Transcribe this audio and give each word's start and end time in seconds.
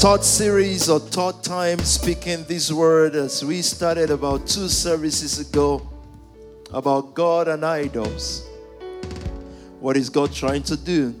third 0.00 0.24
series 0.24 0.88
or 0.88 0.98
third 0.98 1.44
time 1.44 1.78
speaking 1.80 2.42
this 2.44 2.72
word 2.72 3.14
as 3.14 3.44
we 3.44 3.60
started 3.60 4.10
about 4.10 4.46
two 4.46 4.66
services 4.66 5.38
ago 5.38 5.86
about 6.72 7.12
God 7.12 7.48
and 7.48 7.62
idols. 7.66 8.48
What 9.78 9.98
is 9.98 10.08
God 10.08 10.32
trying 10.32 10.62
to 10.62 10.76
do? 10.78 11.14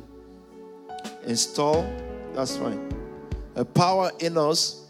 Install, 1.26 1.92
that's 2.32 2.56
fine. 2.56 2.90
A 3.54 3.66
power 3.66 4.12
in 4.18 4.38
us 4.38 4.86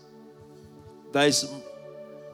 that 1.11 1.27
is 1.27 1.53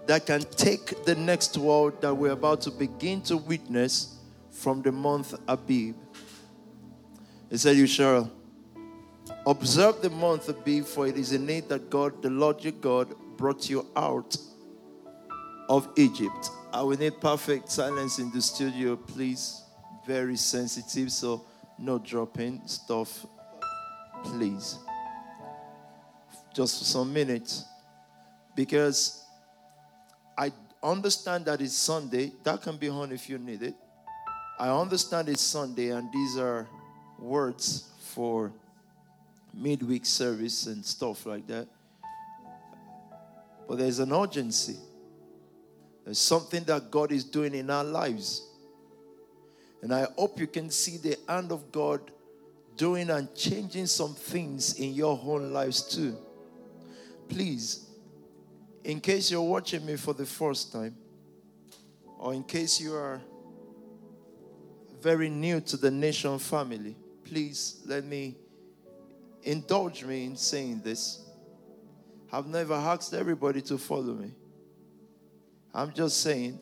that 0.04 0.26
can 0.26 0.42
take 0.42 1.06
the 1.06 1.14
next 1.14 1.56
world 1.56 2.02
that 2.02 2.12
we're 2.12 2.32
about 2.32 2.60
to 2.62 2.70
begin 2.70 3.22
to 3.22 3.38
witness 3.38 4.18
from 4.50 4.82
the 4.82 4.92
month 4.92 5.32
Abib. 5.48 5.96
He 7.48 7.56
said, 7.56 7.78
You 7.78 7.86
shall 7.86 8.30
observe 9.46 10.02
the 10.02 10.10
month 10.10 10.48
of 10.48 10.58
Abib, 10.58 10.84
for 10.84 11.06
it 11.06 11.16
is 11.16 11.32
in 11.32 11.48
it 11.48 11.68
that 11.68 11.88
God, 11.88 12.20
the 12.22 12.30
Lord 12.30 12.62
your 12.62 12.72
God, 12.72 13.14
brought 13.36 13.70
you 13.70 13.86
out 13.96 14.36
of 15.68 15.88
Egypt. 15.96 16.50
I 16.72 16.82
will 16.82 16.98
need 16.98 17.20
perfect 17.20 17.70
silence 17.70 18.18
in 18.18 18.30
the 18.32 18.42
studio, 18.42 18.96
please. 18.96 19.62
Very 20.06 20.36
sensitive, 20.36 21.10
so 21.10 21.44
no 21.78 21.98
dropping 21.98 22.60
stuff, 22.66 23.26
please. 24.24 24.78
Just 26.54 26.78
for 26.78 26.84
some 26.84 27.12
minutes. 27.12 27.64
Because 28.54 29.24
I 30.38 30.52
understand 30.82 31.44
that 31.46 31.60
it's 31.60 31.76
Sunday. 31.76 32.32
That 32.44 32.62
can 32.62 32.76
be 32.76 32.88
on 32.88 33.12
if 33.12 33.28
you 33.28 33.38
need 33.38 33.62
it. 33.62 33.74
I 34.58 34.68
understand 34.68 35.28
it's 35.28 35.42
Sunday, 35.42 35.90
and 35.90 36.10
these 36.12 36.38
are 36.38 36.66
words 37.18 37.90
for 38.00 38.52
midweek 39.56 40.04
service 40.04 40.66
and 40.66 40.84
stuff 40.84 41.24
like 41.26 41.46
that. 41.46 41.66
But 43.66 43.78
there's 43.78 43.98
an 43.98 44.12
urgency. 44.12 44.76
There's 46.04 46.18
something 46.18 46.62
that 46.64 46.90
God 46.90 47.10
is 47.10 47.24
doing 47.24 47.54
in 47.54 47.70
our 47.70 47.82
lives. 47.82 48.46
And 49.82 49.92
I 49.92 50.06
hope 50.16 50.38
you 50.38 50.46
can 50.46 50.70
see 50.70 50.98
the 50.98 51.16
hand 51.28 51.50
of 51.50 51.72
God 51.72 52.12
doing 52.76 53.10
and 53.10 53.34
changing 53.34 53.86
some 53.86 54.14
things 54.14 54.78
in 54.78 54.92
your 54.94 55.18
own 55.24 55.52
lives 55.52 55.82
too. 55.82 56.16
Please, 57.28 57.86
in 58.84 59.00
case 59.00 59.30
you're 59.30 59.42
watching 59.42 59.84
me 59.84 59.96
for 59.96 60.14
the 60.14 60.26
first 60.26 60.72
time, 60.72 60.94
or 62.18 62.34
in 62.34 62.44
case 62.44 62.80
you 62.80 62.94
are 62.94 63.20
very 65.00 65.28
new 65.28 65.60
to 65.60 65.76
the 65.76 65.90
nation 65.90 66.38
family, 66.38 66.96
please 67.24 67.80
let 67.86 68.04
me 68.04 68.36
indulge 69.46 70.04
me 70.04 70.24
in 70.26 70.36
saying 70.36 70.82
this. 70.84 71.24
I've 72.32 72.46
never 72.46 72.74
asked 72.74 73.14
everybody 73.14 73.62
to 73.62 73.78
follow 73.78 74.14
me. 74.14 74.32
I'm 75.72 75.92
just 75.92 76.20
saying, 76.20 76.58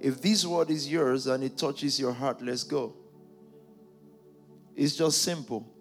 if 0.00 0.20
this 0.20 0.44
word 0.44 0.70
is 0.70 0.90
yours 0.90 1.26
and 1.28 1.44
it 1.44 1.56
touches 1.56 1.98
your 1.98 2.12
heart, 2.12 2.42
let's 2.42 2.64
go. 2.64 2.94
It's 4.74 4.96
just 4.96 5.22
simple. 5.22 5.72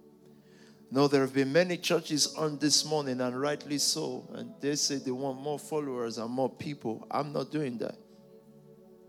No, 0.91 1.07
there 1.07 1.21
have 1.21 1.33
been 1.33 1.51
many 1.51 1.75
churches 1.77 2.35
on 2.35 2.59
this 2.59 2.85
morning, 2.85 3.19
and 3.19 3.41
rightly 3.41 3.79
so, 3.79 4.29
and 4.33 4.53
they 4.61 4.75
say 4.75 4.97
they 4.97 5.11
want 5.11 5.41
more 5.41 5.57
followers 5.57 6.19
and 6.19 6.29
more 6.29 6.49
people. 6.49 7.05
I'm 7.09 7.33
not 7.33 7.51
doing 7.51 7.79
that. 7.79 7.97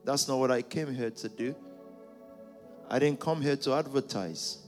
That's 0.02 0.27
not 0.27 0.39
what 0.39 0.50
I 0.50 0.62
came 0.62 0.92
here 0.92 1.11
to 1.11 1.28
do. 1.28 1.55
I 2.89 2.98
didn't 2.98 3.20
come 3.20 3.42
here 3.42 3.56
to 3.56 3.74
advertise. 3.74 4.66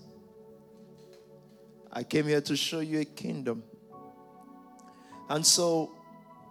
I 1.98 2.04
came 2.04 2.28
here 2.28 2.40
to 2.42 2.54
show 2.54 2.78
you 2.78 3.00
a 3.00 3.04
kingdom. 3.04 3.64
And 5.28 5.44
so, 5.44 5.90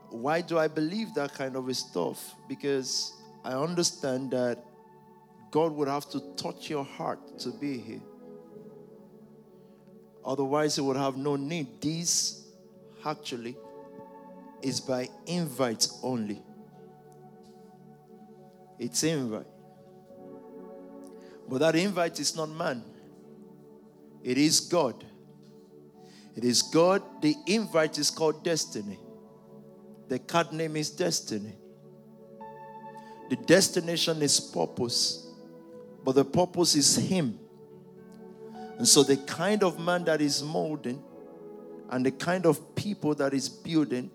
why 0.10 0.42
do 0.42 0.60
I 0.60 0.68
believe 0.68 1.14
that 1.14 1.36
kind 1.36 1.56
of 1.56 1.74
stuff? 1.74 2.36
Because 2.50 3.14
I 3.46 3.54
understand 3.54 4.32
that 4.32 4.62
God 5.50 5.72
would 5.72 5.88
have 5.88 6.10
to 6.10 6.20
touch 6.36 6.70
your 6.70 6.84
heart 6.84 7.40
to 7.40 7.52
be 7.52 7.78
here. 7.78 8.02
Otherwise, 10.26 10.76
He 10.76 10.82
would 10.82 10.98
have 10.98 11.16
no 11.16 11.38
need. 11.38 11.80
This 11.80 12.44
actually 13.06 13.56
is 14.62 14.82
by 14.82 15.08
invite 15.28 15.88
only. 16.04 16.42
It's 18.78 19.02
invite. 19.02 19.48
But 21.48 21.60
that 21.60 21.78
invite 21.78 22.20
is 22.20 22.36
not 22.36 22.50
man, 22.50 22.84
it 24.22 24.38
is 24.38 24.60
God. 24.60 25.06
It 26.38 26.46
is 26.46 26.62
God. 26.62 27.02
The 27.22 27.36
invite 27.48 27.98
is 27.98 28.12
called 28.12 28.44
destiny. 28.44 29.00
The 30.08 30.20
card 30.20 30.54
name 30.54 30.76
is 30.76 30.92
destiny. 30.92 31.56
The 33.32 33.36
destination 33.36 34.22
is 34.22 34.40
purpose, 34.40 35.28
but 36.06 36.14
the 36.14 36.24
purpose 36.24 36.76
is 36.76 36.96
Him. 36.96 37.40
And 38.78 38.88
so, 38.88 39.02
the 39.02 39.18
kind 39.18 39.64
of 39.64 39.80
man 39.80 40.04
that 40.06 40.22
is 40.22 40.44
molding 40.44 41.04
and 41.90 42.06
the 42.06 42.12
kind 42.12 42.46
of 42.46 42.76
people 42.76 43.16
that 43.16 43.34
is 43.34 43.50
building, 43.50 44.12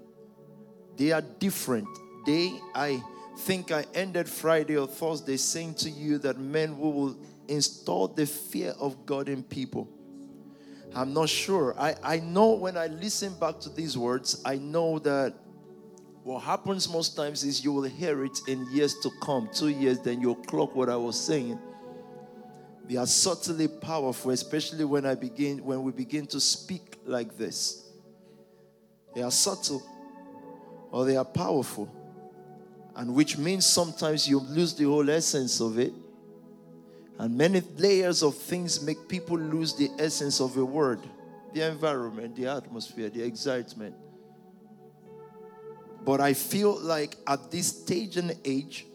they 0.97 1.11
are 1.11 1.21
different. 1.21 1.89
They, 2.25 2.53
I 2.73 3.03
think 3.39 3.73
I 3.73 3.85
ended 3.95 4.29
Friday 4.29 4.77
or 4.77 4.87
Thursday 4.87 5.37
saying 5.37 5.75
to 5.75 5.91
you 5.91 6.19
that 6.19 6.39
men 6.39 6.79
will 6.79 7.17
install 7.49 8.07
the 8.07 8.27
fear 8.27 8.75
of 8.79 9.05
God 9.05 9.29
in 9.29 9.43
people. 9.43 9.89
I'm 10.95 11.15
not 11.15 11.29
sure. 11.29 11.75
I, 11.79 11.95
I 12.03 12.21
know 12.21 12.53
when 12.53 12.77
I 12.77 12.87
listen 12.89 13.35
back 13.39 13.61
to 13.61 13.69
these 13.71 13.97
words, 13.97 14.43
I 14.45 14.57
know 14.57 14.99
that 15.01 15.35
what 16.23 16.41
happens 16.41 16.89
most 16.89 17.17
times 17.17 17.43
is 17.45 17.65
you 17.65 17.73
will 17.73 17.83
hear 17.83 18.25
it 18.25 18.39
in 18.47 18.71
years 18.71 18.95
to 19.01 19.11
come, 19.21 19.49
two 19.53 19.69
years, 19.69 19.99
then 20.01 20.21
you'll 20.21 20.37
clock 20.37 20.75
what 20.75 20.89
I 20.89 20.97
was 20.97 21.19
saying. 21.21 21.59
They 22.89 22.97
are 22.97 23.07
subtly 23.07 23.69
powerful, 23.69 24.33
especially 24.33 24.85
when 24.85 25.07
I 25.07 25.15
begin 25.15 25.65
when 25.65 25.83
we 25.83 25.93
begin 25.93 26.27
to 26.29 26.41
speak 26.41 26.99
like 27.05 27.37
this. 27.37 27.89
They 29.15 29.23
are 29.23 29.31
subtle 29.31 29.83
or 30.91 31.05
they 31.05 31.17
are 31.17 31.25
powerful. 31.25 31.91
And 32.95 33.15
which 33.15 33.39
means 33.39 33.65
sometimes 33.65 34.29
you 34.29 34.39
lose 34.39 34.75
the 34.75 34.85
whole 34.85 35.09
essence 35.09 35.61
of 35.61 35.79
it. 35.79 35.93
And 37.19 37.37
many 37.37 37.63
layers 37.77 38.23
of 38.23 38.37
things 38.37 38.83
make 38.83 39.09
people 39.09 39.39
lose 39.39 39.75
the 39.75 39.91
essence 39.99 40.41
of 40.41 40.57
a 40.57 40.65
word 40.65 41.01
the 41.53 41.69
environment, 41.69 42.35
the 42.35 42.47
atmosphere, 42.47 43.11
the 43.11 43.23
excitement. 43.23 43.95
But 46.05 46.21
I 46.21 46.35
feel 46.35 46.81
like 46.81 47.17
at 47.27 47.51
this 47.51 47.69
stage 47.69 48.17
and 48.17 48.37
age, 48.45 48.87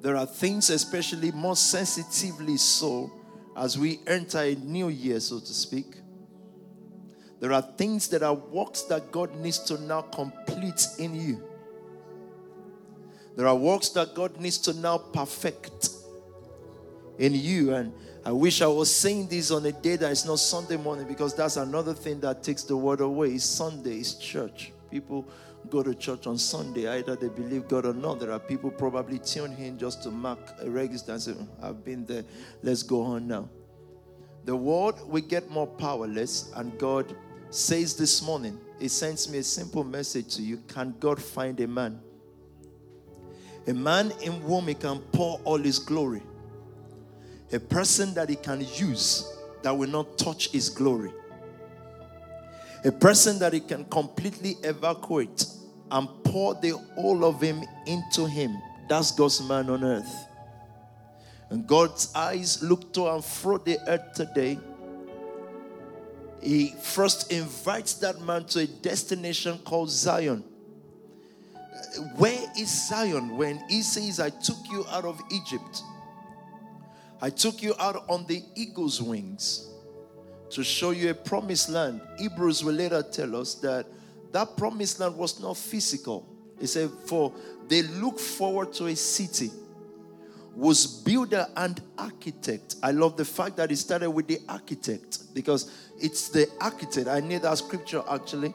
there 0.00 0.16
are 0.16 0.26
things, 0.26 0.70
especially 0.70 1.32
more 1.32 1.56
sensitively 1.56 2.58
so, 2.58 3.10
as 3.56 3.78
we 3.78 4.00
enter 4.06 4.40
a 4.40 4.54
new 4.54 4.88
year, 4.88 5.18
so 5.18 5.40
to 5.40 5.54
speak. 5.54 5.96
There 7.40 7.52
are 7.52 7.62
things 7.62 8.08
that 8.08 8.22
are 8.22 8.34
works 8.34 8.82
that 8.82 9.10
God 9.10 9.34
needs 9.36 9.58
to 9.60 9.80
now 9.80 10.02
complete 10.02 10.86
in 10.98 11.14
you. 11.14 11.42
There 13.36 13.46
are 13.46 13.56
works 13.56 13.88
that 13.90 14.14
God 14.14 14.38
needs 14.38 14.58
to 14.58 14.74
now 14.74 14.98
perfect 14.98 15.88
in 17.18 17.34
you. 17.34 17.74
And 17.74 17.92
I 18.24 18.32
wish 18.32 18.62
I 18.62 18.66
was 18.66 18.94
saying 18.94 19.28
this 19.28 19.50
on 19.50 19.64
a 19.66 19.72
day 19.72 19.96
that 19.96 20.10
is 20.10 20.24
not 20.24 20.38
Sunday 20.38 20.76
morning 20.76 21.06
because 21.06 21.34
that's 21.34 21.56
another 21.56 21.94
thing 21.94 22.20
that 22.20 22.42
takes 22.42 22.62
the 22.62 22.76
word 22.76 23.00
away. 23.00 23.38
Sunday 23.38 23.98
is 23.98 24.14
church. 24.14 24.72
People 24.90 25.28
go 25.70 25.82
to 25.82 25.94
church 25.94 26.26
on 26.26 26.38
Sunday, 26.38 26.88
either 26.88 27.16
they 27.16 27.28
believe 27.28 27.68
God 27.68 27.86
or 27.86 27.94
not. 27.94 28.20
There 28.20 28.32
are 28.32 28.38
people 28.38 28.70
probably 28.70 29.18
tune 29.18 29.52
in 29.54 29.78
just 29.78 30.02
to 30.02 30.10
mark 30.10 30.38
a 30.60 30.70
register 30.70 31.12
and 31.12 31.22
say, 31.22 31.32
hmm, 31.32 31.64
I've 31.64 31.84
been 31.84 32.04
there, 32.04 32.24
let's 32.62 32.82
go 32.82 33.02
on 33.02 33.26
now. 33.26 33.48
The 34.44 34.54
world 34.54 35.10
will 35.10 35.22
get 35.22 35.50
more 35.50 35.66
powerless, 35.66 36.52
and 36.54 36.78
God 36.78 37.16
says 37.48 37.96
this 37.96 38.22
morning, 38.22 38.60
He 38.78 38.88
sends 38.88 39.30
me 39.30 39.38
a 39.38 39.42
simple 39.42 39.84
message 39.84 40.36
to 40.36 40.42
you 40.42 40.58
Can 40.68 40.94
God 41.00 41.22
find 41.22 41.58
a 41.60 41.66
man? 41.66 41.98
A 43.66 43.72
man 43.72 44.12
in 44.22 44.32
whom 44.42 44.68
He 44.68 44.74
can 44.74 44.98
pour 45.12 45.40
all 45.44 45.58
His 45.58 45.78
glory 45.78 46.22
a 47.52 47.60
person 47.60 48.14
that 48.14 48.28
he 48.28 48.36
can 48.36 48.66
use 48.74 49.32
that 49.62 49.76
will 49.76 49.88
not 49.88 50.18
touch 50.18 50.50
his 50.50 50.68
glory, 50.68 51.12
a 52.84 52.92
person 52.92 53.38
that 53.38 53.52
he 53.52 53.60
can 53.60 53.84
completely 53.86 54.56
evacuate 54.62 55.46
and 55.90 56.08
pour 56.24 56.54
the 56.54 56.70
whole 56.94 57.24
of 57.24 57.40
him 57.40 57.62
into 57.86 58.26
him. 58.26 58.56
That's 58.88 59.12
God's 59.12 59.42
man 59.42 59.70
on 59.70 59.84
earth. 59.84 60.26
And 61.50 61.66
God's 61.66 62.12
eyes 62.14 62.62
look 62.62 62.92
to 62.94 63.06
and 63.06 63.24
fro 63.24 63.58
the 63.58 63.78
earth 63.86 64.14
today. 64.14 64.58
He 66.42 66.74
first 66.82 67.32
invites 67.32 67.94
that 67.94 68.20
man 68.20 68.44
to 68.46 68.60
a 68.60 68.66
destination 68.66 69.58
called 69.58 69.90
Zion. 69.90 70.44
Where 72.16 72.40
is 72.58 72.88
Zion 72.88 73.36
when 73.36 73.62
he 73.68 73.82
says, 73.82 74.20
I 74.20 74.30
took 74.30 74.58
you 74.70 74.84
out 74.90 75.04
of 75.04 75.20
Egypt? 75.30 75.82
I 77.20 77.30
took 77.30 77.62
you 77.62 77.74
out 77.78 78.04
on 78.08 78.26
the 78.26 78.42
eagle's 78.54 79.00
wings 79.00 79.70
to 80.50 80.62
show 80.62 80.90
you 80.90 81.10
a 81.10 81.14
promised 81.14 81.68
land. 81.68 82.00
Hebrews 82.18 82.62
will 82.62 82.74
later 82.74 83.02
tell 83.02 83.36
us 83.36 83.54
that 83.56 83.86
that 84.32 84.56
promised 84.56 85.00
land 85.00 85.16
was 85.16 85.40
not 85.40 85.56
physical. 85.56 86.26
He 86.60 86.66
said, 86.66 86.90
For 87.06 87.32
they 87.68 87.82
look 87.82 88.18
forward 88.18 88.72
to 88.74 88.86
a 88.86 88.96
city, 88.96 89.50
was 90.54 90.86
builder 90.86 91.46
and 91.56 91.80
architect. 91.98 92.76
I 92.82 92.92
love 92.92 93.16
the 93.16 93.24
fact 93.24 93.56
that 93.56 93.70
he 93.70 93.76
started 93.76 94.10
with 94.10 94.28
the 94.28 94.38
architect 94.48 95.34
because 95.34 95.70
it's 96.00 96.28
the 96.28 96.48
architect. 96.60 97.08
I 97.08 97.20
need 97.20 97.42
that 97.42 97.58
scripture 97.58 98.02
actually. 98.08 98.54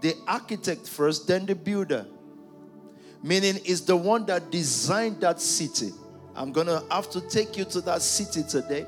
The 0.00 0.14
architect 0.26 0.86
first, 0.86 1.26
then 1.26 1.46
the 1.46 1.54
builder. 1.54 2.06
Meaning, 3.22 3.56
is 3.64 3.80
the 3.86 3.96
one 3.96 4.26
that 4.26 4.50
designed 4.50 5.22
that 5.22 5.40
city. 5.40 5.92
I'm 6.36 6.52
going 6.52 6.66
to 6.66 6.82
have 6.90 7.10
to 7.10 7.20
take 7.20 7.56
you 7.56 7.64
to 7.66 7.80
that 7.82 8.02
city 8.02 8.42
today 8.42 8.86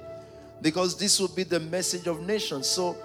because 0.63 0.99
this 0.99 1.21
will 1.21 1.29
be 1.29 1.45
the 1.45 1.61
message 1.61 2.07
of 2.07 2.21
nations. 2.21 2.67
So 2.67 2.97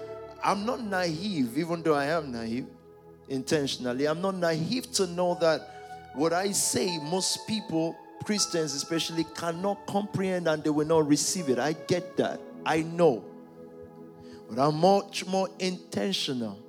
I'm 0.44 0.66
not 0.66 0.82
naive, 0.82 1.58
even 1.58 1.84
though 1.84 1.94
I 1.94 2.06
am 2.06 2.32
naive 2.32 2.66
intentionally. 3.30 4.06
I'm 4.08 4.22
not 4.22 4.36
naive 4.36 4.92
to 4.94 5.08
know 5.08 5.38
that 5.42 6.12
what 6.16 6.34
I 6.34 6.52
say, 6.52 6.98
most 7.00 7.48
people, 7.48 7.96
Christians 8.24 8.74
especially, 8.74 9.26
cannot 9.36 9.86
comprehend 9.88 10.48
and 10.48 10.64
they 10.64 10.70
will 10.70 10.88
not 10.88 11.08
receive 11.08 11.50
it. 11.50 11.60
I 11.60 11.74
get 11.74 12.18
that. 12.18 12.40
I 12.66 12.82
know. 12.82 13.24
But 14.50 14.60
I'm 14.62 14.76
much 14.76 15.26
more 15.26 15.50
intentional. 15.60 16.60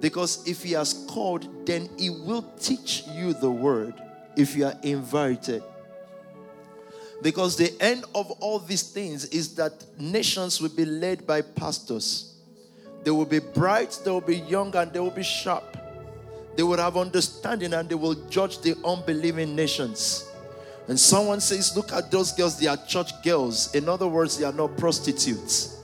Because 0.00 0.46
if 0.46 0.62
He 0.62 0.72
has 0.72 1.06
called, 1.08 1.66
then 1.66 1.88
He 1.98 2.10
will 2.10 2.42
teach 2.58 3.04
you 3.08 3.34
the 3.34 3.50
word 3.50 3.94
if 4.36 4.54
you 4.56 4.66
are 4.66 4.76
invited. 4.82 5.62
Because 7.22 7.56
the 7.56 7.74
end 7.80 8.04
of 8.14 8.30
all 8.32 8.58
these 8.58 8.82
things 8.82 9.26
is 9.26 9.54
that 9.56 9.72
nations 9.98 10.60
will 10.60 10.70
be 10.70 10.84
led 10.84 11.26
by 11.26 11.42
pastors. 11.42 12.34
They 13.04 13.10
will 13.10 13.26
be 13.26 13.40
bright, 13.40 13.98
they 14.04 14.10
will 14.10 14.20
be 14.20 14.38
young, 14.38 14.74
and 14.74 14.92
they 14.92 15.00
will 15.00 15.10
be 15.10 15.22
sharp. 15.22 15.76
They 16.56 16.62
will 16.62 16.78
have 16.78 16.96
understanding 16.96 17.74
and 17.74 17.88
they 17.88 17.94
will 17.94 18.14
judge 18.28 18.60
the 18.60 18.76
unbelieving 18.84 19.54
nations. 19.54 20.26
And 20.88 20.98
someone 20.98 21.40
says, 21.40 21.76
Look 21.76 21.92
at 21.92 22.10
those 22.10 22.32
girls, 22.32 22.58
they 22.58 22.66
are 22.66 22.76
church 22.76 23.10
girls. 23.22 23.74
In 23.74 23.88
other 23.88 24.06
words, 24.06 24.36
they 24.36 24.44
are 24.44 24.52
not 24.52 24.76
prostitutes. 24.76 25.78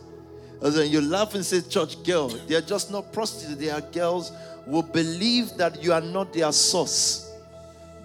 And 0.60 0.74
then 0.74 0.90
you 0.90 1.00
laugh 1.00 1.34
and 1.34 1.44
say, 1.44 1.60
Church 1.60 2.02
girl, 2.02 2.28
they 2.28 2.56
are 2.56 2.62
just 2.62 2.90
not 2.90 3.12
prostitutes, 3.12 3.60
they 3.60 3.70
are 3.70 3.80
girls 3.80 4.32
who 4.64 4.82
believe 4.82 5.50
that 5.56 5.82
you 5.82 5.92
are 5.92 6.00
not 6.00 6.32
their 6.32 6.50
source 6.50 7.25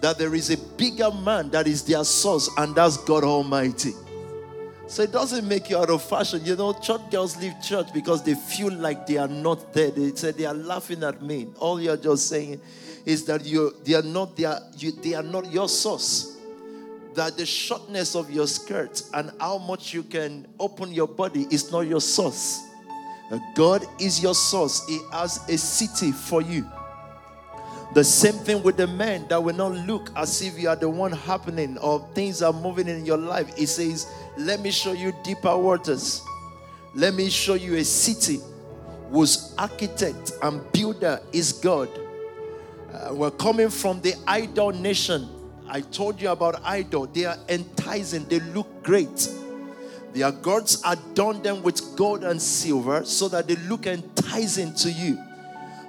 that 0.01 0.17
there 0.17 0.33
is 0.35 0.49
a 0.49 0.57
bigger 0.75 1.11
man 1.11 1.49
that 1.51 1.67
is 1.67 1.83
their 1.83 2.03
source, 2.03 2.49
and 2.57 2.75
that's 2.75 2.97
God 2.97 3.23
Almighty. 3.23 3.93
So 4.87 5.03
it 5.03 5.13
doesn't 5.13 5.47
make 5.47 5.69
you 5.69 5.77
out 5.77 5.89
of 5.89 6.03
fashion. 6.03 6.43
You 6.43 6.57
know, 6.57 6.73
church 6.73 7.09
girls 7.09 7.37
leave 7.37 7.53
church 7.61 7.93
because 7.93 8.23
they 8.23 8.33
feel 8.33 8.73
like 8.73 9.07
they 9.07 9.17
are 9.17 9.27
not 9.27 9.71
there. 9.73 9.89
They 9.89 10.13
say 10.13 10.31
they 10.31 10.45
are 10.45 10.53
laughing 10.53 11.01
at 11.03 11.21
me. 11.21 11.47
All 11.59 11.79
you're 11.79 11.95
just 11.95 12.27
saying 12.27 12.59
is 13.05 13.23
that 13.25 13.45
you 13.45 13.73
they 13.85 13.93
are 13.93 14.01
not 14.01 14.35
their, 14.35 14.59
you, 14.77 14.91
they 14.91 15.13
are 15.13 15.23
not 15.23 15.49
your 15.49 15.69
source. 15.69 16.37
That 17.13 17.37
the 17.37 17.45
shortness 17.45 18.15
of 18.15 18.31
your 18.31 18.47
skirt 18.47 19.03
and 19.13 19.31
how 19.39 19.59
much 19.59 19.93
you 19.93 20.03
can 20.03 20.45
open 20.59 20.91
your 20.91 21.07
body 21.07 21.47
is 21.49 21.71
not 21.71 21.81
your 21.81 22.01
source. 22.01 22.59
God 23.55 23.85
is 23.97 24.21
your 24.21 24.35
source. 24.35 24.85
He 24.87 24.99
has 25.13 25.37
a 25.47 25.57
city 25.57 26.11
for 26.11 26.41
you. 26.41 26.69
The 27.93 28.03
same 28.05 28.35
thing 28.35 28.63
with 28.63 28.77
the 28.77 28.87
men 28.87 29.27
that 29.27 29.43
will 29.43 29.55
not 29.55 29.73
look 29.85 30.11
as 30.15 30.41
if 30.41 30.57
you 30.57 30.69
are 30.69 30.77
the 30.77 30.89
one 30.89 31.11
happening 31.11 31.77
or 31.79 32.07
things 32.13 32.41
are 32.41 32.53
moving 32.53 32.87
in 32.87 33.05
your 33.05 33.17
life. 33.17 33.53
He 33.57 33.65
says, 33.65 34.09
Let 34.37 34.61
me 34.61 34.71
show 34.71 34.93
you 34.93 35.13
deeper 35.23 35.57
waters. 35.57 36.21
Let 36.95 37.13
me 37.13 37.29
show 37.29 37.55
you 37.55 37.75
a 37.75 37.83
city 37.83 38.39
whose 39.11 39.53
architect 39.57 40.31
and 40.41 40.71
builder 40.71 41.19
is 41.33 41.51
God. 41.51 41.89
Uh, 42.93 43.13
we're 43.13 43.31
coming 43.31 43.69
from 43.69 43.99
the 44.01 44.15
idol 44.25 44.71
nation. 44.71 45.27
I 45.67 45.81
told 45.81 46.21
you 46.21 46.29
about 46.29 46.61
idol. 46.63 47.07
They 47.07 47.25
are 47.25 47.37
enticing, 47.49 48.25
they 48.25 48.39
look 48.39 48.83
great. 48.83 49.29
Their 50.13 50.31
gods 50.31 50.81
adorn 50.85 51.41
them 51.41 51.61
with 51.61 51.95
gold 51.97 52.23
and 52.23 52.41
silver 52.41 53.03
so 53.05 53.27
that 53.29 53.47
they 53.47 53.55
look 53.55 53.85
enticing 53.85 54.73
to 54.75 54.91
you. 54.91 55.17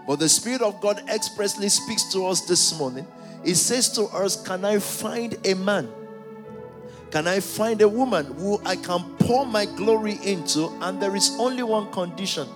But 0.07 0.19
the 0.19 0.29
Spirit 0.29 0.63
of 0.63 0.81
God 0.81 1.03
expressly 1.09 1.69
speaks 1.69 2.05
to 2.13 2.27
us 2.27 2.41
this 2.43 2.79
morning. 2.79 3.07
He 3.45 3.55
says 3.55 3.89
to 3.91 4.05
us, 4.05 4.41
Can 4.43 4.65
I 4.65 4.79
find 4.79 5.37
a 5.47 5.55
man? 5.55 5.89
Can 7.11 7.29
I 7.29 7.41
find 7.41 7.83
a 7.83 7.89
woman 7.89 8.25
who 8.25 8.61
I 8.65 8.77
can 8.77 9.05
pour 9.19 9.45
my 9.45 9.67
glory 9.67 10.19
into? 10.25 10.69
And 10.81 11.01
there 11.01 11.15
is 11.15 11.37
only 11.39 11.63
one 11.63 11.93
condition. 11.93 12.49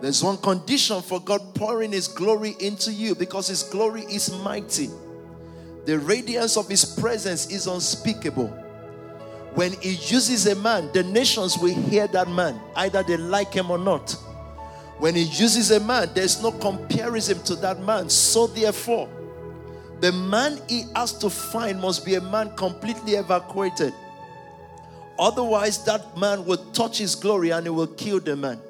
There's 0.00 0.22
one 0.22 0.36
condition 0.38 1.00
for 1.00 1.20
God 1.20 1.54
pouring 1.54 1.92
His 1.92 2.08
glory 2.08 2.56
into 2.58 2.92
you 2.92 3.14
because 3.14 3.46
His 3.48 3.62
glory 3.62 4.02
is 4.02 4.32
mighty. 4.42 4.90
The 5.84 5.98
radiance 5.98 6.56
of 6.56 6.68
His 6.68 6.84
presence 6.84 7.50
is 7.50 7.66
unspeakable. 7.66 8.48
When 9.54 9.72
He 9.80 9.92
uses 9.92 10.46
a 10.48 10.56
man, 10.56 10.90
the 10.92 11.02
nations 11.02 11.56
will 11.56 11.74
hear 11.74 12.08
that 12.08 12.28
man, 12.28 12.60
either 12.74 13.02
they 13.02 13.16
like 13.16 13.54
him 13.54 13.70
or 13.70 13.78
not. 13.78 14.14
When 14.98 15.14
he 15.14 15.22
uses 15.22 15.70
a 15.70 15.80
man, 15.80 16.10
there's 16.14 16.42
no 16.42 16.52
comparison 16.52 17.42
to 17.44 17.56
that 17.56 17.80
man. 17.80 18.08
So, 18.08 18.46
therefore, 18.46 19.08
the 20.00 20.12
man 20.12 20.60
he 20.68 20.84
has 20.94 21.12
to 21.18 21.30
find 21.30 21.80
must 21.80 22.04
be 22.04 22.14
a 22.14 22.20
man 22.20 22.54
completely 22.56 23.14
evacuated. 23.14 23.92
Otherwise, 25.18 25.84
that 25.84 26.16
man 26.16 26.44
will 26.44 26.58
touch 26.72 26.98
his 26.98 27.14
glory 27.14 27.50
and 27.50 27.66
he 27.66 27.70
will 27.70 27.86
kill 27.86 28.20
the 28.20 28.36
man. 28.36 28.60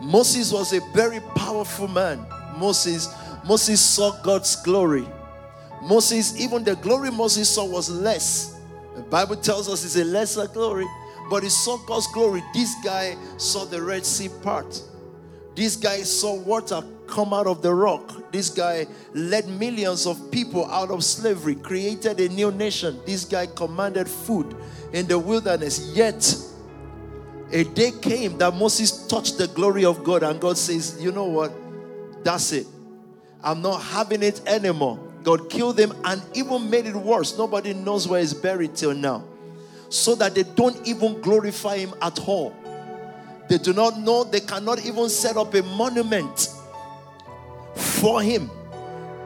Moses 0.00 0.52
was 0.52 0.72
a 0.72 0.80
very 0.92 1.20
powerful 1.36 1.88
man. 1.88 2.24
Moses, 2.56 3.08
Moses 3.44 3.80
saw 3.80 4.10
God's 4.22 4.56
glory. 4.56 5.06
Moses, 5.82 6.40
even 6.40 6.64
the 6.64 6.76
glory 6.76 7.10
Moses 7.10 7.48
saw 7.48 7.64
was 7.64 7.90
less. 7.90 8.58
The 8.96 9.02
Bible 9.02 9.36
tells 9.36 9.68
us 9.68 9.84
it's 9.84 9.96
a 9.96 10.04
lesser 10.04 10.46
glory, 10.46 10.86
but 11.30 11.42
he 11.42 11.48
saw 11.48 11.76
God's 11.78 12.06
glory. 12.08 12.42
This 12.52 12.74
guy 12.82 13.16
saw 13.36 13.64
the 13.64 13.82
Red 13.82 14.06
Sea 14.06 14.30
part. 14.42 14.80
This 15.54 15.76
guy 15.76 16.02
saw 16.02 16.34
water 16.34 16.82
come 17.06 17.32
out 17.32 17.46
of 17.46 17.62
the 17.62 17.72
rock. 17.72 18.32
This 18.32 18.50
guy 18.50 18.86
led 19.12 19.48
millions 19.48 20.06
of 20.06 20.30
people 20.30 20.68
out 20.70 20.90
of 20.90 21.04
slavery, 21.04 21.54
created 21.54 22.18
a 22.18 22.28
new 22.28 22.50
nation. 22.50 22.98
This 23.06 23.24
guy 23.24 23.46
commanded 23.46 24.08
food 24.08 24.56
in 24.92 25.06
the 25.06 25.18
wilderness. 25.18 25.92
Yet, 25.94 26.36
a 27.52 27.62
day 27.62 27.92
came 28.02 28.36
that 28.38 28.54
Moses 28.54 29.06
touched 29.06 29.38
the 29.38 29.46
glory 29.48 29.84
of 29.84 30.02
God, 30.02 30.24
and 30.24 30.40
God 30.40 30.58
says, 30.58 31.00
You 31.00 31.12
know 31.12 31.26
what? 31.26 31.52
That's 32.24 32.52
it. 32.52 32.66
I'm 33.42 33.62
not 33.62 33.78
having 33.82 34.22
it 34.22 34.40
anymore. 34.46 34.98
God 35.22 35.48
killed 35.50 35.78
him 35.78 35.92
and 36.04 36.22
even 36.34 36.68
made 36.68 36.86
it 36.86 36.96
worse. 36.96 37.36
Nobody 37.38 37.74
knows 37.74 38.08
where 38.08 38.20
he's 38.20 38.34
buried 38.34 38.74
till 38.74 38.94
now. 38.94 39.24
So 39.88 40.14
that 40.16 40.34
they 40.34 40.42
don't 40.42 40.86
even 40.86 41.20
glorify 41.20 41.78
him 41.78 41.94
at 42.02 42.18
all. 42.26 42.54
They 43.54 43.58
do 43.58 43.72
not 43.72 44.00
know, 44.00 44.24
they 44.24 44.40
cannot 44.40 44.84
even 44.84 45.08
set 45.08 45.36
up 45.36 45.54
a 45.54 45.62
monument 45.62 46.48
for 47.76 48.20
him. 48.20 48.50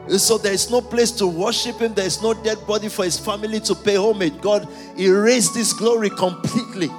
So 0.07 0.37
there 0.37 0.53
is 0.53 0.69
no 0.69 0.81
place 0.81 1.09
to 1.13 1.25
worship 1.25 1.79
him, 1.79 1.95
there 1.95 2.05
is 2.05 2.21
no 2.21 2.35
dead 2.35 2.59
body 2.67 2.89
for 2.89 3.05
his 3.05 3.17
family 3.17 3.59
to 3.61 3.73
pay 3.73 3.95
homage. 3.95 4.39
God 4.39 4.69
erased 4.99 5.55
this 5.55 5.73
glory 5.73 6.11
completely 6.11 6.91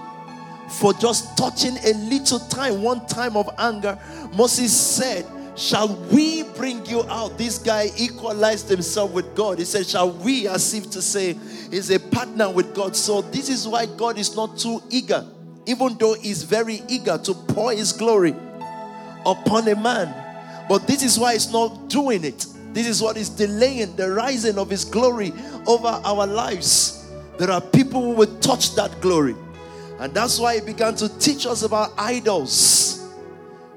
for 0.71 0.93
just 0.93 1.39
touching 1.39 1.77
a 1.85 1.93
little 2.11 2.41
time, 2.41 2.83
one 2.83 3.07
time 3.07 3.37
of 3.37 3.49
anger. 3.59 3.97
Moses 4.35 4.77
said, 4.77 5.25
Shall 5.55 5.95
we 6.11 6.43
bring 6.43 6.85
you 6.87 7.05
out? 7.05 7.39
This 7.39 7.59
guy 7.59 7.91
equalized 7.97 8.69
himself 8.69 9.13
with 9.13 9.37
God. 9.37 9.61
He 9.61 9.65
said, 9.67 9.87
Shall 9.87 10.11
we, 10.11 10.49
as 10.49 10.75
if 10.75 10.91
to 10.91 11.01
say, 11.01 11.35
he's 11.71 11.93
a 11.93 12.01
partner 12.01 12.51
with 12.51 12.75
God. 12.75 12.97
So, 12.97 13.23
this 13.23 13.49
is 13.49 13.69
why 13.69 13.87
God 13.87 14.19
is 14.19 14.35
not 14.35 14.59
too 14.59 14.83
eager 14.91 15.25
even 15.71 15.97
though 15.99 16.15
he's 16.15 16.43
very 16.43 16.83
eager 16.89 17.17
to 17.17 17.33
pour 17.33 17.73
his 17.73 17.93
glory 17.93 18.35
upon 19.25 19.69
a 19.69 19.77
man. 19.77 20.13
But 20.69 20.89
this 20.89 21.05
is 21.05 21.17
why 21.17 21.35
he's 21.35 21.53
not 21.53 21.89
doing 21.89 22.25
it. 22.25 22.45
This 22.73 22.89
is 22.89 23.01
what 23.01 23.17
is 23.17 23.29
delaying 23.29 23.95
the 23.95 24.11
rising 24.11 24.59
of 24.59 24.69
his 24.69 24.85
glory 24.85 25.33
over 25.69 25.87
our 25.87 26.27
lives. 26.27 27.09
There 27.39 27.53
are 27.53 27.61
people 27.61 28.03
who 28.03 28.11
will 28.11 28.39
touch 28.41 28.75
that 28.75 29.01
glory. 29.01 29.37
And 30.01 30.13
that's 30.13 30.41
why 30.41 30.57
he 30.57 30.61
began 30.61 30.97
to 30.97 31.09
teach 31.21 31.47
us 31.47 31.63
about 31.63 31.93
idols. 31.97 33.09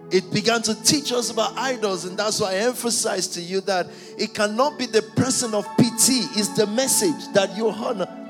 It 0.10 0.32
began 0.32 0.64
to 0.64 0.76
teach 0.84 1.12
us 1.12 1.30
about 1.30 1.56
idols, 1.58 2.06
and 2.06 2.18
that's 2.18 2.40
why 2.40 2.54
I 2.54 2.56
emphasize 2.56 3.28
to 3.30 3.42
you 3.42 3.62
that 3.62 3.88
it 4.18 4.34
cannot 4.34 4.80
be 4.80 4.86
the 4.88 5.02
person 5.16 5.54
of 5.54 5.66
PT, 5.78 6.38
it's 6.38 6.56
the 6.56 6.68
message 6.68 7.34
that 7.34 7.56
you 7.56 7.70
honor. 7.70 8.23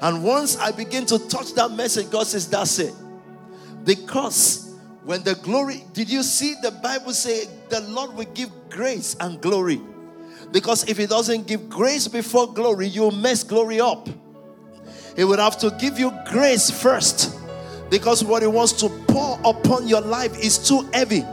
And 0.00 0.24
once 0.24 0.56
I 0.56 0.70
begin 0.70 1.06
to 1.06 1.18
touch 1.28 1.54
that 1.54 1.72
message, 1.72 2.10
God 2.10 2.26
says, 2.26 2.48
That's 2.48 2.78
it. 2.78 2.94
Because 3.84 4.74
when 5.04 5.22
the 5.22 5.34
glory, 5.36 5.84
did 5.92 6.10
you 6.10 6.22
see 6.22 6.54
the 6.62 6.70
Bible 6.70 7.12
say 7.12 7.46
the 7.68 7.80
Lord 7.82 8.14
will 8.14 8.24
give 8.32 8.50
grace 8.70 9.16
and 9.20 9.40
glory? 9.40 9.80
Because 10.52 10.88
if 10.88 10.96
He 10.96 11.06
doesn't 11.06 11.46
give 11.46 11.68
grace 11.68 12.08
before 12.08 12.52
glory, 12.52 12.86
you'll 12.86 13.10
mess 13.10 13.42
glory 13.42 13.80
up. 13.80 14.08
He 15.16 15.24
would 15.24 15.38
have 15.38 15.58
to 15.58 15.70
give 15.78 15.98
you 15.98 16.12
grace 16.26 16.70
first 16.70 17.36
Because 17.90 18.22
what 18.24 18.42
He 18.42 18.48
wants 18.48 18.72
to 18.74 18.88
pour 19.08 19.38
upon 19.44 19.88
your 19.88 20.00
life 20.00 20.38
is 20.38 20.56
too 20.56 20.88
heavy, 20.94 21.24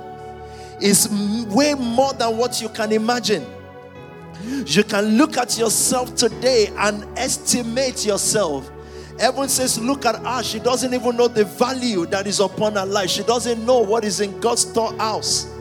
it's 0.81 1.07
way 1.53 1.75
more 1.75 2.13
than 2.13 2.37
what 2.37 2.61
you 2.61 2.69
can 2.69 2.91
imagine. 2.91 3.45
You 4.43 4.83
can 4.83 5.17
look 5.17 5.37
at 5.37 5.57
yourself 5.57 6.15
today 6.15 6.67
and 6.77 7.05
estimate 7.17 8.05
yourself. 8.05 8.69
Everyone 9.19 9.49
says, 9.49 9.79
Look 9.79 10.05
at 10.05 10.15
her. 10.23 10.43
She 10.43 10.59
doesn't 10.59 10.93
even 10.93 11.17
know 11.17 11.27
the 11.27 11.45
value 11.45 12.05
that 12.07 12.27
is 12.27 12.39
upon 12.39 12.75
her 12.75 12.85
life. 12.85 13.09
She 13.09 13.23
doesn't 13.23 13.65
know 13.65 13.79
what 13.79 14.03
is 14.03 14.21
in 14.21 14.39
God's 14.39 14.61
storehouse. 14.61 15.51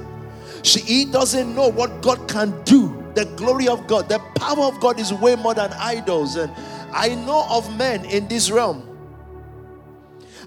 She 0.63 1.05
doesn't 1.05 1.55
know 1.55 1.69
what 1.69 2.03
God 2.03 2.29
can 2.29 2.63
do. 2.65 3.03
The 3.15 3.25
glory 3.37 3.67
of 3.69 3.87
God, 3.87 4.09
the 4.09 4.19
power 4.35 4.65
of 4.65 4.79
God 4.81 5.01
is 5.01 5.13
way 5.13 5.37
more 5.37 5.55
than 5.55 5.73
idols. 5.73 6.37
And 6.37 6.53
I 6.93 7.15
know 7.15 7.47
of 7.49 7.75
men 7.79 8.05
in 8.05 8.29
this 8.29 8.51
realm. 8.51 8.83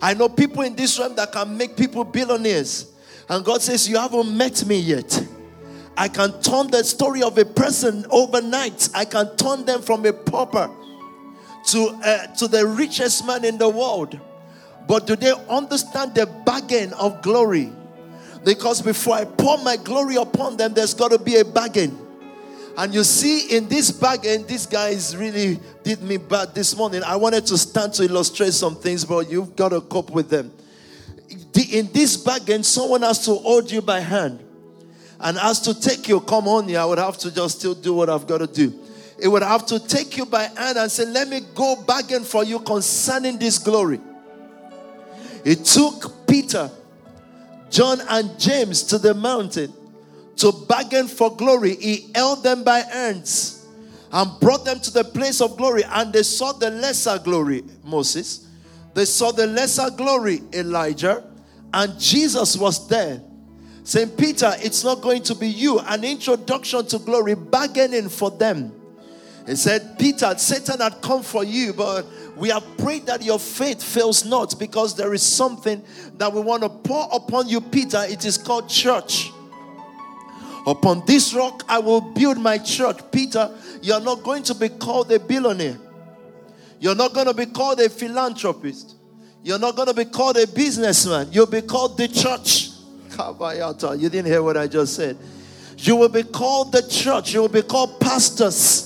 I 0.01 0.13
know 0.13 0.29
people 0.29 0.61
in 0.61 0.75
this 0.75 0.99
realm 0.99 1.15
that 1.15 1.31
can 1.31 1.57
make 1.57 1.75
people 1.75 2.03
billionaires. 2.03 2.91
And 3.27 3.43
God 3.43 3.61
says, 3.61 3.89
You 3.89 3.97
haven't 3.97 4.35
met 4.35 4.65
me 4.65 4.79
yet. 4.79 5.27
I 5.99 6.07
can 6.07 6.41
turn 6.41 6.71
the 6.71 6.81
story 6.85 7.21
of 7.21 7.37
a 7.37 7.43
person 7.43 8.05
overnight. 8.09 8.87
I 8.95 9.03
can 9.03 9.35
turn 9.35 9.65
them 9.65 9.81
from 9.81 10.05
a 10.05 10.13
pauper 10.13 10.71
to, 11.65 11.87
uh, 12.01 12.27
to 12.37 12.47
the 12.47 12.65
richest 12.65 13.27
man 13.27 13.43
in 13.43 13.57
the 13.57 13.67
world. 13.67 14.17
But 14.87 15.07
do 15.07 15.17
they 15.17 15.33
understand 15.49 16.15
the 16.15 16.25
bargain 16.25 16.93
of 16.93 17.21
glory? 17.21 17.73
Because 18.45 18.81
before 18.81 19.15
I 19.15 19.25
pour 19.25 19.57
my 19.57 19.75
glory 19.75 20.15
upon 20.15 20.55
them, 20.55 20.73
there's 20.73 20.93
got 20.93 21.11
to 21.11 21.19
be 21.19 21.35
a 21.35 21.43
bargain. 21.43 21.99
And 22.77 22.93
you 22.93 23.03
see, 23.03 23.57
in 23.57 23.67
this 23.67 23.91
bargain, 23.91 24.47
these 24.47 24.67
guys 24.67 25.17
really 25.17 25.59
did 25.83 26.01
me 26.01 26.15
bad 26.15 26.55
this 26.55 26.77
morning. 26.77 27.03
I 27.03 27.17
wanted 27.17 27.45
to 27.47 27.57
stand 27.57 27.91
to 27.95 28.03
illustrate 28.03 28.53
some 28.53 28.77
things, 28.77 29.03
but 29.03 29.29
you've 29.29 29.53
got 29.53 29.69
to 29.69 29.81
cope 29.81 30.11
with 30.11 30.29
them. 30.29 30.53
In 31.73 31.91
this 31.91 32.15
bargain, 32.15 32.63
someone 32.63 33.01
has 33.01 33.25
to 33.25 33.33
hold 33.35 33.69
you 33.69 33.81
by 33.81 33.99
hand 33.99 34.45
and 35.19 35.37
has 35.37 35.59
to 35.61 35.79
take 35.79 36.07
you, 36.07 36.19
come 36.21 36.47
on 36.47 36.67
here, 36.67 36.79
I 36.79 36.85
would 36.85 36.97
have 36.97 37.17
to 37.19 37.33
just 37.33 37.59
still 37.59 37.75
do 37.75 37.93
what 37.93 38.09
I've 38.09 38.27
got 38.27 38.39
to 38.39 38.47
do. 38.47 38.73
It 39.21 39.27
would 39.27 39.43
have 39.43 39.65
to 39.67 39.79
take 39.85 40.17
you 40.17 40.25
by 40.25 40.43
hand 40.43 40.77
and 40.77 40.89
say, 40.89 41.05
Let 41.05 41.27
me 41.27 41.41
go 41.53 41.75
bargain 41.85 42.23
for 42.23 42.43
you 42.43 42.59
concerning 42.59 43.37
this 43.37 43.57
glory. 43.57 43.99
It 45.43 45.65
took 45.65 46.25
Peter, 46.27 46.71
John, 47.69 47.99
and 48.09 48.39
James 48.39 48.83
to 48.83 48.97
the 48.97 49.13
mountain 49.13 49.73
to 50.37 50.51
bargain 50.51 51.07
for 51.07 51.35
glory. 51.35 51.75
He 51.75 52.09
held 52.15 52.43
them 52.43 52.63
by 52.63 52.79
hands 52.79 53.67
and 54.11 54.39
brought 54.39 54.65
them 54.65 54.79
to 54.79 54.91
the 54.91 55.03
place 55.03 55.41
of 55.41 55.57
glory, 55.57 55.83
and 55.83 56.11
they 56.11 56.23
saw 56.23 56.53
the 56.53 56.69
lesser 56.69 57.19
glory, 57.19 57.63
Moses. 57.83 58.47
They 58.93 59.05
saw 59.05 59.31
the 59.31 59.47
lesser 59.47 59.89
glory, 59.91 60.41
Elijah, 60.53 61.23
and 61.73 61.99
Jesus 61.99 62.57
was 62.57 62.87
there. 62.87 63.21
Saint 63.89 64.15
Peter, 64.15 64.53
it's 64.59 64.83
not 64.83 65.01
going 65.01 65.23
to 65.23 65.33
be 65.33 65.47
you. 65.47 65.79
An 65.79 66.03
introduction 66.03 66.85
to 66.85 66.99
glory, 66.99 67.33
bargaining 67.33 68.07
for 68.07 68.29
them. 68.29 68.71
He 69.47 69.55
said, 69.55 69.97
Peter, 69.97 70.31
Satan 70.37 70.79
had 70.79 71.01
come 71.01 71.23
for 71.23 71.43
you, 71.43 71.73
but 71.73 72.05
we 72.37 72.49
have 72.49 72.63
prayed 72.77 73.07
that 73.07 73.23
your 73.23 73.39
faith 73.39 73.81
fails 73.81 74.23
not 74.25 74.59
because 74.59 74.95
there 74.95 75.11
is 75.15 75.23
something 75.23 75.83
that 76.19 76.31
we 76.31 76.39
want 76.39 76.61
to 76.61 76.69
pour 76.69 77.09
upon 77.11 77.49
you, 77.49 77.59
Peter. 77.59 78.03
It 78.07 78.25
is 78.25 78.37
called 78.37 78.69
church. 78.69 79.31
Upon 80.67 81.03
this 81.07 81.33
rock 81.33 81.63
I 81.67 81.79
will 81.79 82.01
build 82.01 82.37
my 82.37 82.59
church. 82.59 82.99
Peter, 83.11 83.49
you're 83.81 84.01
not 84.01 84.21
going 84.21 84.43
to 84.43 84.53
be 84.53 84.69
called 84.69 85.11
a 85.11 85.19
billionaire. 85.19 85.79
You're 86.79 86.93
not 86.93 87.15
going 87.15 87.25
to 87.25 87.33
be 87.33 87.47
called 87.47 87.79
a 87.79 87.89
philanthropist. 87.89 88.97
You're 89.41 89.57
not 89.57 89.75
going 89.75 89.87
to 89.87 89.95
be 89.95 90.05
called 90.05 90.37
a 90.37 90.45
businessman. 90.45 91.29
You'll 91.31 91.47
be 91.47 91.63
called 91.63 91.97
the 91.97 92.07
church. 92.07 92.68
You 93.99 94.09
didn't 94.09 94.25
hear 94.25 94.41
what 94.41 94.57
I 94.57 94.67
just 94.67 94.95
said. 94.95 95.17
You 95.77 95.95
will 95.95 96.09
be 96.09 96.23
called 96.23 96.71
the 96.71 96.81
church, 96.81 97.33
you 97.33 97.41
will 97.41 97.49
be 97.49 97.61
called 97.61 97.99
pastors. 97.99 98.85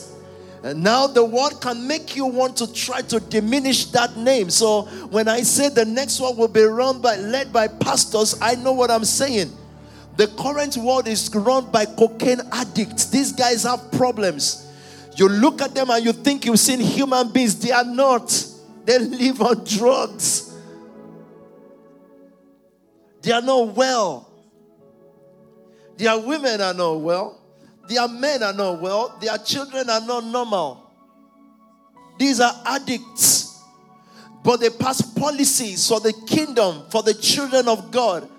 And 0.63 0.81
now 0.81 1.07
the 1.07 1.25
word 1.25 1.59
can 1.59 1.87
make 1.87 2.15
you 2.15 2.25
want 2.25 2.55
to 2.57 2.71
try 2.71 3.01
to 3.01 3.19
diminish 3.19 3.87
that 3.87 4.15
name. 4.15 4.49
So 4.49 4.83
when 5.09 5.27
I 5.27 5.41
say 5.41 5.67
the 5.67 5.83
next 5.83 6.21
one 6.21 6.37
will 6.37 6.47
be 6.47 6.63
run 6.63 7.01
by 7.01 7.17
led 7.17 7.51
by 7.51 7.67
pastors, 7.67 8.39
I 8.41 8.55
know 8.55 8.71
what 8.71 8.89
I'm 8.89 9.03
saying. 9.03 9.51
The 10.15 10.27
current 10.27 10.77
world 10.77 11.07
is 11.07 11.29
run 11.35 11.69
by 11.69 11.85
cocaine 11.85 12.41
addicts. 12.51 13.07
These 13.07 13.33
guys 13.33 13.63
have 13.63 13.91
problems. 13.91 14.71
You 15.17 15.27
look 15.27 15.61
at 15.61 15.75
them 15.75 15.89
and 15.89 16.05
you 16.05 16.13
think 16.13 16.45
you've 16.45 16.59
seen 16.59 16.79
human 16.79 17.29
beings. 17.31 17.59
They 17.59 17.71
are 17.71 17.83
not. 17.83 18.31
They 18.85 18.99
live 18.99 19.41
on 19.41 19.63
drugs. 19.65 20.52
They 23.23 23.31
are 23.31 23.41
not 23.41 23.69
well. 23.75 24.29
Their 25.97 26.19
women 26.19 26.61
are 26.61 26.73
not 26.73 26.99
well. 26.99 27.39
Their 27.87 28.07
men 28.07 28.43
are 28.43 28.53
not 28.53 28.81
well. 28.81 29.17
Their 29.21 29.37
children 29.37 29.89
are 29.89 30.01
not 30.01 30.25
normal. 30.25 30.91
These 32.19 32.39
are 32.39 32.53
addicts. 32.65 33.61
But 34.43 34.59
they 34.59 34.69
pass 34.69 35.01
policies 35.01 35.87
for 35.87 36.01
the 36.01 36.13
kingdom, 36.27 36.83
for 36.89 37.01
the 37.01 37.13
children 37.13 37.67
of 37.69 37.91
God. 37.91 38.29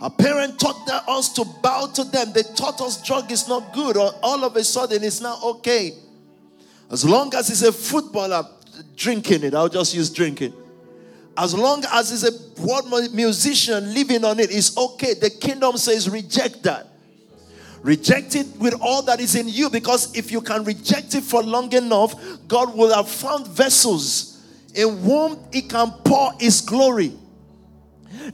Our 0.00 0.10
parent 0.10 0.60
taught 0.60 0.88
us 1.08 1.32
to 1.32 1.44
bow 1.60 1.86
to 1.94 2.04
them. 2.04 2.32
They 2.32 2.44
taught 2.54 2.80
us 2.80 3.02
drug 3.04 3.32
is 3.32 3.48
not 3.48 3.72
good, 3.72 3.96
or 3.96 4.12
all 4.22 4.44
of 4.44 4.54
a 4.54 4.62
sudden 4.62 5.02
it's 5.02 5.20
not 5.20 5.42
okay. 5.42 5.94
As 6.90 7.04
long 7.04 7.34
as 7.34 7.50
it's 7.50 7.62
a 7.62 7.72
footballer 7.72 8.44
drinking 8.94 9.42
it, 9.42 9.54
I'll 9.54 9.68
just 9.68 9.94
use 9.94 10.10
drinking. 10.10 10.54
As 11.38 11.54
long 11.54 11.84
as 11.92 12.10
it's 12.10 12.24
a 12.24 12.60
world 12.60 13.14
musician 13.14 13.94
living 13.94 14.24
on 14.24 14.40
it, 14.40 14.50
it's 14.50 14.76
okay. 14.76 15.14
The 15.14 15.30
kingdom 15.30 15.76
says 15.76 16.10
reject 16.10 16.64
that. 16.64 16.88
Reject 17.80 18.34
it 18.34 18.48
with 18.58 18.74
all 18.80 19.02
that 19.02 19.20
is 19.20 19.36
in 19.36 19.48
you 19.48 19.70
because 19.70 20.16
if 20.16 20.32
you 20.32 20.40
can 20.40 20.64
reject 20.64 21.14
it 21.14 21.22
for 21.22 21.44
long 21.44 21.72
enough, 21.72 22.16
God 22.48 22.76
will 22.76 22.92
have 22.92 23.08
found 23.08 23.46
vessels 23.46 24.44
in 24.74 24.98
whom 24.98 25.38
He 25.52 25.62
can 25.62 25.92
pour 26.04 26.32
His 26.40 26.60
glory. 26.60 27.12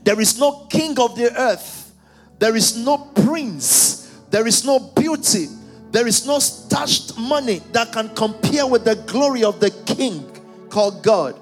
There 0.03 0.19
is 0.19 0.39
no 0.39 0.65
king 0.71 0.99
of 0.99 1.15
the 1.15 1.31
earth, 1.39 1.93
there 2.39 2.55
is 2.55 2.75
no 2.75 2.97
prince, 2.97 4.11
there 4.31 4.47
is 4.47 4.65
no 4.65 4.79
beauty, 4.79 5.45
there 5.91 6.07
is 6.07 6.25
no 6.25 6.39
stashed 6.39 7.19
money 7.19 7.61
that 7.71 7.91
can 7.91 8.09
compare 8.15 8.65
with 8.65 8.83
the 8.83 8.95
glory 8.95 9.43
of 9.43 9.59
the 9.59 9.69
king 9.85 10.25
called 10.69 11.03
God. 11.03 11.39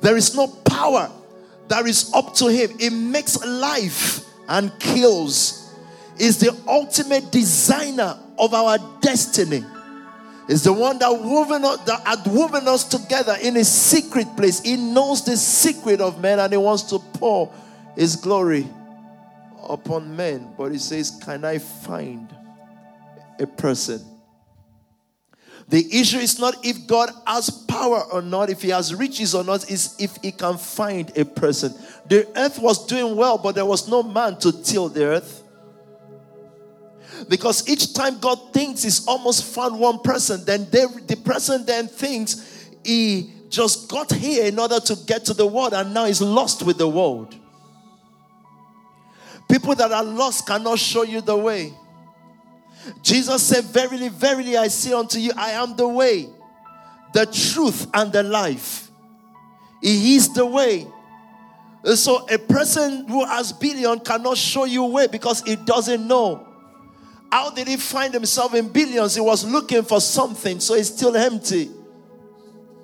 There 0.00 0.16
is 0.16 0.34
no 0.34 0.46
power 0.80 1.10
that 1.68 1.86
is 1.86 2.10
up 2.14 2.34
to 2.34 2.48
him. 2.48 2.70
It 2.78 2.90
makes 2.90 3.44
life 3.44 4.24
and 4.48 4.76
kills. 4.78 5.56
Is 6.18 6.38
the 6.38 6.56
ultimate 6.66 7.30
designer 7.30 8.18
of 8.38 8.52
our 8.52 8.78
destiny. 9.00 9.64
Is 10.48 10.64
the 10.64 10.72
one 10.72 10.98
that 10.98 11.10
woven 11.10 11.64
us, 11.64 11.78
that 11.84 12.06
had 12.06 12.26
woven 12.26 12.66
us 12.66 12.84
together 12.84 13.36
in 13.40 13.56
a 13.56 13.64
secret 13.64 14.26
place. 14.36 14.60
He 14.60 14.76
knows 14.76 15.24
the 15.24 15.36
secret 15.36 16.00
of 16.00 16.20
men 16.20 16.38
and 16.38 16.52
he 16.52 16.58
wants 16.58 16.82
to 16.84 16.98
pour 16.98 17.52
his 17.96 18.16
glory 18.16 18.66
upon 19.68 20.14
men. 20.16 20.52
But 20.58 20.72
he 20.72 20.78
says, 20.78 21.10
Can 21.24 21.44
I 21.44 21.58
find 21.58 22.28
a 23.38 23.46
person 23.46 24.04
the 25.70 25.86
issue 26.00 26.18
is 26.18 26.40
not 26.40 26.66
if 26.66 26.88
God 26.88 27.10
has 27.24 27.48
power 27.48 28.02
or 28.12 28.20
not, 28.20 28.50
if 28.50 28.60
He 28.60 28.70
has 28.70 28.92
riches 28.92 29.36
or 29.36 29.44
not, 29.44 29.70
is 29.70 29.94
if 30.00 30.16
He 30.16 30.32
can 30.32 30.58
find 30.58 31.16
a 31.16 31.24
person. 31.24 31.72
The 32.08 32.26
earth 32.36 32.58
was 32.58 32.86
doing 32.86 33.14
well, 33.14 33.38
but 33.38 33.54
there 33.54 33.64
was 33.64 33.88
no 33.88 34.02
man 34.02 34.36
to 34.40 34.50
till 34.62 34.88
the 34.88 35.04
earth. 35.04 35.44
Because 37.28 37.68
each 37.68 37.94
time 37.94 38.18
God 38.18 38.52
thinks 38.52 38.82
He's 38.82 39.06
almost 39.06 39.44
found 39.44 39.78
one 39.78 40.00
person, 40.00 40.44
then 40.44 40.66
they, 40.70 40.86
the 41.06 41.16
person 41.16 41.64
then 41.64 41.86
thinks 41.86 42.68
He 42.84 43.32
just 43.48 43.88
got 43.88 44.12
here 44.12 44.46
in 44.46 44.58
order 44.58 44.80
to 44.80 44.96
get 45.06 45.24
to 45.26 45.34
the 45.34 45.46
world 45.46 45.72
and 45.72 45.94
now 45.94 46.04
He's 46.04 46.20
lost 46.20 46.64
with 46.64 46.78
the 46.78 46.88
world. 46.88 47.36
People 49.48 49.76
that 49.76 49.92
are 49.92 50.04
lost 50.04 50.48
cannot 50.48 50.80
show 50.80 51.04
you 51.04 51.20
the 51.20 51.36
way. 51.36 51.72
Jesus 53.02 53.42
said, 53.42 53.64
Verily, 53.64 54.08
verily, 54.08 54.56
I 54.56 54.68
say 54.68 54.92
unto 54.92 55.18
you, 55.18 55.32
I 55.36 55.50
am 55.50 55.76
the 55.76 55.88
way, 55.88 56.28
the 57.12 57.26
truth, 57.26 57.86
and 57.94 58.12
the 58.12 58.22
life. 58.22 58.90
He 59.82 60.16
is 60.16 60.32
the 60.32 60.44
way. 60.44 60.86
So 61.94 62.26
a 62.28 62.38
person 62.38 63.08
who 63.08 63.24
has 63.24 63.52
billion 63.52 64.00
cannot 64.00 64.36
show 64.36 64.64
you 64.64 64.84
way 64.84 65.06
because 65.06 65.42
he 65.42 65.56
doesn't 65.56 66.06
know. 66.06 66.46
How 67.32 67.50
did 67.50 67.68
he 67.68 67.76
find 67.76 68.12
himself 68.12 68.54
in 68.54 68.68
billions? 68.68 69.14
He 69.14 69.20
was 69.20 69.44
looking 69.44 69.82
for 69.82 70.00
something, 70.00 70.60
so 70.60 70.74
he's 70.74 70.92
still 70.92 71.16
empty. 71.16 71.70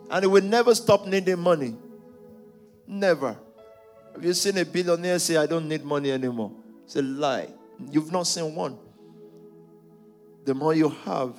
And 0.08 0.22
he 0.22 0.28
will 0.28 0.44
never 0.44 0.74
stop 0.74 1.06
needing 1.06 1.40
money. 1.40 1.76
Never. 2.86 3.36
Have 4.14 4.24
you 4.24 4.32
seen 4.32 4.56
a 4.56 4.64
billionaire 4.64 5.18
say, 5.18 5.36
I 5.36 5.46
don't 5.46 5.68
need 5.68 5.84
money 5.84 6.12
anymore? 6.12 6.52
It's 6.84 6.96
a 6.96 7.02
lie. 7.02 7.48
You've 7.90 8.12
not 8.12 8.26
seen 8.26 8.54
one. 8.54 8.78
The 10.46 10.54
more 10.54 10.72
you 10.72 10.88
have, 10.88 11.38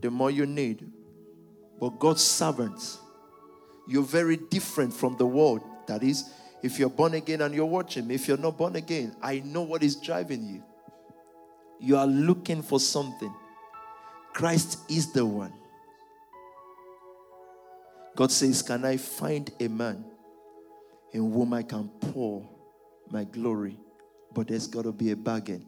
the 0.00 0.10
more 0.10 0.30
you 0.30 0.46
need. 0.46 0.90
But 1.78 1.98
God's 1.98 2.22
servants, 2.22 2.98
you're 3.86 4.02
very 4.04 4.36
different 4.36 4.94
from 4.94 5.16
the 5.16 5.26
world. 5.26 5.62
That 5.86 6.02
is, 6.02 6.32
If 6.62 6.78
you're 6.78 6.90
born 6.90 7.14
again 7.14 7.40
and 7.40 7.54
you're 7.54 7.64
watching 7.66 8.06
me, 8.06 8.14
if 8.14 8.28
you're 8.28 8.36
not 8.36 8.58
born 8.58 8.76
again, 8.76 9.16
I 9.22 9.40
know 9.40 9.62
what 9.62 9.82
is 9.82 9.96
driving 9.96 10.46
you. 10.46 10.62
You 11.80 11.96
are 11.96 12.06
looking 12.06 12.62
for 12.62 12.78
something. 12.78 13.34
Christ 14.34 14.78
is 14.88 15.12
the 15.12 15.24
one. 15.24 15.52
God 18.14 18.30
says, 18.30 18.60
Can 18.62 18.84
I 18.84 18.98
find 18.98 19.50
a 19.58 19.68
man 19.68 20.04
in 21.12 21.32
whom 21.32 21.54
I 21.54 21.62
can 21.62 21.88
pour 21.88 22.48
my 23.10 23.24
glory? 23.24 23.78
But 24.32 24.48
there's 24.48 24.66
got 24.66 24.82
to 24.82 24.92
be 24.92 25.10
a 25.10 25.16
bargain. 25.16 25.66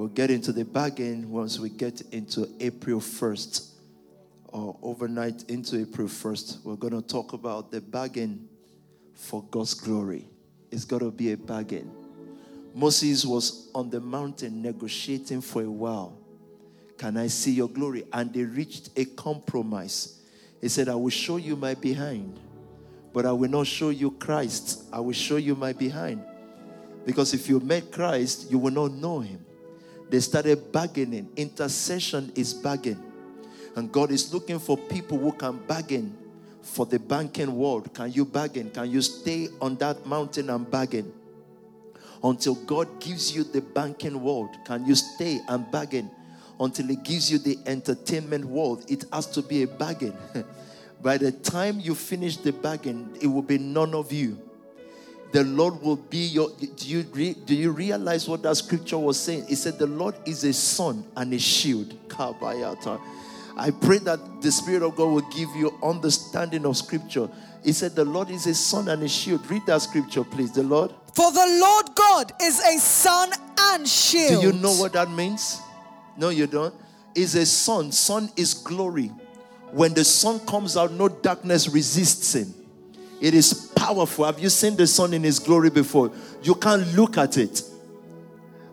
We'll 0.00 0.08
get 0.08 0.30
into 0.30 0.50
the 0.50 0.64
bargain 0.64 1.30
once 1.30 1.58
we 1.58 1.68
get 1.68 2.00
into 2.10 2.48
April 2.58 3.00
1st 3.00 3.68
or 4.48 4.74
overnight 4.80 5.44
into 5.50 5.78
April 5.78 6.08
1st. 6.08 6.64
We're 6.64 6.76
going 6.76 6.94
to 6.94 7.06
talk 7.06 7.34
about 7.34 7.70
the 7.70 7.82
bargain 7.82 8.48
for 9.12 9.44
God's 9.50 9.74
glory. 9.74 10.26
It's 10.70 10.86
got 10.86 11.00
to 11.00 11.10
be 11.10 11.32
a 11.32 11.36
bargain. 11.36 11.92
Moses 12.74 13.26
was 13.26 13.68
on 13.74 13.90
the 13.90 14.00
mountain 14.00 14.62
negotiating 14.62 15.42
for 15.42 15.64
a 15.64 15.70
while. 15.70 16.16
Can 16.96 17.18
I 17.18 17.26
see 17.26 17.52
your 17.52 17.68
glory? 17.68 18.04
And 18.10 18.32
they 18.32 18.44
reached 18.44 18.88
a 18.96 19.04
compromise. 19.04 20.18
He 20.62 20.68
said, 20.68 20.88
I 20.88 20.94
will 20.94 21.10
show 21.10 21.36
you 21.36 21.56
my 21.56 21.74
behind, 21.74 22.40
but 23.12 23.26
I 23.26 23.32
will 23.32 23.50
not 23.50 23.66
show 23.66 23.90
you 23.90 24.12
Christ. 24.12 24.84
I 24.94 25.00
will 25.00 25.12
show 25.12 25.36
you 25.36 25.54
my 25.54 25.74
behind. 25.74 26.24
Because 27.04 27.34
if 27.34 27.50
you 27.50 27.60
met 27.60 27.92
Christ, 27.92 28.50
you 28.50 28.58
will 28.58 28.72
not 28.72 28.92
know 28.92 29.20
him. 29.20 29.44
They 30.10 30.18
started 30.18 30.72
bargaining. 30.72 31.30
Intercession 31.36 32.32
is 32.34 32.52
bargain. 32.52 33.00
And 33.76 33.92
God 33.92 34.10
is 34.10 34.34
looking 34.34 34.58
for 34.58 34.76
people 34.76 35.16
who 35.18 35.30
can 35.32 35.58
bargain 35.58 36.16
for 36.62 36.84
the 36.84 36.98
banking 36.98 37.54
world. 37.54 37.94
Can 37.94 38.12
you 38.12 38.24
bargain? 38.24 38.70
Can 38.70 38.90
you 38.90 39.00
stay 39.02 39.48
on 39.60 39.76
that 39.76 40.04
mountain 40.04 40.50
and 40.50 40.68
bargain? 40.68 41.12
Until 42.22 42.56
God 42.56 43.00
gives 43.00 43.34
you 43.34 43.44
the 43.44 43.60
banking 43.60 44.20
world, 44.20 44.50
can 44.66 44.84
you 44.84 44.94
stay 44.94 45.40
and 45.48 45.70
bargain? 45.70 46.10
Until 46.58 46.88
He 46.88 46.96
gives 46.96 47.30
you 47.30 47.38
the 47.38 47.56
entertainment 47.64 48.44
world, 48.44 48.84
it 48.88 49.04
has 49.12 49.26
to 49.28 49.42
be 49.42 49.62
a 49.62 49.68
bargain. 49.68 50.14
By 51.02 51.16
the 51.16 51.32
time 51.32 51.80
you 51.80 51.94
finish 51.94 52.36
the 52.36 52.52
bargain, 52.52 53.16
it 53.22 53.26
will 53.28 53.42
be 53.42 53.56
none 53.56 53.94
of 53.94 54.12
you. 54.12 54.38
The 55.32 55.44
Lord 55.44 55.80
will 55.80 55.96
be 55.96 56.18
your. 56.18 56.50
Do 56.50 56.88
you, 56.88 57.04
re, 57.12 57.34
do 57.34 57.54
you 57.54 57.70
realize 57.70 58.28
what 58.28 58.42
that 58.42 58.56
scripture 58.56 58.98
was 58.98 59.18
saying? 59.18 59.46
It 59.48 59.56
said, 59.56 59.78
The 59.78 59.86
Lord 59.86 60.16
is 60.26 60.42
a 60.44 60.52
sun 60.52 61.04
and 61.16 61.32
a 61.32 61.38
shield. 61.38 61.94
Kabayata. 62.08 63.00
I 63.56 63.70
pray 63.70 63.98
that 63.98 64.42
the 64.42 64.50
Spirit 64.50 64.82
of 64.82 64.96
God 64.96 65.06
will 65.06 65.30
give 65.30 65.50
you 65.54 65.76
understanding 65.82 66.64
of 66.64 66.76
Scripture. 66.76 67.28
He 67.64 67.72
said, 67.72 67.94
The 67.94 68.04
Lord 68.04 68.30
is 68.30 68.46
a 68.46 68.54
sun 68.54 68.88
and 68.88 69.02
a 69.02 69.08
shield. 69.08 69.48
Read 69.50 69.62
that 69.66 69.82
scripture, 69.82 70.24
please. 70.24 70.52
The 70.52 70.62
Lord. 70.62 70.92
For 71.14 71.30
the 71.30 71.58
Lord 71.60 71.86
God 71.94 72.32
is 72.40 72.58
a 72.60 72.78
sun 72.78 73.30
and 73.58 73.86
shield. 73.86 74.40
Do 74.42 74.48
you 74.48 74.52
know 74.52 74.72
what 74.72 74.94
that 74.94 75.10
means? 75.10 75.60
No, 76.16 76.30
you 76.30 76.46
don't. 76.46 76.74
Is 77.14 77.34
a 77.34 77.44
sun. 77.44 77.92
Sun 77.92 78.30
is 78.36 78.54
glory. 78.54 79.08
When 79.72 79.94
the 79.94 80.04
sun 80.04 80.40
comes 80.40 80.76
out, 80.76 80.92
no 80.92 81.08
darkness 81.08 81.68
resists 81.68 82.34
him. 82.34 82.54
It 83.20 83.34
is 83.34 83.70
powerful. 83.76 84.24
Have 84.24 84.40
you 84.40 84.48
seen 84.48 84.76
the 84.76 84.86
sun 84.86 85.12
in 85.12 85.22
his 85.22 85.38
glory 85.38 85.70
before? 85.70 86.10
You 86.42 86.54
can't 86.54 86.86
look 86.94 87.18
at 87.18 87.36
it. 87.36 87.62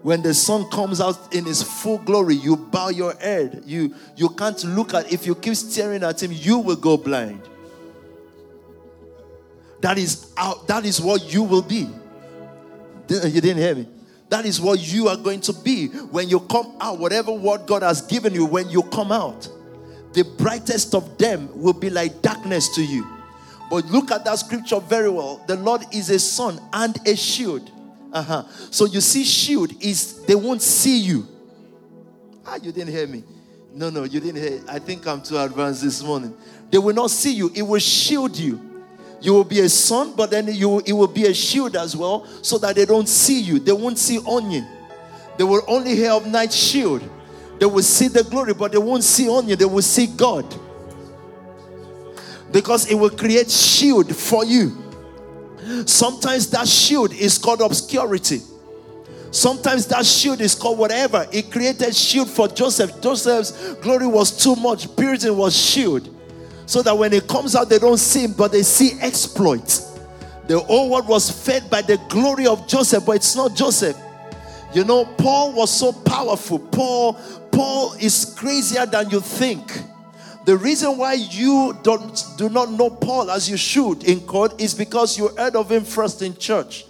When 0.04 0.22
the 0.22 0.34
sun 0.34 0.70
comes 0.70 1.02
out 1.02 1.34
in 1.34 1.44
his 1.44 1.62
full 1.62 1.98
glory 1.98 2.36
you 2.36 2.56
bow 2.56 2.90
your 2.90 3.14
head. 3.16 3.64
You 3.66 3.94
you 4.16 4.30
can't 4.30 4.64
look 4.64 4.94
at 4.94 5.12
if 5.12 5.26
you 5.26 5.36
keep 5.36 5.56
staring 5.56 6.04
at 6.04 6.24
him 6.24 6.32
you 6.32 6.60
will 6.60 6.78
go 6.78 6.96
blind. 6.96 7.42
That 9.82 9.98
is 9.98 10.32
out 10.38 10.68
that 10.68 10.86
is 10.86 11.02
what 11.02 11.34
you 11.34 11.44
will 11.44 11.62
be. 11.62 11.90
You 13.10 13.42
didn't 13.42 13.58
hear 13.58 13.76
me? 13.76 13.88
That 14.30 14.46
is 14.46 14.62
what 14.62 14.80
you 14.80 15.08
are 15.08 15.18
going 15.18 15.42
to 15.42 15.54
be 15.54 15.88
when 15.88 16.30
you 16.30 16.40
come 16.42 16.78
out 16.80 17.00
whatever 17.00 17.32
word 17.32 17.66
god 17.66 17.82
has 17.82 18.02
given 18.02 18.34
you 18.34 18.46
when 18.46 18.70
you 18.70 18.84
come 18.84 19.12
out. 19.12 19.50
The 20.14 20.24
brightest 20.24 20.96
of 20.96 21.18
them 21.18 21.50
will 21.54 21.74
be 21.74 21.90
like 21.90 22.22
darkness 22.22 22.74
to 22.76 22.82
you 22.82 23.17
but 23.70 23.86
look 23.86 24.12
at 24.12 24.24
that 24.26 24.40
scripture 24.40 24.80
very 24.80 25.10
well 25.10 25.44
the 25.48 25.56
lord 25.56 25.82
is 25.92 26.10
a 26.10 26.20
sun 26.20 26.60
and 26.74 26.98
a 27.08 27.16
shield 27.16 27.72
uh-huh. 28.12 28.44
So 28.72 28.86
you 28.86 29.02
see, 29.02 29.24
shield 29.24 29.72
is 29.84 30.26
they 30.26 30.36
won't 30.36 30.62
see 30.62 31.00
you. 31.00 31.28
Ah, 32.46 32.56
you 32.56 32.72
didn't 32.72 32.94
hear 32.94 33.08
me. 33.08 33.24
No, 33.74 33.90
no, 33.90 34.04
you 34.04 34.20
didn't 34.20 34.42
hear. 34.42 34.62
I 34.68 34.80
think 34.80 35.06
I'm 35.06 35.22
too 35.22 35.38
advanced 35.38 35.84
this 35.84 36.02
morning. 36.02 36.36
They 36.72 36.78
will 36.78 36.96
not 36.96 37.12
see 37.12 37.34
you. 37.34 37.52
It 37.54 37.62
will 37.62 37.80
shield 37.80 38.36
you. 38.38 38.62
You 39.20 39.34
will 39.34 39.44
be 39.44 39.60
a 39.62 39.70
sun, 39.70 40.16
but 40.16 40.32
then 40.32 40.48
you 40.48 40.80
it 40.86 40.94
will 40.94 41.08
be 41.08 41.26
a 41.26 41.34
shield 41.34 41.76
as 41.76 41.96
well, 41.96 42.26
so 42.42 42.58
that 42.60 42.76
they 42.76 42.86
don't 42.86 43.08
see 43.08 43.42
you. 43.42 43.60
They 43.60 43.72
won't 43.72 43.98
see 43.98 44.20
onion. 44.28 44.68
They 45.38 45.44
will 45.44 45.62
only 45.68 45.96
hear 45.96 46.12
of 46.12 46.26
night 46.26 46.54
shield. 46.54 47.08
They 47.60 47.66
will 47.66 47.84
see 47.84 48.08
the 48.08 48.24
glory, 48.24 48.54
but 48.54 48.72
they 48.72 48.78
won't 48.78 49.04
see 49.04 49.30
onion. 49.30 49.58
They 49.58 49.66
will 49.66 49.82
see 49.82 50.08
God. 50.08 50.46
Because 52.52 52.90
it 52.90 52.96
will 52.96 53.10
create 53.10 53.52
shield 53.52 54.16
for 54.16 54.46
you. 54.46 54.76
Sometimes 55.86 56.50
that 56.52 56.68
shield 56.68 57.14
is 57.14 57.38
called 57.38 57.62
obscurity. 57.62 58.42
Sometimes 59.32 59.86
that 59.88 60.06
shield 60.06 60.40
is 60.40 60.56
called 60.56 60.80
whatever. 60.80 61.28
It 61.32 61.52
created 61.52 61.96
shield 61.96 62.30
for 62.30 62.48
Joseph. 62.48 63.02
Joseph's 63.02 63.76
glory 63.76 64.08
was 64.08 64.32
too 64.32 64.56
much. 64.56 64.96
Purity 64.96 65.30
was 65.30 65.56
shield. 65.56 66.10
So 66.66 66.82
that 66.82 66.98
when 66.98 67.14
it 67.14 67.28
comes 67.28 67.56
out, 67.56 67.70
they 67.70 67.80
don't 67.80 67.98
see 67.98 68.24
him, 68.26 68.34
but 68.34 68.52
they 68.52 68.64
see 68.64 69.00
exploits. 69.02 70.00
The 70.48 70.60
whole 70.60 70.90
world 70.90 71.08
was 71.08 71.30
fed 71.30 71.70
by 71.70 71.82
the 71.82 71.98
glory 72.10 72.48
of 72.48 72.68
Joseph, 72.68 73.06
but 73.06 73.18
it's 73.18 73.36
not 73.36 73.56
Joseph. 73.56 73.98
You 74.74 74.84
know, 74.84 75.06
Paul 75.06 75.54
was 75.54 75.72
so 75.72 75.92
powerful. 75.92 76.60
Paul, 76.60 77.14
Paul 77.52 77.94
is 78.00 78.34
crazier 78.38 78.86
than 78.86 79.10
you 79.10 79.20
think. 79.20 79.82
The 80.48 80.56
reason 80.56 80.98
why 80.98 81.16
you 81.16 81.78
don't 81.84 82.24
do 82.38 82.48
not 82.48 82.72
know 82.72 82.90
Paul 82.90 83.30
as 83.32 83.50
you 83.50 83.58
should 83.58 84.06
in 84.06 84.22
court 84.22 84.62
is 84.62 84.74
because 84.74 85.18
you 85.18 85.28
heard 85.36 85.58
of 85.58 85.70
him 85.70 85.84
first 85.84 86.22
in 86.22 86.38
church. 86.38 86.86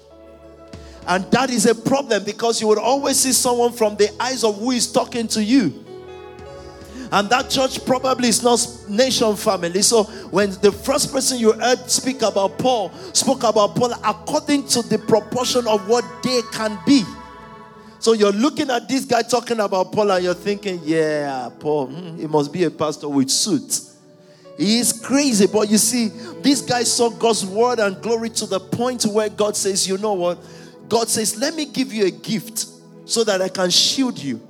And 1.07 1.25
that 1.31 1.49
is 1.49 1.65
a 1.65 1.73
problem 1.73 2.23
because 2.23 2.61
you 2.61 2.67
would 2.67 2.77
always 2.77 3.19
see 3.19 3.31
someone 3.31 3.71
from 3.71 3.95
the 3.95 4.15
eyes 4.21 4.43
of 4.43 4.59
who 4.59 4.69
is 4.69 4.91
talking 4.91 5.27
to 5.29 5.43
you. 5.43 5.83
And 7.11 7.31
that 7.31 7.49
church 7.49 7.83
probably 7.83 8.29
is 8.29 8.43
not 8.43 8.63
nation 8.87 9.35
family. 9.35 9.81
So 9.81 10.03
when 10.29 10.51
the 10.61 10.71
first 10.71 11.11
person 11.11 11.39
you 11.39 11.53
heard 11.53 11.89
speak 11.89 12.21
about 12.21 12.59
Paul 12.59 12.91
spoke 13.13 13.41
about 13.41 13.75
Paul 13.75 13.93
according 14.05 14.67
to 14.67 14.83
the 14.83 14.99
proportion 14.99 15.65
of 15.65 15.89
what 15.89 16.05
they 16.21 16.41
can 16.51 16.77
be. 16.85 17.03
So 17.99 18.13
you're 18.13 18.31
looking 18.31 18.69
at 18.69 18.87
this 18.87 19.05
guy 19.05 19.23
talking 19.23 19.59
about 19.59 19.91
Paul 19.91 20.11
and 20.11 20.23
you're 20.23 20.33
thinking, 20.33 20.79
yeah, 20.83 21.49
Paul, 21.59 21.87
hmm, 21.87 22.17
he 22.17 22.27
must 22.27 22.53
be 22.53 22.63
a 22.63 22.71
pastor 22.71 23.09
with 23.09 23.29
suit. 23.29 23.81
He 24.57 24.79
is 24.79 24.91
crazy, 24.91 25.47
but 25.47 25.69
you 25.69 25.77
see, 25.77 26.07
this 26.41 26.61
guy 26.61 26.83
saw 26.83 27.09
God's 27.09 27.45
word 27.45 27.79
and 27.79 28.01
glory 28.01 28.29
to 28.31 28.45
the 28.45 28.59
point 28.59 29.05
where 29.05 29.29
God 29.29 29.55
says, 29.55 29.87
you 29.87 29.97
know 29.97 30.13
what? 30.13 30.39
God 30.89 31.09
says, 31.09 31.37
let 31.37 31.53
me 31.53 31.65
give 31.65 31.93
you 31.93 32.05
a 32.05 32.11
gift 32.11 32.65
so 33.05 33.23
that 33.23 33.41
I 33.41 33.49
can 33.49 33.69
shield 33.69 34.17
you. 34.17 34.41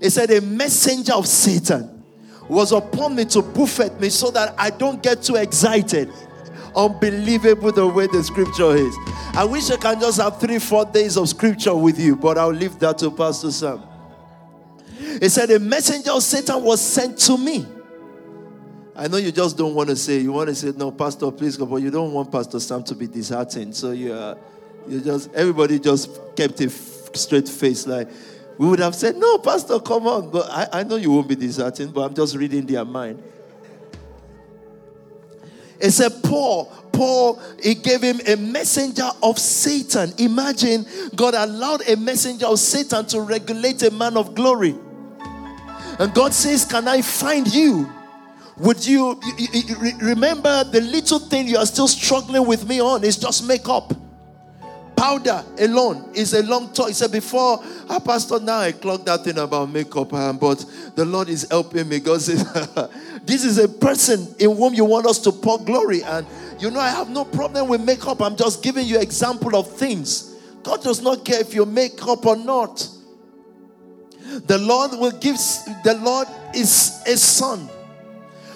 He 0.00 0.10
said, 0.10 0.30
a 0.30 0.40
messenger 0.40 1.14
of 1.14 1.26
Satan 1.26 2.04
was 2.48 2.72
upon 2.72 3.14
me 3.14 3.24
to 3.26 3.42
buffet 3.42 4.00
me 4.00 4.08
so 4.08 4.30
that 4.30 4.54
I 4.58 4.70
don't 4.70 5.02
get 5.02 5.22
too 5.22 5.36
excited. 5.36 6.10
Unbelievable 6.78 7.72
the 7.72 7.84
way 7.84 8.06
the 8.06 8.22
scripture 8.22 8.76
is. 8.76 8.96
I 9.34 9.44
wish 9.44 9.68
I 9.68 9.76
can 9.76 9.98
just 9.98 10.20
have 10.20 10.38
three, 10.38 10.60
four 10.60 10.84
days 10.84 11.16
of 11.16 11.28
scripture 11.28 11.74
with 11.74 11.98
you, 11.98 12.14
but 12.14 12.38
I'll 12.38 12.50
leave 12.50 12.78
that 12.78 12.98
to 12.98 13.10
Pastor 13.10 13.50
Sam. 13.50 13.82
He 15.20 15.28
said, 15.28 15.50
A 15.50 15.58
messenger 15.58 16.12
of 16.12 16.22
Satan 16.22 16.62
was 16.62 16.80
sent 16.80 17.18
to 17.18 17.36
me. 17.36 17.66
I 18.94 19.08
know 19.08 19.16
you 19.16 19.32
just 19.32 19.58
don't 19.58 19.74
want 19.74 19.88
to 19.88 19.96
say, 19.96 20.18
you 20.20 20.30
want 20.30 20.50
to 20.50 20.54
say, 20.54 20.72
No, 20.76 20.92
Pastor, 20.92 21.32
please 21.32 21.56
go, 21.56 21.66
but 21.66 21.82
you 21.82 21.90
don't 21.90 22.12
want 22.12 22.30
Pastor 22.30 22.60
Sam 22.60 22.84
to 22.84 22.94
be 22.94 23.08
disheartened. 23.08 23.74
So 23.74 23.90
you, 23.90 24.36
you 24.86 25.00
just, 25.00 25.32
everybody 25.34 25.80
just 25.80 26.36
kept 26.36 26.60
a 26.60 26.70
straight 26.70 27.48
face. 27.48 27.88
Like, 27.88 28.08
we 28.56 28.68
would 28.68 28.78
have 28.78 28.94
said, 28.94 29.16
No, 29.16 29.38
Pastor, 29.38 29.80
come 29.80 30.06
on. 30.06 30.30
But 30.30 30.48
I, 30.48 30.80
I 30.80 30.82
know 30.84 30.94
you 30.94 31.10
won't 31.10 31.26
be 31.26 31.34
disheartened, 31.34 31.92
but 31.92 32.02
I'm 32.02 32.14
just 32.14 32.36
reading 32.36 32.66
their 32.66 32.84
mind. 32.84 33.20
It 35.80 35.92
said, 35.92 36.22
Paul, 36.22 36.66
Paul, 36.92 37.40
he 37.62 37.74
gave 37.74 38.02
him 38.02 38.20
a 38.26 38.36
messenger 38.36 39.08
of 39.22 39.38
Satan. 39.38 40.12
Imagine 40.18 40.84
God 41.14 41.34
allowed 41.34 41.88
a 41.88 41.96
messenger 41.96 42.46
of 42.46 42.58
Satan 42.58 43.06
to 43.06 43.20
regulate 43.20 43.82
a 43.82 43.90
man 43.90 44.16
of 44.16 44.34
glory. 44.34 44.74
And 46.00 46.12
God 46.14 46.34
says, 46.34 46.64
Can 46.64 46.88
I 46.88 47.02
find 47.02 47.52
you? 47.52 47.88
Would 48.58 48.84
you, 48.84 49.20
you, 49.38 49.48
you 49.52 49.92
remember 50.00 50.64
the 50.64 50.80
little 50.80 51.20
thing 51.20 51.46
you 51.46 51.58
are 51.58 51.66
still 51.66 51.86
struggling 51.86 52.44
with 52.44 52.68
me 52.68 52.80
on 52.80 53.04
is 53.04 53.16
just 53.16 53.46
makeup? 53.46 53.92
Powder 54.98 55.44
alone 55.60 56.10
is 56.12 56.34
a 56.34 56.42
long 56.42 56.72
talk. 56.72 56.88
He 56.88 56.94
said, 56.94 57.12
Before, 57.12 57.62
ah, 57.88 58.00
Pastor, 58.00 58.40
now 58.40 58.58
I 58.58 58.72
clocked 58.72 59.06
that 59.06 59.22
thing 59.22 59.38
about 59.38 59.70
makeup, 59.70 60.12
um, 60.12 60.38
but 60.38 60.64
the 60.96 61.04
Lord 61.04 61.28
is 61.28 61.46
helping 61.48 61.88
me. 61.88 62.00
God 62.00 62.20
says, 62.20 62.42
This 63.24 63.44
is 63.44 63.58
a 63.58 63.68
person 63.68 64.34
in 64.40 64.56
whom 64.56 64.74
you 64.74 64.84
want 64.84 65.06
us 65.06 65.20
to 65.20 65.30
pour 65.32 65.60
glory. 65.60 66.02
And 66.02 66.26
You 66.58 66.72
know, 66.72 66.80
I 66.80 66.90
have 66.90 67.10
no 67.10 67.24
problem 67.24 67.68
with 67.68 67.80
makeup. 67.80 68.20
I'm 68.20 68.36
just 68.36 68.62
giving 68.62 68.86
you 68.86 68.98
example 68.98 69.54
of 69.54 69.70
things. 69.70 70.34
God 70.64 70.82
does 70.82 71.00
not 71.00 71.24
care 71.24 71.40
if 71.40 71.54
you 71.54 71.64
make 71.64 72.04
up 72.06 72.26
or 72.26 72.36
not. 72.36 72.88
The 74.46 74.58
Lord 74.58 74.90
will 74.92 75.12
give, 75.12 75.36
the 75.84 75.98
Lord 76.02 76.26
is 76.54 77.00
a 77.06 77.16
sun. 77.16 77.60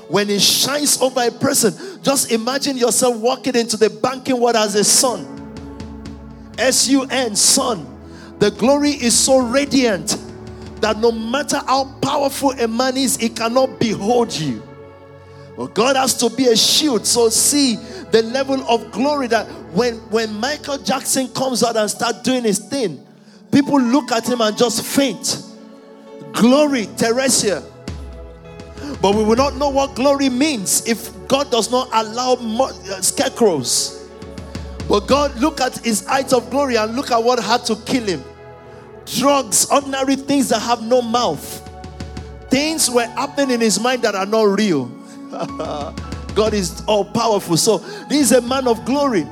When 0.08 0.28
it 0.28 0.42
shines 0.42 1.00
over 1.00 1.22
a 1.22 1.30
person, 1.30 2.02
just 2.02 2.32
imagine 2.32 2.76
yourself 2.76 3.16
walking 3.16 3.54
into 3.54 3.76
the 3.76 3.88
banking 3.88 4.38
world 4.40 4.56
as 4.56 4.74
a 4.74 4.84
sun. 4.84 5.41
S 6.62 6.88
U 6.88 7.04
N, 7.10 7.36
sun. 7.36 7.86
The 8.38 8.50
glory 8.52 8.90
is 8.90 9.18
so 9.18 9.38
radiant 9.38 10.16
that 10.80 10.98
no 10.98 11.12
matter 11.12 11.58
how 11.66 11.92
powerful 12.00 12.50
a 12.52 12.66
man 12.66 12.96
is, 12.96 13.16
he 13.16 13.28
cannot 13.28 13.78
behold 13.78 14.32
you. 14.32 14.62
Well, 15.56 15.68
God 15.68 15.96
has 15.96 16.16
to 16.18 16.30
be 16.30 16.46
a 16.46 16.56
shield. 16.56 17.06
So 17.06 17.28
see 17.28 17.76
the 18.10 18.22
level 18.22 18.60
of 18.68 18.90
glory 18.90 19.26
that 19.28 19.46
when, 19.74 19.96
when 20.10 20.32
Michael 20.34 20.78
Jackson 20.78 21.28
comes 21.28 21.62
out 21.62 21.76
and 21.76 21.90
start 21.90 22.24
doing 22.24 22.42
his 22.42 22.58
thing, 22.58 23.04
people 23.52 23.80
look 23.80 24.10
at 24.10 24.28
him 24.28 24.40
and 24.40 24.56
just 24.56 24.84
faint. 24.84 25.44
Glory, 26.32 26.86
Teresia. 26.86 27.62
But 29.00 29.14
we 29.14 29.22
will 29.22 29.36
not 29.36 29.56
know 29.56 29.68
what 29.68 29.94
glory 29.94 30.28
means 30.28 30.86
if 30.88 31.10
God 31.28 31.50
does 31.50 31.70
not 31.70 31.88
allow 31.92 32.34
uh, 32.34 33.00
scarecrows. 33.00 34.01
But 34.88 35.06
God, 35.06 35.38
look 35.40 35.60
at 35.60 35.78
his 35.78 36.06
height 36.06 36.32
of 36.32 36.50
glory 36.50 36.76
and 36.76 36.94
look 36.94 37.10
at 37.10 37.22
what 37.22 37.42
had 37.42 37.64
to 37.66 37.76
kill 37.76 38.04
him. 38.04 38.22
Drugs, 39.06 39.66
ordinary 39.70 40.16
things 40.16 40.48
that 40.50 40.60
have 40.60 40.82
no 40.82 41.02
mouth. 41.02 41.68
Things 42.50 42.90
were 42.90 43.06
happening 43.06 43.52
in 43.52 43.60
his 43.60 43.80
mind 43.80 44.02
that 44.02 44.14
are 44.14 44.26
not 44.26 44.44
real. 44.44 44.86
God 46.34 46.54
is 46.54 46.82
all 46.86 47.04
powerful. 47.04 47.56
So, 47.56 47.78
this 48.08 48.30
is 48.30 48.32
a 48.32 48.40
man 48.42 48.66
of 48.66 48.84
glory 48.84 49.26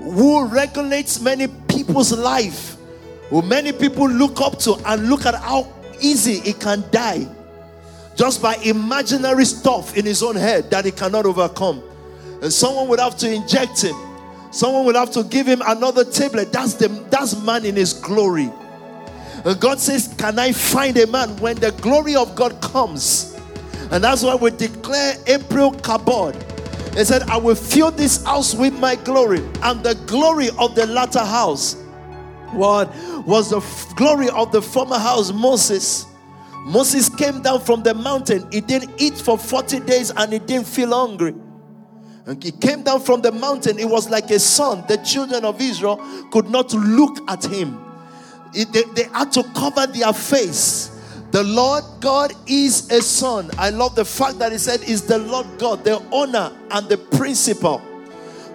who 0.00 0.46
regulates 0.46 1.20
many 1.20 1.48
people's 1.68 2.12
life, 2.12 2.76
who 3.30 3.42
many 3.42 3.72
people 3.72 4.08
look 4.08 4.40
up 4.40 4.58
to 4.60 4.74
and 4.86 5.08
look 5.08 5.26
at 5.26 5.34
how 5.34 5.72
easy 6.00 6.40
he 6.40 6.52
can 6.52 6.84
die 6.90 7.26
just 8.18 8.42
by 8.42 8.56
imaginary 8.64 9.44
stuff 9.44 9.96
in 9.96 10.04
his 10.04 10.24
own 10.24 10.34
head 10.34 10.68
that 10.72 10.84
he 10.84 10.90
cannot 10.90 11.24
overcome. 11.24 11.80
And 12.42 12.52
someone 12.52 12.88
would 12.88 12.98
have 12.98 13.16
to 13.18 13.32
inject 13.32 13.82
him. 13.82 13.94
Someone 14.50 14.84
will 14.86 14.94
have 14.94 15.10
to 15.12 15.24
give 15.24 15.46
him 15.46 15.62
another 15.66 16.04
tablet. 16.04 16.52
That's 16.52 16.74
the 16.74 16.88
that's 17.10 17.40
man 17.42 17.64
in 17.64 17.76
his 17.76 17.92
glory. 17.92 18.50
And 19.44 19.60
God 19.60 19.78
says, 19.78 20.14
Can 20.18 20.38
I 20.38 20.52
find 20.52 20.96
a 20.96 21.06
man 21.06 21.36
when 21.38 21.56
the 21.56 21.72
glory 21.72 22.16
of 22.16 22.34
God 22.34 22.60
comes? 22.60 23.36
And 23.90 24.04
that's 24.04 24.22
why 24.22 24.34
we 24.34 24.50
declare 24.50 25.14
April 25.26 25.72
Kabod. 25.72 26.34
He 26.96 27.04
said, 27.04 27.22
I 27.22 27.36
will 27.36 27.54
fill 27.54 27.90
this 27.90 28.24
house 28.24 28.54
with 28.54 28.78
my 28.78 28.96
glory. 28.96 29.40
And 29.62 29.82
the 29.82 29.94
glory 30.06 30.48
of 30.58 30.74
the 30.74 30.86
latter 30.86 31.24
house 31.24 31.76
what 32.52 32.94
was 33.26 33.50
the 33.50 33.58
f- 33.58 33.94
glory 33.94 34.30
of 34.30 34.52
the 34.52 34.62
former 34.62 34.98
house, 34.98 35.32
Moses. 35.32 36.06
Moses 36.66 37.08
came 37.08 37.42
down 37.42 37.60
from 37.60 37.82
the 37.82 37.94
mountain. 37.94 38.48
He 38.50 38.60
didn't 38.60 38.92
eat 39.00 39.14
for 39.14 39.38
40 39.38 39.80
days 39.80 40.10
and 40.10 40.32
he 40.32 40.38
didn't 40.38 40.66
feel 40.66 40.90
hungry. 40.90 41.34
And 42.28 42.44
he 42.44 42.50
came 42.50 42.82
down 42.82 43.00
from 43.00 43.22
the 43.22 43.32
mountain. 43.32 43.78
It 43.78 43.88
was 43.88 44.10
like 44.10 44.30
a 44.30 44.38
sun. 44.38 44.84
The 44.86 44.98
children 44.98 45.46
of 45.46 45.58
Israel 45.62 45.96
could 46.30 46.50
not 46.50 46.74
look 46.74 47.18
at 47.26 47.44
him, 47.44 47.82
it, 48.54 48.70
they, 48.72 48.82
they 48.94 49.08
had 49.10 49.32
to 49.32 49.42
cover 49.54 49.86
their 49.86 50.12
face. 50.12 50.94
The 51.30 51.42
Lord 51.42 51.84
God 52.00 52.32
is 52.46 52.90
a 52.90 53.02
sun. 53.02 53.50
I 53.58 53.70
love 53.70 53.94
the 53.94 54.04
fact 54.04 54.38
that 54.38 54.52
he 54.52 54.58
said 54.58 54.82
is 54.82 55.02
the 55.02 55.18
Lord 55.18 55.46
God, 55.58 55.84
the 55.84 56.02
owner 56.10 56.52
and 56.70 56.88
the 56.88 56.96
principal. 56.96 57.82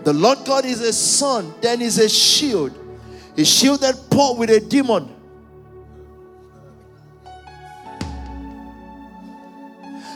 The 0.04 0.14
Lord 0.14 0.40
God 0.46 0.66
is 0.66 0.82
a 0.82 0.94
sun, 0.94 1.54
then 1.62 1.82
is 1.82 1.98
a 1.98 2.10
shield. 2.10 2.78
He 3.36 3.44
shielded 3.44 3.96
Paul 4.10 4.38
with 4.38 4.50
a 4.50 4.60
demon. 4.60 5.08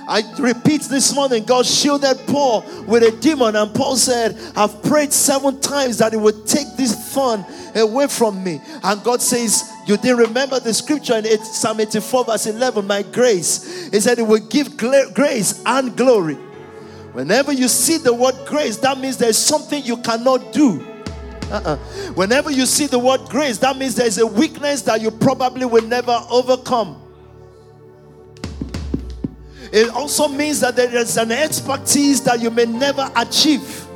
I 0.08 0.24
repeat 0.40 0.84
this 0.84 1.14
morning, 1.14 1.44
God 1.44 1.66
shielded 1.66 2.18
Paul 2.28 2.64
with 2.88 3.04
a 3.04 3.12
demon, 3.20 3.58
and 3.58 3.74
Paul 3.76 3.98
said, 3.98 4.40
I've 4.56 4.82
prayed 4.84 5.12
seven 5.12 5.60
times 5.60 5.98
that 5.98 6.14
it 6.14 6.18
would 6.18 6.48
take 6.48 6.68
this 6.78 7.14
thorn 7.14 7.46
away 7.76 8.08
from 8.08 8.42
me. 8.42 8.62
And 8.84 9.04
God 9.04 9.22
says, 9.22 9.70
You 9.86 9.98
didn't 9.98 10.20
remember 10.20 10.62
the 10.62 10.74
scripture 10.74 11.18
in 11.18 11.26
Psalm 11.44 11.82
84, 11.82 12.24
verse 12.24 12.48
11, 12.48 12.88
my 12.88 13.02
grace. 13.02 13.90
He 13.92 14.00
said, 14.00 14.18
It 14.18 14.24
will 14.24 14.46
give 14.48 14.78
grace 14.78 15.62
and 15.66 15.96
glory. 15.98 16.36
Whenever 17.12 17.52
you 17.52 17.68
see 17.68 17.98
the 17.98 18.14
word 18.14 18.36
grace, 18.46 18.78
that 18.78 18.98
means 18.98 19.18
there's 19.18 19.38
something 19.38 19.84
you 19.84 19.98
cannot 19.98 20.54
do. 20.54 20.88
Uh-uh. 21.52 21.78
Whenever 22.14 22.52
you 22.52 22.66
see 22.66 22.88
the 22.88 23.00
word 23.00 23.22
grace, 23.30 23.58
that 23.58 23.76
means 23.78 23.96
there's 23.96 24.20
a 24.20 24.28
weakness 24.28 24.84
that 24.84 25.02
you 25.02 25.12
probably 25.12 25.66
will 25.66 25.86
never 25.86 26.18
overcome. 26.30 27.02
It 29.72 29.90
also 29.90 30.28
means 30.28 30.60
that 30.62 30.76
there 30.76 30.96
is 30.96 31.18
an 31.18 31.32
expertise 31.32 32.22
that 32.24 32.40
you 32.40 32.50
may 32.50 32.66
never 32.66 33.10
achieve. 33.16 33.88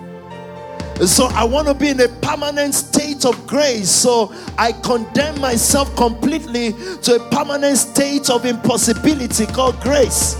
So 1.05 1.25
I 1.34 1.43
want 1.43 1.67
to 1.67 1.73
be 1.73 1.89
in 1.89 1.99
a 1.99 2.07
permanent 2.07 2.75
state 2.75 3.25
of 3.25 3.47
grace. 3.47 3.89
So 3.89 4.34
I 4.57 4.71
condemn 4.71 5.39
myself 5.41 5.95
completely 5.95 6.73
to 7.01 7.15
a 7.15 7.29
permanent 7.31 7.77
state 7.77 8.29
of 8.29 8.45
impossibility 8.45 9.47
called 9.47 9.79
grace. 9.79 10.36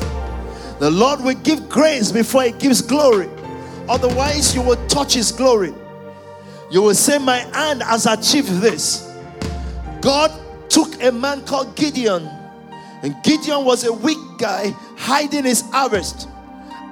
The 0.79 0.91
Lord 0.91 1.21
will 1.21 1.35
give 1.35 1.67
grace 1.67 2.11
before 2.11 2.43
He 2.43 2.51
gives 2.51 2.81
glory. 2.81 3.29
Otherwise, 3.89 4.53
you 4.53 4.61
will 4.61 4.87
touch 4.87 5.15
His 5.15 5.31
glory. 5.31 5.73
You 6.69 6.81
will 6.83 6.95
say, 6.95 7.17
My 7.17 7.37
hand 7.37 7.81
has 7.83 8.05
achieved 8.05 8.61
this. 8.61 9.11
God 10.01 10.31
took 10.69 11.03
a 11.03 11.11
man 11.11 11.41
called 11.45 11.75
Gideon, 11.75 12.29
and 13.01 13.15
Gideon 13.23 13.65
was 13.65 13.83
a 13.83 13.91
weak 13.91 14.17
guy 14.37 14.71
hiding 14.97 15.45
his 15.45 15.61
harvest. 15.61 16.27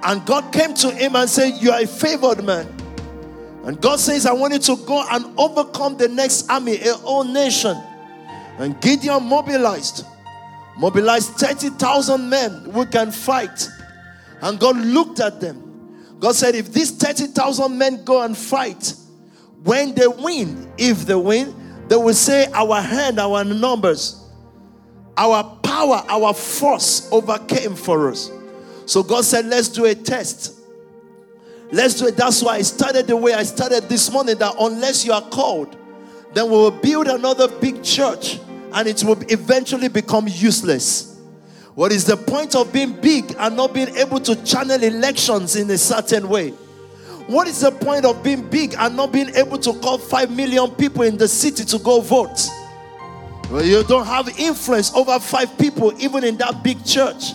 And 0.03 0.25
God 0.25 0.51
came 0.51 0.73
to 0.75 0.91
him 0.91 1.15
and 1.15 1.29
said, 1.29 1.61
You 1.61 1.71
are 1.71 1.81
a 1.81 1.87
favored 1.87 2.43
man. 2.43 2.67
And 3.65 3.79
God 3.79 3.99
says, 3.99 4.25
I 4.25 4.33
want 4.33 4.53
you 4.53 4.59
to 4.59 4.75
go 4.85 5.05
and 5.11 5.37
overcome 5.37 5.97
the 5.97 6.07
next 6.07 6.49
army, 6.49 6.77
a 6.77 6.93
whole 6.93 7.25
nation. 7.25 7.77
And 8.57 8.79
Gideon 8.81 9.23
mobilized, 9.23 10.05
mobilized 10.77 11.33
30,000 11.33 12.29
men 12.29 12.69
who 12.71 12.85
can 12.85 13.11
fight. 13.11 13.67
And 14.41 14.59
God 14.59 14.77
looked 14.77 15.19
at 15.19 15.39
them. 15.39 16.15
God 16.19 16.33
said, 16.35 16.55
If 16.55 16.73
these 16.73 16.91
30,000 16.91 17.77
men 17.77 18.03
go 18.03 18.21
and 18.21 18.35
fight, 18.35 18.93
when 19.63 19.93
they 19.93 20.07
win, 20.07 20.71
if 20.77 21.05
they 21.05 21.15
win, 21.15 21.53
they 21.87 21.97
will 21.97 22.13
say, 22.13 22.47
Our 22.53 22.81
hand, 22.81 23.19
our 23.19 23.43
numbers, 23.43 24.28
our 25.17 25.43
power, 25.63 26.03
our 26.07 26.33
force 26.33 27.09
overcame 27.11 27.75
for 27.75 28.09
us. 28.09 28.31
So 28.85 29.03
God 29.03 29.23
said, 29.25 29.45
Let's 29.45 29.69
do 29.69 29.85
a 29.85 29.95
test. 29.95 30.59
Let's 31.71 31.95
do 31.95 32.07
it. 32.07 32.17
That's 32.17 32.41
why 32.41 32.55
I 32.55 32.61
started 32.63 33.07
the 33.07 33.15
way 33.15 33.33
I 33.33 33.43
started 33.43 33.83
this 33.83 34.11
morning 34.11 34.37
that 34.39 34.55
unless 34.59 35.05
you 35.05 35.13
are 35.13 35.21
called, 35.21 35.75
then 36.33 36.45
we 36.45 36.51
will 36.51 36.71
build 36.71 37.07
another 37.07 37.47
big 37.47 37.83
church 37.83 38.39
and 38.73 38.87
it 38.87 39.03
will 39.03 39.21
eventually 39.31 39.87
become 39.87 40.27
useless. 40.27 41.19
What 41.75 41.91
is 41.91 42.05
the 42.05 42.17
point 42.17 42.55
of 42.55 42.73
being 42.73 42.99
big 42.99 43.35
and 43.37 43.55
not 43.55 43.73
being 43.73 43.95
able 43.95 44.19
to 44.21 44.35
channel 44.43 44.83
elections 44.83 45.55
in 45.55 45.69
a 45.69 45.77
certain 45.77 46.27
way? 46.27 46.49
What 47.27 47.47
is 47.47 47.61
the 47.61 47.71
point 47.71 48.05
of 48.05 48.23
being 48.23 48.49
big 48.49 48.73
and 48.77 48.97
not 48.97 49.11
being 49.11 49.29
able 49.35 49.59
to 49.59 49.73
call 49.73 49.99
5 49.99 50.35
million 50.35 50.71
people 50.71 51.03
in 51.03 51.15
the 51.15 51.27
city 51.27 51.63
to 51.65 51.77
go 51.77 52.01
vote? 52.01 52.49
Well, 53.51 53.65
you 53.65 53.83
don't 53.83 54.05
have 54.05 54.29
influence 54.39 54.93
over 54.93 55.19
five 55.19 55.57
people, 55.57 55.91
even 55.99 56.23
in 56.23 56.37
that 56.37 56.63
big 56.63 56.85
church. 56.85 57.33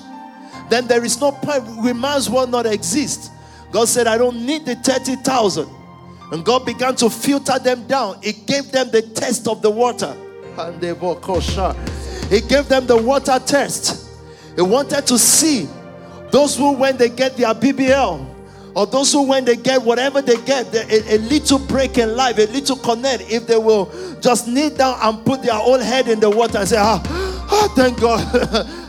Then 0.70 0.86
there 0.86 1.04
is 1.04 1.20
no 1.20 1.32
point. 1.32 1.64
We 1.82 1.92
might 1.92 2.16
as 2.16 2.30
well 2.30 2.46
not 2.46 2.66
exist. 2.66 3.32
God 3.72 3.88
said, 3.88 4.06
I 4.06 4.16
don't 4.16 4.46
need 4.46 4.64
the 4.64 4.76
30,000. 4.76 5.68
And 6.30 6.44
God 6.44 6.64
began 6.64 6.94
to 6.96 7.10
filter 7.10 7.58
them 7.58 7.86
down. 7.86 8.22
He 8.22 8.32
gave 8.32 8.70
them 8.70 8.90
the 8.90 9.02
test 9.02 9.48
of 9.48 9.60
the 9.60 9.70
water. 9.70 10.16
And 10.56 10.80
they 10.80 10.92
He 12.30 12.40
gave 12.40 12.68
them 12.68 12.86
the 12.86 12.96
water 12.96 13.38
test. 13.44 14.08
He 14.54 14.62
wanted 14.62 15.06
to 15.08 15.18
see 15.18 15.68
those 16.30 16.56
who, 16.56 16.72
when 16.72 16.96
they 16.96 17.08
get 17.08 17.36
their 17.36 17.54
BBL, 17.54 18.33
or 18.74 18.86
those 18.86 19.12
who, 19.12 19.22
when 19.22 19.44
they 19.44 19.56
get 19.56 19.80
whatever 19.80 20.20
they 20.20 20.36
get, 20.44 20.74
a, 20.74 21.14
a, 21.14 21.18
little 21.18 21.60
break 21.60 21.96
in 21.96 22.16
life, 22.16 22.38
a 22.38 22.46
little 22.46 22.76
connect, 22.76 23.30
if 23.30 23.46
they 23.46 23.56
will 23.56 23.86
just 24.20 24.48
kneel 24.48 24.70
down 24.70 24.98
and 25.00 25.24
put 25.24 25.42
their 25.42 25.54
whole 25.54 25.78
head 25.78 26.08
in 26.08 26.18
the 26.18 26.28
water 26.28 26.58
and 26.58 26.68
say, 26.68 26.76
Ah, 26.78 27.00
oh, 27.50 27.72
thank 27.76 28.00
God. 28.00 28.20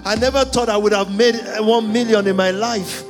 I 0.06 0.16
never 0.16 0.44
thought 0.44 0.70
I 0.70 0.78
would 0.78 0.92
have 0.92 1.16
made 1.16 1.36
one 1.60 1.94
million 1.94 2.26
in 2.26 2.36
my 2.36 2.50
life. 2.50 3.04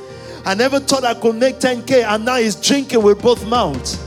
I 0.44 0.54
never 0.54 0.78
thought 0.78 1.02
I 1.02 1.14
could 1.14 1.36
make 1.36 1.56
10K, 1.56 2.04
and 2.04 2.24
now 2.24 2.36
he's 2.36 2.54
drinking 2.54 3.02
with 3.02 3.22
both 3.22 3.44
mouths. 3.46 3.98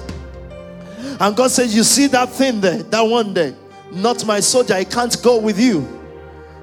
And 1.19 1.35
God 1.35 1.49
says, 1.49 1.75
You 1.75 1.83
see 1.83 2.05
that 2.07 2.29
thing 2.29 2.61
there, 2.61 2.83
that 2.83 3.01
one 3.01 3.33
day, 3.33 3.55
not 3.91 4.23
my 4.27 4.39
soldier, 4.39 4.75
I 4.75 4.83
can't 4.83 5.19
go 5.23 5.39
with 5.39 5.59
you. 5.59 5.87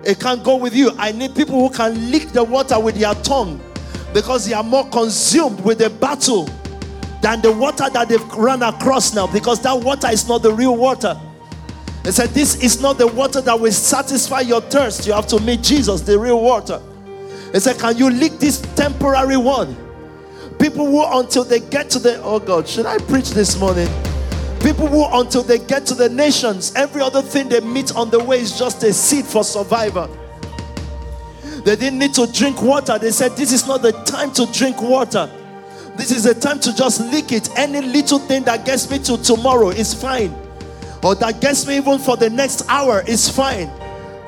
It 0.05 0.21
can't 0.21 0.45
go 0.45 0.57
with 0.57 0.75
you. 0.75 0.93
I 0.99 1.11
need 1.11 1.35
people 1.35 1.69
who 1.69 1.75
can 1.75 2.13
lick 2.13 2.29
the 2.29 2.45
water 2.45 2.79
with 2.79 2.95
their 2.95 3.15
tongue 3.15 3.61
because 4.17 4.47
they 4.47 4.55
are 4.55 4.63
more 4.63 4.89
consumed 4.89 5.63
with 5.63 5.77
the 5.77 5.91
battle 5.91 6.47
than 7.21 7.43
the 7.43 7.53
water 7.53 7.85
that 7.91 8.09
they've 8.09 8.27
run 8.33 8.63
across 8.63 9.15
now 9.15 9.27
because 9.27 9.61
that 9.61 9.75
water 9.75 10.09
is 10.09 10.27
not 10.27 10.43
the 10.43 10.51
real 10.51 10.75
water. 10.75 11.21
They 12.03 12.13
said, 12.13 12.31
This 12.31 12.63
is 12.63 12.81
not 12.81 12.97
the 12.97 13.07
water 13.07 13.43
that 13.43 13.61
will 13.61 13.71
satisfy 13.71 14.41
your 14.41 14.63
thirst. 14.63 15.07
You 15.07 15.13
have 15.13 15.27
to 15.27 15.41
meet 15.41 15.63
Jesus, 15.63 16.01
the 16.01 16.19
real 16.19 16.41
water. 16.41 16.81
They 17.53 17.61
said, 17.61 17.79
Can 17.79 17.99
you 17.99 18.09
lick 18.09 18.33
this 18.39 18.59
temporary 18.75 19.37
one? 19.37 19.77
People 20.59 20.87
who, 20.87 21.05
until 21.21 21.45
they 21.45 21.61
get 21.61 21.91
to 21.91 21.99
the, 21.99 22.19
oh 22.23 22.39
God, 22.39 22.67
should 22.67 22.87
I 22.87 22.97
preach 22.97 23.33
this 23.33 23.59
morning? 23.59 23.89
People 24.61 24.87
who, 24.87 25.05
until 25.13 25.43
they 25.43 25.59
get 25.59 25.85
to 25.89 25.95
the 25.95 26.09
nations, 26.09 26.73
every 26.75 27.03
other 27.03 27.21
thing 27.21 27.51
they 27.51 27.61
meet 27.61 27.95
on 27.95 28.09
the 28.09 28.25
way 28.25 28.41
is 28.41 28.59
just 28.59 28.83
a 28.83 28.95
seed 28.95 29.27
for 29.27 29.45
survival. 29.45 30.09
They 31.67 31.75
didn't 31.75 31.99
need 31.99 32.15
to 32.15 32.27
drink 32.33 32.63
water. 32.63 32.97
They 32.97 33.11
said, 33.11 33.33
This 33.33 33.53
is 33.53 33.67
not 33.67 33.83
the 33.83 33.91
time 33.91 34.33
to 34.35 34.47
drink 34.53 34.81
water. 34.81 35.29
This 35.97 36.13
is 36.13 36.23
the 36.23 36.35
time 36.35 36.61
to 36.61 36.73
just 36.73 37.01
lick 37.01 37.33
it. 37.33 37.49
Any 37.59 37.81
little 37.81 38.21
thing 38.21 38.45
that 38.45 38.65
gets 38.65 38.89
me 38.89 39.01
to 39.01 39.21
tomorrow 39.21 39.71
is 39.71 39.93
fine 39.93 40.33
or 41.03 41.15
that 41.17 41.41
gets 41.41 41.67
me 41.67 41.77
even 41.77 41.99
for 41.99 42.17
the 42.17 42.31
next 42.31 42.69
hour 42.69 43.03
is 43.07 43.29
fine. 43.29 43.71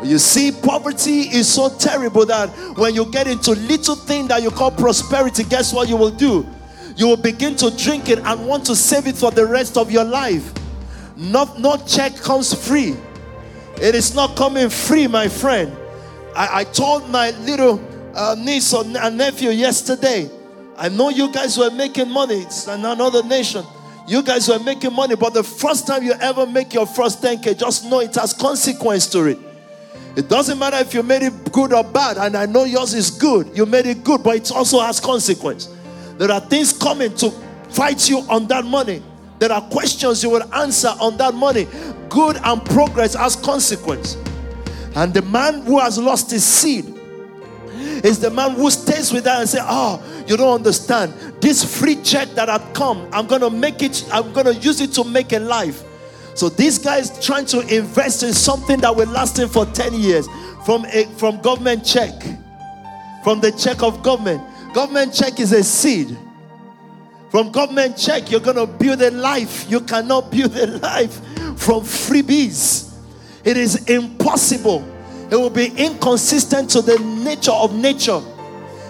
You 0.02 0.18
see, 0.18 0.52
poverty 0.52 1.22
is 1.22 1.52
so 1.52 1.68
terrible 1.76 2.24
that 2.26 2.50
when 2.76 2.94
you 2.94 3.10
get 3.10 3.26
into 3.26 3.52
little 3.52 3.96
thing 3.96 4.28
that 4.28 4.42
you 4.42 4.50
call 4.50 4.70
prosperity, 4.70 5.42
guess 5.44 5.72
what 5.72 5.88
you 5.88 5.96
will 5.96 6.10
do? 6.10 6.46
You 6.96 7.08
will 7.08 7.16
begin 7.16 7.56
to 7.56 7.70
drink 7.76 8.08
it 8.08 8.20
and 8.20 8.46
want 8.46 8.64
to 8.66 8.76
save 8.76 9.06
it 9.06 9.16
for 9.16 9.30
the 9.30 9.44
rest 9.44 9.76
of 9.76 9.90
your 9.90 10.04
life. 10.04 10.52
Not, 11.16 11.58
no 11.58 11.76
check 11.78 12.14
comes 12.16 12.54
free. 12.54 12.96
It 13.80 13.94
is 13.94 14.14
not 14.14 14.36
coming 14.36 14.70
free, 14.70 15.06
my 15.06 15.28
friend. 15.28 15.76
I, 16.38 16.60
I 16.60 16.64
told 16.64 17.10
my 17.10 17.32
little 17.40 17.82
uh, 18.14 18.36
niece 18.38 18.72
or 18.72 18.84
nephew 18.84 19.50
yesterday, 19.50 20.30
I 20.76 20.88
know 20.88 21.08
you 21.08 21.32
guys 21.32 21.58
were 21.58 21.70
making 21.72 22.08
money. 22.10 22.42
It's 22.42 22.68
another 22.68 23.24
nation. 23.24 23.64
You 24.06 24.22
guys 24.22 24.48
were 24.48 24.60
making 24.60 24.92
money, 24.92 25.16
but 25.16 25.34
the 25.34 25.42
first 25.42 25.88
time 25.88 26.04
you 26.04 26.12
ever 26.12 26.46
make 26.46 26.72
your 26.72 26.86
first 26.86 27.20
10K, 27.22 27.58
just 27.58 27.86
know 27.86 28.00
it 28.00 28.14
has 28.14 28.32
consequence 28.32 29.08
to 29.08 29.24
it. 29.24 29.38
It 30.16 30.28
doesn't 30.28 30.60
matter 30.60 30.76
if 30.76 30.94
you 30.94 31.02
made 31.02 31.22
it 31.22 31.52
good 31.52 31.72
or 31.72 31.82
bad, 31.82 32.18
and 32.18 32.36
I 32.36 32.46
know 32.46 32.62
yours 32.62 32.94
is 32.94 33.10
good. 33.10 33.50
You 33.56 33.66
made 33.66 33.86
it 33.86 34.04
good, 34.04 34.22
but 34.22 34.36
it 34.36 34.52
also 34.52 34.78
has 34.78 35.00
consequence. 35.00 35.68
There 36.18 36.30
are 36.30 36.40
things 36.40 36.72
coming 36.72 37.14
to 37.16 37.32
fight 37.70 38.08
you 38.08 38.20
on 38.28 38.46
that 38.46 38.64
money. 38.64 39.02
There 39.40 39.50
are 39.50 39.60
questions 39.60 40.22
you 40.22 40.30
will 40.30 40.54
answer 40.54 40.94
on 41.00 41.16
that 41.16 41.34
money. 41.34 41.66
Good 42.08 42.36
and 42.44 42.64
progress 42.64 43.14
has 43.14 43.34
consequence. 43.34 44.16
And 44.94 45.14
the 45.14 45.22
man 45.22 45.62
who 45.62 45.78
has 45.78 45.98
lost 45.98 46.30
his 46.30 46.44
seed 46.44 46.86
is 48.04 48.18
the 48.18 48.30
man 48.30 48.52
who 48.52 48.70
stays 48.70 49.12
with 49.12 49.24
that 49.24 49.40
and 49.40 49.48
say, 49.48 49.60
"Oh, 49.62 50.00
you 50.26 50.36
don't 50.36 50.54
understand. 50.54 51.12
This 51.40 51.64
free 51.64 51.96
check 51.96 52.34
that 52.34 52.48
had 52.48 52.62
come, 52.74 53.06
I'm 53.12 53.26
gonna 53.26 53.50
make 53.50 53.82
it. 53.82 54.04
I'm 54.12 54.32
gonna 54.32 54.52
use 54.52 54.80
it 54.80 54.92
to 54.94 55.04
make 55.04 55.32
a 55.32 55.38
life." 55.38 55.82
So 56.34 56.48
this 56.48 56.78
guy 56.78 56.98
is 56.98 57.10
trying 57.20 57.46
to 57.46 57.60
invest 57.74 58.22
in 58.22 58.32
something 58.32 58.80
that 58.80 58.94
will 58.94 59.08
last 59.08 59.38
him 59.38 59.48
for 59.48 59.66
10 59.66 59.94
years 59.94 60.28
from 60.64 60.84
a 60.86 61.04
from 61.16 61.40
government 61.40 61.84
check, 61.84 62.12
from 63.24 63.40
the 63.40 63.52
check 63.52 63.82
of 63.82 64.02
government. 64.02 64.42
Government 64.74 65.12
check 65.12 65.40
is 65.40 65.52
a 65.52 65.64
seed. 65.64 66.16
From 67.30 67.50
government 67.52 67.96
check, 67.96 68.30
you're 68.30 68.40
gonna 68.40 68.66
build 68.66 69.02
a 69.02 69.10
life. 69.10 69.66
You 69.68 69.80
cannot 69.80 70.30
build 70.30 70.56
a 70.56 70.66
life 70.78 71.20
from 71.56 71.82
freebies. 71.82 72.87
It 73.48 73.56
is 73.56 73.88
impossible 73.88 74.84
it 75.30 75.36
will 75.36 75.50
be 75.50 75.66
inconsistent 75.76 76.70
to 76.70 76.82
the 76.82 76.98
nature 76.98 77.52
of 77.52 77.74
nature. 77.74 78.20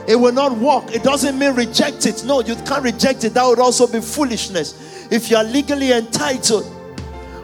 It 0.07 0.16
will 0.16 0.33
not 0.33 0.57
work. 0.57 0.94
It 0.94 1.03
doesn't 1.03 1.38
mean 1.38 1.55
reject 1.55 2.07
it. 2.07 2.25
No, 2.25 2.40
you 2.40 2.55
can't 2.55 2.83
reject 2.83 3.25
it. 3.25 3.35
That 3.35 3.44
would 3.44 3.59
also 3.59 3.87
be 3.87 4.01
foolishness 4.01 5.09
if 5.11 5.31
you 5.31 5.37
are 5.37 5.44
legally 5.44 5.92
entitled. 5.92 6.64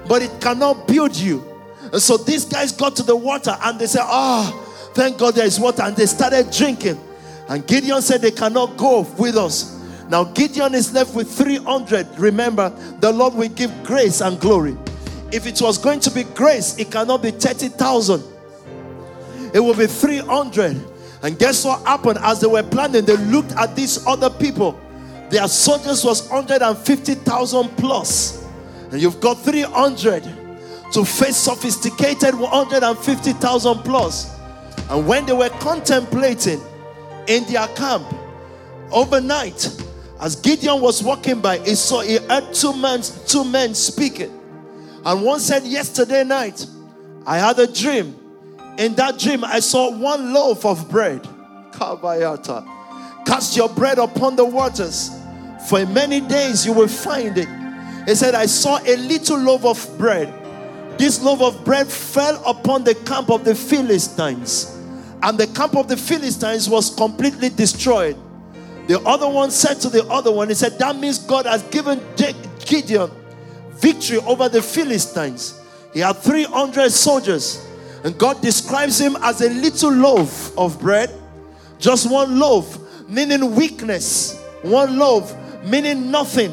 But 0.09 0.23
it 0.23 0.41
cannot 0.41 0.87
build 0.87 1.17
you. 1.17 1.45
And 1.93 2.01
so 2.01 2.17
these 2.17 2.45
guys 2.45 2.73
got 2.73 2.95
to 2.97 3.03
the 3.03 3.17
water 3.17 3.57
and 3.63 3.79
they 3.79 3.87
said, 3.87 4.03
Oh, 4.05 4.93
thank 4.95 5.19
God 5.19 5.35
there 5.35 5.47
is 5.47 5.59
water. 5.59 5.83
And 5.83 5.97
they 5.97 6.07
started 6.07 6.51
drinking. 6.51 6.99
And 7.49 7.67
Gideon 7.67 8.01
said, 8.01 8.23
They 8.23 8.31
cannot 8.31 8.77
go 8.77 9.03
with 9.19 9.37
us. 9.37 9.73
Now 10.09 10.25
Gideon 10.25 10.75
is 10.75 10.93
left 10.95 11.15
with 11.15 11.31
300. 11.31 12.19
Remember, 12.19 12.71
the 13.01 13.13
Lord 13.13 13.35
will 13.35 13.49
give 13.49 13.73
grace 13.83 14.21
and 14.21 14.39
glory. 14.41 14.77
If 15.35 15.47
it 15.47 15.61
was 15.61 15.79
going 15.79 16.01
to 16.01 16.11
be 16.11 16.23
grace, 16.23 16.79
it 16.79 16.91
cannot 16.91 17.23
be 17.23 17.31
30,000 17.33 18.35
it 19.55 19.61
will 19.61 19.75
be 19.75 19.87
300. 19.87 20.83
And 21.23 21.39
guess 21.39 21.65
what 21.65 21.81
happened? 21.87 22.19
As 22.21 22.41
they 22.41 22.49
were 22.49 22.65
planning, 22.65 23.05
they 23.05 23.17
looked 23.17 23.53
at 23.53 23.77
these 23.77 24.05
other 24.05 24.29
people. 24.29 24.79
Their 25.31 25.47
soldiers 25.47 26.05
was 26.05 26.29
150,000 26.29 27.69
plus. 27.77 28.45
And 28.91 29.01
you've 29.01 29.21
got 29.21 29.35
300 29.41 30.25
to 30.93 31.05
face 31.05 31.37
sophisticated 31.37 32.35
150,000 32.35 33.79
plus. 33.79 34.37
And 34.91 35.07
when 35.07 35.25
they 35.25 35.33
were 35.33 35.51
contemplating 35.61 36.61
in 37.29 37.45
their 37.45 37.69
camp 37.69 38.07
overnight, 38.91 39.71
as 40.21 40.35
Gideon 40.37 40.81
was 40.81 41.03
walking 41.03 41.41
by, 41.41 41.59
he 41.59 41.77
saw 41.77 42.01
he 42.01 42.19
heard 42.19 42.53
two 42.53 42.75
men, 42.77 43.03
two 43.27 43.45
men 43.45 43.75
speaking. 43.75 44.44
And 45.05 45.23
one 45.23 45.41
said, 45.41 45.65
Yesterday 45.65 46.25
night, 46.25 46.67
I 47.27 47.39
had 47.39 47.59
a 47.59 47.67
dream 47.67 48.21
in 48.79 48.95
that 48.97 49.19
dream, 49.19 49.45
I 49.45 49.61
saw 49.61 49.91
one 49.91 50.33
loaf 50.33 50.65
of 50.65 50.91
bread. 50.91 51.23
Kabayata. 51.73 53.25
Cast 53.27 53.57
your 53.57 53.69
bread 53.69 53.99
upon 53.99 54.37
the 54.37 54.45
waters. 54.45 55.11
For 55.69 55.87
many 55.87 56.21
days 56.21 56.67
you 56.67 56.73
will 56.73 56.89
find 56.89 57.39
it. 57.39 57.49
He 58.07 58.15
said, 58.15 58.35
I 58.35 58.47
saw 58.47 58.79
a 58.85 58.97
little 58.97 59.39
loaf 59.39 59.65
of 59.65 59.99
bread. 59.99 60.33
This 60.99 61.23
loaf 61.23 61.41
of 61.41 61.65
bread 61.65 61.87
fell 61.89 62.43
upon 62.45 62.85
the 62.85 62.95
camp 62.95 63.31
of 63.31 63.45
the 63.45 63.55
Philistines. 63.55 64.71
And 65.23 65.39
the 65.39 65.47
camp 65.47 65.77
of 65.77 65.89
the 65.89 65.97
Philistines 65.97 66.69
was 66.69 66.95
completely 66.95 67.49
destroyed. 67.49 68.17
The 68.89 69.01
other 69.01 69.29
one 69.29 69.51
said 69.51 69.81
to 69.81 69.89
the 69.89 70.05
other 70.07 70.31
one, 70.31 70.49
He 70.49 70.55
said, 70.55 70.79
That 70.79 70.97
means 70.97 71.19
God 71.19 71.47
has 71.47 71.63
given 71.63 72.03
Gideon 72.67 73.11
victory 73.77 74.19
over 74.19 74.49
the 74.49 74.63
Philistines. 74.63 75.61
He 75.93 76.01
had 76.01 76.17
300 76.17 76.91
soldiers 76.91 77.65
and 78.05 78.17
God 78.19 78.43
describes 78.43 79.01
him 79.01 79.17
as 79.23 79.41
a 79.41 79.49
little 79.49 79.91
loaf 79.91 80.57
of 80.59 80.79
bread, 80.79 81.11
just 81.79 82.11
one 82.11 82.39
loaf, 82.39 82.79
meaning 83.09 83.57
weakness, 83.57 84.39
one 84.61 84.99
loaf, 84.99 85.35
meaning 85.65 86.11
nothing, 86.11 86.53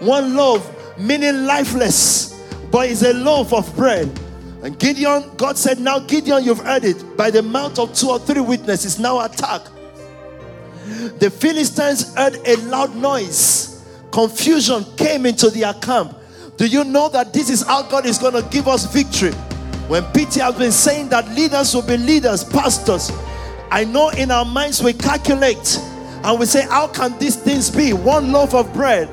one 0.00 0.36
loaf, 0.36 0.98
meaning 0.98 1.46
lifeless, 1.46 2.38
but 2.70 2.90
it's 2.90 3.02
a 3.02 3.14
loaf 3.14 3.54
of 3.54 3.74
bread. 3.74 4.10
And 4.62 4.78
Gideon, 4.78 5.30
God 5.38 5.56
said, 5.56 5.80
Now, 5.80 6.00
Gideon, 6.00 6.44
you've 6.44 6.58
heard 6.58 6.84
it. 6.84 7.16
By 7.16 7.30
the 7.30 7.42
mouth 7.42 7.78
of 7.78 7.94
two 7.94 8.10
or 8.10 8.18
three 8.18 8.42
witnesses, 8.42 8.98
now 8.98 9.24
attack. 9.24 9.62
The 11.18 11.30
Philistines 11.30 12.14
heard 12.14 12.36
a 12.46 12.56
loud 12.56 12.94
noise. 12.94 13.82
Confusion 14.10 14.84
came 14.98 15.24
into 15.24 15.48
their 15.48 15.72
camp. 15.72 16.14
Do 16.60 16.66
you 16.66 16.84
know 16.84 17.08
that 17.08 17.32
this 17.32 17.48
is 17.48 17.62
how 17.62 17.84
God 17.84 18.04
is 18.04 18.18
going 18.18 18.34
to 18.34 18.46
give 18.50 18.68
us 18.68 18.84
victory? 18.84 19.32
When 19.88 20.04
Peter 20.12 20.42
has 20.42 20.58
been 20.58 20.72
saying 20.72 21.08
that 21.08 21.26
leaders 21.30 21.74
will 21.74 21.80
be 21.80 21.96
leaders, 21.96 22.44
pastors, 22.44 23.10
I 23.70 23.84
know 23.84 24.10
in 24.10 24.30
our 24.30 24.44
minds 24.44 24.82
we 24.82 24.92
calculate 24.92 25.78
and 26.22 26.38
we 26.38 26.44
say, 26.44 26.66
How 26.66 26.86
can 26.86 27.18
these 27.18 27.34
things 27.34 27.70
be? 27.70 27.94
One 27.94 28.30
loaf 28.30 28.52
of 28.52 28.70
bread 28.74 29.08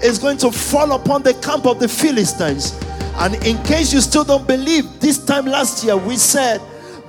is 0.00 0.20
going 0.20 0.36
to 0.38 0.52
fall 0.52 0.92
upon 0.92 1.24
the 1.24 1.34
camp 1.34 1.66
of 1.66 1.80
the 1.80 1.88
Philistines. 1.88 2.78
And 3.16 3.34
in 3.44 3.60
case 3.64 3.92
you 3.92 4.00
still 4.00 4.22
don't 4.22 4.46
believe, 4.46 5.00
this 5.00 5.18
time 5.18 5.46
last 5.46 5.82
year 5.82 5.96
we 5.96 6.16
said 6.16 6.60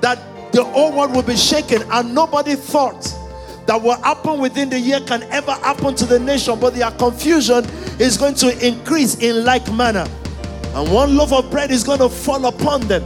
that 0.02 0.18
the 0.54 0.64
whole 0.64 0.92
world 0.92 1.16
will 1.16 1.22
be 1.22 1.38
shaken, 1.38 1.84
and 1.92 2.16
nobody 2.16 2.56
thought 2.56 3.14
that 3.66 3.82
will 3.82 4.02
happen 4.02 4.40
within 4.40 4.70
the 4.70 4.80
year 4.80 5.00
can 5.02 5.24
ever 5.24 5.54
happen 5.54 5.96
to 5.96 6.06
the 6.06 6.20
nation, 6.20 6.60
but 6.60 6.76
their 6.76 6.92
confusion 6.92 7.66
is 8.00 8.18
going 8.18 8.36
to 8.36 8.66
increase 8.66 9.16
in 9.16 9.46
like 9.46 9.72
manner 9.74 10.06
and 10.76 10.92
one 10.92 11.16
loaf 11.16 11.32
of 11.32 11.52
bread 11.52 11.70
is 11.70 11.84
going 11.84 12.00
to 12.00 12.10
fall 12.10 12.46
upon 12.48 12.82
them. 12.88 13.04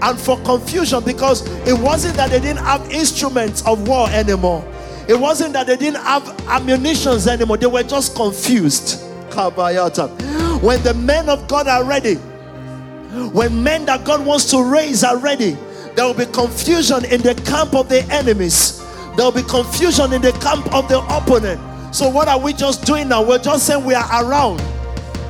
And 0.00 0.18
for 0.18 0.40
confusion, 0.40 1.04
because 1.04 1.46
it 1.68 1.78
wasn't 1.78 2.16
that 2.16 2.30
they 2.30 2.40
didn't 2.40 2.64
have 2.64 2.90
instruments 2.90 3.64
of 3.66 3.86
war 3.86 4.08
anymore, 4.10 4.66
it 5.06 5.18
wasn't 5.18 5.52
that 5.52 5.66
they 5.66 5.76
didn't 5.76 6.02
have 6.02 6.26
ammunitions 6.48 7.26
anymore, 7.28 7.58
they 7.58 7.66
were 7.66 7.82
just 7.82 8.16
confused. 8.16 9.02
When 9.32 10.82
the 10.82 10.94
men 10.94 11.28
of 11.28 11.46
God 11.48 11.68
are 11.68 11.84
ready, 11.84 12.14
when 12.14 13.62
men 13.62 13.84
that 13.86 14.04
God 14.04 14.24
wants 14.24 14.50
to 14.50 14.62
raise 14.62 15.04
are 15.04 15.18
ready, 15.18 15.56
there 15.94 16.06
will 16.06 16.14
be 16.14 16.26
confusion 16.26 17.04
in 17.04 17.20
the 17.20 17.34
camp 17.46 17.74
of 17.74 17.88
the 17.88 18.02
enemies. 18.10 18.81
There 19.16 19.26
will 19.26 19.32
be 19.32 19.42
confusion 19.42 20.12
in 20.12 20.22
the 20.22 20.32
camp 20.32 20.72
of 20.72 20.88
the 20.88 21.00
opponent. 21.00 21.60
So, 21.94 22.08
what 22.08 22.28
are 22.28 22.38
we 22.38 22.54
just 22.54 22.86
doing 22.86 23.08
now? 23.08 23.22
We're 23.22 23.38
just 23.38 23.66
saying 23.66 23.84
we 23.84 23.94
are 23.94 24.24
around. 24.24 24.60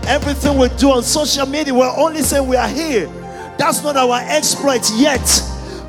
Everything 0.06 0.56
we 0.56 0.68
do 0.70 0.92
on 0.92 1.02
social 1.02 1.46
media, 1.46 1.74
we're 1.74 1.92
only 1.96 2.22
saying 2.22 2.46
we 2.46 2.56
are 2.56 2.68
here. 2.68 3.06
That's 3.58 3.82
not 3.82 3.96
our 3.96 4.20
exploit 4.20 4.88
yet. 4.94 5.20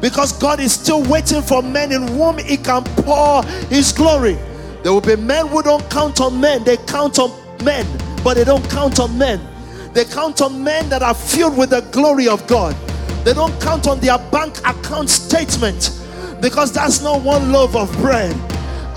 Because 0.01 0.33
God 0.33 0.59
is 0.59 0.73
still 0.73 1.03
waiting 1.03 1.41
for 1.43 1.61
men 1.61 1.91
in 1.91 2.07
whom 2.07 2.39
He 2.39 2.57
can 2.57 2.83
pour 2.83 3.43
His 3.69 3.91
glory. 3.91 4.37
There 4.81 4.91
will 4.91 5.01
be 5.01 5.15
men 5.15 5.47
who 5.47 5.61
don't 5.61 5.87
count 5.91 6.19
on 6.19 6.41
men, 6.41 6.63
they 6.63 6.77
count 6.77 7.19
on 7.19 7.31
men, 7.63 7.85
but 8.23 8.33
they 8.33 8.43
don't 8.43 8.67
count 8.69 8.99
on 8.99 9.15
men. 9.17 9.39
They 9.93 10.05
count 10.05 10.41
on 10.41 10.63
men 10.63 10.89
that 10.89 11.03
are 11.03 11.13
filled 11.13 11.55
with 11.55 11.69
the 11.69 11.81
glory 11.91 12.27
of 12.27 12.45
God. 12.47 12.75
They 13.23 13.33
don't 13.33 13.57
count 13.61 13.87
on 13.87 13.99
their 13.99 14.17
bank 14.17 14.57
account 14.65 15.09
statement 15.09 16.02
because 16.43 16.73
that's 16.73 17.01
not 17.01 17.21
one 17.21 17.53
loaf 17.53 17.73
of 17.73 17.89
bread. 17.99 18.35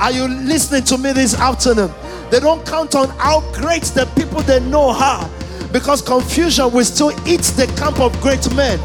Are 0.00 0.10
you 0.10 0.26
listening 0.26 0.82
to 0.84 0.98
me 0.98 1.12
this 1.12 1.32
afternoon? 1.32 1.92
They 2.28 2.40
don't 2.40 2.66
count 2.66 2.96
on 2.96 3.08
how 3.10 3.40
great 3.52 3.84
the 3.84 4.04
people 4.16 4.42
they 4.42 4.58
know 4.58 4.90
are 4.90 5.30
because 5.72 6.02
confusion 6.02 6.72
will 6.72 6.84
still 6.84 7.12
eat 7.24 7.42
the 7.42 7.72
camp 7.78 8.00
of 8.00 8.20
great 8.20 8.52
men. 8.56 8.80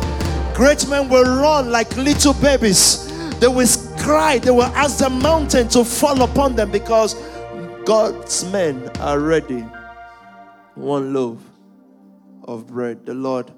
Great 0.53 0.87
men 0.87 1.09
will 1.09 1.23
run 1.23 1.71
like 1.71 1.97
little 1.97 2.35
babies. 2.35 3.07
They 3.39 3.47
will 3.47 3.67
cry. 3.97 4.37
They 4.37 4.51
will 4.51 4.71
ask 4.75 4.99
the 4.99 5.09
mountain 5.09 5.67
to 5.69 5.83
fall 5.83 6.21
upon 6.21 6.55
them 6.55 6.69
because 6.69 7.15
God's 7.83 8.45
men 8.51 8.91
are 8.99 9.19
ready. 9.19 9.65
One 10.75 11.15
loaf 11.15 11.39
of 12.43 12.67
bread. 12.67 13.07
The 13.07 13.15
Lord 13.15 13.49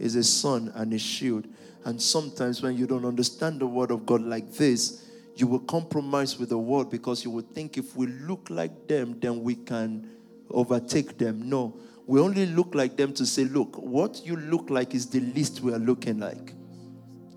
is 0.00 0.16
a 0.16 0.24
sun 0.24 0.72
and 0.74 0.92
a 0.92 0.98
shield. 0.98 1.46
And 1.84 2.00
sometimes 2.00 2.62
when 2.62 2.76
you 2.76 2.86
don't 2.86 3.04
understand 3.04 3.60
the 3.60 3.66
word 3.66 3.90
of 3.90 4.04
God 4.04 4.22
like 4.22 4.52
this, 4.52 5.04
you 5.36 5.46
will 5.46 5.60
compromise 5.60 6.38
with 6.38 6.48
the 6.48 6.58
world 6.58 6.90
because 6.90 7.24
you 7.24 7.30
will 7.30 7.46
think 7.54 7.78
if 7.78 7.96
we 7.96 8.06
look 8.06 8.48
like 8.50 8.88
them, 8.88 9.18
then 9.20 9.42
we 9.42 9.54
can 9.54 10.10
overtake 10.50 11.16
them. 11.16 11.48
No, 11.48 11.78
we 12.06 12.20
only 12.20 12.46
look 12.46 12.74
like 12.74 12.96
them 12.96 13.12
to 13.14 13.24
say, 13.24 13.44
look, 13.44 13.76
what 13.76 14.24
you 14.24 14.36
look 14.36 14.70
like 14.70 14.94
is 14.94 15.06
the 15.06 15.20
least 15.20 15.60
we 15.60 15.72
are 15.72 15.78
looking 15.78 16.18
like. 16.18 16.54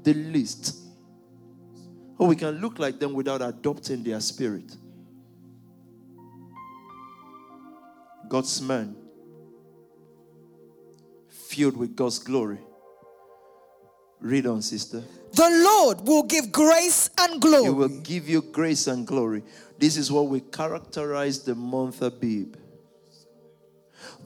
The 0.04 0.14
least. 0.14 0.78
Or 2.18 2.28
we 2.28 2.36
can 2.36 2.60
look 2.60 2.80
like 2.80 3.00
them 3.00 3.14
without 3.14 3.42
adopting 3.42 4.04
their 4.04 4.20
spirit. 4.20 4.76
God's 8.28 8.62
man, 8.62 8.96
filled 11.28 11.76
with 11.76 11.96
God's 11.96 12.20
glory. 12.20 12.60
Read 14.22 14.46
on, 14.46 14.62
sister. 14.62 15.04
The 15.34 15.50
Lord 15.50 16.02
will 16.08 16.24
give 16.24 16.52
grace 16.52 17.10
and 17.20 17.42
glory. 17.42 17.64
He 17.64 17.70
will 17.70 18.02
give 18.02 18.30
you 18.30 18.42
grace 18.42 18.86
and 18.88 19.08
glory. 19.08 19.44
This 19.80 19.98
is 19.98 20.12
what 20.12 20.28
we 20.28 20.42
characterize 20.42 21.44
the 21.44 21.56
month 21.56 22.02
Abib. 22.02 22.58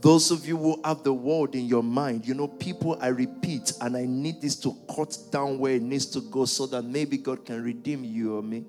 Those 0.01 0.31
of 0.31 0.45
you 0.45 0.58
who 0.58 0.81
have 0.84 1.03
the 1.03 1.13
word 1.13 1.55
in 1.55 1.65
your 1.65 1.84
mind, 1.84 2.27
you 2.27 2.34
know, 2.34 2.47
people, 2.47 2.97
I 2.99 3.08
repeat, 3.08 3.73
and 3.79 3.95
I 3.95 4.05
need 4.05 4.41
this 4.41 4.55
to 4.58 4.75
cut 4.93 5.17
down 5.31 5.60
where 5.60 5.75
it 5.75 5.81
needs 5.81 6.08
to 6.08 6.21
go 6.21 6.45
so 6.45 6.65
that 6.67 6.84
maybe 6.84 7.17
God 7.17 7.45
can 7.45 7.63
redeem 7.63 8.03
you 8.03 8.38
or 8.38 8.43
me. 8.43 8.65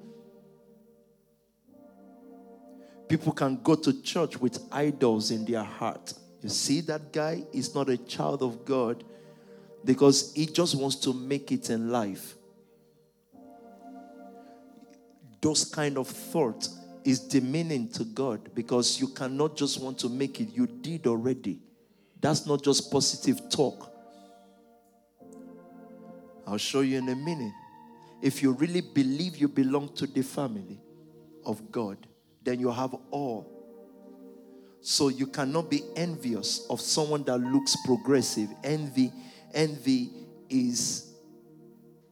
People 3.09 3.33
can 3.33 3.61
go 3.63 3.75
to 3.75 4.03
church 4.03 4.39
with 4.41 4.61
idols 4.71 5.31
in 5.31 5.45
their 5.45 5.63
heart. 5.63 6.13
You 6.43 6.49
see, 6.49 6.81
that 6.83 7.13
guy 7.13 7.45
is 7.53 7.75
not 7.75 7.89
a 7.89 7.97
child 7.97 8.43
of 8.43 8.65
God 8.65 9.05
because 9.85 10.33
he 10.35 10.47
just 10.47 10.75
wants 10.75 10.97
to 10.97 11.13
make 11.13 11.53
it 11.53 11.71
in 11.71 11.91
life. 11.91 12.35
Those 15.41 15.65
kind 15.65 15.97
of 15.99 16.09
thoughts 16.09 16.79
is 17.05 17.21
demeaning 17.21 17.89
to 17.91 18.05
God 18.05 18.53
because 18.55 19.01
you 19.01 19.09
cannot 19.09 19.57
just 19.57 19.81
want 19.81 19.99
to 20.01 20.09
make 20.09 20.41
it, 20.41 20.49
you 20.53 20.67
did 20.67 21.07
already. 21.07 21.61
That's 22.21 22.47
not 22.47 22.65
just 22.65 22.91
positive 22.91 23.49
talk. 23.49 23.93
I'll 26.47 26.59
show 26.59 26.81
you 26.81 26.99
in 26.99 27.09
a 27.09 27.15
minute. 27.15 27.53
If 28.23 28.43
you 28.43 28.53
really 28.53 28.81
believe 28.81 29.37
you 29.37 29.49
belong 29.49 29.95
to 29.95 30.07
the 30.07 30.23
family 30.23 30.81
of 31.45 31.71
God, 31.71 31.99
then 32.43 32.61
you 32.61 32.71
have 32.71 32.95
all. 33.11 33.53
So 34.81 35.09
you 35.09 35.27
cannot 35.27 35.69
be 35.69 35.83
envious 35.97 36.67
of 36.71 36.81
someone 36.81 37.25
that 37.25 37.39
looks 37.39 37.77
progressive. 37.85 38.49
Envy, 38.63 39.13
envy 39.57 40.11
is 40.49 41.13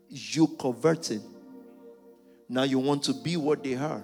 you 0.09 0.49
converting. 0.59 1.23
Now 2.49 2.63
you 2.63 2.79
want 2.79 3.05
to 3.05 3.15
be 3.15 3.37
what 3.37 3.63
they 3.63 3.75
are. 3.75 4.03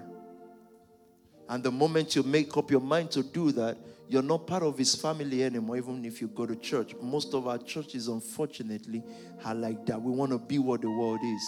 And 1.48 1.64
the 1.64 1.72
moment 1.72 2.14
you 2.14 2.22
make 2.22 2.57
up 2.57 2.70
your 2.70 2.81
mind 2.81 3.11
to 3.12 3.24
do 3.24 3.50
that, 3.53 3.76
you're 4.09 4.22
not 4.22 4.46
part 4.46 4.62
of 4.62 4.76
his 4.76 4.94
family 4.94 5.42
anymore, 5.44 5.76
even 5.76 6.05
if 6.05 6.20
you 6.20 6.29
go 6.29 6.46
to 6.46 6.57
church. 6.57 6.94
Most 7.00 7.33
of 7.35 7.46
our 7.46 7.59
churches, 7.59 8.09
unfortunately, 8.09 9.03
are 9.44 9.55
like 9.55 9.87
that. 9.87 10.00
We 10.00 10.12
want 10.12 10.33
to 10.33 10.38
be 10.38 10.59
what 10.59 10.83
the 10.83 10.90
world 10.90 11.20
is. 11.22 11.42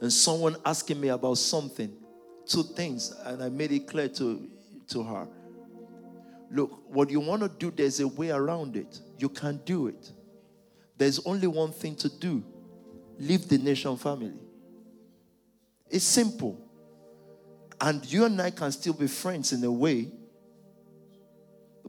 And 0.00 0.12
someone 0.12 0.56
asking 0.64 1.00
me 1.00 1.08
about 1.08 1.38
something, 1.38 1.96
two 2.46 2.62
things, 2.62 3.14
and 3.24 3.42
I 3.42 3.48
made 3.48 3.72
it 3.72 3.86
clear 3.86 4.08
to, 4.08 4.48
to 4.88 5.02
her. 5.02 5.28
Look, 6.50 6.82
what 6.88 7.10
you 7.10 7.20
want 7.20 7.42
to 7.42 7.48
do, 7.48 7.70
there's 7.70 8.00
a 8.00 8.08
way 8.08 8.30
around 8.30 8.76
it. 8.76 9.00
You 9.18 9.28
can't 9.28 9.64
do 9.64 9.88
it. 9.88 10.10
There's 10.96 11.18
only 11.26 11.46
one 11.46 11.72
thing 11.72 11.94
to 11.96 12.08
do 12.08 12.42
leave 13.18 13.48
the 13.48 13.58
nation 13.58 13.96
family. 13.96 14.32
It's 15.90 16.04
simple. 16.04 16.58
And 17.80 18.04
you 18.10 18.24
and 18.24 18.40
I 18.40 18.50
can 18.50 18.72
still 18.72 18.94
be 18.94 19.06
friends 19.06 19.52
in 19.52 19.62
a 19.64 19.70
way. 19.70 20.10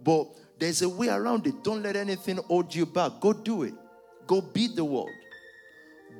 But 0.01 0.27
there's 0.59 0.81
a 0.81 0.89
way 0.89 1.09
around 1.09 1.47
it. 1.47 1.63
Don't 1.63 1.81
let 1.81 1.95
anything 1.95 2.37
hold 2.37 2.73
you 2.73 2.85
back. 2.85 3.13
Go 3.19 3.33
do 3.33 3.63
it. 3.63 3.73
Go 4.25 4.41
beat 4.41 4.75
the 4.75 4.85
world. 4.85 5.09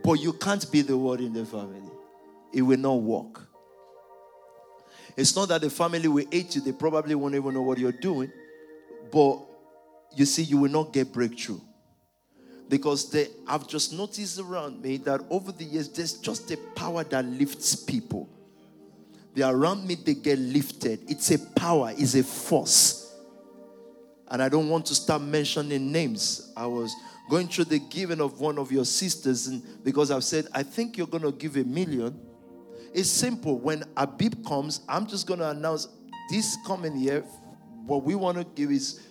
But 0.03 0.13
you 0.13 0.33
can't 0.33 0.69
be 0.71 0.81
the 0.81 0.97
world 0.97 1.19
in 1.21 1.33
the 1.33 1.45
family. 1.45 1.81
It 2.53 2.61
will 2.61 2.77
not 2.77 3.01
work. 3.01 3.47
It's 5.15 5.35
not 5.35 5.49
that 5.49 5.61
the 5.61 5.69
family 5.69 6.07
will 6.07 6.25
hate 6.31 6.55
you, 6.55 6.61
they 6.61 6.71
probably 6.71 7.15
won't 7.15 7.33
even 7.33 7.53
know 7.53 7.63
what 7.63 7.79
you're 7.79 7.91
doing. 7.91 8.31
But 9.11 9.46
you 10.15 10.25
see, 10.25 10.43
you 10.43 10.57
will 10.57 10.71
not 10.71 10.93
get 10.93 11.13
breakthrough. 11.13 11.59
Because 12.69 13.09
they, 13.11 13.27
I've 13.47 13.67
just 13.67 13.93
noticed 13.93 14.39
around 14.39 14.81
me 14.81 14.97
that 14.97 15.21
over 15.29 15.51
the 15.51 15.63
years, 15.63 15.89
there's 15.89 16.13
just 16.13 16.51
a 16.51 16.57
power 16.75 17.03
that 17.05 17.25
lifts 17.25 17.75
people. 17.75 18.29
They 19.35 19.43
around 19.43 19.87
me, 19.87 19.95
they 19.95 20.15
get 20.15 20.39
lifted. 20.39 21.09
It's 21.09 21.31
a 21.31 21.37
power, 21.37 21.93
it's 21.95 22.15
a 22.15 22.23
force. 22.23 23.15
And 24.29 24.41
I 24.41 24.49
don't 24.49 24.67
want 24.67 24.85
to 24.87 24.95
start 24.95 25.21
mentioning 25.21 25.91
names. 25.91 26.51
I 26.57 26.65
was 26.65 26.93
going 27.29 27.47
through 27.47 27.65
the 27.65 27.79
giving 27.79 28.19
of 28.19 28.39
one 28.39 28.57
of 28.57 28.71
your 28.71 28.83
sisters, 28.85 29.47
and 29.47 29.61
because 29.83 30.11
I've 30.11 30.23
said, 30.23 30.47
I 30.53 30.63
think 30.63 30.97
you're 30.97 31.07
going 31.07 31.23
to 31.23 31.31
give 31.31 31.55
a 31.55 31.63
million. 31.63 32.19
It's 32.93 33.09
simple. 33.09 33.59
When 33.59 33.83
Abib 33.95 34.45
comes, 34.45 34.81
I'm 34.89 35.07
just 35.07 35.27
going 35.27 35.39
to 35.39 35.49
announce 35.51 35.87
this 36.29 36.57
coming 36.65 36.97
year, 36.97 37.21
what 37.85 38.03
we 38.03 38.15
want 38.15 38.37
to 38.37 38.43
give 38.43 38.71
is 38.71 39.06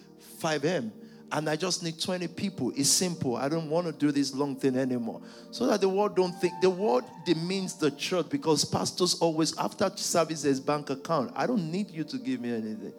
5M 0.47 0.91
and 1.33 1.49
I 1.49 1.57
just 1.57 1.83
need 1.83 2.01
20 2.01 2.29
people. 2.29 2.73
It's 2.77 2.89
simple. 2.89 3.37
I 3.37 3.49
don't 3.49 3.69
want 3.69 3.87
to 3.87 3.93
do 3.93 4.13
this 4.13 4.33
long 4.35 4.55
thing 4.57 4.77
anymore. 4.77 5.21
So 5.51 5.67
that 5.67 5.81
the 5.81 5.89
world 5.89 6.15
don't 6.15 6.33
think 6.33 6.55
the 6.63 6.71
world 6.71 7.05
demeans 7.25 7.75
the 7.75 7.91
church 7.91 8.29
because 8.31 8.65
pastors 8.65 9.15
always 9.15 9.57
after 9.59 9.91
services 9.97 10.61
bank 10.61 10.91
account. 10.91 11.33
I 11.35 11.47
don't 11.47 11.71
need 11.71 11.91
you 11.91 12.05
to 12.05 12.19
give 12.19 12.41
me 12.41 12.53
anything. 12.53 12.93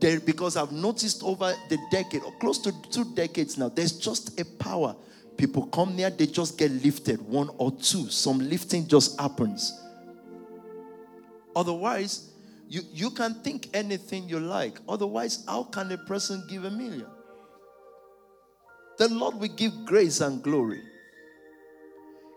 There, 0.00 0.20
because 0.20 0.56
I've 0.56 0.72
noticed 0.72 1.22
over 1.22 1.52
the 1.68 1.78
decade, 1.90 2.22
or 2.22 2.32
close 2.38 2.58
to 2.60 2.72
two 2.90 3.04
decades 3.14 3.58
now, 3.58 3.68
there's 3.68 3.92
just 3.92 4.40
a 4.40 4.44
power. 4.44 4.94
People 5.36 5.66
come 5.66 5.94
near, 5.94 6.08
they 6.08 6.26
just 6.26 6.56
get 6.56 6.70
lifted, 6.70 7.20
one 7.20 7.50
or 7.58 7.72
two. 7.72 8.08
Some 8.08 8.38
lifting 8.38 8.86
just 8.86 9.20
happens. 9.20 9.78
Otherwise, 11.54 12.30
you, 12.68 12.82
you 12.92 13.10
can 13.10 13.34
think 13.42 13.70
anything 13.72 14.28
you 14.28 14.38
like. 14.38 14.78
Otherwise, 14.88 15.44
how 15.46 15.64
can 15.64 15.90
a 15.90 15.98
person 15.98 16.44
give 16.48 16.64
a 16.64 16.70
million? 16.70 17.06
The 18.98 19.08
Lord 19.08 19.36
will 19.36 19.48
give 19.48 19.86
grace 19.86 20.20
and 20.20 20.42
glory. 20.42 20.82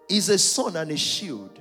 He's 0.07 0.29
a 0.29 0.37
sun 0.37 0.75
and 0.77 0.91
a 0.91 0.97
shield. 0.97 1.59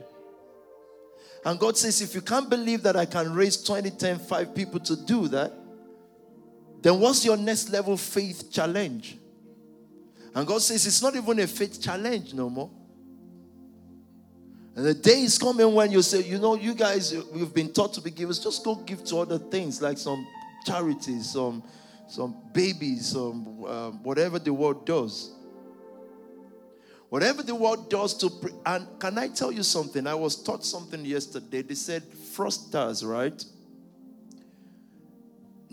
And 1.44 1.58
God 1.58 1.76
says, 1.76 2.00
if 2.02 2.14
you 2.14 2.20
can't 2.20 2.50
believe 2.50 2.82
that 2.82 2.96
I 2.96 3.06
can 3.06 3.32
raise 3.34 3.62
20, 3.62 3.90
10, 3.90 4.18
5 4.18 4.54
people 4.54 4.78
to 4.80 4.94
do 4.94 5.26
that, 5.28 5.52
then 6.82 7.00
what's 7.00 7.24
your 7.24 7.36
next 7.36 7.70
level 7.70 7.96
faith 7.96 8.52
challenge? 8.52 9.16
And 10.34 10.46
God 10.46 10.62
says, 10.62 10.86
it's 10.86 11.02
not 11.02 11.16
even 11.16 11.40
a 11.40 11.46
faith 11.46 11.82
challenge 11.82 12.34
no 12.34 12.48
more. 12.48 12.70
And 14.76 14.84
the 14.84 14.94
day 14.94 15.22
is 15.22 15.36
coming 15.36 15.74
when 15.74 15.90
you 15.90 16.02
say, 16.02 16.22
you 16.22 16.38
know, 16.38 16.54
you 16.54 16.74
guys, 16.74 17.14
we've 17.32 17.52
been 17.52 17.72
taught 17.72 17.92
to 17.94 18.00
be 18.00 18.10
givers. 18.10 18.38
Just 18.38 18.64
go 18.64 18.76
give 18.76 19.04
to 19.04 19.18
other 19.18 19.38
things 19.38 19.82
like 19.82 19.98
some 19.98 20.26
charities, 20.64 21.32
some, 21.32 21.62
some 22.08 22.36
babies, 22.52 23.06
some 23.06 23.64
uh, 23.66 23.90
whatever 23.90 24.38
the 24.38 24.52
world 24.52 24.86
does. 24.86 25.32
Whatever 27.08 27.42
the 27.42 27.54
world 27.54 27.90
does 27.90 28.14
to, 28.18 28.30
pre- 28.30 28.52
and 28.64 28.86
can 29.00 29.18
I 29.18 29.28
tell 29.28 29.50
you 29.50 29.64
something? 29.64 30.06
I 30.06 30.14
was 30.14 30.40
taught 30.40 30.64
something 30.64 31.04
yesterday. 31.04 31.62
They 31.62 31.74
said 31.74 32.04
fraudsters, 32.08 33.04
right? 33.04 33.44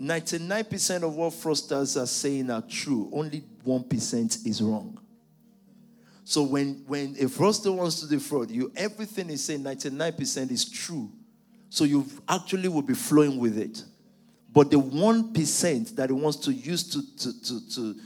99% 0.00 1.02
of 1.02 1.14
what 1.14 1.32
fraudsters 1.32 2.00
are 2.00 2.06
saying 2.06 2.50
are 2.50 2.62
true. 2.62 3.08
Only 3.12 3.44
1% 3.64 4.46
is 4.46 4.60
wrong. 4.60 4.98
So 6.28 6.42
when, 6.42 6.84
when 6.86 7.14
a 7.14 7.24
fraudster 7.24 7.74
wants 7.74 8.02
to 8.02 8.06
defraud 8.06 8.50
you, 8.50 8.70
everything 8.76 9.30
is 9.30 9.42
saying 9.42 9.60
99% 9.60 10.50
is 10.50 10.68
true. 10.68 11.10
So 11.70 11.84
you 11.84 12.04
actually 12.28 12.68
will 12.68 12.82
be 12.82 12.92
flowing 12.92 13.38
with 13.38 13.56
it. 13.56 13.82
But 14.52 14.70
the 14.70 14.76
1% 14.76 15.96
that 15.96 16.10
he 16.10 16.12
wants 16.12 16.36
to 16.40 16.52
use 16.52 16.82
to, 16.90 17.16
to, 17.16 17.42
to, 17.42 17.70
to 17.70 18.00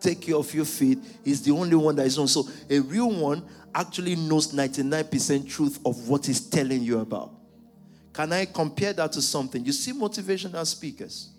take 0.00 0.22
care 0.22 0.34
of 0.34 0.52
your 0.52 0.64
feet 0.64 0.98
is 1.24 1.42
the 1.42 1.52
only 1.52 1.76
one 1.76 1.94
that 1.94 2.06
is 2.06 2.18
known. 2.18 2.26
So 2.26 2.48
a 2.68 2.80
real 2.80 3.12
one 3.12 3.44
actually 3.72 4.16
knows 4.16 4.52
99% 4.52 5.48
truth 5.48 5.78
of 5.86 6.08
what 6.08 6.26
he's 6.26 6.40
telling 6.40 6.82
you 6.82 6.98
about. 6.98 7.34
Can 8.12 8.32
I 8.32 8.46
compare 8.46 8.94
that 8.94 9.12
to 9.12 9.22
something? 9.22 9.64
You 9.64 9.70
see 9.70 9.92
motivational 9.92 10.66
speakers. 10.66 11.30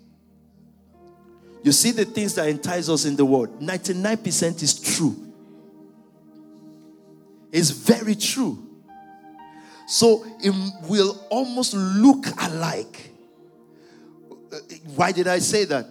You 1.61 1.73
see 1.73 1.91
the 1.91 2.05
things 2.05 2.35
that 2.35 2.47
entice 2.47 2.87
us 2.87 3.03
in 3.03 3.17
the 3.17 3.25
world. 3.25 3.59
99% 3.59 4.63
is 4.63 4.79
true. 4.79 5.24
It's 7.55 7.69
very 7.69 8.15
true. 8.15 8.61
So 9.87 10.25
it 10.43 10.53
will 10.89 11.25
almost 11.29 11.73
look 11.73 12.25
alike. 12.41 13.11
Uh, 14.51 14.57
why 14.93 15.13
did 15.13 15.29
I 15.29 15.39
say 15.39 15.63
that? 15.63 15.87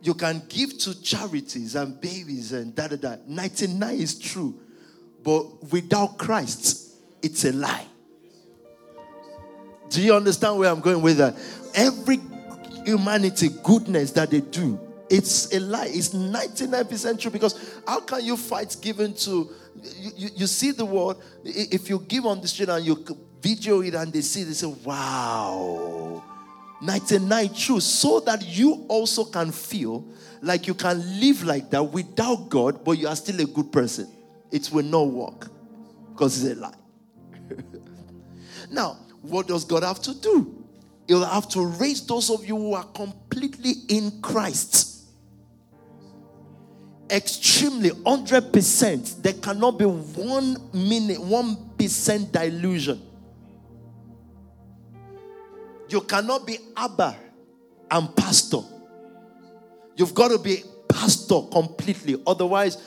You 0.00 0.14
can 0.14 0.44
give 0.48 0.78
to 0.78 1.02
charities 1.02 1.74
and 1.74 2.00
babies 2.00 2.52
and 2.52 2.72
da 2.72 2.86
da 2.86 2.94
da. 2.94 3.16
99 3.26 3.96
is 3.96 4.16
true. 4.16 4.54
But 5.24 5.72
without 5.72 6.18
Christ, 6.18 6.94
it's 7.20 7.44
a 7.46 7.52
lie. 7.52 7.86
Do 9.88 10.00
you 10.00 10.14
understand 10.14 10.56
where 10.56 10.70
I'm 10.70 10.80
going 10.80 11.02
with 11.02 11.16
that? 11.16 11.34
Every 11.74 12.20
humanity 12.84 13.48
goodness 13.64 14.12
that 14.12 14.30
they 14.30 14.40
do, 14.40 14.78
it's 15.10 15.52
a 15.52 15.58
lie. 15.58 15.88
It's 15.88 16.10
99% 16.10 17.18
true 17.18 17.32
because 17.32 17.58
how 17.88 17.98
can 18.02 18.24
you 18.24 18.36
fight 18.36 18.76
giving 18.80 19.14
to 19.14 19.50
you, 20.16 20.28
you, 20.36 20.46
see 20.46 20.70
the 20.70 20.84
world 20.84 21.22
if 21.44 21.88
you 21.88 21.98
give 22.00 22.26
on 22.26 22.40
the 22.40 22.48
street 22.48 22.68
and 22.68 22.84
you 22.84 23.04
video 23.40 23.80
it 23.80 23.94
and 23.94 24.12
they 24.12 24.20
see 24.20 24.44
they 24.44 24.52
say 24.52 24.66
wow 24.84 26.22
99 26.80 27.54
true 27.54 27.80
so 27.80 28.20
that 28.20 28.44
you 28.46 28.84
also 28.88 29.24
can 29.24 29.50
feel 29.50 30.04
like 30.42 30.66
you 30.66 30.74
can 30.74 30.98
live 31.20 31.42
like 31.44 31.70
that 31.70 31.82
without 31.82 32.48
god 32.48 32.84
but 32.84 32.92
you 32.92 33.08
are 33.08 33.16
still 33.16 33.40
a 33.40 33.46
good 33.46 33.72
person 33.72 34.08
it 34.52 34.70
will 34.70 34.84
not 34.84 35.08
work 35.08 35.50
because 36.12 36.44
it's 36.44 36.58
a 36.58 36.60
lie. 36.60 36.74
now, 38.70 38.98
what 39.22 39.48
does 39.48 39.64
God 39.64 39.82
have 39.82 40.00
to 40.02 40.14
do? 40.14 40.64
He'll 41.08 41.24
have 41.24 41.48
to 41.50 41.66
raise 41.66 42.06
those 42.06 42.30
of 42.30 42.46
you 42.46 42.56
who 42.56 42.74
are 42.74 42.84
completely 42.84 43.72
in 43.88 44.20
Christ. 44.20 44.91
Extremely, 47.12 47.90
100%. 47.90 49.22
There 49.22 49.34
cannot 49.34 49.78
be 49.78 49.84
one 49.84 50.56
minute, 50.72 51.18
1% 51.18 52.32
dilution. 52.32 53.02
You 55.90 56.00
cannot 56.00 56.46
be 56.46 56.58
Abba 56.74 57.14
and 57.90 58.16
pastor. 58.16 58.60
You've 59.94 60.14
got 60.14 60.28
to 60.28 60.38
be 60.38 60.62
pastor 60.88 61.42
completely. 61.52 62.16
Otherwise, 62.26 62.78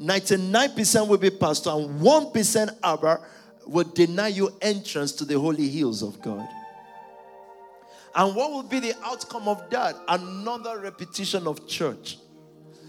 99% 0.00 1.08
will 1.08 1.18
be 1.18 1.30
pastor, 1.30 1.70
and 1.70 2.00
1% 2.00 2.78
Abba 2.84 3.20
will 3.66 3.84
deny 3.84 4.28
you 4.28 4.56
entrance 4.60 5.10
to 5.12 5.24
the 5.24 5.36
holy 5.38 5.68
hills 5.68 6.02
of 6.02 6.22
God. 6.22 6.48
And 8.14 8.36
what 8.36 8.52
will 8.52 8.62
be 8.62 8.78
the 8.78 8.94
outcome 9.02 9.48
of 9.48 9.68
that? 9.70 9.96
Another 10.06 10.78
repetition 10.78 11.48
of 11.48 11.66
church. 11.66 12.18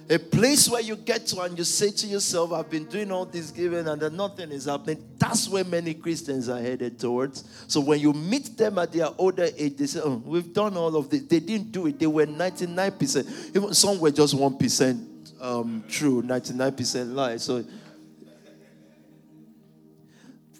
A 0.09 0.19
place 0.19 0.69
where 0.69 0.81
you 0.81 0.97
get 0.97 1.25
to 1.27 1.41
and 1.41 1.57
you 1.57 1.63
say 1.63 1.89
to 1.89 2.07
yourself, 2.07 2.51
I've 2.51 2.69
been 2.69 2.85
doing 2.85 3.11
all 3.11 3.25
this 3.25 3.51
giving 3.51 3.87
and 3.87 4.01
then 4.01 4.17
nothing 4.17 4.51
is 4.51 4.65
happening. 4.65 5.01
That's 5.17 5.47
where 5.47 5.63
many 5.63 5.93
Christians 5.93 6.49
are 6.49 6.59
headed 6.59 6.99
towards. 6.99 7.45
So 7.67 7.79
when 7.79 8.01
you 8.01 8.11
meet 8.11 8.57
them 8.57 8.79
at 8.79 8.91
their 8.91 9.07
older 9.17 9.49
age, 9.57 9.77
they 9.77 9.85
say, 9.85 10.01
Oh, 10.03 10.21
we've 10.25 10.51
done 10.53 10.75
all 10.75 10.95
of 10.97 11.09
this. 11.09 11.21
They 11.23 11.39
didn't 11.39 11.71
do 11.71 11.87
it. 11.87 11.99
They 11.99 12.07
were 12.07 12.25
99%. 12.25 13.55
Even 13.55 13.73
some 13.73 13.99
were 13.99 14.11
just 14.11 14.35
1% 14.35 15.13
um, 15.43 15.83
true, 15.89 16.23
99% 16.23 17.13
lie. 17.13 17.37
So, 17.37 17.63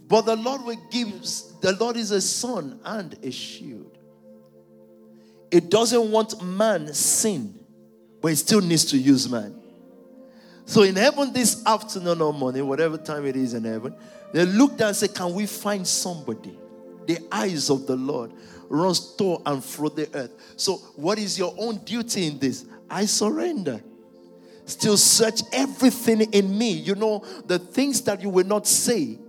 but 0.08 0.24
the 0.24 0.36
Lord 0.36 0.64
will 0.64 0.82
give, 0.92 1.10
the 1.62 1.76
Lord 1.80 1.96
is 1.96 2.12
a 2.12 2.22
sun 2.22 2.80
and 2.84 3.18
a 3.24 3.32
shield. 3.32 3.98
It 5.50 5.70
doesn't 5.70 6.12
want 6.12 6.44
man 6.44 6.94
sin, 6.94 7.60
but 8.24 8.32
it 8.32 8.38
still 8.38 8.62
needs 8.62 8.86
to 8.86 8.98
use 8.98 9.30
man. 9.30 9.54
So 10.66 10.84
in 10.84 10.96
heaven 10.96 11.34
this 11.34 11.62
afternoon 11.66 12.22
or 12.22 12.34
morning, 12.34 12.66
whatever 12.66 12.98
time 12.98 13.26
it 13.26 13.36
is 13.36 13.54
in 13.54 13.66
heaven, 13.66 13.94
they 14.32 14.46
looked 14.46 14.80
and 14.80 14.96
said, 14.96 15.14
Can 15.14 15.34
we 15.34 15.46
find 15.46 15.86
somebody? 15.86 16.58
The 17.06 17.20
eyes 17.30 17.70
of 17.70 17.86
the 17.86 17.98
Lord 17.98 18.32
runs 18.70 19.14
to 19.18 19.42
and 19.46 19.62
fro 19.62 19.90
the 19.90 20.10
earth. 20.16 20.32
So, 20.56 20.76
what 20.96 21.20
is 21.20 21.38
your 21.38 21.54
own 21.60 21.80
duty 21.80 22.28
in 22.28 22.40
this? 22.40 22.66
I 22.90 23.06
surrender 23.06 23.84
still 24.66 24.96
search 24.96 25.42
everything 25.52 26.22
in 26.32 26.58
me. 26.58 26.72
You 26.72 26.96
know, 26.96 27.26
the 27.46 27.60
things 27.60 28.02
that 28.04 28.22
you 28.22 28.30
will 28.30 28.46
not 28.46 28.66
say, 28.66 29.20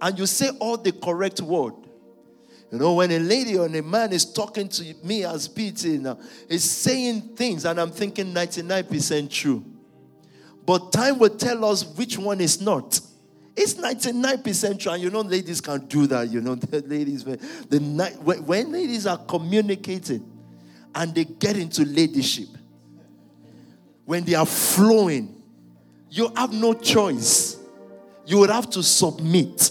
and 0.00 0.16
you 0.16 0.26
say 0.26 0.50
all 0.60 0.76
the 0.76 0.92
correct 0.92 1.40
word. 1.40 1.74
You 2.70 2.78
know, 2.78 2.94
when 2.94 3.10
a 3.12 3.18
lady 3.18 3.56
or 3.56 3.66
a 3.66 3.82
man 3.82 4.12
is 4.12 4.32
talking 4.32 4.68
to 4.70 4.94
me 5.04 5.24
as 5.24 5.46
Peter, 5.46 5.88
now, 5.88 6.18
is 6.48 6.68
saying 6.68 7.20
things, 7.36 7.64
and 7.64 7.80
I'm 7.80 7.90
thinking 7.90 8.34
99% 8.34 9.30
true. 9.30 9.64
But 10.64 10.90
time 10.92 11.18
will 11.20 11.30
tell 11.30 11.64
us 11.64 11.84
which 11.84 12.18
one 12.18 12.40
is 12.40 12.60
not. 12.60 13.00
It's 13.54 13.74
99% 13.74 14.80
true. 14.80 14.92
And 14.92 15.02
you 15.02 15.10
know, 15.10 15.20
ladies 15.20 15.60
can't 15.60 15.88
do 15.88 16.08
that. 16.08 16.28
You 16.28 16.40
know, 16.40 16.54
the 16.56 16.80
ladies, 16.82 17.24
the, 17.24 17.80
night, 17.80 18.20
when 18.20 18.72
ladies 18.72 19.06
are 19.06 19.18
communicating 19.18 20.28
and 20.94 21.14
they 21.14 21.24
get 21.24 21.56
into 21.56 21.84
leadership, 21.84 22.48
when 24.04 24.24
they 24.24 24.34
are 24.34 24.46
flowing, 24.46 25.42
you 26.10 26.32
have 26.36 26.52
no 26.52 26.74
choice. 26.74 27.56
You 28.26 28.38
would 28.38 28.50
have 28.50 28.68
to 28.70 28.82
submit. 28.82 29.70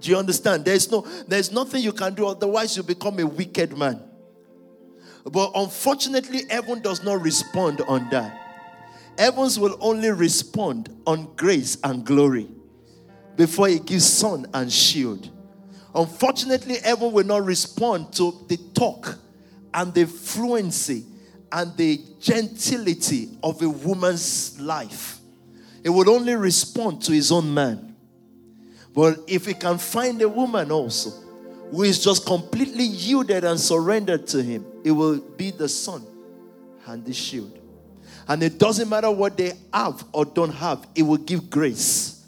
Do 0.00 0.10
you 0.10 0.16
understand? 0.16 0.64
There's 0.64 0.90
no 0.90 1.06
there's 1.28 1.52
nothing 1.52 1.82
you 1.82 1.92
can 1.92 2.14
do 2.14 2.26
otherwise 2.26 2.76
you 2.76 2.82
become 2.82 3.18
a 3.18 3.26
wicked 3.26 3.76
man. 3.76 4.02
But 5.24 5.52
unfortunately, 5.54 6.42
heaven 6.48 6.80
does 6.80 7.04
not 7.04 7.20
respond 7.20 7.82
on 7.82 8.08
that. 8.10 8.36
Heavens 9.18 9.58
will 9.58 9.76
only 9.80 10.10
respond 10.10 10.88
on 11.06 11.34
grace 11.36 11.76
and 11.84 12.04
glory 12.04 12.48
before 13.36 13.68
it 13.68 13.84
gives 13.84 14.06
sun 14.06 14.46
and 14.54 14.72
shield. 14.72 15.28
Unfortunately, 15.94 16.76
heaven 16.78 17.12
will 17.12 17.24
not 17.24 17.44
respond 17.44 18.12
to 18.14 18.44
the 18.48 18.56
talk 18.74 19.18
and 19.74 19.92
the 19.92 20.06
fluency 20.06 21.04
and 21.52 21.76
the 21.76 22.00
gentility 22.20 23.36
of 23.42 23.60
a 23.62 23.68
woman's 23.68 24.58
life. 24.60 25.18
It 25.82 25.90
would 25.90 26.08
only 26.08 26.34
respond 26.34 27.02
to 27.02 27.12
his 27.12 27.32
own 27.32 27.52
man. 27.52 27.89
But 28.94 29.20
if 29.26 29.46
he 29.46 29.54
can 29.54 29.78
find 29.78 30.20
a 30.22 30.28
woman 30.28 30.70
also 30.70 31.10
who 31.70 31.82
is 31.84 32.02
just 32.02 32.26
completely 32.26 32.84
yielded 32.84 33.44
and 33.44 33.58
surrendered 33.58 34.26
to 34.28 34.42
him, 34.42 34.66
it 34.84 34.90
will 34.90 35.20
be 35.20 35.50
the 35.50 35.68
sun 35.68 36.04
and 36.86 37.04
the 37.04 37.12
shield. 37.12 37.58
And 38.26 38.42
it 38.42 38.58
doesn't 38.58 38.88
matter 38.88 39.10
what 39.10 39.36
they 39.36 39.52
have 39.72 40.04
or 40.12 40.24
don't 40.24 40.52
have, 40.52 40.86
it 40.94 41.02
will 41.02 41.16
give 41.16 41.50
grace. 41.50 42.24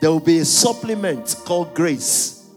There 0.00 0.10
will 0.10 0.20
be 0.20 0.38
a 0.38 0.44
supplement 0.44 1.36
called 1.44 1.74
grace. 1.74 2.48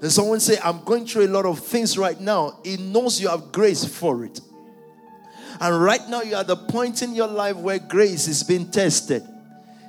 And 0.00 0.10
someone 0.10 0.40
say, 0.40 0.58
I'm 0.62 0.82
going 0.84 1.06
through 1.06 1.26
a 1.26 1.28
lot 1.28 1.46
of 1.46 1.60
things 1.60 1.96
right 1.96 2.18
now. 2.20 2.60
He 2.64 2.76
knows 2.76 3.20
you 3.20 3.28
have 3.28 3.52
grace 3.52 3.84
for 3.84 4.24
it. 4.24 4.40
And 5.60 5.82
right 5.82 6.06
now, 6.08 6.22
you're 6.22 6.38
at 6.38 6.46
the 6.46 6.56
point 6.56 7.02
in 7.02 7.14
your 7.14 7.28
life 7.28 7.56
where 7.56 7.78
grace 7.78 8.26
is 8.26 8.42
being 8.42 8.70
tested. 8.70 9.22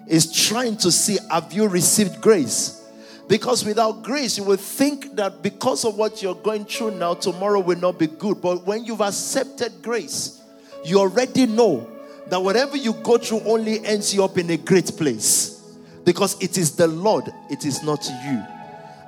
Is 0.08 0.32
trying 0.32 0.78
to 0.78 0.92
see 0.92 1.18
have 1.32 1.52
you 1.52 1.68
received 1.68 2.22
grace? 2.22 2.84
Because 3.28 3.66
without 3.66 4.04
grace, 4.04 4.38
you 4.38 4.44
will 4.44 4.58
think 4.58 5.16
that 5.16 5.42
because 5.42 5.84
of 5.84 5.96
what 5.98 6.22
you're 6.22 6.36
going 6.36 6.66
through 6.66 6.92
now, 6.92 7.16
tomorrow 7.16 7.60
will 7.60 7.80
not 7.80 7.98
be 7.98 8.06
good. 8.08 8.40
But 8.40 8.66
when 8.68 8.86
you've 8.86 9.02
accepted 9.02 9.82
grace, 9.82 10.44
you 10.84 11.00
already 11.00 11.48
know 11.48 11.90
that 12.28 12.42
whatever 12.42 12.78
you 12.78 12.94
go 12.94 13.18
through 13.18 13.42
only 13.42 13.84
ends 13.84 14.14
you 14.14 14.24
up 14.24 14.38
in 14.38 14.50
a 14.52 14.58
great 14.58 14.96
place. 14.96 15.64
Because 16.04 16.40
it 16.42 16.60
is 16.60 16.76
the 16.76 16.86
Lord, 16.86 17.34
it 17.50 17.66
is 17.66 17.82
not 17.82 18.08
you. 18.26 18.44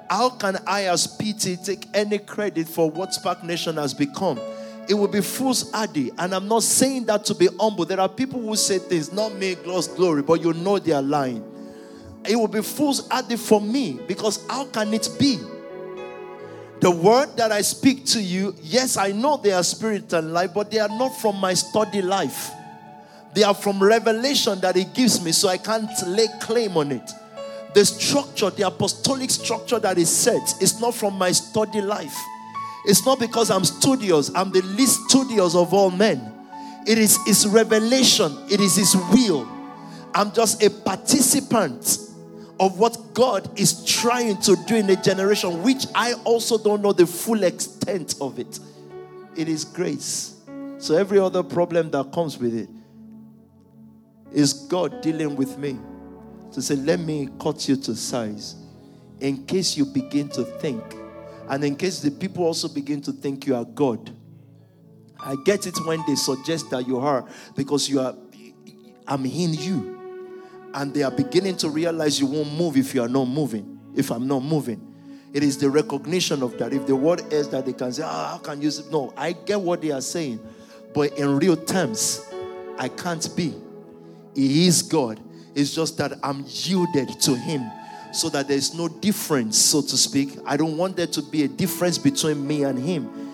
How 0.09 0.29
can 0.31 0.57
I, 0.65 0.85
as 0.85 1.05
PT, 1.05 1.63
take 1.63 1.85
any 1.93 2.17
credit 2.17 2.67
for 2.67 2.89
what 2.89 3.13
Spark 3.13 3.43
Nation 3.43 3.75
has 3.75 3.93
become? 3.93 4.39
It 4.87 4.93
will 4.93 5.07
be 5.07 5.21
fools' 5.21 5.63
foolhardy. 5.63 6.11
And 6.17 6.33
I'm 6.33 6.47
not 6.47 6.63
saying 6.63 7.05
that 7.05 7.25
to 7.25 7.35
be 7.35 7.49
humble. 7.59 7.85
There 7.85 7.99
are 7.99 8.09
people 8.09 8.41
who 8.41 8.55
say 8.55 8.79
things, 8.79 9.11
not 9.11 9.35
me, 9.35 9.55
lost 9.65 9.95
glory, 9.95 10.21
but 10.21 10.41
you 10.41 10.53
know 10.53 10.79
they 10.79 10.93
are 10.93 11.01
lying. 11.01 11.43
It 12.27 12.35
will 12.35 12.47
be 12.47 12.61
fools' 12.61 13.01
foolhardy 13.01 13.35
for 13.35 13.59
me 13.61 13.99
because 14.07 14.45
how 14.47 14.65
can 14.65 14.93
it 14.93 15.09
be? 15.19 15.39
The 16.79 16.91
word 16.91 17.35
that 17.37 17.51
I 17.51 17.61
speak 17.61 18.05
to 18.07 18.21
you, 18.21 18.55
yes, 18.61 18.97
I 18.97 19.11
know 19.11 19.37
they 19.37 19.51
are 19.51 19.63
spirit 19.63 20.13
and 20.13 20.31
life, 20.31 20.51
but 20.53 20.69
they 20.69 20.79
are 20.79 20.89
not 20.89 21.09
from 21.19 21.37
my 21.37 21.53
study 21.53 22.01
life. 22.01 22.51
They 23.33 23.43
are 23.43 23.55
from 23.55 23.81
revelation 23.81 24.59
that 24.61 24.75
He 24.75 24.85
gives 24.85 25.23
me, 25.23 25.31
so 25.31 25.49
I 25.49 25.57
can't 25.57 25.89
lay 26.07 26.27
claim 26.39 26.77
on 26.77 26.91
it. 26.91 27.11
The 27.73 27.83
structure, 27.83 28.51
the 28.51 28.67
apostolic 28.67 29.29
structure 29.31 29.79
that 29.79 29.97
is 29.97 30.09
set, 30.09 30.61
is 30.61 30.79
not 30.79 30.93
from 30.93 31.17
my 31.17 31.31
study 31.31 31.81
life 31.81 32.15
It's 32.87 33.05
not 33.05 33.19
because 33.19 33.51
I'm 33.51 33.65
studious, 33.65 34.31
I'm 34.33 34.49
the 34.51 34.61
least 34.61 35.09
studious 35.09 35.55
of 35.55 35.73
all 35.73 35.91
men. 35.91 36.33
It 36.87 36.97
is 36.97 37.19
His 37.25 37.45
revelation, 37.45 38.35
it 38.49 38.61
is 38.61 38.77
His 38.77 38.95
will. 39.11 39.45
I'm 40.15 40.31
just 40.31 40.63
a 40.63 40.69
participant 40.69 41.99
of 42.61 42.79
what 42.79 43.13
God 43.13 43.59
is 43.59 43.83
trying 43.83 44.41
to 44.43 44.55
do 44.65 44.77
in 44.77 44.89
a 44.89 44.95
generation, 44.95 45.61
which 45.63 45.85
I 45.93 46.13
also 46.23 46.57
don't 46.57 46.81
know 46.81 46.93
the 46.93 47.05
full 47.05 47.43
extent 47.43 48.15
of 48.21 48.39
it. 48.39 48.59
It 49.35 49.49
is 49.49 49.65
grace. 49.65 50.35
So 50.77 50.95
every 50.95 51.19
other 51.19 51.43
problem 51.43 51.91
that 51.91 52.13
comes 52.13 52.37
with 52.37 52.55
it 52.55 52.69
is 54.33 54.53
God 54.53 55.01
dealing 55.01 55.35
with 55.35 55.57
me 55.57 55.77
to 56.53 56.61
say, 56.61 56.75
let 56.75 57.01
me 57.01 57.27
cut 57.39 57.67
you 57.67 57.75
to 57.75 57.95
size 57.95 58.55
in 59.19 59.45
case 59.45 59.75
you 59.75 59.83
begin 59.85 60.29
to 60.29 60.43
think. 60.43 60.81
And 61.49 61.63
in 61.63 61.75
case 61.75 61.99
the 61.99 62.11
people 62.11 62.43
also 62.45 62.67
begin 62.67 63.01
to 63.01 63.11
think 63.11 63.45
you 63.45 63.55
are 63.55 63.65
God. 63.65 64.13
I 65.19 65.35
get 65.45 65.65
it 65.65 65.75
when 65.85 66.03
they 66.05 66.15
suggest 66.15 66.69
that 66.69 66.87
you 66.87 66.99
are 66.99 67.27
because 67.55 67.89
you 67.89 67.99
are 67.99 68.15
I'm 69.07 69.25
in 69.25 69.53
you. 69.53 69.93
And 70.73 70.93
they 70.93 71.03
are 71.03 71.11
beginning 71.11 71.57
to 71.57 71.69
realize 71.69 72.19
you 72.19 72.27
won't 72.27 72.53
move 72.53 72.77
if 72.77 72.93
you 72.93 73.01
are 73.01 73.07
not 73.07 73.25
moving, 73.25 73.79
if 73.95 74.11
I'm 74.11 74.27
not 74.27 74.43
moving. 74.43 74.83
It 75.33 75.43
is 75.43 75.57
the 75.57 75.69
recognition 75.69 76.43
of 76.43 76.57
that. 76.57 76.73
If 76.73 76.85
the 76.87 76.95
word 76.95 77.21
is 77.31 77.49
that 77.49 77.65
they 77.65 77.73
can 77.73 77.91
say, 77.93 78.03
oh, 78.03 78.07
how 78.07 78.37
can 78.37 78.61
you 78.61 78.69
say? 78.69 78.83
No, 78.91 79.13
I 79.15 79.31
get 79.31 79.59
what 79.59 79.81
they 79.81 79.91
are 79.91 80.01
saying. 80.01 80.39
But 80.93 81.17
in 81.17 81.37
real 81.37 81.55
terms, 81.55 82.25
I 82.77 82.89
can't 82.89 83.27
be. 83.35 83.53
He 84.35 84.67
is 84.67 84.81
God. 84.81 85.19
It's 85.55 85.73
just 85.73 85.97
that 85.97 86.13
I'm 86.21 86.45
yielded 86.47 87.19
to 87.21 87.35
Him 87.35 87.69
so 88.11 88.29
that 88.29 88.47
there's 88.47 88.73
no 88.73 88.87
difference, 88.87 89.57
so 89.57 89.81
to 89.81 89.97
speak. 89.97 90.37
I 90.45 90.57
don't 90.57 90.77
want 90.77 90.95
there 90.95 91.07
to 91.07 91.21
be 91.21 91.43
a 91.43 91.47
difference 91.47 91.97
between 91.97 92.45
me 92.45 92.63
and 92.63 92.77
Him. 92.79 93.27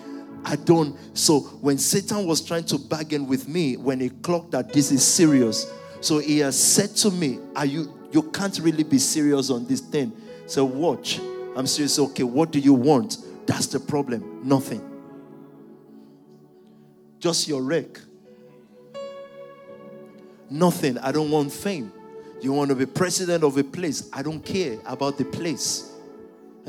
I 0.44 0.56
don't. 0.56 0.96
So 1.16 1.40
when 1.40 1.78
Satan 1.78 2.26
was 2.26 2.40
trying 2.40 2.64
to 2.64 2.78
bargain 2.78 3.26
with 3.26 3.48
me, 3.48 3.76
when 3.76 4.00
he 4.00 4.10
clocked 4.10 4.50
that 4.50 4.72
this 4.72 4.92
is 4.92 5.04
serious, 5.04 5.66
so 6.00 6.18
he 6.18 6.38
has 6.40 6.58
said 6.58 6.94
to 6.96 7.10
me, 7.10 7.38
Are 7.56 7.64
you 7.64 7.92
you 8.12 8.22
can't 8.22 8.58
really 8.58 8.84
be 8.84 8.98
serious 8.98 9.50
on 9.50 9.66
this 9.66 9.80
thing? 9.80 10.12
So 10.46 10.64
watch. 10.64 11.20
I'm 11.56 11.66
serious. 11.66 11.98
Okay, 11.98 12.24
what 12.24 12.50
do 12.50 12.58
you 12.58 12.74
want? 12.74 13.18
That's 13.46 13.66
the 13.68 13.80
problem. 13.80 14.40
Nothing. 14.44 14.90
Just 17.18 17.48
your 17.48 17.62
wreck. 17.62 17.98
Nothing. 20.50 20.98
I 20.98 21.10
don't 21.10 21.30
want 21.30 21.52
fame. 21.52 21.90
You 22.40 22.52
want 22.52 22.70
to 22.70 22.74
be 22.74 22.86
president 22.86 23.44
of 23.44 23.56
a 23.56 23.64
place. 23.64 24.08
I 24.12 24.22
don't 24.22 24.44
care 24.44 24.78
about 24.86 25.18
the 25.18 25.24
place. 25.24 25.92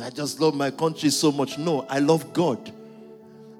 I 0.01 0.09
just 0.09 0.39
love 0.39 0.55
my 0.55 0.71
country 0.71 1.09
so 1.09 1.31
much. 1.31 1.57
No, 1.57 1.85
I 1.89 1.99
love 1.99 2.33
God. 2.33 2.71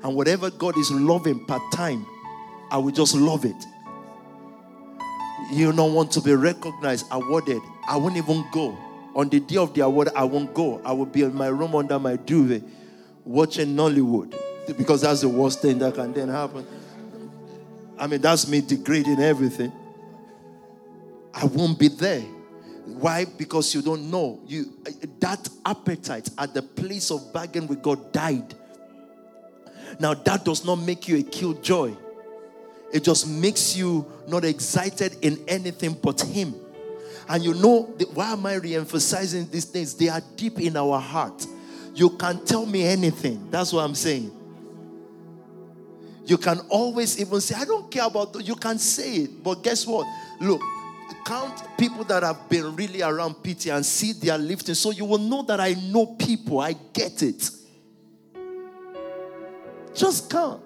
And 0.04 0.16
whatever 0.16 0.50
God 0.52 0.78
is 0.78 0.92
loving 0.92 1.46
part 1.46 1.62
time, 1.74 2.06
I 2.72 2.78
will 2.78 2.92
just 2.92 3.16
love 3.16 3.46
it. 3.46 3.56
You 5.52 5.72
don't 5.72 5.94
want 5.94 6.12
to 6.14 6.22
be 6.22 6.34
recognized, 6.34 7.06
awarded. 7.12 7.62
I 7.88 7.98
won't 7.98 8.18
even 8.18 8.46
go. 8.52 8.78
On 9.16 9.30
the 9.30 9.40
day 9.40 9.58
of 9.58 9.74
the 9.74 9.82
award, 9.82 10.10
I 10.16 10.24
won't 10.26 10.54
go. 10.54 10.82
I 10.84 10.92
will 10.92 11.06
be 11.06 11.24
in 11.24 11.34
my 11.34 11.48
room 11.48 11.76
under 11.76 11.98
my 12.00 12.18
duvet 12.18 12.64
watching 13.24 13.76
Nollywood 13.76 14.36
because 14.78 15.02
that's 15.02 15.22
the 15.22 15.30
worst 15.30 15.62
thing 15.62 15.80
that 15.80 15.96
can 15.96 16.14
then 16.14 16.30
happen. 16.30 16.66
I 17.98 18.08
mean, 18.08 18.22
that's 18.22 18.48
me 18.48 18.62
degrading 18.62 19.20
everything. 19.20 19.72
I 21.36 21.46
won't 21.46 21.78
be 21.78 21.90
there. 21.90 22.22
Why? 22.86 23.26
Because 23.26 23.76
you 23.76 23.82
don't 23.82 24.10
know. 24.10 24.40
You 24.48 24.72
that 25.20 25.50
appetite 25.66 26.30
at 26.38 26.54
the 26.54 26.62
place 26.62 27.12
of 27.12 27.34
bargain 27.34 27.68
with 27.68 27.82
God 27.82 28.12
died. 28.14 28.54
Now 30.00 30.14
that 30.14 30.46
does 30.46 30.64
not 30.64 30.78
make 30.78 31.08
you 31.08 31.18
a 31.18 31.24
killjoy. 31.24 31.94
It 32.94 33.04
just 33.04 33.28
makes 33.28 33.76
you 33.76 34.06
not 34.28 34.46
excited 34.46 35.18
in 35.22 35.44
anything 35.48 35.98
but 36.02 36.22
Him. 36.22 36.56
And 37.28 37.44
you 37.44 37.56
know, 37.56 37.84
why 38.14 38.32
am 38.32 38.46
I 38.46 38.56
re-emphasizing 38.56 39.50
these 39.50 39.66
things? 39.66 39.96
They 39.96 40.10
are 40.10 40.22
deep 40.36 40.60
in 40.60 40.78
our 40.78 41.00
heart. 41.00 41.46
You 41.96 42.12
can 42.12 42.46
tell 42.46 42.66
me 42.66 42.84
anything. 42.84 43.50
That's 43.50 43.74
what 43.74 43.82
I'm 43.82 43.96
saying. 43.96 44.32
You 46.26 46.38
can 46.38 46.60
always 46.70 47.20
even 47.20 47.42
say, 47.42 47.56
I 47.56 47.66
don't 47.66 47.90
care 47.90 48.06
about 48.06 48.36
You 48.46 48.56
can 48.56 48.78
say 48.78 49.16
it. 49.16 49.44
But 49.44 49.64
guess 49.64 49.86
what? 49.88 50.08
Look, 50.40 50.62
count 51.26 51.62
people 51.78 52.04
that 52.06 52.24
have 52.24 52.50
been 52.50 52.76
really 52.76 53.02
around 53.02 53.36
PT 53.44 53.68
and 53.68 53.86
see 53.86 54.14
their 54.14 54.38
lifting. 54.38 54.76
So 54.76 54.92
you 54.92 55.06
will 55.06 55.18
know 55.18 55.44
that 55.44 55.60
I 55.60 55.74
know 55.74 56.06
people. 56.06 56.60
I 56.60 56.74
get 56.94 57.22
it. 57.22 57.50
Just 59.94 60.30
count. 60.30 60.62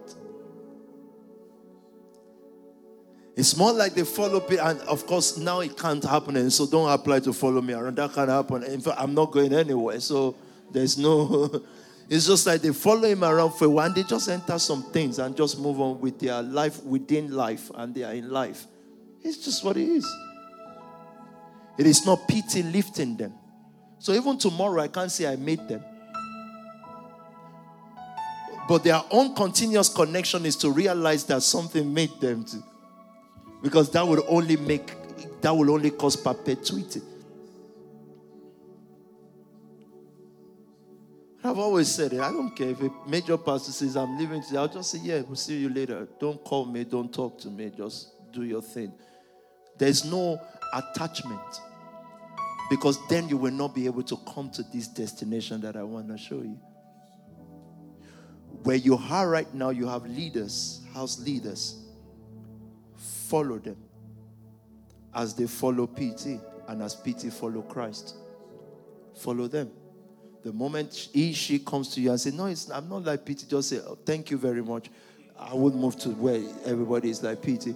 It's 3.35 3.55
more 3.55 3.71
like 3.71 3.93
they 3.93 4.03
follow 4.03 4.45
me, 4.49 4.57
and 4.57 4.81
of 4.81 5.05
course 5.05 5.37
now 5.37 5.61
it 5.61 5.77
can't 5.77 6.03
happen, 6.03 6.35
and 6.35 6.51
so 6.51 6.67
don't 6.67 6.91
apply 6.91 7.21
to 7.21 7.31
follow 7.31 7.61
me 7.61 7.73
around. 7.73 7.95
That 7.95 8.11
can't 8.11 8.29
happen. 8.29 8.63
In 8.63 8.81
fact, 8.81 8.99
I'm 8.99 9.13
not 9.13 9.31
going 9.31 9.53
anywhere, 9.53 9.99
so 10.01 10.35
there's 10.69 10.97
no. 10.97 11.63
it's 12.09 12.27
just 12.27 12.45
like 12.45 12.61
they 12.61 12.73
follow 12.73 13.07
him 13.07 13.23
around 13.23 13.53
for 13.53 13.63
a 13.63 13.69
while, 13.69 13.85
and 13.85 13.95
they 13.95 14.03
just 14.03 14.27
enter 14.27 14.59
some 14.59 14.83
things 14.91 15.19
and 15.19 15.37
just 15.37 15.57
move 15.57 15.79
on 15.79 16.01
with 16.01 16.19
their 16.19 16.41
life 16.41 16.83
within 16.83 17.31
life, 17.31 17.71
and 17.75 17.95
they 17.95 18.03
are 18.03 18.13
in 18.13 18.29
life. 18.29 18.67
It's 19.21 19.37
just 19.37 19.63
what 19.63 19.77
it 19.77 19.87
is. 19.87 20.05
It 21.79 21.87
is 21.87 22.05
not 22.05 22.27
pity 22.27 22.61
lifting 22.61 23.15
them. 23.15 23.33
So 23.99 24.11
even 24.11 24.37
tomorrow, 24.37 24.81
I 24.81 24.89
can't 24.89 25.09
say 25.09 25.31
I 25.31 25.37
made 25.37 25.65
them. 25.69 25.81
But 28.67 28.83
their 28.83 29.01
own 29.09 29.33
continuous 29.33 29.87
connection 29.87 30.45
is 30.45 30.57
to 30.57 30.71
realize 30.71 31.23
that 31.27 31.41
something 31.41 31.93
made 31.93 32.11
them 32.19 32.43
to. 32.43 32.57
Because 33.63 33.89
that 33.91 34.05
would 34.05 34.21
only 34.27 34.57
make 34.57 34.93
that 35.41 35.51
will 35.55 35.71
only 35.71 35.91
cause 35.91 36.17
perpetuity. 36.17 37.01
I've 41.41 41.57
always 41.57 41.87
said 41.87 42.11
it. 42.11 42.19
I 42.19 42.29
don't 42.33 42.53
care 42.53 42.71
if 42.71 42.81
a 42.81 42.91
major 43.07 43.37
pastor 43.37 43.71
says 43.71 43.95
I'm 43.95 44.17
leaving 44.17 44.43
today. 44.43 44.57
I'll 44.57 44.67
just 44.67 44.91
say, 44.91 44.99
Yeah, 45.01 45.21
we'll 45.21 45.37
see 45.37 45.57
you 45.57 45.69
later. 45.69 46.09
Don't 46.19 46.43
call 46.43 46.65
me, 46.65 46.83
don't 46.83 47.13
talk 47.13 47.39
to 47.39 47.47
me, 47.47 47.71
just 47.75 48.11
do 48.33 48.43
your 48.43 48.61
thing. 48.61 48.91
There's 49.77 50.03
no 50.03 50.41
attachment. 50.73 51.61
Because 52.69 52.99
then 53.07 53.27
you 53.27 53.37
will 53.37 53.51
not 53.51 53.73
be 53.73 53.85
able 53.85 54.03
to 54.03 54.17
come 54.33 54.49
to 54.51 54.63
this 54.63 54.87
destination 54.87 55.61
that 55.61 55.75
I 55.75 55.83
want 55.83 56.07
to 56.09 56.17
show 56.17 56.41
you. 56.41 56.59
Where 58.63 58.75
you 58.75 58.97
are 59.09 59.29
right 59.29 59.51
now, 59.53 59.69
you 59.69 59.87
have 59.87 60.05
leaders, 60.05 60.81
house 60.93 61.19
leaders. 61.19 61.77
Follow 63.27 63.57
them 63.57 63.77
as 65.13 65.33
they 65.33 65.47
follow 65.47 65.87
PT 65.87 66.39
and 66.67 66.81
as 66.81 66.95
PT 66.95 67.33
follow 67.33 67.61
Christ. 67.61 68.15
Follow 69.15 69.47
them. 69.47 69.71
The 70.43 70.53
moment 70.53 71.09
he, 71.13 71.33
she 71.33 71.59
comes 71.59 71.89
to 71.95 72.01
you 72.01 72.11
and 72.11 72.19
say, 72.19 72.31
No, 72.31 72.45
it's, 72.45 72.69
I'm 72.69 72.87
not 72.87 73.03
like 73.03 73.25
PT, 73.25 73.49
just 73.49 73.69
say, 73.69 73.79
oh, 73.79 73.97
Thank 74.05 74.31
you 74.31 74.37
very 74.37 74.61
much. 74.61 74.89
I 75.37 75.53
would 75.53 75.75
move 75.75 75.97
to 75.99 76.09
where 76.09 76.41
everybody 76.65 77.09
is 77.09 77.23
like 77.23 77.41
PT. 77.41 77.69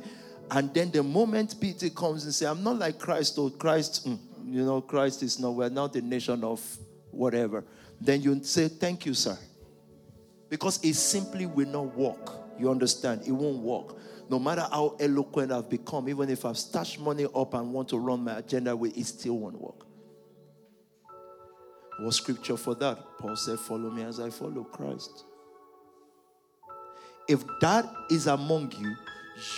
And 0.51 0.73
then 0.73 0.91
the 0.91 1.03
moment 1.03 1.55
PT 1.59 1.95
comes 1.95 2.25
and 2.25 2.33
say, 2.33 2.45
I'm 2.45 2.63
not 2.63 2.77
like 2.77 2.99
Christ, 2.99 3.37
or 3.37 3.49
Christ, 3.49 4.07
mm, 4.07 4.17
you 4.45 4.65
know, 4.65 4.81
Christ 4.81 5.23
is 5.23 5.39
not, 5.39 5.51
we're 5.51 5.69
not 5.69 5.93
the 5.93 6.01
nation 6.01 6.43
of 6.43 6.61
whatever. 7.11 7.63
Then 7.99 8.21
you 8.21 8.43
say, 8.43 8.67
Thank 8.67 9.05
you, 9.05 9.13
sir. 9.13 9.37
Because 10.49 10.83
it 10.83 10.93
simply 10.93 11.45
will 11.45 11.67
not 11.67 11.95
work. 11.95 12.29
You 12.59 12.69
understand? 12.69 13.23
It 13.25 13.31
won't 13.31 13.59
work. 13.59 13.97
No 14.29 14.39
matter 14.39 14.61
how 14.61 14.95
eloquent 14.99 15.51
I've 15.51 15.69
become, 15.69 16.07
even 16.09 16.29
if 16.29 16.45
I've 16.45 16.57
stashed 16.57 16.99
money 16.99 17.25
up 17.35 17.53
and 17.53 17.73
want 17.73 17.89
to 17.89 17.97
run 17.97 18.23
my 18.23 18.37
agenda 18.37 18.75
with 18.75 18.97
it, 18.97 19.05
still 19.05 19.37
won't 19.39 19.59
work. 19.59 19.85
What 21.99 22.13
scripture 22.13 22.57
for 22.57 22.75
that? 22.75 22.97
Paul 23.19 23.35
said, 23.35 23.59
Follow 23.59 23.89
me 23.89 24.03
as 24.03 24.19
I 24.19 24.29
follow 24.29 24.63
Christ. 24.63 25.25
If 27.27 27.43
that 27.61 27.85
is 28.09 28.27
among 28.27 28.73
you, 28.79 28.95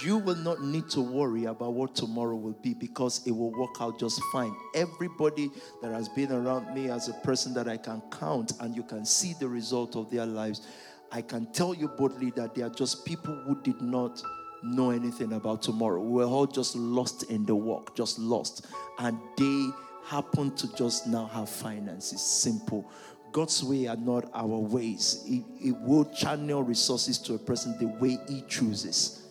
you 0.03 0.17
will 0.17 0.35
not 0.35 0.61
need 0.61 0.89
to 0.89 1.01
worry 1.01 1.45
about 1.45 1.73
what 1.73 1.95
tomorrow 1.95 2.35
will 2.35 2.57
be 2.61 2.73
because 2.73 3.25
it 3.27 3.31
will 3.31 3.51
work 3.51 3.75
out 3.81 3.99
just 3.99 4.21
fine. 4.31 4.55
Everybody 4.73 5.51
that 5.81 5.91
has 5.91 6.07
been 6.09 6.31
around 6.31 6.73
me 6.73 6.89
as 6.89 7.09
a 7.09 7.13
person 7.13 7.53
that 7.55 7.67
I 7.67 7.77
can 7.77 8.01
count 8.11 8.53
and 8.61 8.75
you 8.75 8.83
can 8.83 9.05
see 9.05 9.35
the 9.39 9.47
result 9.47 9.95
of 9.95 10.09
their 10.09 10.25
lives, 10.25 10.65
I 11.11 11.21
can 11.21 11.51
tell 11.51 11.73
you 11.73 11.87
boldly 11.89 12.31
that 12.31 12.55
they 12.55 12.61
are 12.61 12.69
just 12.69 13.05
people 13.05 13.35
who 13.45 13.61
did 13.61 13.81
not 13.81 14.21
know 14.63 14.91
anything 14.91 15.33
about 15.33 15.61
tomorrow. 15.61 16.01
We 16.01 16.23
were 16.23 16.29
all 16.29 16.47
just 16.47 16.75
lost 16.75 17.29
in 17.29 17.45
the 17.45 17.55
walk, 17.55 17.95
just 17.95 18.17
lost. 18.17 18.67
And 18.99 19.19
they 19.37 19.69
happen 20.05 20.55
to 20.55 20.73
just 20.75 21.07
now 21.07 21.25
have 21.27 21.49
finances. 21.49 22.21
Simple. 22.21 22.89
God's 23.31 23.63
way 23.63 23.87
are 23.87 23.97
not 23.97 24.29
our 24.33 24.45
ways. 24.45 25.23
It, 25.27 25.43
it 25.61 25.75
will 25.81 26.05
channel 26.05 26.63
resources 26.63 27.17
to 27.19 27.33
a 27.33 27.39
person 27.39 27.75
the 27.79 27.87
way 27.87 28.17
He 28.29 28.43
chooses. 28.47 29.24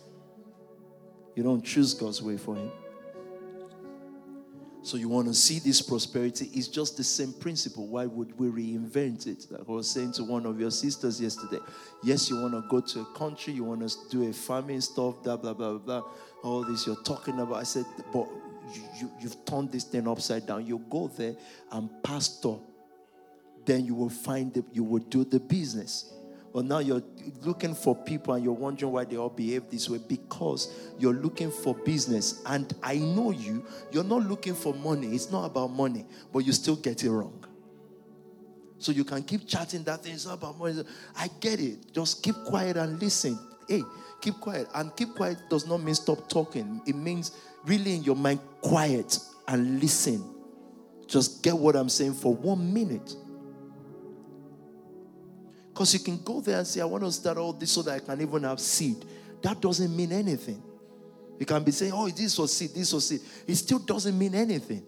You 1.35 1.43
don't 1.43 1.63
choose 1.63 1.93
God's 1.93 2.21
way 2.21 2.37
for 2.37 2.55
him. 2.55 2.71
So 4.85 4.97
you 4.97 5.09
want 5.09 5.27
to 5.27 5.33
see 5.33 5.57
this 5.57 5.81
prosperity? 5.81 6.47
It's 6.53 6.67
just 6.67 6.95
the 6.95 7.03
same 7.03 7.33
principle. 7.33 7.87
Why 7.87 8.05
would 8.05 8.37
we 8.39 8.49
reinvent 8.49 9.25
it? 9.25 9.47
Like 9.49 9.67
I 9.67 9.71
was 9.71 9.89
saying 9.89 10.11
to 10.13 10.23
one 10.23 10.45
of 10.45 10.59
your 10.59 10.69
sisters 10.69 11.19
yesterday. 11.19 11.57
Yes, 12.03 12.29
you 12.29 12.39
want 12.39 12.53
to 12.53 12.63
go 12.69 12.81
to 12.81 12.99
a 12.99 13.05
country, 13.17 13.53
you 13.53 13.63
want 13.63 13.89
to 13.89 13.97
do 14.11 14.29
a 14.29 14.31
farming 14.31 14.81
stuff, 14.81 15.23
blah 15.23 15.37
blah 15.37 15.53
blah 15.53 15.79
blah. 15.79 16.03
All 16.43 16.63
this 16.63 16.85
you're 16.85 17.01
talking 17.01 17.39
about. 17.39 17.55
I 17.55 17.63
said, 17.63 17.85
but 18.13 18.27
you, 18.75 19.09
you, 19.19 19.27
have 19.27 19.43
turned 19.45 19.71
this 19.71 19.85
thing 19.85 20.07
upside 20.07 20.45
down. 20.45 20.67
You 20.67 20.79
go 20.87 21.07
there 21.07 21.35
and 21.71 21.89
pastor, 22.03 22.57
then 23.65 23.85
you 23.85 23.95
will 23.95 24.09
find 24.09 24.53
that 24.53 24.65
you 24.71 24.83
will 24.83 25.03
do 25.03 25.25
the 25.25 25.39
business. 25.39 26.13
But 26.55 26.63
now 26.63 26.79
you're 26.79 27.03
looking 27.41 27.75
for 27.75 27.93
people 27.93 28.33
and 28.33 28.41
you're 28.41 28.53
wondering 28.53 28.93
why 28.93 29.03
they 29.03 29.17
all 29.17 29.27
behave 29.27 29.69
this 29.69 29.89
way 29.89 29.99
because 30.07 30.73
you're 30.97 31.13
looking 31.13 31.51
for 31.51 31.75
business. 31.75 32.41
And 32.45 32.73
I 32.81 32.95
know 32.95 33.31
you, 33.31 33.65
you're 33.91 34.05
not 34.05 34.25
looking 34.25 34.55
for 34.55 34.73
money. 34.73 35.07
It's 35.07 35.29
not 35.29 35.43
about 35.43 35.71
money, 35.71 36.05
but 36.31 36.45
you 36.45 36.53
still 36.53 36.77
get 36.77 37.03
it 37.03 37.11
wrong. 37.11 37.43
So 38.77 38.93
you 38.93 39.03
can 39.03 39.23
keep 39.23 39.45
chatting 39.45 39.83
that 39.83 40.03
thing, 40.03 40.13
it's 40.13 40.27
not 40.27 40.35
about 40.35 40.57
money. 40.57 40.81
I 41.17 41.27
get 41.41 41.59
it. 41.59 41.91
Just 41.93 42.23
keep 42.23 42.35
quiet 42.45 42.77
and 42.77 43.01
listen. 43.01 43.37
Hey, 43.67 43.83
keep 44.21 44.35
quiet. 44.35 44.69
And 44.73 44.95
keep 44.95 45.13
quiet 45.13 45.37
does 45.49 45.67
not 45.67 45.83
mean 45.83 45.95
stop 45.95 46.29
talking, 46.29 46.81
it 46.87 46.95
means 46.95 47.33
really 47.65 47.95
in 47.95 48.03
your 48.03 48.15
mind, 48.15 48.39
quiet 48.61 49.19
and 49.49 49.81
listen. 49.81 50.23
Just 51.05 51.43
get 51.43 51.57
what 51.57 51.75
I'm 51.75 51.89
saying 51.89 52.13
for 52.13 52.33
one 52.33 52.73
minute. 52.73 53.13
Because 55.75 55.93
you 55.93 55.99
can 55.99 56.23
go 56.23 56.39
there 56.39 56.59
and 56.59 56.65
say, 56.65 56.79
I 56.79 56.85
want 56.85 57.03
to 57.03 57.11
start 57.11 57.37
all 57.37 57.51
this 57.51 57.73
so 57.73 57.81
that 57.81 57.95
I 57.95 57.99
can 57.99 58.21
even 58.21 58.43
have 58.43 58.61
seed. 58.61 59.03
That 59.41 59.59
doesn't 59.59 59.93
mean 59.93 60.13
anything. 60.13 60.63
You 61.37 61.45
can 61.45 61.65
be 61.65 61.71
saying, 61.71 61.91
oh, 61.93 62.07
this 62.07 62.39
was 62.39 62.55
seed, 62.55 62.69
this 62.73 62.93
was 62.93 63.09
seed. 63.09 63.19
It 63.45 63.55
still 63.55 63.79
doesn't 63.79 64.17
mean 64.17 64.35
anything. 64.35 64.85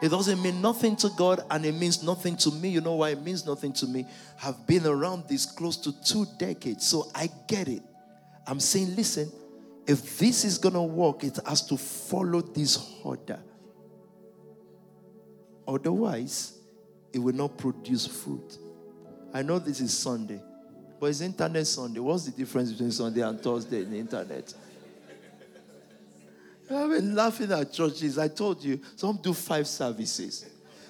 It 0.00 0.08
doesn't 0.10 0.40
mean 0.40 0.62
nothing 0.62 0.94
to 0.98 1.10
God 1.18 1.40
and 1.50 1.66
it 1.66 1.74
means 1.74 2.04
nothing 2.04 2.36
to 2.36 2.52
me. 2.52 2.68
You 2.68 2.80
know 2.80 2.94
why 2.94 3.10
it 3.10 3.20
means 3.20 3.44
nothing 3.44 3.72
to 3.72 3.88
me? 3.88 4.06
I've 4.40 4.64
been 4.68 4.86
around 4.86 5.24
this 5.28 5.46
close 5.46 5.76
to 5.78 6.04
two 6.04 6.24
decades, 6.38 6.86
so 6.86 7.10
I 7.12 7.28
get 7.48 7.66
it. 7.66 7.82
I'm 8.46 8.60
saying, 8.60 8.94
listen, 8.94 9.32
if 9.84 10.16
this 10.16 10.44
is 10.44 10.58
going 10.58 10.74
to 10.74 10.82
work, 10.82 11.24
it 11.24 11.40
has 11.44 11.66
to 11.66 11.76
follow 11.76 12.40
this 12.40 13.00
order. 13.02 13.40
Otherwise, 15.66 16.59
it 17.12 17.18
will 17.18 17.34
not 17.34 17.56
produce 17.56 18.06
fruit. 18.06 18.58
I 19.32 19.42
know 19.42 19.58
this 19.58 19.80
is 19.80 19.96
Sunday, 19.96 20.40
but 20.98 21.06
it's 21.06 21.20
Internet 21.20 21.66
Sunday. 21.66 22.00
What's 22.00 22.24
the 22.24 22.32
difference 22.32 22.72
between 22.72 22.90
Sunday 22.92 23.20
and 23.20 23.40
Thursday 23.40 23.82
in 23.82 23.90
the 23.90 23.98
internet? 23.98 24.52
I've 26.70 26.90
been 26.90 27.14
laughing 27.14 27.50
at 27.52 27.72
churches. 27.72 28.18
I 28.18 28.28
told 28.28 28.62
you, 28.62 28.80
some 28.96 29.18
do 29.22 29.32
five 29.32 29.66
services. 29.66 30.46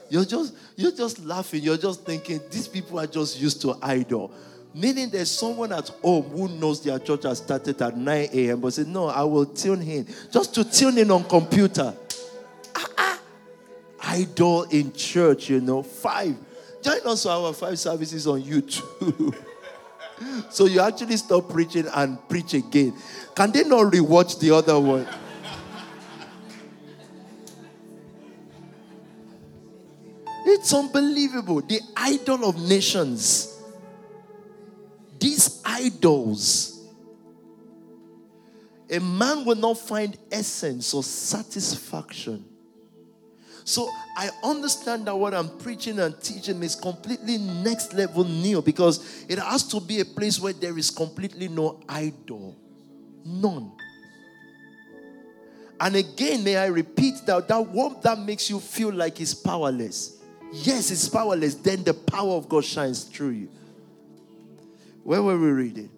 You're 0.09 0.25
just 0.25 0.55
you're 0.77 0.93
just 0.93 1.25
laughing. 1.25 1.63
You're 1.63 1.77
just 1.77 2.05
thinking 2.05 2.41
these 2.51 2.67
people 2.67 2.99
are 2.99 3.07
just 3.07 3.41
used 3.41 3.63
to 3.63 3.77
idol. 3.81 4.33
Meaning 4.75 5.11
there's 5.11 5.31
someone 5.31 5.73
at 5.73 5.89
home 5.89 6.25
who 6.25 6.49
knows 6.49 6.83
their 6.83 6.99
church 6.99 7.25
has 7.25 7.39
started 7.39 7.81
at 7.83 7.97
9 7.97 8.29
a.m. 8.33 8.61
but 8.61 8.73
say, 8.73 8.85
No, 8.85 9.07
I 9.07 9.25
will 9.25 9.47
tune 9.47 9.83
in. 9.83 10.07
Just 10.31 10.55
to 10.55 10.65
tune 10.65 10.99
in 10.99 11.11
on 11.11 11.25
computer. 11.25 11.95
Idol 14.11 14.65
in 14.65 14.93
church, 14.93 15.49
you 15.49 15.61
know. 15.61 15.85
Five. 15.85 16.37
Join 16.83 17.01
us 17.07 17.23
for 17.23 17.29
our 17.29 17.53
five 17.53 17.79
services 17.79 18.27
on 18.27 18.43
YouTube. 18.43 19.37
so 20.51 20.65
you 20.65 20.81
actually 20.81 21.17
stop 21.17 21.49
preaching 21.49 21.87
and 21.95 22.19
preach 22.29 22.55
again. 22.55 22.93
Can 23.37 23.53
they 23.53 23.63
not 23.63 23.93
rewatch 23.93 24.41
the 24.41 24.51
other 24.51 24.81
one? 24.81 25.07
It's 30.45 30.75
unbelievable. 30.75 31.61
The 31.61 31.81
idol 31.97 32.49
of 32.49 32.61
nations. 32.61 33.57
These 35.21 35.63
idols. 35.65 36.85
A 38.91 38.99
man 38.99 39.45
will 39.45 39.55
not 39.55 39.79
find 39.79 40.19
essence 40.33 40.93
or 40.93 41.05
satisfaction 41.05 42.47
so 43.71 43.89
I 44.17 44.31
understand 44.43 45.07
that 45.07 45.17
what 45.17 45.35
I'm 45.35 45.49
preaching 45.59 45.99
and 45.99 46.21
teaching 46.21 46.63
is 46.63 46.75
completely 46.75 47.39
next 47.39 47.95
level 47.95 48.25
new 48.25 48.61
because 48.61 49.25
it 49.29 49.39
has 49.39 49.67
to 49.69 49.81
be 49.81 50.01
a 50.01 50.05
place 50.05 50.41
where 50.41 50.53
there 50.53 50.77
is 50.77 50.91
completely 50.91 51.49
no 51.49 51.81
idol. 51.89 52.57
None. 53.25 53.73
And 55.81 55.97
again, 55.97 56.45
may 56.45 56.57
I 56.57 56.67
repeat 56.67 57.25
that 57.27 57.49
that 57.49 57.67
what 57.69 58.03
that 58.03 58.19
makes 58.19 58.51
you 58.51 58.61
feel 58.61 58.93
like 58.93 59.21
is 59.21 59.35
powerless. 59.35 60.19
Yes, 60.53 60.91
it's 60.91 61.09
powerless. 61.09 61.55
Then 61.55 61.85
the 61.85 61.95
power 61.95 62.33
of 62.33 62.49
God 62.49 62.65
shines 62.65 63.05
through 63.05 63.31
you. 63.31 63.49
Where 65.05 65.23
were 65.23 65.39
we 65.39 65.51
reading? 65.51 65.91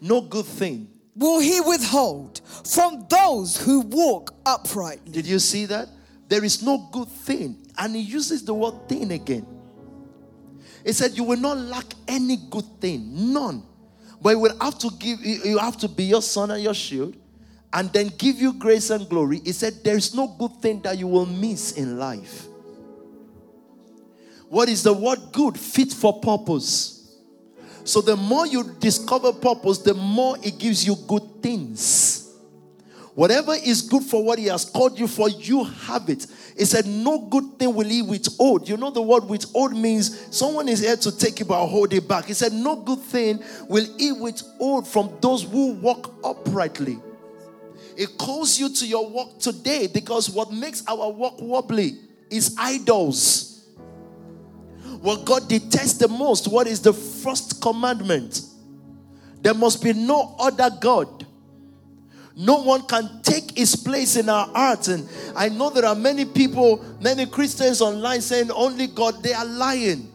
No 0.00 0.20
good 0.20 0.46
thing 0.46 0.88
will 1.16 1.40
he 1.40 1.60
withhold 1.60 2.40
from 2.64 3.06
those 3.08 3.56
who 3.56 3.80
walk 3.80 4.34
uprightly. 4.44 5.12
Did 5.12 5.26
you 5.26 5.38
see 5.38 5.66
that? 5.66 5.88
There 6.34 6.42
is 6.42 6.64
no 6.64 6.88
good 6.90 7.06
thing. 7.06 7.64
And 7.78 7.94
he 7.94 8.02
uses 8.02 8.44
the 8.44 8.52
word 8.52 8.88
thing 8.88 9.12
again. 9.12 9.46
He 10.84 10.92
said, 10.92 11.12
You 11.12 11.22
will 11.22 11.38
not 11.38 11.56
lack 11.56 11.84
any 12.08 12.36
good 12.50 12.64
thing, 12.80 13.32
none. 13.32 13.62
But 14.20 14.30
you 14.30 14.40
will 14.40 14.58
have 14.60 14.76
to 14.80 14.90
give, 14.98 15.24
you 15.24 15.58
have 15.58 15.76
to 15.76 15.86
be 15.86 16.02
your 16.02 16.22
sun 16.22 16.50
and 16.50 16.60
your 16.60 16.74
shield, 16.74 17.14
and 17.72 17.92
then 17.92 18.08
give 18.18 18.40
you 18.40 18.52
grace 18.52 18.90
and 18.90 19.08
glory. 19.08 19.42
He 19.44 19.52
said, 19.52 19.74
There 19.84 19.96
is 19.96 20.12
no 20.12 20.26
good 20.26 20.60
thing 20.60 20.82
that 20.82 20.98
you 20.98 21.06
will 21.06 21.24
miss 21.24 21.70
in 21.78 22.00
life. 22.00 22.48
What 24.48 24.68
is 24.68 24.82
the 24.82 24.92
word 24.92 25.20
good? 25.30 25.56
Fit 25.56 25.92
for 25.92 26.18
purpose. 26.18 27.16
So 27.84 28.00
the 28.00 28.16
more 28.16 28.44
you 28.44 28.74
discover 28.80 29.32
purpose, 29.32 29.78
the 29.78 29.94
more 29.94 30.36
it 30.42 30.58
gives 30.58 30.84
you 30.84 30.96
good 31.06 31.40
things. 31.40 32.23
Whatever 33.14 33.54
is 33.54 33.82
good 33.82 34.02
for 34.02 34.24
what 34.24 34.38
He 34.38 34.46
has 34.46 34.64
called 34.64 34.98
you 34.98 35.06
for, 35.06 35.28
you 35.28 35.64
have 35.64 36.08
it. 36.08 36.26
He 36.58 36.64
said, 36.64 36.86
No 36.86 37.20
good 37.20 37.58
thing 37.58 37.72
will 37.74 37.88
He 37.88 38.02
withhold. 38.02 38.68
You 38.68 38.76
know, 38.76 38.90
the 38.90 39.02
word 39.02 39.24
withhold 39.24 39.76
means 39.76 40.36
someone 40.36 40.68
is 40.68 40.80
here 40.80 40.96
to 40.96 41.16
take 41.16 41.40
it 41.40 41.46
but 41.46 41.64
hold 41.66 41.92
it 41.92 42.08
back. 42.08 42.24
He 42.24 42.34
said, 42.34 42.52
No 42.52 42.76
good 42.76 42.98
thing 43.00 43.42
will 43.68 43.86
He 43.98 44.10
withhold 44.10 44.88
from 44.88 45.16
those 45.20 45.44
who 45.44 45.74
walk 45.74 46.12
uprightly. 46.24 46.98
It 47.96 48.18
calls 48.18 48.58
you 48.58 48.68
to 48.68 48.86
your 48.86 49.08
walk 49.08 49.38
today 49.38 49.86
because 49.86 50.28
what 50.28 50.50
makes 50.50 50.84
our 50.88 51.10
walk 51.10 51.36
wobbly 51.40 51.92
is 52.30 52.56
idols. 52.58 53.68
What 55.00 55.24
God 55.24 55.48
detests 55.48 55.98
the 55.98 56.08
most, 56.08 56.48
what 56.48 56.66
is 56.66 56.80
the 56.80 56.92
first 56.92 57.62
commandment? 57.62 58.40
There 59.42 59.54
must 59.54 59.84
be 59.84 59.92
no 59.92 60.34
other 60.38 60.70
God. 60.80 61.26
No 62.36 62.62
one 62.62 62.82
can 62.82 63.20
take 63.22 63.56
his 63.56 63.76
place 63.76 64.16
in 64.16 64.28
our 64.28 64.46
hearts. 64.48 64.88
And 64.88 65.08
I 65.36 65.48
know 65.48 65.70
there 65.70 65.84
are 65.84 65.94
many 65.94 66.24
people, 66.24 66.84
many 67.00 67.26
Christians 67.26 67.80
online 67.80 68.20
saying 68.20 68.50
only 68.50 68.88
God. 68.88 69.22
They 69.22 69.32
are 69.32 69.44
lying. 69.44 70.10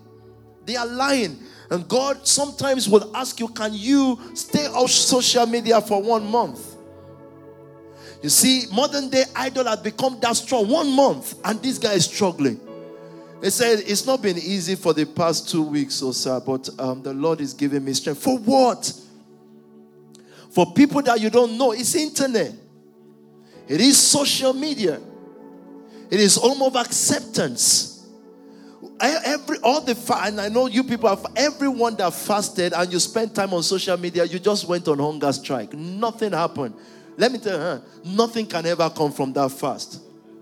They 0.66 0.76
are 0.76 0.86
lying. 0.88 1.40
And 1.70 1.88
God 1.88 2.28
sometimes 2.28 2.90
will 2.90 3.16
ask 3.16 3.40
you, 3.40 3.48
Can 3.48 3.74
you 3.74 4.20
stay 4.34 4.66
off 4.68 4.90
social 4.90 5.46
media 5.46 5.80
for 5.80 6.02
one 6.02 6.26
month? 6.26 6.76
You 8.22 8.30
see, 8.30 8.66
modern 8.74 9.10
day 9.10 9.24
idol 9.36 9.66
has 9.66 9.80
become 9.80 10.20
that 10.20 10.36
strong. 10.36 10.68
One 10.68 10.92
month, 10.94 11.36
and 11.46 11.62
this 11.62 11.78
guy 11.78 11.94
is 11.94 12.06
struggling. 12.06 12.60
They 13.40 13.50
said 13.50 13.80
it's 13.88 14.06
not 14.06 14.22
been 14.22 14.38
easy 14.38 14.76
for 14.76 14.94
the 14.94 15.06
past 15.06 15.50
two 15.50 15.64
weeks 15.64 16.02
or 16.02 16.14
so, 16.14 16.42
but 16.42 16.70
um, 16.78 17.02
the 17.02 17.14
Lord 17.14 17.40
is 17.40 17.54
giving 17.54 17.86
me 17.86 17.94
strength. 17.94 18.22
For 18.22 18.38
what? 18.38 18.92
For 20.52 20.74
people 20.74 21.02
that 21.04 21.20
you 21.20 21.30
don't 21.30 21.58
know, 21.58 21.72
it's 21.72 21.96
internet. 21.96 22.54
It 23.68 23.82
is 23.82 23.98
social 23.98 24.54
media. 24.54 25.00
It 26.10 26.20
is 26.20 26.36
home 26.36 26.62
of 26.64 26.76
acceptance. 26.76 28.08
Every 29.00 29.60
all 29.60 29.82
the 29.82 29.96
and 30.24 30.42
I 30.42 30.50
know 30.50 30.68
you 30.68 30.84
people 30.84 31.08
have 31.08 31.26
everyone 31.36 31.96
that 31.98 32.14
fasted 32.14 32.74
and 32.74 32.92
you 32.92 33.00
spent 33.00 33.36
time 33.36 33.54
on 33.54 33.64
social 33.64 33.96
media, 33.98 34.26
you 34.26 34.40
just 34.40 34.68
went 34.68 34.88
on 34.88 35.00
hunger 35.00 35.32
strike. 35.32 35.74
Nothing 35.74 36.32
happened. 36.34 36.74
Let 37.16 37.32
me 37.32 37.38
tell 37.38 37.76
you, 37.76 37.84
nothing 38.04 38.46
can 38.46 38.66
ever 38.66 38.90
come 38.90 39.12
from 39.12 39.32
that 39.34 39.52
fast. 39.52 40.02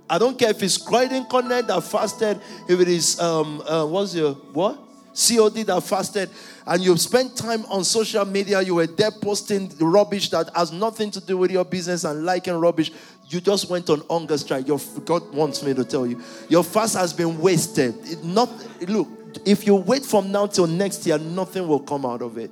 I 0.10 0.18
don't 0.18 0.40
care 0.40 0.52
if 0.52 0.64
it's 0.64 0.78
Croydon 0.78 1.26
Connect 1.26 1.68
that 1.68 1.82
fasted, 1.84 2.40
if 2.70 2.80
it 2.80 2.88
is 2.88 3.20
um 3.20 3.62
uh, 3.68 3.86
what's 3.86 4.16
your 4.16 4.34
what? 4.34 4.80
COD 5.18 5.64
that 5.64 5.82
fasted, 5.82 6.30
and 6.66 6.84
you 6.84 6.96
spent 6.98 7.36
time 7.36 7.66
on 7.66 7.84
social 7.84 8.24
media, 8.24 8.62
you 8.62 8.76
were 8.76 8.86
there 8.86 9.10
posting 9.10 9.72
rubbish 9.80 10.30
that 10.30 10.50
has 10.56 10.72
nothing 10.72 11.10
to 11.12 11.20
do 11.20 11.38
with 11.38 11.50
your 11.50 11.66
business 11.66 12.04
and 12.04 12.24
liking 12.24 12.54
rubbish. 12.54 12.92
You 13.28 13.42
just 13.42 13.70
went 13.70 13.90
on 13.90 14.04
hunger 14.10 14.38
strike. 14.38 14.68
Your 14.68 14.80
God 15.06 15.34
wants 15.34 15.64
me 15.64 15.74
to 15.74 15.84
tell 15.84 16.06
you, 16.06 16.22
your 16.50 16.64
fast 16.64 16.96
has 16.96 17.14
been 17.14 17.40
wasted. 17.40 17.96
It 18.04 18.24
not 18.24 18.50
look. 18.88 19.08
If 19.46 19.66
you 19.66 19.76
wait 19.76 20.06
from 20.06 20.32
now 20.32 20.48
till 20.48 20.68
next 20.68 21.06
year, 21.06 21.18
nothing 21.18 21.68
will 21.68 21.80
come 21.80 22.06
out 22.06 22.22
of 22.22 22.38
it. 22.38 22.52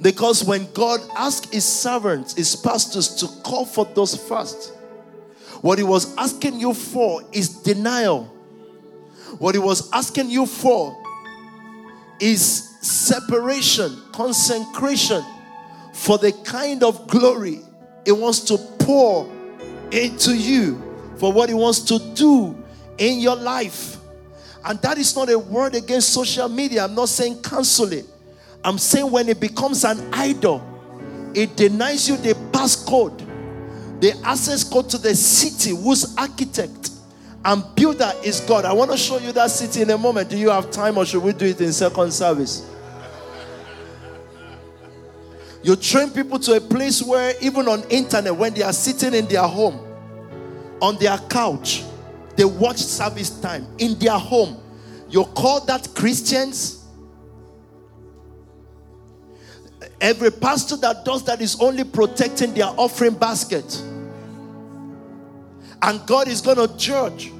Because 0.00 0.44
when 0.44 0.70
God 0.72 1.00
asked 1.16 1.52
his 1.52 1.64
servants, 1.64 2.34
his 2.34 2.54
pastors 2.56 3.14
to 3.16 3.26
call 3.42 3.64
for 3.64 3.84
those 3.84 4.14
fast, 4.14 4.72
what 5.62 5.78
he 5.78 5.84
was 5.84 6.16
asking 6.16 6.60
you 6.60 6.74
for 6.74 7.22
is 7.32 7.48
denial. 7.48 8.32
What 9.38 9.54
he 9.54 9.58
was 9.58 9.90
asking 9.92 10.30
you 10.30 10.46
for 10.46 10.96
is 12.20 12.76
separation, 12.80 14.00
consecration 14.12 15.22
for 15.92 16.18
the 16.18 16.32
kind 16.44 16.82
of 16.82 17.06
glory 17.06 17.60
he 18.04 18.12
wants 18.12 18.40
to 18.40 18.56
pour 18.78 19.30
into 19.90 20.36
you, 20.36 20.82
for 21.18 21.32
what 21.32 21.48
he 21.48 21.54
wants 21.54 21.80
to 21.80 21.98
do 22.14 22.56
in 22.98 23.18
your 23.18 23.36
life. 23.36 23.96
And 24.64 24.80
that 24.82 24.98
is 24.98 25.14
not 25.14 25.30
a 25.30 25.38
word 25.38 25.74
against 25.74 26.12
social 26.12 26.48
media. 26.48 26.84
I'm 26.84 26.94
not 26.94 27.08
saying 27.08 27.42
cancel 27.42 27.92
it. 27.92 28.06
I'm 28.64 28.78
saying 28.78 29.10
when 29.10 29.28
it 29.28 29.38
becomes 29.38 29.84
an 29.84 30.12
idol, 30.12 30.62
it 31.34 31.56
denies 31.56 32.08
you 32.08 32.16
the 32.16 32.34
passcode, 32.52 33.18
the 34.00 34.12
access 34.24 34.64
code 34.64 34.88
to 34.90 34.98
the 34.98 35.14
city 35.14 35.70
whose 35.70 36.16
architect 36.16 36.90
and 37.46 37.62
builder 37.76 38.10
is 38.24 38.40
God. 38.40 38.64
I 38.64 38.72
want 38.72 38.90
to 38.90 38.96
show 38.96 39.18
you 39.18 39.30
that 39.30 39.52
city 39.52 39.82
in 39.82 39.90
a 39.90 39.96
moment. 39.96 40.28
Do 40.28 40.36
you 40.36 40.50
have 40.50 40.68
time 40.72 40.98
or 40.98 41.06
should 41.06 41.22
we 41.22 41.32
do 41.32 41.46
it 41.46 41.60
in 41.60 41.72
second 41.72 42.12
service? 42.12 42.68
You 45.62 45.76
train 45.76 46.10
people 46.10 46.40
to 46.40 46.54
a 46.54 46.60
place 46.60 47.00
where 47.04 47.34
even 47.40 47.68
on 47.68 47.84
internet, 47.88 48.34
when 48.34 48.52
they 48.52 48.62
are 48.62 48.72
sitting 48.72 49.14
in 49.14 49.26
their 49.26 49.44
home, 49.44 49.78
on 50.82 50.96
their 50.96 51.16
couch, 51.18 51.84
they 52.34 52.44
watch 52.44 52.78
service 52.78 53.30
time 53.40 53.64
in 53.78 53.96
their 54.00 54.18
home. 54.18 54.60
You 55.08 55.22
call 55.24 55.64
that 55.66 55.88
Christians? 55.94 56.84
Every 60.00 60.32
pastor 60.32 60.76
that 60.78 61.04
does 61.04 61.24
that 61.26 61.40
is 61.40 61.60
only 61.60 61.84
protecting 61.84 62.54
their 62.54 62.66
offering 62.76 63.14
basket. 63.14 63.82
And 65.80 66.04
God 66.06 66.26
is 66.26 66.40
going 66.40 66.56
to 66.56 66.76
judge 66.76 67.32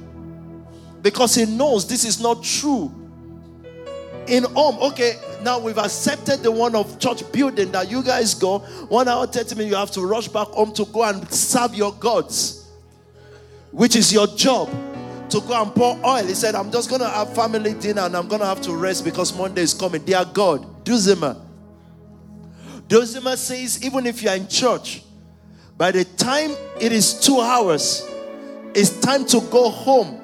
because 1.01 1.35
He 1.35 1.45
knows 1.45 1.87
this 1.87 2.05
is 2.05 2.19
not 2.19 2.43
true. 2.43 2.91
In 4.27 4.43
home, 4.43 4.77
okay, 4.91 5.13
now 5.41 5.57
we've 5.59 5.77
accepted 5.77 6.43
the 6.43 6.51
one 6.51 6.75
of 6.75 6.99
church 6.99 7.29
building 7.31 7.71
that 7.71 7.89
you 7.89 8.03
guys 8.03 8.33
go 8.33 8.59
one 8.89 9.07
hour 9.07 9.25
30 9.25 9.55
minutes, 9.55 9.71
you 9.71 9.77
have 9.77 9.91
to 9.91 10.01
rush 10.01 10.27
back 10.27 10.47
home 10.47 10.73
to 10.73 10.85
go 10.85 11.03
and 11.03 11.31
serve 11.31 11.73
your 11.73 11.93
gods, 11.93 12.69
which 13.71 13.95
is 13.95 14.11
your 14.11 14.27
job 14.27 14.69
to 15.29 15.41
go 15.41 15.61
and 15.61 15.73
pour 15.73 15.97
oil. 16.05 16.25
He 16.25 16.33
said, 16.33 16.55
I'm 16.55 16.71
just 16.71 16.89
to 16.89 17.07
have 17.07 17.33
family 17.35 17.73
dinner 17.73 18.01
and 18.01 18.15
I'm 18.15 18.27
to 18.41 18.45
have 18.45 18.61
to 18.61 18.75
rest 18.75 19.03
because 19.03 19.37
Monday 19.37 19.61
is 19.61 19.73
coming. 19.73 20.03
Dear 20.03 20.25
God, 20.25 20.83
Duzima. 20.83 21.45
Duzima 22.87 23.35
says, 23.35 23.83
even 23.83 24.05
if 24.05 24.21
you're 24.21 24.35
in 24.35 24.47
church, 24.47 25.03
by 25.77 25.91
the 25.91 26.05
time 26.05 26.51
it 26.79 26.91
is 26.91 27.19
two 27.19 27.39
hours, 27.39 28.07
it's 28.73 28.99
time 28.99 29.25
to 29.25 29.41
go 29.51 29.69
home. 29.69 30.21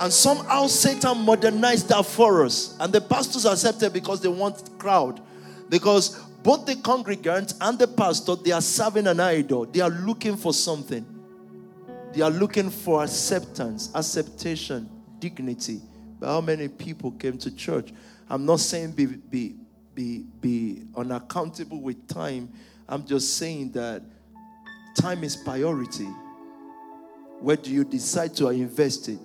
And 0.00 0.12
somehow 0.12 0.66
Satan 0.68 1.18
modernized 1.24 1.88
that 1.88 2.06
for 2.06 2.44
us. 2.44 2.76
And 2.78 2.92
the 2.92 3.00
pastors 3.00 3.44
accepted 3.44 3.92
because 3.92 4.20
they 4.20 4.28
want 4.28 4.78
crowd. 4.78 5.20
Because 5.68 6.18
both 6.42 6.66
the 6.66 6.74
congregants 6.74 7.54
and 7.60 7.78
the 7.78 7.88
pastor, 7.88 8.36
they 8.36 8.52
are 8.52 8.60
serving 8.60 9.06
an 9.06 9.20
idol. 9.20 9.66
They 9.66 9.80
are 9.80 9.90
looking 9.90 10.36
for 10.36 10.52
something. 10.52 11.04
They 12.12 12.22
are 12.22 12.30
looking 12.30 12.70
for 12.70 13.02
acceptance, 13.02 13.90
acceptation, 13.94 14.88
dignity. 15.18 15.80
But 16.20 16.28
how 16.28 16.40
many 16.40 16.68
people 16.68 17.10
came 17.12 17.36
to 17.38 17.54
church? 17.54 17.92
I'm 18.30 18.46
not 18.46 18.60
saying 18.60 18.92
be, 18.92 19.06
be, 19.06 19.56
be, 19.94 20.24
be 20.40 20.84
unaccountable 20.96 21.80
with 21.80 22.06
time. 22.06 22.50
I'm 22.88 23.04
just 23.04 23.36
saying 23.36 23.72
that 23.72 24.02
time 24.94 25.24
is 25.24 25.36
priority. 25.36 26.08
Where 27.40 27.56
do 27.56 27.70
you 27.70 27.84
decide 27.84 28.34
to 28.36 28.48
invest 28.48 29.08
it? 29.08 29.20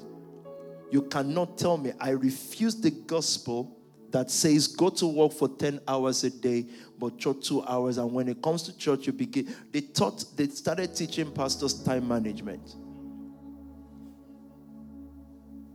You 0.93 1.01
cannot 1.01 1.57
tell 1.57 1.75
me, 1.75 1.91
I 1.99 2.11
refuse 2.11 2.75
the 2.75 2.91
gospel 2.91 3.79
that 4.11 4.29
says 4.29 4.67
go 4.67 4.91
to 4.91 5.07
work 5.07 5.31
for 5.31 5.49
10 5.49 5.79
hours 5.87 6.23
a 6.23 6.29
day, 6.29 6.67
but 6.99 7.17
church 7.17 7.47
two 7.47 7.63
hours. 7.63 7.97
And 7.97 8.13
when 8.13 8.27
it 8.27 8.43
comes 8.43 8.61
to 8.61 8.77
church, 8.77 9.07
you 9.07 9.11
begin. 9.13 9.55
They 9.71 9.81
taught, 9.81 10.23
they 10.35 10.47
started 10.49 10.95
teaching 10.95 11.31
pastors 11.31 11.81
time 11.83 12.07
management. 12.07 12.75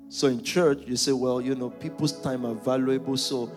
So 0.08 0.28
in 0.28 0.40
church, 0.44 0.84
you 0.86 0.94
say, 0.94 1.10
well, 1.10 1.40
you 1.40 1.56
know, 1.56 1.70
people's 1.70 2.22
time 2.22 2.46
are 2.46 2.54
valuable. 2.54 3.16
So 3.16 3.50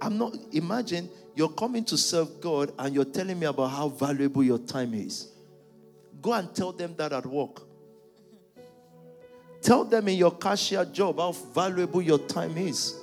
I'm 0.00 0.16
not, 0.16 0.36
imagine 0.52 1.10
you're 1.34 1.48
coming 1.48 1.82
to 1.86 1.98
serve 1.98 2.40
God 2.40 2.72
and 2.78 2.94
you're 2.94 3.04
telling 3.04 3.40
me 3.40 3.46
about 3.46 3.70
how 3.70 3.88
valuable 3.88 4.44
your 4.44 4.58
time 4.58 4.94
is. 4.94 5.26
Go 6.22 6.34
and 6.34 6.54
tell 6.54 6.70
them 6.70 6.94
that 6.98 7.12
at 7.12 7.26
work. 7.26 7.67
Tell 9.60 9.84
them 9.84 10.08
in 10.08 10.16
your 10.16 10.30
cashier 10.36 10.84
job 10.84 11.18
how 11.18 11.32
valuable 11.32 12.00
your 12.00 12.18
time 12.18 12.56
is. 12.56 12.94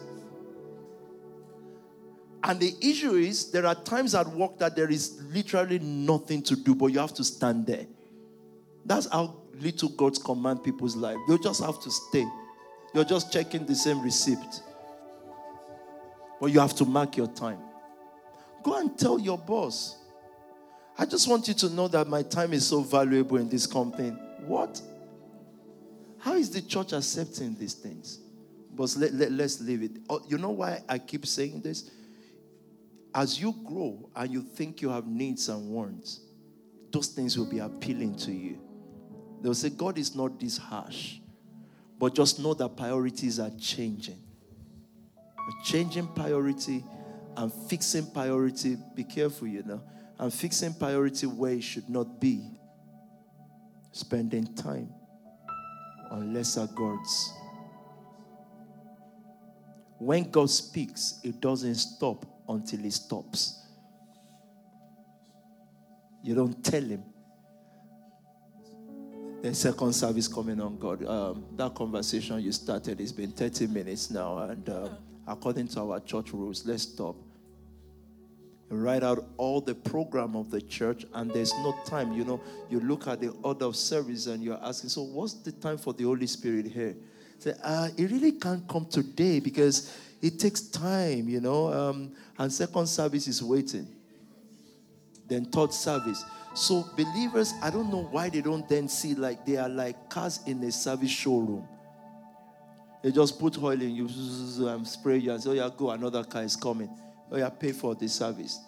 And 2.43 2.59
the 2.59 2.75
issue 2.81 3.13
is, 3.13 3.51
there 3.51 3.65
are 3.65 3.75
times 3.75 4.13
at 4.13 4.27
work 4.27 4.59
that 4.59 4.75
there 4.75 4.89
is 4.89 5.19
literally 5.33 5.79
nothing 5.79 6.43
to 6.43 6.55
do, 6.55 6.75
but 6.75 6.87
you 6.87 6.99
have 6.99 7.13
to 7.15 7.23
stand 7.23 7.65
there. 7.65 7.87
That's 8.85 9.07
how 9.11 9.37
little 9.59 9.89
God's 9.89 10.19
command 10.19 10.63
people's 10.63 10.95
life. 10.95 11.17
You 11.27 11.41
just 11.41 11.63
have 11.63 11.81
to 11.81 11.89
stay. 11.89 12.25
You're 12.93 13.03
just 13.03 13.33
checking 13.33 13.65
the 13.65 13.73
same 13.75 14.01
receipt. 14.01 14.37
But 16.39 16.47
you 16.47 16.59
have 16.59 16.75
to 16.75 16.85
mark 16.85 17.17
your 17.17 17.27
time. 17.27 17.59
Go 18.63 18.77
and 18.79 18.97
tell 18.97 19.19
your 19.19 19.37
boss. 19.37 19.97
I 20.97 21.05
just 21.05 21.27
want 21.27 21.47
you 21.47 21.53
to 21.55 21.69
know 21.69 21.87
that 21.89 22.07
my 22.07 22.21
time 22.21 22.53
is 22.53 22.67
so 22.67 22.81
valuable 22.81 23.37
in 23.37 23.49
this 23.49 23.65
company. 23.65 24.09
What? 24.45 24.81
How 26.25 26.33
is 26.33 26.49
the 26.49 26.59
church 26.59 26.91
accepting 26.91 27.55
these 27.55 27.75
things? 27.75 28.17
But 28.73 28.95
let, 28.97 29.13
let, 29.13 29.31
let's 29.31 29.61
leave 29.61 29.83
it. 29.83 29.91
Oh, 30.09 30.21
you 30.27 30.39
know 30.39 30.49
why 30.49 30.81
I 30.89 30.97
keep 30.97 31.23
saying 31.27 31.61
this? 31.61 31.91
As 33.13 33.39
you 33.39 33.53
grow 33.63 34.09
and 34.15 34.31
you 34.33 34.41
think 34.41 34.81
you 34.81 34.89
have 34.89 35.05
needs 35.05 35.49
and 35.49 35.69
wants, 35.69 36.21
those 36.91 37.09
things 37.09 37.37
will 37.37 37.45
be 37.45 37.59
appealing 37.59 38.15
to 38.15 38.31
you. 38.31 38.57
They'll 39.39 39.53
say, 39.53 39.69
God 39.69 39.99
is 39.99 40.15
not 40.15 40.39
this 40.39 40.57
harsh. 40.57 41.17
But 41.99 42.15
just 42.15 42.39
know 42.39 42.55
that 42.55 42.75
priorities 42.75 43.39
are 43.39 43.51
changing. 43.61 44.17
Changing 45.63 46.07
priority 46.07 46.83
and 47.37 47.53
fixing 47.53 48.09
priority, 48.09 48.77
be 48.95 49.03
careful, 49.03 49.47
you 49.47 49.61
know, 49.61 49.83
and 50.17 50.33
fixing 50.33 50.73
priority 50.73 51.27
where 51.27 51.53
it 51.53 51.63
should 51.63 51.87
not 51.87 52.19
be. 52.19 52.49
Spending 53.91 54.55
time 54.55 54.89
on 56.15 56.33
lesser 56.33 56.67
gods. 56.73 57.33
When 59.99 60.29
God 60.29 60.49
speaks, 60.49 61.19
it 61.23 61.39
doesn't 61.41 61.75
stop 61.75 62.25
until 62.47 62.79
He 62.79 62.89
stops. 62.89 63.61
You 66.23 66.35
don't 66.35 66.63
tell 66.63 66.83
Him. 66.83 67.03
The 69.41 69.53
second 69.53 69.93
service 69.93 70.27
coming 70.27 70.59
on 70.59 70.77
God. 70.79 71.05
Um, 71.05 71.45
that 71.55 71.75
conversation 71.75 72.41
you 72.41 72.51
started, 72.51 72.99
it's 72.99 73.11
been 73.11 73.31
30 73.31 73.67
minutes 73.67 74.09
now, 74.09 74.39
and 74.39 74.67
uh, 74.67 74.89
according 75.27 75.67
to 75.69 75.81
our 75.81 75.99
church 75.99 76.33
rules, 76.33 76.65
let's 76.65 76.83
stop 76.83 77.15
write 78.83 79.03
out 79.03 79.25
all 79.37 79.61
the 79.61 79.75
program 79.75 80.35
of 80.35 80.49
the 80.49 80.61
church 80.61 81.05
and 81.13 81.31
there's 81.31 81.53
no 81.55 81.75
time 81.85 82.13
you 82.13 82.23
know 82.23 82.39
you 82.69 82.79
look 82.79 83.07
at 83.07 83.19
the 83.19 83.29
order 83.43 83.65
of 83.65 83.75
service 83.75 84.27
and 84.27 84.43
you're 84.43 84.59
asking 84.63 84.89
so 84.89 85.01
what's 85.01 85.33
the 85.33 85.51
time 85.51 85.77
for 85.77 85.93
the 85.93 86.03
holy 86.03 86.27
spirit 86.27 86.65
here? 86.65 86.95
Say 87.39 87.53
uh, 87.63 87.89
it 87.97 88.11
really 88.11 88.31
can't 88.33 88.67
come 88.67 88.85
today 88.85 89.39
because 89.39 89.95
it 90.21 90.39
takes 90.39 90.61
time 90.61 91.27
you 91.29 91.41
know 91.41 91.71
um, 91.73 92.11
and 92.37 92.51
second 92.51 92.87
service 92.87 93.27
is 93.27 93.43
waiting. 93.43 93.87
Then 95.27 95.45
third 95.45 95.73
service. 95.73 96.23
So 96.53 96.85
believers 96.95 97.53
i 97.61 97.69
don't 97.69 97.91
know 97.91 98.07
why 98.11 98.29
they 98.29 98.41
don't 98.41 98.67
then 98.69 98.87
see 98.87 99.15
like 99.15 99.45
they 99.45 99.57
are 99.57 99.69
like 99.69 100.09
cars 100.09 100.39
in 100.45 100.63
a 100.63 100.71
service 100.71 101.11
showroom. 101.11 101.67
They 103.03 103.11
just 103.11 103.39
put 103.39 103.61
oil 103.61 103.79
in 103.79 103.91
you 103.91 104.05
and 104.67 104.87
spray 104.87 105.17
you 105.17 105.31
and 105.31 105.43
say 105.43 105.49
oh 105.49 105.53
yeah 105.53 105.69
go 105.75 105.91
another 105.91 106.23
car 106.23 106.43
is 106.43 106.55
coming 106.55 106.89
Oh, 107.31 107.35
or 107.35 107.39
you 107.39 107.49
pay 107.49 107.71
for 107.71 107.95
the 107.95 108.07
service. 108.07 108.59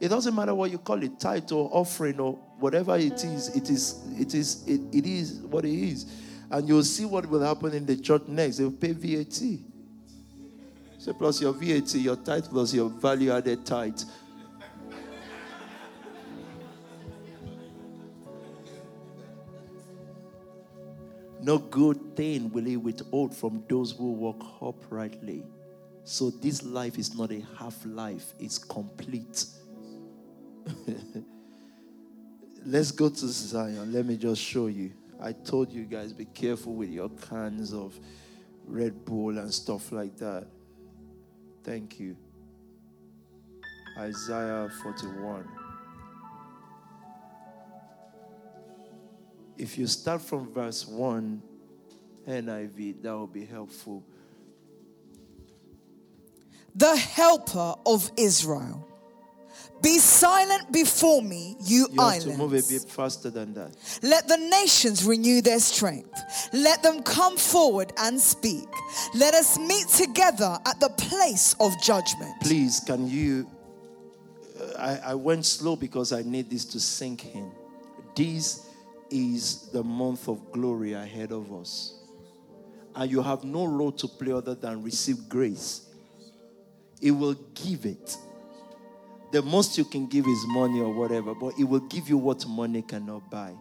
It 0.00 0.08
doesn't 0.08 0.34
matter 0.34 0.54
what 0.54 0.70
you 0.70 0.78
call 0.78 1.02
it, 1.02 1.20
tithe 1.20 1.52
or 1.52 1.68
offering 1.72 2.18
or 2.20 2.32
whatever 2.58 2.96
it 2.96 3.22
is, 3.22 3.54
it 3.54 3.68
is, 3.68 4.02
it 4.18 4.34
is, 4.34 4.66
it, 4.66 4.80
it 4.92 5.06
is 5.06 5.40
what 5.42 5.64
it 5.64 5.74
is. 5.74 6.06
And 6.50 6.66
you'll 6.66 6.82
see 6.82 7.04
what 7.04 7.26
will 7.26 7.42
happen 7.42 7.74
in 7.74 7.86
the 7.86 7.96
church 7.96 8.22
next. 8.26 8.56
They'll 8.56 8.72
pay 8.72 8.92
VAT. 8.92 9.58
So 10.98 11.12
plus 11.12 11.40
your 11.40 11.52
VAT, 11.52 11.94
your 11.94 12.16
tithe 12.16 12.46
plus 12.46 12.74
your 12.74 12.88
value 12.88 13.30
added 13.30 13.64
tithe. 13.64 14.00
No 21.42 21.58
good 21.58 22.16
thing 22.16 22.50
will 22.52 22.64
he 22.64 22.76
withhold 22.76 23.34
from 23.34 23.64
those 23.68 23.92
who 23.92 24.12
walk 24.12 24.44
uprightly. 24.60 25.42
So 26.10 26.28
this 26.28 26.64
life 26.64 26.98
is 26.98 27.14
not 27.14 27.30
a 27.30 27.40
half 27.56 27.86
life, 27.86 28.34
it's 28.40 28.58
complete. 28.58 29.44
Let's 32.66 32.90
go 32.90 33.10
to 33.10 33.28
Zion. 33.28 33.92
Let 33.92 34.06
me 34.06 34.16
just 34.16 34.42
show 34.42 34.66
you. 34.66 34.90
I 35.20 35.30
told 35.30 35.72
you 35.72 35.84
guys 35.84 36.12
be 36.12 36.24
careful 36.24 36.74
with 36.74 36.90
your 36.90 37.10
cans 37.10 37.72
of 37.72 37.96
Red 38.66 39.04
Bull 39.04 39.38
and 39.38 39.54
stuff 39.54 39.92
like 39.92 40.16
that. 40.16 40.48
Thank 41.62 42.00
you. 42.00 42.16
Isaiah 43.96 44.68
41. 44.82 45.48
If 49.56 49.78
you 49.78 49.86
start 49.86 50.22
from 50.22 50.52
verse 50.52 50.88
1, 50.88 51.40
NIV, 52.26 53.00
that 53.00 53.12
will 53.12 53.28
be 53.28 53.44
helpful. 53.44 54.02
The 56.74 56.96
helper 56.96 57.74
of 57.86 58.10
Israel. 58.16 58.86
Be 59.82 59.98
silent 59.98 60.70
before 60.72 61.22
me, 61.22 61.56
you, 61.62 61.88
You 61.90 62.02
have 62.02 62.20
to 62.20 62.36
move 62.36 62.52
a 62.52 62.62
bit 62.62 62.82
faster 62.82 63.30
than 63.30 63.54
that. 63.54 63.74
Let 64.02 64.28
the 64.28 64.36
nations 64.36 65.06
renew 65.06 65.40
their 65.40 65.58
strength. 65.58 66.50
Let 66.52 66.82
them 66.82 67.02
come 67.02 67.38
forward 67.38 67.92
and 67.96 68.20
speak. 68.20 68.68
Let 69.14 69.32
us 69.32 69.58
meet 69.58 69.88
together 69.88 70.58
at 70.66 70.80
the 70.80 70.90
place 70.90 71.54
of 71.60 71.72
judgment. 71.80 72.34
Please, 72.42 72.80
can 72.80 73.08
you? 73.08 73.48
uh, 74.60 74.72
I, 74.78 75.12
I 75.12 75.14
went 75.14 75.46
slow 75.46 75.76
because 75.76 76.12
I 76.12 76.22
need 76.22 76.50
this 76.50 76.66
to 76.66 76.80
sink 76.80 77.34
in. 77.34 77.50
This 78.14 78.66
is 79.10 79.70
the 79.72 79.82
month 79.82 80.28
of 80.28 80.52
glory 80.52 80.92
ahead 80.92 81.32
of 81.32 81.52
us. 81.54 81.94
And 82.94 83.10
you 83.10 83.22
have 83.22 83.44
no 83.44 83.64
role 83.64 83.92
to 83.92 84.08
play 84.08 84.32
other 84.32 84.54
than 84.54 84.82
receive 84.82 85.26
grace. 85.28 85.86
It 87.00 87.12
will 87.12 87.36
give 87.54 87.86
it. 87.86 88.16
The 89.32 89.42
most 89.42 89.78
you 89.78 89.84
can 89.84 90.06
give 90.06 90.26
is 90.26 90.44
money 90.48 90.80
or 90.80 90.92
whatever, 90.92 91.34
but 91.34 91.54
it 91.58 91.64
will 91.64 91.80
give 91.80 92.08
you 92.08 92.18
what 92.18 92.46
money 92.46 92.82
cannot 92.82 93.30
buy. 93.30 93.54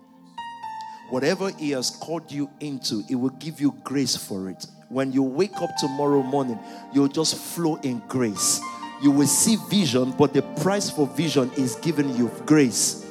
Whatever 1.09 1.49
He 1.51 1.71
has 1.71 1.91
called 1.91 2.31
you 2.31 2.49
into, 2.59 3.03
it 3.09 3.15
will 3.15 3.29
give 3.31 3.61
you 3.61 3.75
grace 3.83 4.15
for 4.15 4.49
it. 4.49 4.65
When 4.89 5.11
you 5.11 5.21
wake 5.21 5.55
up 5.61 5.69
tomorrow 5.79 6.23
morning, 6.23 6.59
you'll 6.93 7.07
just 7.07 7.35
flow 7.35 7.75
in 7.77 8.01
grace. 8.07 8.59
You 9.01 9.11
will 9.11 9.27
see 9.27 9.57
vision, 9.69 10.11
but 10.17 10.33
the 10.33 10.41
price 10.41 10.89
for 10.89 11.07
vision 11.07 11.51
is 11.55 11.75
giving 11.75 12.15
you 12.15 12.31
grace. 12.45 13.05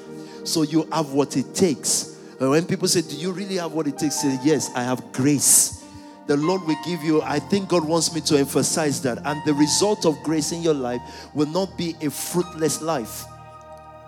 So 0.44 0.62
you 0.62 0.88
have 0.92 1.12
what 1.12 1.36
it 1.36 1.54
takes. 1.54 2.16
When 2.38 2.66
people 2.66 2.88
say, 2.88 3.02
Do 3.02 3.16
you 3.16 3.32
really 3.32 3.56
have 3.56 3.72
what 3.72 3.86
it 3.86 3.98
takes? 3.98 4.20
Say, 4.20 4.38
Yes, 4.42 4.70
I 4.74 4.82
have 4.82 5.12
grace. 5.12 5.84
The 6.28 6.36
Lord 6.36 6.62
will 6.64 6.76
give 6.84 7.02
you, 7.02 7.22
I 7.22 7.38
think 7.38 7.70
God 7.70 7.84
wants 7.84 8.14
me 8.14 8.20
to 8.20 8.36
emphasize 8.36 9.00
that. 9.00 9.18
And 9.24 9.42
the 9.46 9.54
result 9.54 10.04
of 10.04 10.22
grace 10.22 10.52
in 10.52 10.62
your 10.62 10.74
life 10.74 11.00
will 11.34 11.46
not 11.46 11.76
be 11.78 11.96
a 12.02 12.10
fruitless 12.10 12.82
life. 12.82 13.24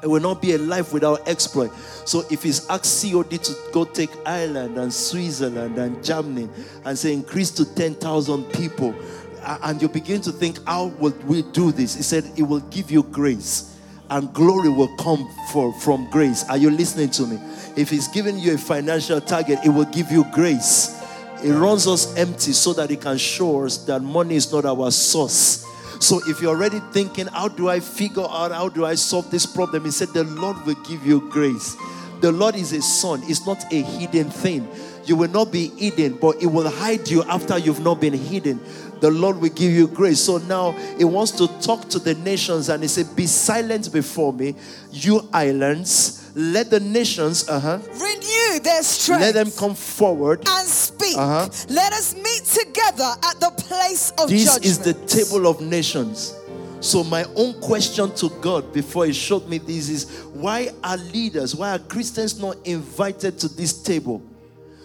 It 0.02 0.06
will 0.06 0.20
not 0.20 0.42
be 0.42 0.52
a 0.52 0.58
life 0.58 0.92
without 0.92 1.26
exploit. 1.26 1.72
So 2.04 2.24
if 2.30 2.42
he's 2.42 2.68
asked 2.68 3.02
COD 3.02 3.30
to 3.42 3.54
go 3.72 3.84
take 3.84 4.10
Ireland 4.26 4.76
and 4.76 4.92
Switzerland 4.92 5.78
and 5.78 6.04
Germany 6.04 6.48
and 6.84 6.98
say 6.98 7.14
increase 7.14 7.50
to 7.52 7.64
10,000 7.74 8.44
people, 8.52 8.94
and 9.42 9.80
you 9.80 9.88
begin 9.88 10.20
to 10.20 10.32
think, 10.32 10.62
how 10.66 10.86
will 10.98 11.14
we 11.26 11.40
do 11.40 11.72
this? 11.72 11.96
He 11.96 12.02
said, 12.02 12.30
it 12.36 12.42
will 12.42 12.60
give 12.60 12.90
you 12.90 13.02
grace 13.02 13.78
and 14.10 14.32
glory 14.34 14.68
will 14.68 14.94
come 14.96 15.26
for, 15.52 15.72
from 15.72 16.10
grace. 16.10 16.44
Are 16.50 16.58
you 16.58 16.70
listening 16.70 17.08
to 17.10 17.26
me? 17.26 17.38
If 17.76 17.88
he's 17.88 18.08
giving 18.08 18.38
you 18.38 18.54
a 18.54 18.58
financial 18.58 19.22
target, 19.22 19.60
it 19.64 19.70
will 19.70 19.86
give 19.86 20.10
you 20.10 20.24
grace. 20.32 20.99
It 21.42 21.52
runs 21.52 21.86
us 21.86 22.16
empty 22.16 22.52
so 22.52 22.72
that 22.74 22.90
it 22.90 23.00
can 23.00 23.16
show 23.16 23.64
us 23.64 23.78
that 23.84 24.02
money 24.02 24.36
is 24.36 24.52
not 24.52 24.64
our 24.64 24.90
source. 24.90 25.66
So 26.00 26.20
if 26.26 26.40
you're 26.40 26.54
already 26.56 26.80
thinking, 26.92 27.26
how 27.26 27.48
do 27.48 27.68
I 27.68 27.80
figure 27.80 28.22
out 28.22 28.52
how 28.52 28.68
do 28.68 28.84
I 28.86 28.94
solve 28.94 29.30
this 29.30 29.46
problem? 29.46 29.84
He 29.84 29.90
said, 29.90 30.08
the 30.08 30.24
Lord 30.24 30.64
will 30.64 30.82
give 30.82 31.06
you 31.06 31.28
grace. 31.28 31.76
The 32.20 32.32
Lord 32.32 32.54
is 32.54 32.72
a 32.72 32.82
sun, 32.82 33.22
it's 33.24 33.46
not 33.46 33.64
a 33.72 33.82
hidden 33.82 34.30
thing. 34.30 34.68
You 35.04 35.16
will 35.16 35.30
not 35.30 35.50
be 35.50 35.68
hidden, 35.68 36.18
but 36.18 36.42
it 36.42 36.46
will 36.46 36.68
hide 36.68 37.08
you 37.08 37.22
after 37.24 37.58
you've 37.58 37.80
not 37.80 38.00
been 38.00 38.12
hidden. 38.12 38.60
The 39.00 39.10
Lord 39.10 39.40
will 39.40 39.48
give 39.48 39.72
you 39.72 39.88
grace. 39.88 40.20
So 40.20 40.38
now 40.38 40.72
he 40.98 41.04
wants 41.04 41.32
to 41.32 41.48
talk 41.60 41.88
to 41.88 41.98
the 41.98 42.14
nations 42.14 42.68
and 42.68 42.82
he 42.82 42.88
said, 42.88 43.16
Be 43.16 43.26
silent 43.26 43.92
before 43.92 44.32
me, 44.32 44.54
you 44.92 45.26
islands. 45.32 46.29
Let 46.40 46.70
the 46.70 46.80
nations, 46.80 47.46
uh-huh, 47.48 47.80
Renew 47.92 48.60
their 48.60 48.82
strength. 48.82 49.20
let 49.20 49.34
them 49.34 49.50
come 49.50 49.74
forward. 49.74 50.42
and 50.48 50.66
speak. 50.66 51.16
Uh-huh. 51.18 51.48
Let 51.68 51.92
us 51.92 52.14
meet 52.14 52.44
together 52.44 53.12
at 53.22 53.38
the 53.40 53.50
place 53.58 54.10
of 54.18 54.30
This 54.30 54.44
judgment. 54.46 54.62
This 54.62 54.72
is 54.72 54.78
the 54.78 54.94
table 55.06 55.46
of 55.46 55.60
nations. 55.60 56.34
So, 56.80 57.04
my 57.04 57.24
own 57.36 57.60
question 57.60 58.10
to 58.14 58.30
God 58.40 58.72
before 58.72 59.04
He 59.04 59.12
showed 59.12 59.46
me 59.48 59.58
this 59.58 59.90
is 59.90 60.22
why 60.32 60.70
are 60.82 60.96
leaders, 60.96 61.54
why 61.54 61.72
are 61.74 61.78
Christians 61.78 62.40
not 62.40 62.56
invited 62.66 63.38
to 63.40 63.48
this 63.48 63.74
table? 63.82 64.22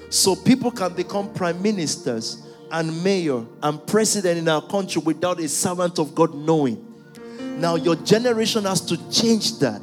So, 0.10 0.36
people 0.36 0.72
can 0.72 0.94
become 0.94 1.32
prime 1.34 1.62
ministers 1.62 2.42
and 2.70 3.02
mayor 3.02 3.46
and 3.64 3.88
president 3.88 4.40
in 4.40 4.50
our 4.50 4.62
country 4.62 5.02
without 5.06 5.40
a 5.40 5.48
servant 5.48 5.98
of 6.00 6.14
God 6.14 6.34
knowing. 6.36 6.86
Now, 7.60 7.76
your 7.76 7.96
generation 7.96 8.66
has 8.66 8.82
to 8.82 8.98
change 9.10 9.60
that 9.60 9.82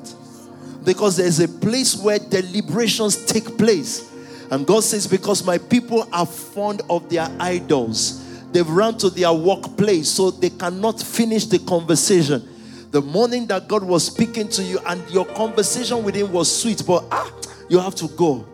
because 0.84 1.16
there's 1.16 1.40
a 1.40 1.48
place 1.48 1.96
where 1.96 2.18
deliberations 2.18 3.24
take 3.26 3.56
place. 3.56 4.10
And 4.50 4.66
God 4.66 4.84
says, 4.84 5.06
Because 5.06 5.44
my 5.44 5.58
people 5.58 6.06
are 6.12 6.26
fond 6.26 6.82
of 6.90 7.08
their 7.08 7.28
idols, 7.40 8.22
they've 8.52 8.68
run 8.68 8.98
to 8.98 9.10
their 9.10 9.32
workplace 9.32 10.10
so 10.10 10.30
they 10.30 10.50
cannot 10.50 11.00
finish 11.00 11.46
the 11.46 11.58
conversation. 11.60 12.48
The 12.90 13.00
morning 13.00 13.46
that 13.46 13.68
God 13.68 13.82
was 13.82 14.06
speaking 14.06 14.48
to 14.48 14.62
you 14.62 14.78
and 14.86 15.08
your 15.10 15.24
conversation 15.24 16.04
with 16.04 16.14
Him 16.14 16.30
was 16.32 16.54
sweet, 16.60 16.82
but 16.86 17.04
ah, 17.10 17.32
you 17.68 17.78
have 17.78 17.94
to 17.96 18.08
go. 18.08 18.46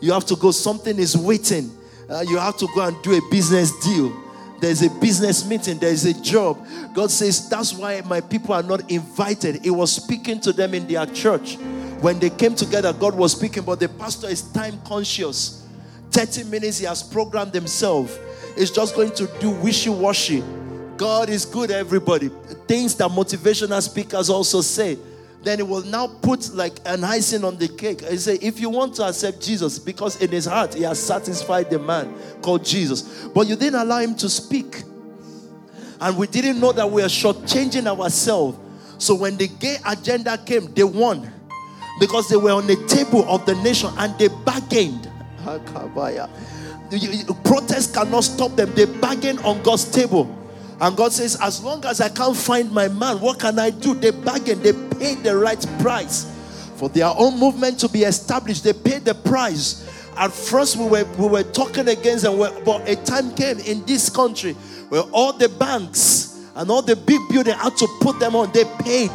You 0.00 0.12
have 0.12 0.24
to 0.26 0.36
go. 0.36 0.50
Something 0.50 0.98
is 0.98 1.16
waiting. 1.16 1.70
Uh, 2.08 2.24
you 2.26 2.38
have 2.38 2.56
to 2.58 2.68
go 2.74 2.86
and 2.86 2.96
do 3.02 3.12
a 3.12 3.20
business 3.30 3.78
deal. 3.84 4.25
There's 4.60 4.82
a 4.82 4.90
business 4.90 5.46
meeting. 5.46 5.78
There's 5.78 6.04
a 6.04 6.14
job. 6.14 6.66
God 6.94 7.10
says, 7.10 7.48
That's 7.48 7.74
why 7.74 8.00
my 8.02 8.20
people 8.20 8.54
are 8.54 8.62
not 8.62 8.90
invited. 8.90 9.64
He 9.64 9.70
was 9.70 9.92
speaking 9.92 10.40
to 10.40 10.52
them 10.52 10.74
in 10.74 10.86
their 10.86 11.06
church. 11.06 11.56
When 12.00 12.18
they 12.18 12.30
came 12.30 12.54
together, 12.54 12.92
God 12.92 13.14
was 13.14 13.32
speaking, 13.32 13.64
but 13.64 13.80
the 13.80 13.88
pastor 13.88 14.28
is 14.28 14.42
time 14.52 14.80
conscious. 14.84 15.66
30 16.10 16.44
minutes, 16.44 16.78
he 16.78 16.86
has 16.86 17.02
programmed 17.02 17.54
himself. 17.54 18.18
He's 18.56 18.70
just 18.70 18.94
going 18.94 19.12
to 19.12 19.26
do 19.40 19.50
wishy 19.50 19.90
washy. 19.90 20.42
God 20.96 21.28
is 21.28 21.44
good, 21.44 21.70
everybody. 21.70 22.28
Things 22.66 22.94
that 22.96 23.10
motivational 23.10 23.82
speakers 23.82 24.30
also 24.30 24.60
say. 24.60 24.98
Then 25.46 25.58
he 25.60 25.62
will 25.62 25.84
now 25.84 26.08
put 26.08 26.52
like 26.54 26.80
an 26.86 27.04
icing 27.04 27.44
on 27.44 27.56
the 27.56 27.68
cake. 27.68 28.00
He 28.04 28.16
say, 28.16 28.34
if 28.42 28.58
you 28.58 28.68
want 28.68 28.96
to 28.96 29.04
accept 29.04 29.40
Jesus, 29.40 29.78
because 29.78 30.20
in 30.20 30.32
his 30.32 30.44
heart 30.46 30.74
he 30.74 30.82
has 30.82 30.98
satisfied 30.98 31.70
the 31.70 31.78
man 31.78 32.12
called 32.42 32.64
Jesus, 32.64 33.28
but 33.32 33.46
you 33.46 33.54
didn't 33.54 33.78
allow 33.80 33.98
him 33.98 34.16
to 34.16 34.28
speak, 34.28 34.82
and 36.00 36.18
we 36.18 36.26
didn't 36.26 36.58
know 36.58 36.72
that 36.72 36.90
we 36.90 37.00
are 37.00 37.06
shortchanging 37.06 37.86
ourselves. 37.86 38.58
So 38.98 39.14
when 39.14 39.36
the 39.36 39.46
gay 39.46 39.76
agenda 39.86 40.36
came, 40.36 40.74
they 40.74 40.82
won 40.82 41.30
because 42.00 42.28
they 42.28 42.36
were 42.36 42.50
on 42.50 42.66
the 42.66 42.74
table 42.88 43.24
of 43.28 43.46
the 43.46 43.54
nation 43.62 43.90
and 43.98 44.18
they 44.18 44.26
bargained. 44.26 45.08
Hakabaya. 45.44 46.28
You- 46.90 47.10
you- 47.10 47.34
Protest 47.44 47.94
cannot 47.94 48.24
stop 48.24 48.56
them. 48.56 48.72
They 48.74 48.86
bargain 48.86 49.38
on 49.44 49.62
God's 49.62 49.84
table. 49.84 50.26
And 50.80 50.96
God 50.96 51.12
says, 51.12 51.38
As 51.40 51.62
long 51.62 51.84
as 51.86 52.00
I 52.00 52.08
can't 52.08 52.36
find 52.36 52.70
my 52.70 52.88
man, 52.88 53.20
what 53.20 53.40
can 53.40 53.58
I 53.58 53.70
do? 53.70 53.94
They 53.94 54.10
bargain, 54.10 54.62
they 54.62 54.72
paid 54.72 55.22
the 55.22 55.36
right 55.36 55.64
price 55.80 56.32
for 56.76 56.88
their 56.88 57.06
own 57.16 57.38
movement 57.38 57.80
to 57.80 57.88
be 57.88 58.02
established. 58.02 58.64
They 58.64 58.74
paid 58.74 59.04
the 59.04 59.14
price. 59.14 59.88
At 60.16 60.32
first, 60.32 60.76
we 60.76 60.86
were, 60.86 61.04
we 61.18 61.28
were 61.28 61.42
talking 61.42 61.88
against 61.88 62.24
them, 62.24 62.38
but 62.38 62.88
a 62.88 62.96
time 62.96 63.34
came 63.34 63.58
in 63.60 63.84
this 63.84 64.08
country 64.08 64.54
where 64.88 65.02
all 65.12 65.32
the 65.32 65.48
banks 65.48 66.46
and 66.54 66.70
all 66.70 66.82
the 66.82 66.96
big 66.96 67.20
buildings 67.28 67.56
had 67.56 67.76
to 67.76 67.88
put 68.00 68.18
them 68.18 68.34
on. 68.34 68.50
They 68.52 68.64
paid. 68.80 69.10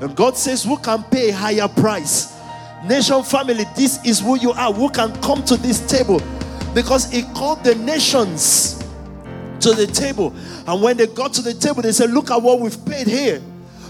And 0.00 0.14
God 0.14 0.36
says, 0.36 0.64
Who 0.64 0.76
can 0.78 1.02
pay 1.04 1.30
a 1.30 1.34
higher 1.34 1.68
price? 1.68 2.36
Nation 2.84 3.22
family, 3.22 3.64
this 3.76 4.04
is 4.04 4.20
who 4.20 4.38
you 4.38 4.52
are. 4.52 4.72
Who 4.72 4.88
can 4.90 5.12
come 5.20 5.44
to 5.44 5.56
this 5.56 5.86
table? 5.86 6.20
Because 6.74 7.10
He 7.10 7.22
called 7.34 7.64
the 7.64 7.74
nations 7.74 8.80
to 9.62 9.72
the 9.74 9.86
table. 9.86 10.34
And 10.66 10.82
when 10.82 10.96
they 10.96 11.06
got 11.06 11.32
to 11.34 11.42
the 11.42 11.54
table, 11.54 11.82
they 11.82 11.92
said, 11.92 12.10
Look 12.10 12.30
at 12.30 12.40
what 12.40 12.60
we've 12.60 12.84
paid 12.86 13.06
here. 13.06 13.42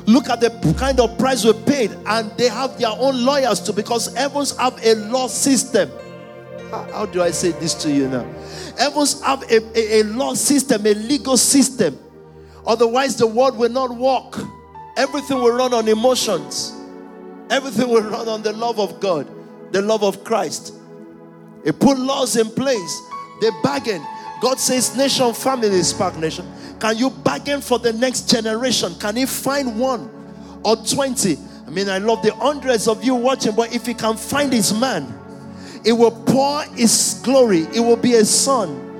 Look 0.06 0.28
at 0.28 0.40
the 0.40 0.50
kind 0.78 0.98
of 0.98 1.18
price 1.18 1.44
we 1.44 1.52
paid. 1.64 1.92
And 2.06 2.30
they 2.36 2.48
have 2.48 2.78
their 2.78 2.90
own 2.90 3.24
lawyers 3.24 3.60
too, 3.60 3.72
because 3.72 4.14
heavens 4.14 4.56
have 4.56 4.78
a 4.84 4.94
law 4.94 5.28
system. 5.28 5.90
How, 6.70 7.06
do 7.06 7.20
I 7.22 7.32
say 7.32 7.50
this 7.52 7.74
to 7.82 7.90
you 7.90 8.08
now? 8.08 8.24
Heavens 8.78 9.20
have 9.22 9.42
a, 9.50 9.78
a, 9.78 10.00
a 10.00 10.04
law 10.04 10.34
system, 10.34 10.86
a 10.86 10.94
legal 10.94 11.36
system. 11.36 11.98
Otherwise, 12.66 13.16
the 13.16 13.26
world 13.26 13.56
will 13.58 13.70
not 13.70 13.90
work. 13.90 14.38
Everything 14.96 15.38
will 15.38 15.52
run 15.52 15.74
on 15.74 15.88
emotions. 15.88 16.72
Everything 17.48 17.88
will 17.88 18.02
run 18.02 18.28
on 18.28 18.42
the 18.42 18.52
love 18.52 18.78
of 18.78 19.00
God, 19.00 19.26
the 19.72 19.82
love 19.82 20.04
of 20.04 20.22
Christ. 20.22 20.74
They 21.64 21.72
put 21.72 21.98
laws 21.98 22.36
in 22.36 22.48
place. 22.50 23.00
They 23.40 23.50
bargain. 23.62 24.04
God 24.40 24.58
says, 24.58 24.96
Nation, 24.96 25.32
family, 25.34 25.82
Spark 25.82 26.16
Nation. 26.16 26.50
Can 26.78 26.96
you 26.96 27.10
bargain 27.10 27.60
for 27.60 27.78
the 27.78 27.92
next 27.92 28.30
generation? 28.30 28.94
Can 28.94 29.16
he 29.16 29.26
find 29.26 29.78
one 29.78 30.10
or 30.64 30.76
20? 30.76 31.36
I 31.66 31.70
mean, 31.70 31.88
I 31.88 31.98
love 31.98 32.22
the 32.22 32.34
hundreds 32.34 32.88
of 32.88 33.04
you 33.04 33.14
watching, 33.14 33.54
but 33.54 33.74
if 33.74 33.86
he 33.86 33.94
can 33.94 34.16
find 34.16 34.52
his 34.52 34.72
man, 34.72 35.12
it 35.84 35.92
will 35.92 36.10
pour 36.10 36.62
his 36.74 37.20
glory. 37.22 37.60
It 37.74 37.80
will 37.80 37.96
be 37.96 38.14
a 38.14 38.24
sun 38.24 38.90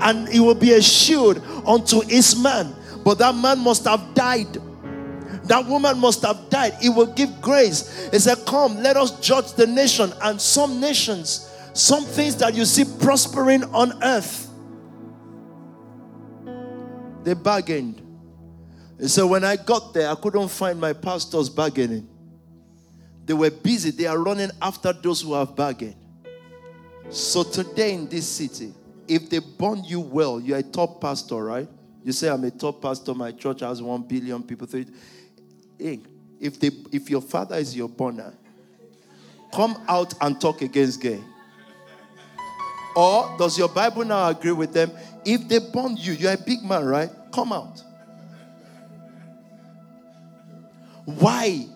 and 0.00 0.28
it 0.28 0.40
will 0.40 0.54
be 0.54 0.72
a 0.72 0.82
shield 0.82 1.42
unto 1.66 2.00
his 2.02 2.36
man. 2.36 2.74
But 3.04 3.18
that 3.18 3.34
man 3.34 3.58
must 3.58 3.84
have 3.84 4.14
died. 4.14 4.58
That 5.44 5.64
woman 5.66 5.98
must 5.98 6.22
have 6.22 6.50
died. 6.50 6.74
It 6.82 6.90
will 6.90 7.06
give 7.06 7.40
grace. 7.40 8.08
He 8.10 8.18
said, 8.18 8.38
Come, 8.46 8.82
let 8.82 8.96
us 8.96 9.18
judge 9.20 9.54
the 9.54 9.66
nation. 9.66 10.12
And 10.22 10.40
some 10.40 10.80
nations, 10.80 11.47
some 11.78 12.02
things 12.02 12.34
that 12.38 12.56
you 12.56 12.64
see 12.64 12.84
prospering 12.98 13.62
on 13.72 14.02
earth, 14.02 14.50
they 17.22 17.34
bargained. 17.34 18.02
Said, 19.06 19.22
When 19.22 19.44
I 19.44 19.54
got 19.54 19.94
there, 19.94 20.10
I 20.10 20.16
couldn't 20.16 20.48
find 20.48 20.80
my 20.80 20.92
pastors 20.92 21.48
bargaining. 21.48 22.08
They 23.24 23.32
were 23.32 23.50
busy. 23.50 23.92
They 23.92 24.06
are 24.06 24.18
running 24.18 24.50
after 24.60 24.92
those 24.92 25.20
who 25.20 25.34
have 25.34 25.54
bargained. 25.54 25.94
So 27.10 27.44
today 27.44 27.94
in 27.94 28.08
this 28.08 28.26
city, 28.26 28.74
if 29.06 29.30
they 29.30 29.38
bond 29.38 29.86
you 29.86 30.00
well, 30.00 30.40
you're 30.40 30.58
a 30.58 30.62
top 30.64 31.00
pastor, 31.00 31.44
right? 31.44 31.68
You 32.02 32.10
say, 32.10 32.28
I'm 32.28 32.42
a 32.42 32.50
top 32.50 32.82
pastor, 32.82 33.14
my 33.14 33.30
church 33.30 33.60
has 33.60 33.80
one 33.80 34.02
billion 34.02 34.42
people. 34.42 34.66
Hey, 35.78 36.00
if, 36.40 36.58
they, 36.58 36.70
if 36.90 37.08
your 37.08 37.22
father 37.22 37.54
is 37.54 37.76
your 37.76 37.88
bonner, 37.88 38.34
come 39.54 39.80
out 39.86 40.12
and 40.20 40.40
talk 40.40 40.60
against 40.60 41.00
gay. 41.00 41.20
Or 42.98 43.36
does 43.38 43.56
your 43.56 43.68
Bible 43.68 44.04
now 44.04 44.26
agree 44.26 44.50
with 44.50 44.72
them? 44.72 44.90
If 45.24 45.46
they 45.46 45.60
bond 45.60 46.00
you, 46.00 46.14
you're 46.14 46.32
a 46.32 46.36
big 46.36 46.64
man, 46.64 46.84
right? 46.84 47.08
Come 47.32 47.52
out. 47.52 47.80
Why 51.04 51.68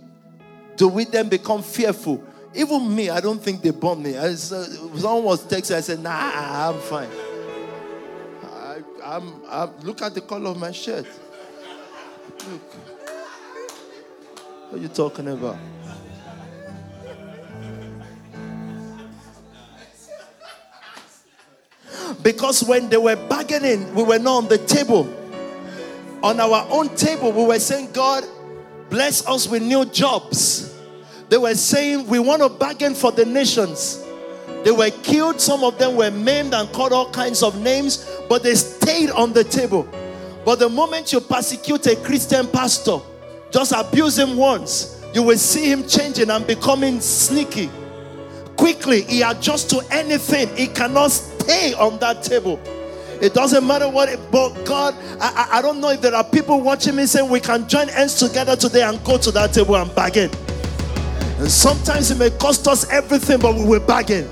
do 0.75 0.89
we 0.89 1.05
then 1.05 1.29
become 1.29 1.63
fearful? 1.63 2.25
Even 2.53 2.93
me, 2.93 3.09
I 3.09 3.21
don't 3.21 3.41
think 3.41 3.63
they 3.63 3.71
bond 3.71 4.03
me. 4.03 4.17
I, 4.17 4.31
uh, 4.31 4.35
someone 4.35 5.23
was 5.23 5.47
texting, 5.47 5.77
I 5.77 5.81
said, 5.81 6.01
nah, 6.01 6.11
I'm 6.69 6.81
fine. 6.81 7.09
I, 8.43 8.79
I'm, 9.05 9.43
I'm, 9.49 9.79
look 9.83 10.03
at 10.03 10.15
the 10.15 10.23
color 10.23 10.51
of 10.51 10.57
my 10.57 10.73
shirt. 10.73 11.07
Look. 12.51 12.63
What 14.71 14.79
are 14.81 14.83
you 14.83 14.89
talking 14.89 15.29
about? 15.29 15.57
Because 22.23 22.63
when 22.65 22.89
they 22.89 22.97
were 22.97 23.17
bargaining, 23.17 23.95
we 23.95 24.03
were 24.03 24.19
not 24.19 24.37
on 24.37 24.49
the 24.49 24.59
table. 24.59 25.13
On 26.23 26.39
our 26.39 26.67
own 26.71 26.95
table, 26.95 27.33
we 27.33 27.45
were 27.45 27.59
saying, 27.59 27.91
God, 27.93 28.25
bless 28.91 29.27
us 29.27 29.49
with 29.49 29.63
new 29.63 29.85
jobs. 29.87 30.73
They 31.29 31.39
were 31.39 31.55
saying, 31.55 32.07
We 32.09 32.19
want 32.19 32.43
to 32.43 32.49
bargain 32.49 32.95
for 32.95 33.11
the 33.11 33.25
nations. 33.25 34.05
They 34.65 34.71
were 34.71 34.91
killed, 35.03 35.41
some 35.41 35.65
of 35.65 35.79
them 35.79 35.97
were 35.97 36.11
maimed 36.11 36.55
and 36.55 36.71
called 36.73 36.93
all 36.93 37.11
kinds 37.11 37.43
of 37.43 37.61
names, 37.61 38.09
but 38.29 38.43
they 38.43 38.55
stayed 38.55 39.11
on 39.11 39.33
the 39.33 39.43
table. 39.43 39.89
But 40.45 40.59
the 40.59 40.69
moment 40.69 41.13
you 41.13 41.21
persecute 41.21 41.87
a 41.87 41.97
Christian 41.97 42.47
pastor, 42.47 42.99
just 43.51 43.73
abuse 43.73 44.19
him 44.19 44.37
once, 44.37 45.03
you 45.15 45.23
will 45.23 45.39
see 45.39 45.71
him 45.71 45.87
changing 45.87 46.31
and 46.31 46.47
becoming 46.47 47.01
sneaky. 47.01 47.71
Quickly, 48.57 49.03
he 49.03 49.23
adjusts 49.23 49.65
to 49.65 49.83
anything, 49.91 50.55
he 50.57 50.67
cannot 50.67 51.11
stay 51.11 51.75
on 51.75 51.99
that 51.99 52.23
table. 52.23 52.61
It 53.21 53.35
doesn't 53.35 53.67
matter 53.67 53.89
what, 53.89 54.09
it, 54.09 54.19
but 54.31 54.65
God, 54.65 54.95
I, 55.21 55.49
I 55.53 55.63
don't 55.63 55.81
know 55.81 55.91
if 55.91 56.01
there 56.01 56.15
are 56.15 56.25
people 56.25 56.61
watching 56.61 56.97
me 56.97 57.07
saying 57.07 57.31
we 57.31 57.41
can 57.41 57.69
join 57.69 57.89
hands 57.89 58.19
together 58.19 58.57
today 58.57 58.83
and 58.83 59.03
go 59.05 59.17
to 59.19 59.31
that 59.31 59.53
table 59.53 59.77
and 59.77 59.95
bargain. 59.95 60.31
And 61.39 61.51
sometimes 61.51 62.11
it 62.11 62.19
may 62.19 62.31
cost 62.31 62.67
us 62.67 62.89
everything, 62.91 63.39
but 63.39 63.55
we 63.55 63.65
will 63.65 63.81
bargain. 63.81 64.29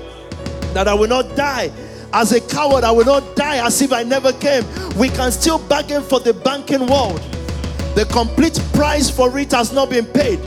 That 0.73 0.87
I 0.87 0.93
will 0.93 1.07
not 1.07 1.35
die 1.35 1.71
as 2.13 2.33
a 2.33 2.41
coward, 2.41 2.83
I 2.83 2.91
will 2.91 3.05
not 3.05 3.35
die 3.35 3.65
as 3.65 3.81
if 3.81 3.93
I 3.93 4.03
never 4.03 4.33
came. 4.33 4.65
We 4.97 5.09
can 5.09 5.31
still 5.31 5.59
bargain 5.59 6.03
for 6.03 6.19
the 6.19 6.33
banking 6.33 6.85
world. 6.87 7.19
The 7.95 8.05
complete 8.11 8.59
price 8.73 9.09
for 9.09 9.37
it 9.39 9.51
has 9.51 9.71
not 9.73 9.89
been 9.89 10.05
paid. 10.05 10.39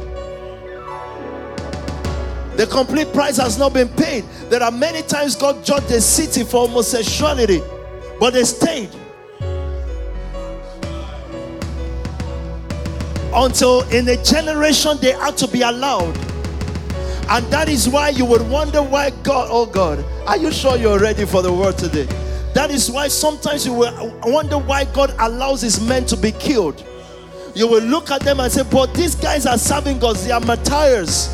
The 2.57 2.69
complete 2.69 3.13
price 3.13 3.37
has 3.39 3.59
not 3.59 3.73
been 3.73 3.89
paid. 3.89 4.25
There 4.49 4.63
are 4.63 4.71
many 4.71 5.03
times 5.03 5.35
God 5.35 5.65
judged 5.65 5.89
the 5.89 6.01
city 6.01 6.45
for 6.45 6.69
homosexuality, 6.69 7.61
but 8.21 8.33
they 8.33 8.45
stayed. 8.45 8.91
Until 13.35 13.83
in 13.91 14.09
a 14.09 14.23
generation 14.23 14.99
they 15.01 15.13
had 15.13 15.37
to 15.39 15.49
be 15.49 15.63
allowed. 15.63 16.17
And 17.29 17.45
that 17.47 17.69
is 17.69 17.89
why 17.89 18.11
you 18.11 18.25
would 18.27 18.49
wonder 18.49 18.81
why 18.83 19.11
God, 19.25 19.49
oh 19.51 19.67
God, 19.67 20.05
are 20.29 20.37
you 20.37 20.53
sure 20.53 20.77
you're 20.77 21.01
ready 21.01 21.25
for 21.25 21.43
the 21.43 21.53
word 21.53 21.77
today? 21.77 22.07
That 22.55 22.71
is 22.71 22.89
why 22.89 23.09
sometimes 23.09 23.67
you 23.67 23.73
will 23.73 24.21
wonder 24.23 24.59
why 24.59 24.85
God 24.85 25.13
allows 25.19 25.63
his 25.63 25.81
men 25.81 26.07
to 26.07 26.17
be 26.17 26.31
killed. 26.31 26.87
You 27.57 27.67
will 27.67 27.83
look 27.83 28.13
at 28.13 28.21
them 28.21 28.39
and 28.39 28.53
say, 28.53 28.63
But 28.63 28.95
these 28.95 29.17
guys 29.17 29.45
are 29.45 29.59
serving 29.59 29.99
God, 29.99 30.15
they 30.17 30.31
are 30.31 30.41
martyrs 30.41 31.29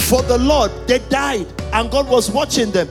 for 0.00 0.22
the 0.22 0.38
Lord. 0.38 0.70
They 0.86 0.98
died, 1.08 1.46
and 1.72 1.90
God 1.90 2.08
was 2.08 2.30
watching 2.30 2.70
them. 2.70 2.88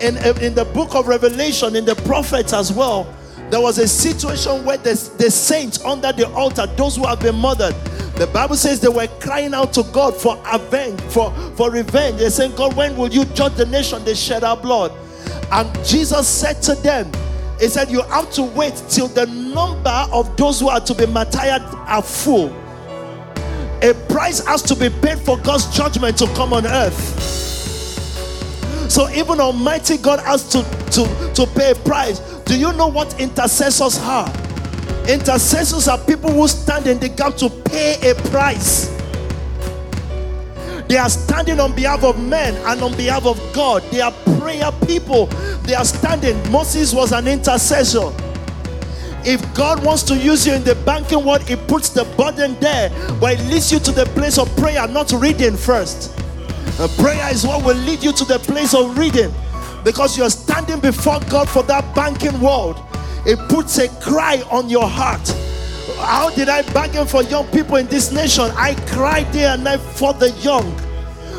In, 0.00 0.16
in 0.42 0.54
the 0.54 0.68
book 0.74 0.94
of 0.94 1.06
Revelation, 1.06 1.76
in 1.76 1.84
the 1.84 1.94
prophets 1.94 2.52
as 2.52 2.72
well, 2.72 3.12
there 3.50 3.60
was 3.60 3.78
a 3.78 3.86
situation 3.86 4.64
where 4.64 4.78
the, 4.78 4.94
the 5.18 5.30
saints 5.30 5.84
under 5.84 6.12
the 6.12 6.28
altar, 6.32 6.66
those 6.66 6.96
who 6.96 7.06
have 7.06 7.20
been 7.20 7.36
murdered, 7.36 7.74
the 8.16 8.26
Bible 8.26 8.56
says 8.56 8.80
they 8.80 8.88
were 8.88 9.08
crying 9.20 9.54
out 9.54 9.72
to 9.74 9.82
God 9.92 10.16
for 10.16 10.36
revenge, 10.52 11.00
for, 11.02 11.32
for 11.56 11.70
revenge. 11.70 12.18
They're 12.18 12.30
saying, 12.30 12.54
God, 12.56 12.74
when 12.76 12.96
will 12.96 13.10
you 13.10 13.24
judge 13.26 13.54
the 13.54 13.66
nation? 13.66 14.04
They 14.04 14.14
shed 14.14 14.44
our 14.44 14.56
blood. 14.56 14.92
And 15.50 15.84
Jesus 15.84 16.28
said 16.28 16.62
to 16.62 16.74
them, 16.76 17.10
He 17.60 17.68
said, 17.68 17.90
You 17.90 18.02
have 18.02 18.30
to 18.32 18.42
wait 18.42 18.82
till 18.88 19.08
the 19.08 19.26
number 19.26 20.06
of 20.12 20.34
those 20.36 20.60
who 20.60 20.68
are 20.68 20.80
to 20.80 20.94
be 20.94 21.06
martyred 21.06 21.62
are 21.62 22.02
full. 22.02 22.48
A 23.82 23.94
price 24.08 24.44
has 24.46 24.62
to 24.62 24.76
be 24.76 24.88
paid 24.88 25.18
for 25.18 25.36
God's 25.38 25.66
judgment 25.76 26.16
to 26.18 26.26
come 26.34 26.52
on 26.52 26.66
earth. 26.66 27.20
So 28.90 29.08
even 29.10 29.40
Almighty 29.40 29.96
God 29.96 30.20
has 30.20 30.48
to, 30.50 30.62
to, 30.92 31.32
to 31.34 31.46
pay 31.54 31.72
a 31.72 31.74
price. 31.74 32.20
Do 32.44 32.56
you 32.56 32.72
know 32.74 32.86
what 32.88 33.18
intercessors 33.18 33.98
are? 33.98 34.28
Intercessors 35.08 35.88
are 35.88 35.98
people 35.98 36.30
who 36.30 36.46
stand 36.46 36.86
in 36.86 37.00
the 37.00 37.08
gap 37.08 37.36
to 37.36 37.48
pay 37.48 37.96
a 38.08 38.14
price. 38.30 38.88
They 40.88 40.98
are 40.98 41.08
standing 41.08 41.58
on 41.58 41.74
behalf 41.74 42.04
of 42.04 42.22
men 42.22 42.54
and 42.66 42.82
on 42.82 42.96
behalf 42.96 43.24
of 43.24 43.40
God. 43.52 43.82
They 43.90 44.00
are 44.00 44.12
prayer 44.38 44.70
people. 44.86 45.26
They 45.64 45.74
are 45.74 45.84
standing. 45.84 46.36
Moses 46.52 46.92
was 46.92 47.12
an 47.12 47.26
intercessor. 47.26 48.12
If 49.24 49.54
God 49.54 49.84
wants 49.84 50.02
to 50.04 50.16
use 50.16 50.46
you 50.46 50.54
in 50.54 50.64
the 50.64 50.74
banking 50.74 51.24
world, 51.24 51.42
He 51.42 51.56
puts 51.56 51.90
the 51.90 52.04
burden 52.16 52.58
there, 52.60 52.90
but 53.20 53.38
it 53.38 53.40
leads 53.50 53.70
you 53.70 53.78
to 53.80 53.92
the 53.92 54.06
place 54.06 54.38
of 54.38 54.54
prayer, 54.56 54.86
not 54.88 55.12
reading 55.12 55.56
first. 55.56 56.16
Prayer 56.98 57.30
is 57.32 57.46
what 57.46 57.64
will 57.64 57.76
lead 57.76 58.02
you 58.02 58.12
to 58.12 58.24
the 58.24 58.38
place 58.40 58.74
of 58.74 58.98
reading 58.98 59.32
because 59.84 60.16
you're 60.16 60.30
standing 60.30 60.80
before 60.80 61.20
God 61.30 61.48
for 61.48 61.62
that 61.64 61.94
banking 61.94 62.40
world. 62.40 62.80
It 63.24 63.38
puts 63.48 63.78
a 63.78 63.88
cry 64.00 64.42
on 64.50 64.68
your 64.68 64.88
heart. 64.88 65.28
How 65.98 66.30
did 66.30 66.48
I 66.48 66.62
bargain 66.72 67.06
for 67.06 67.22
young 67.22 67.46
people 67.48 67.76
in 67.76 67.86
this 67.86 68.10
nation? 68.10 68.50
I 68.56 68.74
cried 68.88 69.30
day 69.32 69.44
and 69.44 69.62
night 69.62 69.80
for 69.80 70.12
the 70.12 70.30
young. 70.40 70.64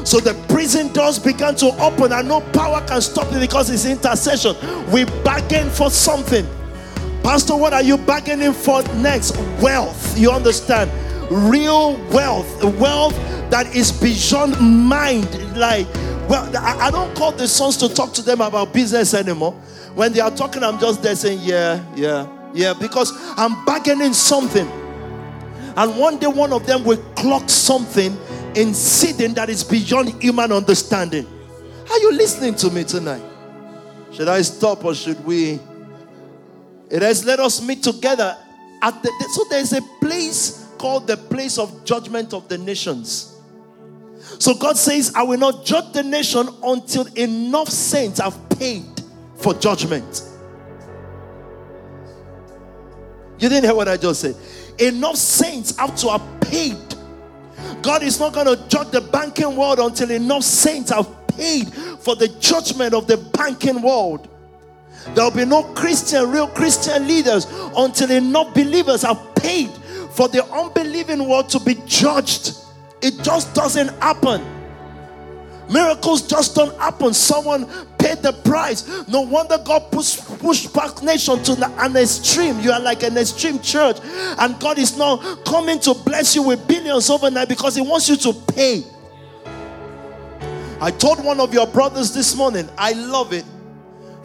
So 0.06 0.20
the 0.20 0.34
prison 0.48 0.92
doors 0.94 1.20
began 1.20 1.56
to 1.56 1.68
open, 1.82 2.12
and 2.12 2.28
no 2.28 2.42
power 2.42 2.82
can 2.86 3.02
stop 3.02 3.32
it 3.34 3.40
because 3.40 3.70
it's 3.70 3.86
intercession. 3.86 4.56
We 4.92 5.06
bargain 5.24 5.70
for 5.70 5.90
something. 5.90 6.48
Pastor, 7.24 7.56
what 7.56 7.74
are 7.74 7.82
you 7.82 7.98
bargaining 7.98 8.52
for 8.54 8.84
next? 8.96 9.38
Wealth. 9.62 10.18
You 10.18 10.30
understand? 10.30 10.92
Real 11.32 11.96
wealth. 12.12 12.64
Wealth 12.78 13.16
that 13.50 13.74
is 13.74 13.92
beyond 13.92 14.60
mind. 14.60 15.58
Like, 15.58 15.88
well, 16.30 16.56
I 16.58 16.92
don't 16.92 17.16
call 17.16 17.32
the 17.32 17.48
sons 17.48 17.78
to 17.78 17.88
talk 17.90 18.14
to 18.16 18.22
them 18.22 18.42
about 18.42 18.74
business 18.74 19.14
anymore. 19.14 19.54
When 19.96 20.12
they 20.12 20.20
are 20.20 20.32
talking, 20.32 20.64
I'm 20.64 20.80
just 20.80 21.02
there 21.02 21.16
saying, 21.16 21.40
yeah, 21.42 21.84
yeah, 21.96 22.28
yeah, 22.54 22.74
because 22.74 23.14
I'm 23.38 23.64
bargaining 23.64 24.14
something. 24.14 24.68
And 25.76 25.98
one 25.98 26.18
day, 26.20 26.28
one 26.28 26.52
of 26.52 26.66
them 26.66 26.84
will 26.84 27.02
clock 27.16 27.50
something 27.50 28.18
in 28.56 28.74
seeding 28.74 29.34
that 29.36 29.50
is 29.50 29.64
beyond 29.64 30.22
human 30.22 30.52
understanding. 30.52 31.26
Are 31.90 32.00
you 32.00 32.12
listening 32.14 32.56
to 32.56 32.70
me 32.70 32.84
tonight? 32.84 33.24
Should 34.12 34.28
I 34.28 34.42
stop 34.42 34.84
or 34.84 34.94
should 34.94 35.24
we? 35.26 35.60
It 36.94 37.02
has 37.02 37.26
let 37.26 37.40
us 37.40 37.62
meet 37.62 37.84
together 37.84 38.38
at 38.82 39.04
the 39.04 39.12
so 39.34 39.44
there's 39.50 39.74
a 39.74 39.82
place 40.00 40.70
called 40.78 41.08
the 41.08 41.18
place 41.18 41.58
of 41.58 41.84
judgment 41.84 42.34
of 42.34 42.48
the 42.48 42.58
nations. 42.58 43.36
So 44.40 44.54
God 44.54 44.78
says, 44.78 45.14
I 45.16 45.24
will 45.24 45.38
not 45.38 45.66
judge 45.66 45.92
the 45.94 46.04
nation 46.04 46.48
until 46.64 47.06
enough 47.18 47.68
saints 47.68 48.20
have 48.20 48.38
paid 48.58 48.86
for 49.36 49.54
judgment. 49.54 50.24
You 53.40 53.50
didn't 53.50 53.66
hear 53.66 53.76
what 53.76 53.90
I 53.90 53.98
just 53.98 54.22
said. 54.22 54.36
Enough 54.80 55.18
saints 55.18 55.76
have 55.78 55.96
to 55.98 56.12
have 56.12 56.42
paid 56.42 56.78
God 57.84 58.02
is 58.02 58.20
not 58.20 58.34
going 58.34 58.48
to 58.48 58.68
judge 58.70 58.92
the 58.92 59.02
banking 59.02 59.56
world 59.58 59.80
until 59.80 60.10
enough 60.10 60.44
saints 60.44 60.90
have 60.90 61.08
paid 61.28 61.72
for 61.74 62.16
the 62.16 62.30
judgment 62.40 62.94
of 62.94 63.08
the 63.08 63.18
banking 63.18 63.82
world. 63.82 64.30
There 65.14 65.24
will 65.24 65.32
be 65.32 65.46
no 65.46 65.64
Christian, 65.64 66.32
real 66.32 66.48
Christian 66.48 67.08
leaders 67.08 67.46
until 67.76 68.12
enough 68.12 68.54
believers 68.54 69.04
are 69.04 69.20
paid 69.36 69.70
for 70.12 70.28
the 70.28 70.46
unbelieving 70.46 71.28
world 71.28 71.50
to 71.50 71.60
be 71.60 71.76
judged. 71.86 72.58
It 73.02 73.22
just 73.24 73.54
doesn't 73.54 73.90
happen. 74.02 74.44
Miracles 75.70 76.28
just 76.28 76.56
don't 76.56 76.78
happen. 76.78 77.14
Someone 77.14 77.66
paid 77.98 78.20
the 78.20 78.34
price. 78.34 79.08
No 79.08 79.22
wonder 79.22 79.58
God 79.58 79.92
push, 79.92 80.18
push 80.18 80.68
back 80.68 81.02
nation 81.02 81.42
to 81.44 81.74
an 81.80 81.96
extreme. 81.96 82.60
You 82.60 82.72
are 82.72 82.80
like 82.80 83.04
an 83.04 83.18
extreme 83.18 83.60
church, 83.60 83.98
and 84.04 84.60
God 84.60 84.78
is 84.78 84.98
now 84.98 85.18
coming 85.46 85.80
to 85.82 85.94
bless 85.94 86.36
you 86.36 86.44
with 86.44 86.68
billions 86.68 87.10
overnight 87.10 87.50
because 87.50 87.76
He 87.76 87.82
wants 87.82 88.10
you 88.10 88.18
to 88.18 88.34
pay. 88.34 88.84
I 90.82 90.92
told 90.92 91.24
one 91.24 91.40
of 91.40 91.54
your 91.54 91.66
brothers 91.68 92.14
this 92.14 92.36
morning, 92.36 92.70
I 92.78 92.92
love 92.92 93.32
it. 93.32 93.46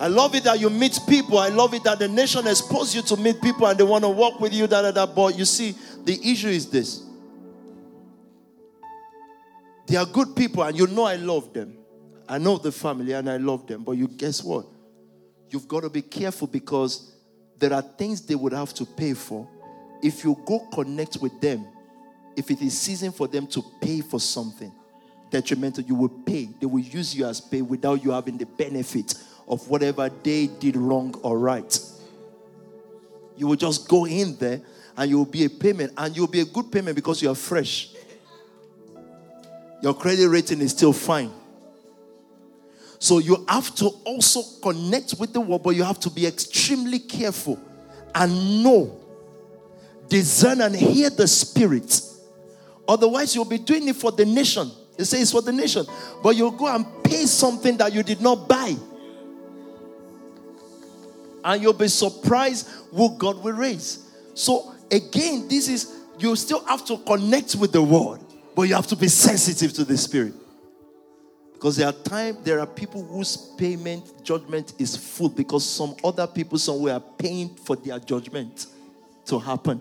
I 0.01 0.07
love 0.07 0.35
it 0.35 0.45
that 0.45 0.61
you 0.61 0.71
meet 0.71 0.99
people. 1.09 1.39
I 1.39 1.49
love 1.49 1.75
it 1.75 1.83
that 1.85 1.99
the 1.99 2.07
nation 2.07 2.47
exposed 2.47 2.95
you 2.95 3.03
to 3.03 3.17
meet 3.17 3.41
people 3.43 3.67
and 3.67 3.79
they 3.79 3.85
want 3.85 4.05
to 4.05 4.11
work 4.11 4.39
with 4.39 4.53
you. 4.53 4.67
Da, 4.67 4.83
da, 4.83 4.93
da. 4.93 5.07
But 5.07 5.37
you 5.37 5.45
see, 5.45 5.75
the 6.05 6.19
issue 6.31 6.49
is 6.49 6.71
this 6.71 7.03
they 9.87 9.97
are 9.97 10.07
good 10.07 10.37
people, 10.37 10.63
and 10.63 10.79
you 10.79 10.87
know 10.87 11.05
I 11.05 11.17
love 11.17 11.53
them. 11.55 11.79
I 12.29 12.37
know 12.37 12.59
the 12.59 12.71
family 12.71 13.13
and 13.13 13.29
I 13.29 13.39
love 13.39 13.67
them. 13.67 13.85
But 13.85 13.93
you 13.93 14.07
guess 14.07 14.45
what? 14.45 14.67
You've 15.49 15.67
got 15.67 15.81
to 15.81 15.89
be 15.89 16.03
careful 16.03 16.47
because 16.47 17.15
there 17.59 17.73
are 17.73 17.81
things 17.81 18.21
they 18.21 18.35
would 18.35 18.53
have 18.53 18.75
to 18.75 18.85
pay 18.85 19.15
for. 19.15 19.49
If 20.03 20.25
you 20.25 20.37
go 20.45 20.61
connect 20.73 21.17
with 21.17 21.41
them, 21.41 21.67
if 22.37 22.51
it 22.51 22.61
is 22.61 22.79
season 22.79 23.13
for 23.13 23.27
them 23.27 23.47
to 23.49 23.65
pay 23.81 24.03
for 24.03 24.21
something 24.21 24.71
detrimental, 25.31 25.85
you 25.85 25.95
will 25.95 26.09
pay. 26.11 26.51
They 26.61 26.67
will 26.67 26.81
use 26.81 27.15
you 27.15 27.25
as 27.27 27.41
pay 27.41 27.63
without 27.63 28.05
you 28.05 28.11
having 28.11 28.37
the 28.37 28.47
benefit 28.47 29.15
of 29.49 29.69
whatever 29.69 30.11
they 30.23 30.47
did 30.47 30.77
wrong 30.77 31.15
or 31.23 31.39
right. 31.39 31.79
You 33.37 33.47
will 33.47 33.57
just 33.57 33.89
go 33.89 34.07
in 34.07 34.37
there 34.37 34.61
and 34.97 35.11
you 35.11 35.19
will 35.19 35.25
be 35.25 35.45
a 35.45 35.51
payment, 35.51 35.93
and 35.97 36.15
you 36.15 36.23
will 36.23 36.29
be 36.29 36.41
a 36.41 36.45
good 36.45 36.73
payment 36.73 36.97
because 36.97 37.23
you 37.23 37.31
are 37.31 37.35
fresh 37.37 37.91
your 39.81 39.95
credit 39.95 40.29
rating 40.29 40.61
is 40.61 40.73
still 40.73 40.93
fine. 40.93 41.31
So 42.99 43.19
you 43.19 43.45
have 43.49 43.75
to 43.77 43.89
also 44.05 44.43
connect 44.61 45.15
with 45.19 45.33
the 45.33 45.41
world, 45.41 45.63
but 45.63 45.71
you 45.71 45.85
have 45.85 46.01
to 46.01 46.11
be 46.11 46.27
extremely 46.27 46.99
careful 46.99 47.59
and 48.15 48.63
know, 48.65 48.99
discern, 50.09 50.61
and 50.63 50.75
hear 50.75 51.11
the 51.11 51.29
Spirit. 51.29 52.01
Otherwise, 52.89 53.35
you'll 53.35 53.45
be 53.45 53.59
doing 53.59 53.87
it 53.87 53.95
for 53.95 54.11
the 54.11 54.25
nation. 54.25 54.71
It 54.99 55.05
say 55.05 55.21
it's 55.21 55.31
for 55.31 55.43
the 55.43 55.53
nation, 55.53 55.87
but 56.23 56.35
you'll 56.35 56.51
go 56.51 56.67
and 56.75 56.85
pay 57.05 57.27
something 57.27 57.77
that 57.77 57.93
you 57.93 58.03
did 58.03 58.21
not 58.21 58.49
buy. 58.49 58.75
And 61.45 61.63
you'll 61.63 61.73
be 61.73 61.89
surprised 61.89 62.69
who 62.93 63.17
God 63.17 63.43
will 63.43 63.55
raise. 63.55 64.11
So, 64.35 64.75
again, 64.91 65.49
this 65.49 65.69
is 65.69 65.95
you 66.19 66.35
still 66.37 66.65
have 66.67 66.85
to 66.87 66.99
connect 66.99 67.55
with 67.57 67.73
the 67.73 67.83
word. 67.83 68.21
But 68.55 68.63
you 68.63 68.75
have 68.75 68.89
to 68.89 68.97
be 68.97 69.09
sensitive 69.09 69.73
to 69.75 69.85
the 69.85 69.97
spirit. 69.97 70.35
Because 71.53 71.77
there 71.77 71.89
are 71.89 71.93
times 71.93 72.39
there 72.45 72.61
are 72.61 72.67
people 72.67 73.05
whose 73.05 73.37
payment 73.37 74.25
judgment 74.25 74.75
is 74.79 74.97
full 74.97 75.29
because 75.29 75.69
some 75.69 75.97
other 76.05 76.27
people 76.27 76.59
somewhere 76.59 76.95
are 76.95 77.01
paying 77.01 77.55
for 77.55 77.77
their 77.77 77.99
judgment 77.99 78.67
to 79.27 79.39
happen. 79.39 79.81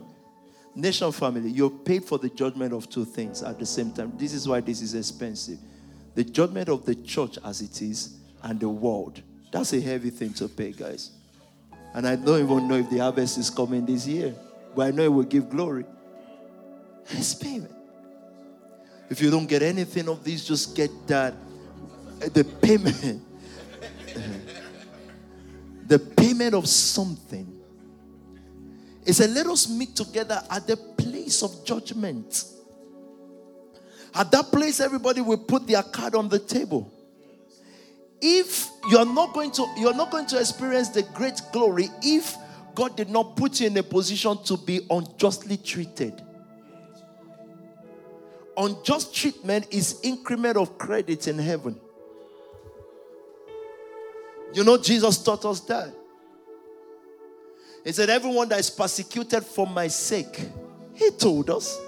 Nation 0.75 1.11
family, 1.11 1.49
you're 1.49 1.71
paid 1.71 2.03
for 2.05 2.19
the 2.19 2.29
judgment 2.29 2.71
of 2.71 2.87
two 2.87 3.05
things 3.05 3.41
at 3.41 3.57
the 3.57 3.65
same 3.65 3.91
time. 3.91 4.11
This 4.15 4.33
is 4.33 4.47
why 4.47 4.59
this 4.59 4.81
is 4.81 4.93
expensive. 4.93 5.57
The 6.13 6.23
judgment 6.23 6.69
of 6.69 6.85
the 6.85 6.95
church 6.95 7.37
as 7.43 7.61
it 7.61 7.81
is 7.81 8.17
and 8.43 8.59
the 8.59 8.69
world. 8.69 9.21
That's 9.51 9.73
a 9.73 9.81
heavy 9.81 10.11
thing 10.11 10.33
to 10.33 10.47
pay, 10.47 10.71
guys. 10.71 11.16
And 11.97 12.07
I 12.07 12.15
don't 12.15 12.43
even 12.43 12.67
know 12.67 12.75
if 12.75 12.91
the 12.91 12.99
harvest 12.99 13.39
is 13.39 13.49
coming 13.49 13.83
this 13.83 14.05
year, 14.05 14.35
but 14.75 14.85
I 14.85 14.91
know 14.91 15.01
it 15.01 15.11
will 15.11 15.23
give 15.23 15.49
glory. 15.49 15.83
Payment. 17.39 17.73
If 19.09 19.19
you 19.19 19.31
don't 19.31 19.47
get 19.47 19.63
anything 19.63 20.07
of 20.07 20.23
these, 20.23 20.45
just 20.45 20.75
get 20.75 20.91
that 21.07 21.33
the 22.19 22.43
payment. 22.43 23.23
the 25.87 25.97
payment 25.97 26.53
of 26.53 26.67
something. 26.67 27.51
It 29.03 29.13
said, 29.13 29.31
Let 29.31 29.47
us 29.47 29.67
meet 29.67 29.95
together 29.95 30.39
at 30.51 30.67
the 30.67 30.77
place 30.77 31.41
of 31.41 31.65
judgment. 31.65 32.43
At 34.13 34.29
that 34.29 34.51
place, 34.51 34.79
everybody 34.81 35.21
will 35.21 35.39
put 35.39 35.65
their 35.65 35.81
card 35.81 36.13
on 36.13 36.29
the 36.29 36.37
table. 36.37 36.93
If 38.21 38.67
you're 38.89 39.05
not 39.05 39.33
going 39.33 39.51
to 39.51 39.65
you're 39.77 39.93
not 39.93 40.11
going 40.11 40.25
to 40.27 40.39
experience 40.39 40.89
the 40.89 41.03
great 41.03 41.39
glory 41.51 41.89
if 42.01 42.35
God 42.75 42.95
did 42.95 43.09
not 43.09 43.35
put 43.35 43.59
you 43.59 43.67
in 43.67 43.77
a 43.77 43.83
position 43.83 44.37
to 44.45 44.57
be 44.57 44.81
unjustly 44.89 45.57
treated 45.57 46.23
unjust 48.57 49.13
treatment 49.13 49.67
is 49.71 49.99
increment 50.03 50.57
of 50.57 50.77
credit 50.77 51.27
in 51.27 51.37
heaven. 51.37 51.79
You 54.53 54.63
know, 54.63 54.77
Jesus 54.77 55.23
taught 55.23 55.45
us 55.45 55.59
that. 55.61 55.93
He 57.83 57.91
said, 57.91 58.09
Everyone 58.09 58.49
that 58.49 58.59
is 58.59 58.69
persecuted 58.69 59.45
for 59.45 59.67
my 59.67 59.87
sake, 59.87 60.41
he 60.93 61.11
told 61.11 61.49
us. 61.49 61.79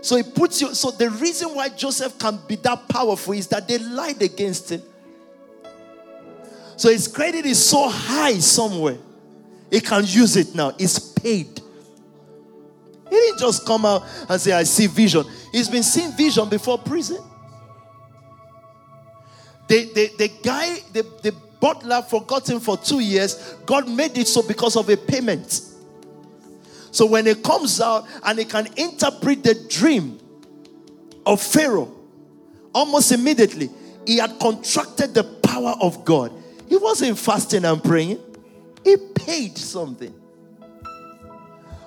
So 0.00 0.16
he 0.16 0.24
puts 0.24 0.60
you, 0.60 0.74
so 0.74 0.90
the 0.90 1.10
reason 1.10 1.54
why 1.54 1.68
Joseph 1.68 2.18
can 2.18 2.40
be 2.48 2.56
that 2.56 2.88
powerful 2.88 3.34
is 3.34 3.46
that 3.48 3.68
they 3.68 3.78
lied 3.78 4.20
against 4.20 4.72
him. 4.72 4.82
So 6.82 6.90
his 6.90 7.06
credit 7.06 7.46
is 7.46 7.64
so 7.64 7.88
high 7.88 8.40
somewhere, 8.40 8.98
he 9.70 9.80
can 9.80 10.02
use 10.04 10.36
it 10.36 10.52
now. 10.52 10.72
It's 10.80 10.98
paid. 10.98 11.60
He 13.08 13.14
didn't 13.14 13.38
just 13.38 13.64
come 13.64 13.86
out 13.86 14.02
and 14.28 14.40
say, 14.40 14.50
I 14.50 14.64
see 14.64 14.88
vision. 14.88 15.24
He's 15.52 15.68
been 15.68 15.84
seeing 15.84 16.10
vision 16.10 16.48
before 16.48 16.78
prison. 16.78 17.18
The, 19.68 19.92
the, 19.94 20.10
the 20.18 20.32
guy, 20.42 20.80
the, 20.92 21.04
the 21.22 21.32
butler 21.60 22.02
forgot 22.02 22.50
him 22.50 22.58
for 22.58 22.76
two 22.76 22.98
years. 22.98 23.36
God 23.64 23.88
made 23.88 24.18
it 24.18 24.26
so 24.26 24.42
because 24.42 24.74
of 24.74 24.88
a 24.88 24.96
payment. 24.96 25.60
So 26.90 27.06
when 27.06 27.26
he 27.26 27.36
comes 27.36 27.80
out 27.80 28.08
and 28.24 28.40
he 28.40 28.44
can 28.44 28.66
interpret 28.76 29.44
the 29.44 29.54
dream 29.68 30.18
of 31.24 31.40
Pharaoh, 31.40 31.94
almost 32.74 33.12
immediately, 33.12 33.70
he 34.04 34.16
had 34.16 34.36
contracted 34.40 35.14
the 35.14 35.22
power 35.22 35.76
of 35.80 36.04
God. 36.04 36.41
He 36.72 36.78
wasn't 36.78 37.18
fasting 37.18 37.66
and 37.66 37.84
praying, 37.84 38.18
he 38.82 38.96
paid 38.96 39.58
something. 39.58 40.14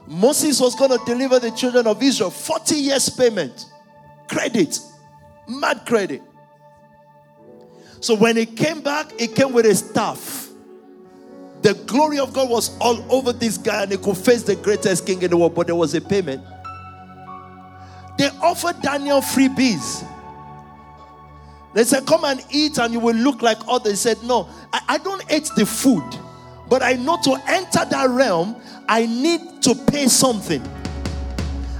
Moses 0.05 0.61
was 0.61 0.75
going 0.75 0.91
to 0.91 1.03
deliver 1.07 1.39
the 1.39 1.49
children 1.49 1.87
of 1.87 2.03
Israel 2.03 2.29
40 2.29 2.75
years 2.75 3.09
payment, 3.09 3.65
credit, 4.27 4.77
mad 5.47 5.87
credit. 5.87 6.21
So 7.99 8.13
when 8.13 8.37
he 8.37 8.45
came 8.45 8.81
back, 8.81 9.19
he 9.19 9.25
came 9.25 9.53
with 9.53 9.65
a 9.65 9.73
staff. 9.73 10.49
The 11.63 11.73
glory 11.87 12.19
of 12.19 12.31
God 12.31 12.47
was 12.51 12.77
all 12.77 13.03
over 13.11 13.33
this 13.33 13.57
guy, 13.57 13.81
and 13.81 13.91
he 13.91 13.97
could 13.97 14.17
face 14.17 14.43
the 14.43 14.55
greatest 14.55 15.07
king 15.07 15.19
in 15.23 15.31
the 15.31 15.37
world, 15.37 15.55
but 15.55 15.65
there 15.65 15.75
was 15.75 15.95
a 15.95 16.01
payment. 16.01 16.43
They 18.19 18.27
offered 18.43 18.83
Daniel 18.83 19.21
freebies. 19.21 20.07
They 21.75 21.83
said, 21.83 22.07
Come 22.07 22.23
and 22.23 22.43
eat, 22.51 22.79
and 22.79 22.93
you 22.93 23.01
will 23.01 23.15
look 23.15 23.41
like 23.41 23.57
others. 23.67 23.91
He 23.91 23.97
said, 23.97 24.23
No, 24.23 24.47
I, 24.71 24.81
I 24.87 24.97
don't 24.97 25.21
eat 25.29 25.51
the 25.57 25.65
food, 25.65 26.03
but 26.69 26.81
I 26.81 26.93
know 26.93 27.19
to 27.23 27.37
enter 27.47 27.83
that 27.83 28.09
realm, 28.09 28.55
I 28.87 29.05
need 29.05 29.61
to 29.63 29.75
pay 29.75 30.07
something. 30.07 30.63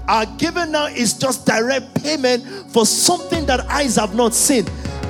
Our 0.10 0.26
giving 0.38 0.74
now 0.74 0.88
is 0.88 1.18
just 1.18 1.46
direct 1.46 2.04
payment 2.04 2.44
for 2.72 2.86
something 2.86 3.46
that 3.46 3.62
eyes 3.68 3.96
have 3.96 4.14
not 4.14 4.34
seen. 4.34 4.66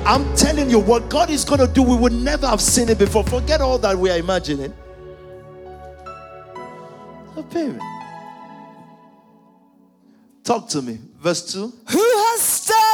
I'm 0.06 0.36
telling 0.36 0.70
you, 0.70 0.78
what 0.78 1.10
God 1.10 1.30
is 1.30 1.44
going 1.44 1.60
to 1.60 1.66
do, 1.66 1.82
we 1.82 1.96
would 1.96 2.12
never 2.12 2.46
have 2.46 2.60
seen 2.60 2.88
it 2.88 2.96
before. 2.96 3.24
Forget 3.24 3.60
all 3.60 3.78
that 3.78 3.98
we 3.98 4.08
are 4.08 4.18
imagining. 4.18 4.72
A 7.36 7.42
payment. 7.42 7.82
Talk 10.44 10.68
to 10.68 10.80
me. 10.80 11.00
Verse 11.18 11.52
2. 11.52 11.72
Who 11.88 11.98
has 11.98 12.40
stirred 12.40 12.85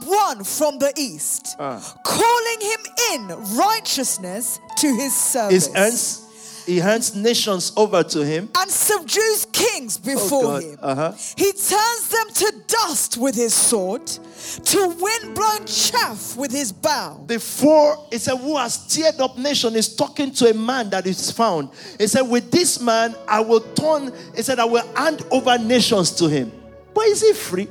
up 0.00 0.08
one 0.08 0.44
from 0.44 0.78
the 0.78 0.92
east, 0.96 1.56
uh. 1.58 1.80
calling 2.04 2.60
him 2.60 2.80
in 3.12 3.56
righteousness 3.56 4.60
to 4.78 4.94
his 4.94 5.14
service? 5.14 5.66
His 5.66 5.74
ends 5.74 6.26
he 6.66 6.76
hands 6.76 7.16
nations 7.16 7.72
over 7.74 8.02
to 8.02 8.24
him 8.24 8.48
and 8.56 8.70
subdues 8.70 9.46
kings 9.50 9.96
before 9.96 10.44
oh 10.44 10.56
him. 10.56 10.78
Uh-huh. 10.80 11.12
He 11.36 11.50
turns 11.52 12.08
them 12.08 12.28
to 12.32 12.54
dust 12.68 13.16
with 13.16 13.34
his 13.34 13.54
sword, 13.54 14.06
to 14.06 14.88
wind-blown 15.00 15.66
chaff 15.66 16.36
with 16.36 16.52
his 16.52 16.70
bow. 16.70 17.24
Before 17.26 18.06
it 18.12 18.20
said, 18.20 18.36
"Who 18.36 18.56
has 18.56 18.74
stirred 18.74 19.20
up 19.20 19.36
nation?" 19.36 19.74
is 19.74 19.96
talking 19.96 20.30
to 20.32 20.50
a 20.50 20.54
man 20.54 20.90
that 20.90 21.06
is 21.06 21.32
found. 21.32 21.70
He 21.98 22.06
said, 22.06 22.22
"With 22.22 22.52
this 22.52 22.78
man, 22.78 23.16
I 23.26 23.40
will 23.40 23.60
turn." 23.60 24.12
He 24.36 24.42
said, 24.42 24.60
"I 24.60 24.66
will 24.66 24.86
hand 24.94 25.24
over 25.30 25.58
nations 25.58 26.12
to 26.12 26.28
him." 26.28 26.52
But 26.94 27.06
is 27.06 27.22
he 27.22 27.32
free? 27.32 27.68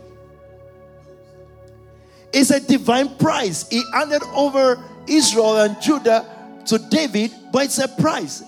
It's 2.33 2.51
a 2.51 2.59
divine 2.59 3.15
price. 3.17 3.67
He 3.69 3.83
handed 3.93 4.23
over 4.33 4.83
Israel 5.07 5.57
and 5.57 5.81
Judah 5.81 6.25
to 6.65 6.77
David, 6.77 7.31
but 7.51 7.65
it's 7.65 7.79
a 7.79 7.87
price. 7.87 8.43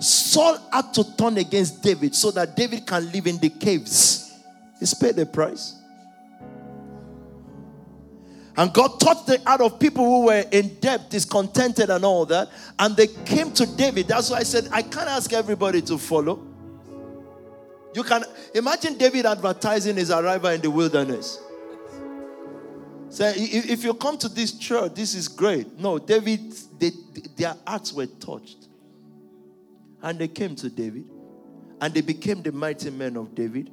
Saul 0.00 0.58
had 0.72 0.92
to 0.94 1.16
turn 1.16 1.38
against 1.38 1.82
David 1.82 2.14
so 2.14 2.30
that 2.32 2.56
David 2.56 2.86
can 2.86 3.10
live 3.10 3.26
in 3.26 3.38
the 3.38 3.50
caves. 3.50 4.32
He's 4.78 4.94
paid 4.94 5.16
the 5.16 5.26
price. 5.26 5.76
And 8.56 8.72
God 8.72 9.00
touched 9.00 9.26
the 9.26 9.40
heart 9.44 9.60
of 9.60 9.80
people 9.80 10.04
who 10.04 10.26
were 10.26 10.44
in 10.52 10.76
debt, 10.76 11.10
discontented, 11.10 11.90
and 11.90 12.04
all 12.04 12.24
that. 12.26 12.50
And 12.78 12.96
they 12.96 13.08
came 13.08 13.50
to 13.52 13.66
David. 13.66 14.06
That's 14.06 14.30
why 14.30 14.38
I 14.38 14.42
said, 14.44 14.68
I 14.70 14.82
can't 14.82 15.08
ask 15.08 15.32
everybody 15.32 15.82
to 15.82 15.98
follow. 15.98 16.46
You 17.94 18.04
can 18.04 18.24
imagine 18.54 18.96
David 18.96 19.26
advertising 19.26 19.96
his 19.96 20.10
arrival 20.10 20.50
in 20.50 20.60
the 20.60 20.70
wilderness. 20.70 21.40
Say, 23.14 23.32
if 23.36 23.84
you 23.84 23.94
come 23.94 24.18
to 24.18 24.28
this 24.28 24.58
church, 24.58 24.94
this 24.96 25.14
is 25.14 25.28
great. 25.28 25.78
No, 25.78 26.00
David, 26.00 26.52
they, 26.80 26.90
their 27.36 27.54
hearts 27.64 27.92
were 27.92 28.06
touched. 28.06 28.66
And 30.02 30.18
they 30.18 30.26
came 30.26 30.56
to 30.56 30.68
David. 30.68 31.08
And 31.80 31.94
they 31.94 32.00
became 32.00 32.42
the 32.42 32.50
mighty 32.50 32.90
men 32.90 33.16
of 33.16 33.32
David. 33.32 33.70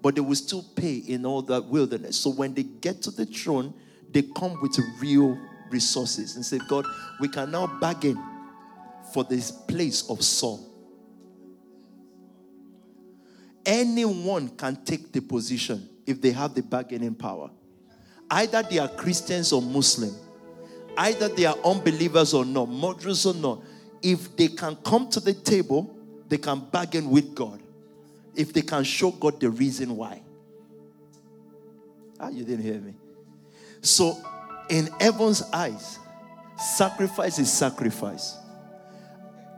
But 0.00 0.14
they 0.14 0.20
will 0.20 0.36
still 0.36 0.64
pay 0.76 0.98
in 0.98 1.26
all 1.26 1.42
that 1.42 1.64
wilderness. 1.64 2.16
So 2.16 2.30
when 2.30 2.54
they 2.54 2.62
get 2.62 3.02
to 3.02 3.10
the 3.10 3.26
throne, 3.26 3.74
they 4.12 4.22
come 4.22 4.62
with 4.62 4.78
real 5.00 5.36
resources 5.70 6.36
and 6.36 6.46
say, 6.46 6.60
God, 6.68 6.86
we 7.18 7.26
can 7.26 7.50
now 7.50 7.66
bargain 7.80 8.16
for 9.12 9.24
this 9.24 9.50
place 9.50 10.08
of 10.08 10.22
Saul. 10.22 10.70
Anyone 13.66 14.50
can 14.50 14.76
take 14.84 15.10
the 15.10 15.20
position 15.20 15.88
if 16.06 16.20
they 16.20 16.30
have 16.30 16.54
the 16.54 16.62
bargaining 16.62 17.16
power. 17.16 17.50
Either 18.34 18.64
they 18.64 18.78
are 18.78 18.88
Christians 18.88 19.52
or 19.52 19.62
Muslim, 19.62 20.12
either 20.98 21.28
they 21.28 21.44
are 21.44 21.56
unbelievers 21.64 22.34
or 22.34 22.44
not, 22.44 22.68
murderers 22.68 23.24
or 23.26 23.34
not. 23.34 23.62
If 24.02 24.36
they 24.36 24.48
can 24.48 24.74
come 24.74 25.08
to 25.10 25.20
the 25.20 25.34
table, 25.34 25.96
they 26.28 26.38
can 26.38 26.58
bargain 26.58 27.10
with 27.10 27.32
God. 27.32 27.60
If 28.34 28.52
they 28.52 28.62
can 28.62 28.82
show 28.82 29.12
God 29.12 29.38
the 29.38 29.50
reason 29.50 29.96
why. 29.96 30.20
Ah, 32.18 32.28
you 32.28 32.42
didn't 32.42 32.64
hear 32.64 32.80
me. 32.80 32.94
So, 33.82 34.18
in 34.68 34.88
heaven's 34.98 35.44
eyes, 35.52 36.00
sacrifice 36.58 37.38
is 37.38 37.52
sacrifice. 37.52 38.36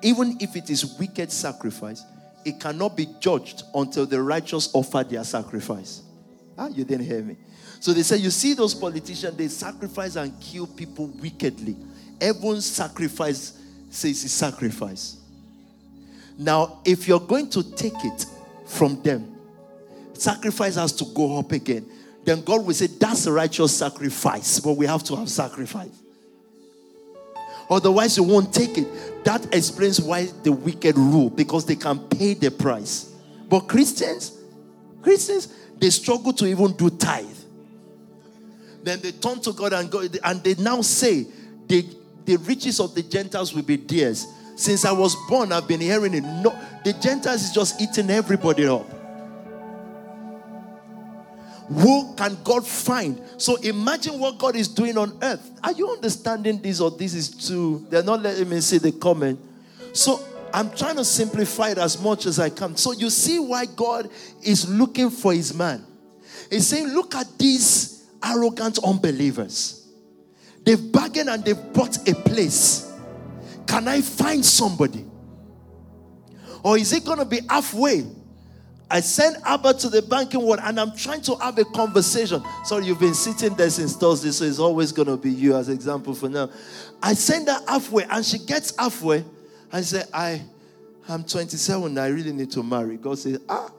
Even 0.03 0.37
if 0.39 0.55
it 0.55 0.69
is 0.69 0.99
wicked 0.99 1.33
sacrifice, 1.33 2.05
it 2.45 2.61
cannot 2.61 2.95
be 2.95 3.07
judged 3.21 3.63
until 3.75 4.05
the 4.05 4.21
righteous 4.21 4.69
offer 4.75 5.03
their 5.03 5.25
sacrifice. 5.25 6.03
Ah, 6.59 6.69
you 6.69 6.85
didn't 6.85 7.07
hear 7.07 7.23
me. 7.23 7.39
So 7.81 7.93
they 7.93 8.03
say, 8.03 8.17
you 8.17 8.31
see 8.31 8.55
those 8.55 8.75
politicians, 8.75 9.37
they 9.37 9.49
sacrifice 9.49 10.17
and 10.17 10.39
kill 10.41 10.67
people 10.67 11.07
wickedly. 11.21 11.77
Everyone 12.21 12.61
sacrifice 12.61 13.61
says 13.91 14.25
it's 14.25 14.33
sacrifice. 14.33 15.19
Now, 16.39 16.81
if 16.85 17.09
you're 17.09 17.21
going 17.21 17.49
to 17.51 17.63
take 17.75 18.05
it 18.05 18.27
from 18.67 19.03
them, 19.03 19.37
sacrifice 20.15 20.77
has 20.77 20.93
to 20.95 21.05
go 21.05 21.39
up 21.39 21.53
again. 21.53 21.87
Then 22.25 22.43
God 22.43 22.67
will 22.67 22.75
say, 22.75 22.89
That's 22.89 23.27
a 23.27 23.33
righteous 23.33 23.77
sacrifice, 23.77 24.61
but 24.61 24.73
we 24.73 24.87
have 24.87 25.05
to 25.05 25.17
have 25.17 25.29
sacrifice. 25.29 26.03
Otherwise, 27.69 28.17
you 28.17 28.23
won't 28.23 28.53
take 28.53 28.79
it. 28.79 29.25
That 29.25 29.55
explains 29.55 30.01
why 30.01 30.29
the 30.43 30.53
wicked 30.53 30.97
rule 30.97 31.31
because 31.31 31.67
they 31.67 31.77
can 31.77 31.99
pay 31.99 32.35
the 32.35 32.51
price. 32.51 33.13
But 33.49 33.61
Christians, 33.61 34.39
Christians, 35.03 35.49
they 35.79 35.91
struggle 35.91 36.33
to 36.35 36.47
even 36.47 36.73
do 36.73 36.91
tithe. 36.91 37.36
Then 38.87 39.01
they 39.01 39.11
turn 39.11 39.41
to 39.41 39.53
God 39.53 39.73
and 39.73 39.91
go, 39.91 40.07
and 40.23 40.45
they 40.45 40.55
now 40.55 40.81
say, 40.81 41.27
the, 41.67 41.85
the 42.25 42.37
riches 42.37 42.79
of 42.79 42.95
the 42.95 43.03
Gentiles 43.03 43.53
will 43.53 43.65
be 43.65 43.75
theirs. 43.75 44.29
Since 44.55 44.85
I 44.85 44.93
was 44.93 45.17
born, 45.29 45.51
I've 45.51 45.67
been 45.67 45.81
hearing 45.81 46.15
it. 46.15 46.21
No, 46.21 46.57
the 46.85 46.93
Gentiles 46.93 47.43
is 47.43 47.51
just 47.51 47.83
eating 47.83 48.11
everybody 48.11 48.65
up. 48.65 48.89
Who 51.69 52.15
can 52.15 52.39
God 52.45 52.65
find? 52.65 53.21
So 53.39 53.57
imagine 53.57 54.21
what 54.21 54.39
God 54.39 54.55
is 54.55 54.69
doing 54.69 54.97
on 54.97 55.19
earth. 55.21 55.51
Are 55.65 55.73
you 55.73 55.91
understanding 55.91 56.63
this 56.63 56.81
or 56.81 56.93
this 56.93 57.13
is 57.13 57.29
too? 57.29 57.85
They're 57.91 58.05
not 58.05 58.23
letting 58.23 58.49
me 58.49 58.61
see 58.61 58.79
the 58.79 58.93
comment. 58.93 59.41
So 59.95 60.21
I'm 60.55 60.71
trying 60.71 60.95
to 60.95 61.05
simplify 61.05 61.71
it 61.71 61.79
as 61.79 62.01
much 62.01 62.25
as 62.27 62.39
I 62.39 62.51
can. 62.51 62.77
So 62.77 62.93
you 62.93 63.11
see 63.11 63.41
why 63.41 63.67
God 63.67 64.09
is 64.45 64.71
looking 64.71 65.11
for 65.11 65.33
his 65.33 65.53
man. 65.53 65.85
He's 66.49 66.69
saying, 66.69 66.87
Look 66.87 67.17
at 67.17 67.37
these 67.37 67.96
arrogant 68.27 68.79
unbelievers. 68.85 69.87
They've 70.65 70.93
bargained 70.93 71.29
and 71.29 71.45
they've 71.45 71.73
bought 71.73 72.09
a 72.09 72.15
place. 72.15 72.93
Can 73.67 73.87
I 73.89 74.01
find 74.01 74.45
somebody? 74.45 75.05
Or 76.63 76.77
is 76.77 76.93
it 76.93 77.05
going 77.05 77.19
to 77.19 77.25
be 77.25 77.41
halfway? 77.49 78.05
I 78.91 79.01
send 79.01 79.37
Abba 79.45 79.75
to 79.75 79.89
the 79.89 80.03
banking 80.03 80.43
world 80.43 80.61
and 80.63 80.79
I'm 80.79 80.95
trying 80.97 81.21
to 81.23 81.37
have 81.37 81.59
a 81.59 81.65
conversation. 81.65 82.43
Sorry, 82.65 82.87
you've 82.87 83.01
been 83.01 83.15
sitting 83.15 83.55
there 83.55 83.71
since 83.71 83.97
Thursday, 83.97 84.31
so 84.31 84.45
it's 84.45 84.61
always 84.61 84.93
going 84.93 85.09
to 85.09 85.17
be 85.17 85.31
you 85.31 85.57
as 85.57 85.69
example 85.69 86.15
for 86.15 86.29
now. 86.29 86.51
I 87.03 87.15
send 87.15 87.49
her 87.49 87.61
halfway 87.67 88.05
and 88.05 88.25
she 88.25 88.39
gets 88.39 88.77
halfway. 88.77 89.25
I 89.73 89.81
say, 89.81 90.05
I, 90.13 90.43
I'm 91.09 91.25
27. 91.25 91.99
I 91.99 92.07
really 92.09 92.33
need 92.33 92.51
to 92.53 92.63
marry. 92.63 92.97
God 92.97 93.19
says, 93.19 93.41
ah, 93.49 93.71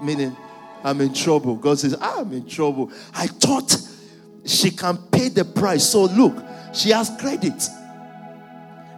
meaning 0.00 0.36
I'm 0.84 1.00
in 1.00 1.14
trouble. 1.14 1.56
God 1.56 1.78
says, 1.78 1.96
I'm 2.00 2.32
in 2.32 2.46
trouble. 2.46 2.90
I 3.14 3.26
thought 3.26 3.76
she 4.44 4.70
can 4.70 4.98
pay 5.10 5.28
the 5.28 5.44
price. 5.44 5.88
So 5.88 6.04
look, 6.04 6.36
she 6.74 6.90
has 6.90 7.10
credit. 7.20 7.68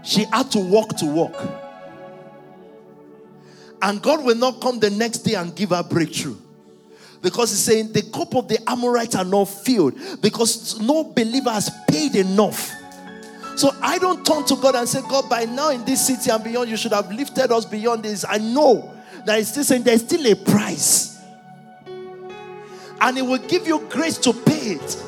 She 0.03 0.25
had 0.25 0.51
to 0.53 0.59
walk 0.59 0.97
to 0.99 1.07
walk. 1.07 1.35
And 3.83 4.01
God 4.01 4.25
will 4.25 4.37
not 4.37 4.61
come 4.61 4.81
the 4.81 4.91
next 4.91 5.19
day 5.19 5.35
and 5.35 5.55
give 5.55 5.71
her 5.71 5.83
breakthrough. 5.83 6.37
Because 7.21 7.51
he's 7.51 7.61
saying 7.61 7.93
the 7.93 8.03
cup 8.03 8.35
of 8.35 8.49
the 8.49 8.59
Amorites 8.69 9.15
are 9.15 9.25
not 9.25 9.45
filled. 9.45 9.95
Because 10.23 10.81
no 10.81 11.05
believer 11.05 11.51
has 11.51 11.71
paid 11.89 12.17
enough. 12.17 12.71
So 13.57 13.71
I 13.81 13.99
don't 13.99 14.25
turn 14.25 14.45
to 14.47 14.57
God 14.57 14.75
and 14.75 14.89
say, 14.89 15.01
God, 15.09 15.29
by 15.29 15.45
now 15.45 15.71
in 15.71 15.85
this 15.85 16.07
city 16.07 16.31
and 16.31 16.43
beyond, 16.43 16.71
you 16.71 16.77
should 16.77 16.93
have 16.93 17.11
lifted 17.13 17.53
us 17.53 17.65
beyond 17.65 18.03
this. 18.03 18.25
I 18.29 18.39
know 18.39 18.95
that 19.27 19.39
He's 19.39 19.49
still 19.49 19.65
saying 19.65 19.85
there's 19.85 20.03
still 20.03 20.27
a 20.27 20.35
price 20.35 21.14
and 23.01 23.19
it 23.19 23.23
will 23.23 23.39
give 23.39 23.67
you 23.67 23.81
grace 23.89 24.19
to 24.19 24.33
pay 24.33 24.73
it. 24.73 25.05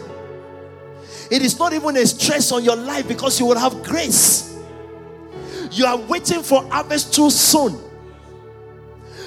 It 1.30 1.42
is 1.42 1.58
not 1.58 1.72
even 1.72 1.96
a 1.96 2.06
stress 2.06 2.52
on 2.52 2.62
your 2.64 2.76
life 2.76 3.08
because 3.08 3.40
you 3.40 3.46
will 3.46 3.58
have 3.58 3.82
grace. 3.82 4.56
You 5.72 5.86
are 5.86 5.96
waiting 5.96 6.42
for 6.42 6.62
harvest 6.70 7.14
too 7.14 7.30
soon 7.30 7.78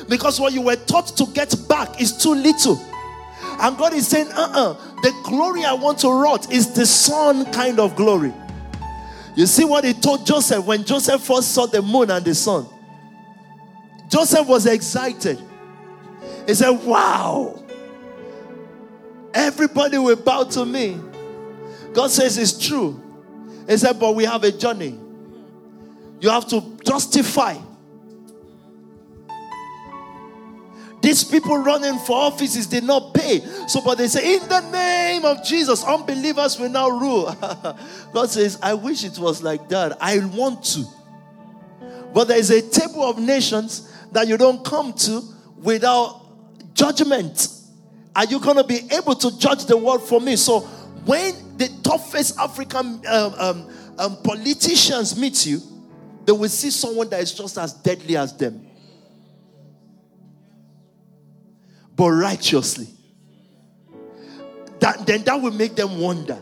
because 0.08 0.40
what 0.40 0.54
you 0.54 0.62
were 0.62 0.76
taught 0.76 1.08
to 1.18 1.26
get 1.28 1.56
back 1.68 2.02
is 2.02 2.18
too 2.18 2.34
little. 2.34 2.84
And 3.62 3.78
God 3.78 3.94
is 3.94 4.08
saying, 4.08 4.28
uh 4.30 4.42
uh-uh, 4.42 4.72
uh 4.72 5.02
the 5.02 5.14
glory 5.24 5.66
I 5.66 5.74
want 5.74 6.00
to 6.00 6.10
wrought 6.10 6.52
is 6.52 6.74
the 6.74 6.86
sun 6.86 7.52
kind 7.52 7.80
of 7.80 7.96
glory. 7.96 8.34
You 9.36 9.46
see 9.46 9.64
what 9.64 9.84
he 9.84 9.94
told 9.94 10.26
Joseph 10.26 10.66
when 10.66 10.84
Joseph 10.84 11.22
first 11.22 11.54
saw 11.54 11.66
the 11.66 11.82
moon 11.82 12.10
and 12.10 12.26
the 12.26 12.36
sun? 12.36 12.68
Joseph 14.10 14.48
was 14.48 14.66
excited. 14.66 15.40
He 16.48 16.56
said, 16.56 16.72
Wow, 16.72 17.59
Everybody 19.34 19.98
will 19.98 20.16
bow 20.16 20.44
to 20.44 20.66
me. 20.66 21.00
God 21.94 22.10
says 22.12 22.38
it's 22.38 22.58
true. 22.68 23.02
He 23.68 23.78
said, 23.78 24.00
but 24.00 24.16
we 24.16 24.26
have 24.26 24.44
a 24.44 24.52
journey. 24.52 24.98
You 26.20 26.30
have 26.30 26.48
to 26.48 26.78
justify. 26.84 27.58
These 31.02 31.24
people 31.24 31.58
running 31.58 31.98
for 32.00 32.18
offices 32.18 32.68
did 32.68 32.84
not 32.84 33.14
pay. 33.14 33.40
So, 33.68 33.82
but 33.82 33.98
they 33.98 34.08
say, 34.08 34.36
in 34.36 34.50
the 34.50 34.60
name 34.72 35.24
of 35.24 35.44
Jesus, 35.46 35.84
unbelievers 35.84 36.60
will 36.60 36.70
now 36.70 36.90
rule. 36.90 37.34
God 38.14 38.30
says, 38.30 38.60
I 38.62 38.74
wish 38.74 39.06
it 39.06 39.18
was 39.18 39.42
like 39.42 39.70
that. 39.70 39.98
I 40.02 40.20
want 40.20 40.64
to. 40.66 40.84
But 42.14 42.28
there 42.28 42.38
is 42.38 42.50
a 42.50 42.62
table 42.62 43.04
of 43.04 43.18
nations 43.18 43.94
that 44.12 44.28
you 44.28 44.36
don't 44.36 44.66
come 44.66 44.94
to 44.94 45.22
without 45.58 46.22
judgment. 46.74 47.48
Are 48.20 48.26
you 48.26 48.38
going 48.42 48.58
to 48.58 48.66
be 48.66 48.82
able 48.92 49.16
to 49.16 49.40
judge 49.40 49.64
the 49.64 49.78
world 49.78 50.06
for 50.06 50.20
me? 50.20 50.36
So 50.36 50.60
when 51.06 51.34
the 51.58 51.70
toughest 51.82 52.38
African 52.38 53.02
um, 53.08 53.34
um, 53.38 53.70
um, 53.98 54.18
politicians 54.22 55.18
meet 55.18 55.46
you, 55.46 55.62
they 56.26 56.34
will 56.34 56.50
see 56.50 56.70
someone 56.70 57.10
that 57.12 57.22
is 57.22 57.34
just 57.34 57.58
as 57.58 57.72
deadly 57.72 58.18
as 58.18 58.36
them. 58.36 58.68
But 61.96 62.10
righteously. 62.10 62.88
That, 64.82 65.08
then 65.08 65.24
that 65.24 65.42
will 65.42 65.54
make 65.54 65.78
them 65.78 66.02
wonder. 66.02 66.40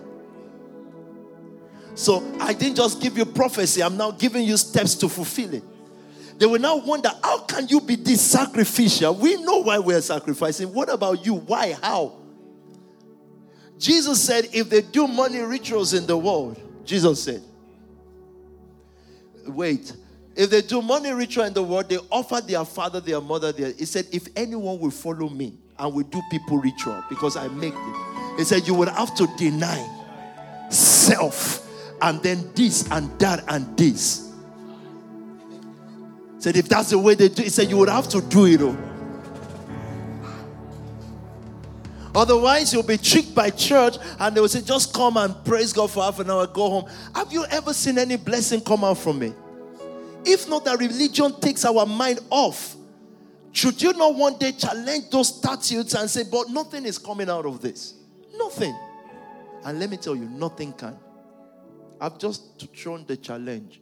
So 1.94 2.26
I 2.40 2.54
didn't 2.54 2.78
just 2.78 3.04
give 3.04 3.20
you 3.20 3.26
prophecy, 3.26 3.84
I'm 3.84 3.98
now 3.98 4.10
giving 4.10 4.46
you 4.46 4.58
steps 4.58 4.96
to 4.96 5.08
fulfill 5.08 5.54
it. 5.54 5.64
They 6.38 6.46
will 6.46 6.60
now 6.60 6.78
wonder, 6.78 7.10
how 7.24 7.40
can 7.40 7.68
you 7.68 7.82
be 7.82 7.96
this 7.96 8.22
sacrificial? 8.22 9.16
We 9.16 9.42
know 9.44 9.64
why 9.64 9.80
we're 9.80 10.02
sacrificing. 10.02 10.74
What 10.74 10.94
about 10.94 11.26
you? 11.26 11.34
Why? 11.34 11.76
How? 11.82 12.18
Jesus 13.80 14.24
said, 14.24 14.48
if 14.54 14.70
they 14.70 14.82
do 14.82 15.08
money 15.08 15.40
rituals 15.40 15.94
in 15.94 16.06
the 16.06 16.18
world, 16.18 16.60
Jesus 16.86 17.24
said, 17.24 17.42
wait, 19.48 19.96
if 20.36 20.50
they 20.50 20.62
do 20.62 20.82
money 20.82 21.12
ritual 21.12 21.46
in 21.46 21.54
the 21.54 21.64
world, 21.64 21.90
they 21.90 21.98
offer 22.12 22.42
their 22.42 22.66
father, 22.66 23.00
their 23.00 23.22
mother, 23.22 23.52
their. 23.52 23.72
He 23.72 23.86
said, 23.86 24.08
if 24.12 24.28
anyone 24.36 24.80
will 24.80 24.92
follow 24.92 25.30
me 25.30 25.58
and 25.80 25.94
will 25.94 26.04
do 26.04 26.22
people 26.30 26.60
ritual 26.60 27.04
because 27.10 27.36
I 27.36 27.48
make 27.48 27.74
them, 27.74 28.36
he 28.38 28.44
said, 28.44 28.68
you 28.68 28.76
will 28.76 28.90
have 28.90 29.16
to 29.16 29.28
deny 29.38 30.68
self 30.70 31.68
and 32.02 32.22
then 32.22 32.52
this 32.54 32.90
and 32.92 33.18
that 33.20 33.44
and 33.48 33.76
this. 33.78 34.27
Said, 36.40 36.56
if 36.56 36.70
that's 36.70 36.92
the 36.92 37.00
way 37.00 37.16
they 37.16 37.30
do, 37.30 37.44
he 37.44 37.50
said, 37.50 37.70
you 37.70 37.78
would 37.78 37.90
have 37.90 38.08
to 38.10 38.22
do 38.22 38.46
it. 38.46 38.62
All. 38.62 38.78
Otherwise, 42.16 42.74
you'll 42.74 42.84
be 42.84 42.98
tricked 42.98 43.36
by 43.36 43.50
church 43.50 43.98
and 44.20 44.36
they 44.36 44.42
will 44.42 44.48
say, 44.48 44.62
just 44.62 44.94
come 44.94 45.18
and 45.18 45.36
praise 45.46 45.72
God 45.72 45.92
for 45.92 46.04
half 46.04 46.20
an 46.20 46.32
hour, 46.32 46.48
go 46.48 46.70
home. 46.70 46.90
Have 47.14 47.32
you 47.32 47.46
ever 47.46 47.74
seen 47.74 48.00
any 48.00 48.18
blessing 48.18 48.62
come 48.62 48.84
out 48.84 48.98
from 48.98 49.20
me? 49.20 49.34
If 50.26 50.50
not 50.50 50.66
that 50.66 50.80
religion 50.80 51.40
takes 51.40 51.64
our 51.64 51.86
mind 51.86 52.20
off, 52.32 52.76
should 53.52 53.82
you 53.82 53.94
not 53.94 54.16
one 54.16 54.38
day 54.38 54.52
challenge 54.52 55.10
those 55.10 55.36
statutes 55.38 55.94
and 55.94 56.10
say, 56.10 56.24
but 56.30 56.50
nothing 56.50 56.86
is 56.86 56.98
coming 56.98 57.30
out 57.30 57.46
of 57.46 57.62
this? 57.62 57.94
Nothing. 58.36 58.76
And 59.64 59.80
let 59.80 59.90
me 59.90 59.98
tell 59.98 60.16
you, 60.16 60.26
nothing 60.26 60.74
can. 60.74 60.98
I've 62.02 62.18
just 62.18 62.68
thrown 62.76 63.06
the 63.06 63.18
challenge. 63.18 63.82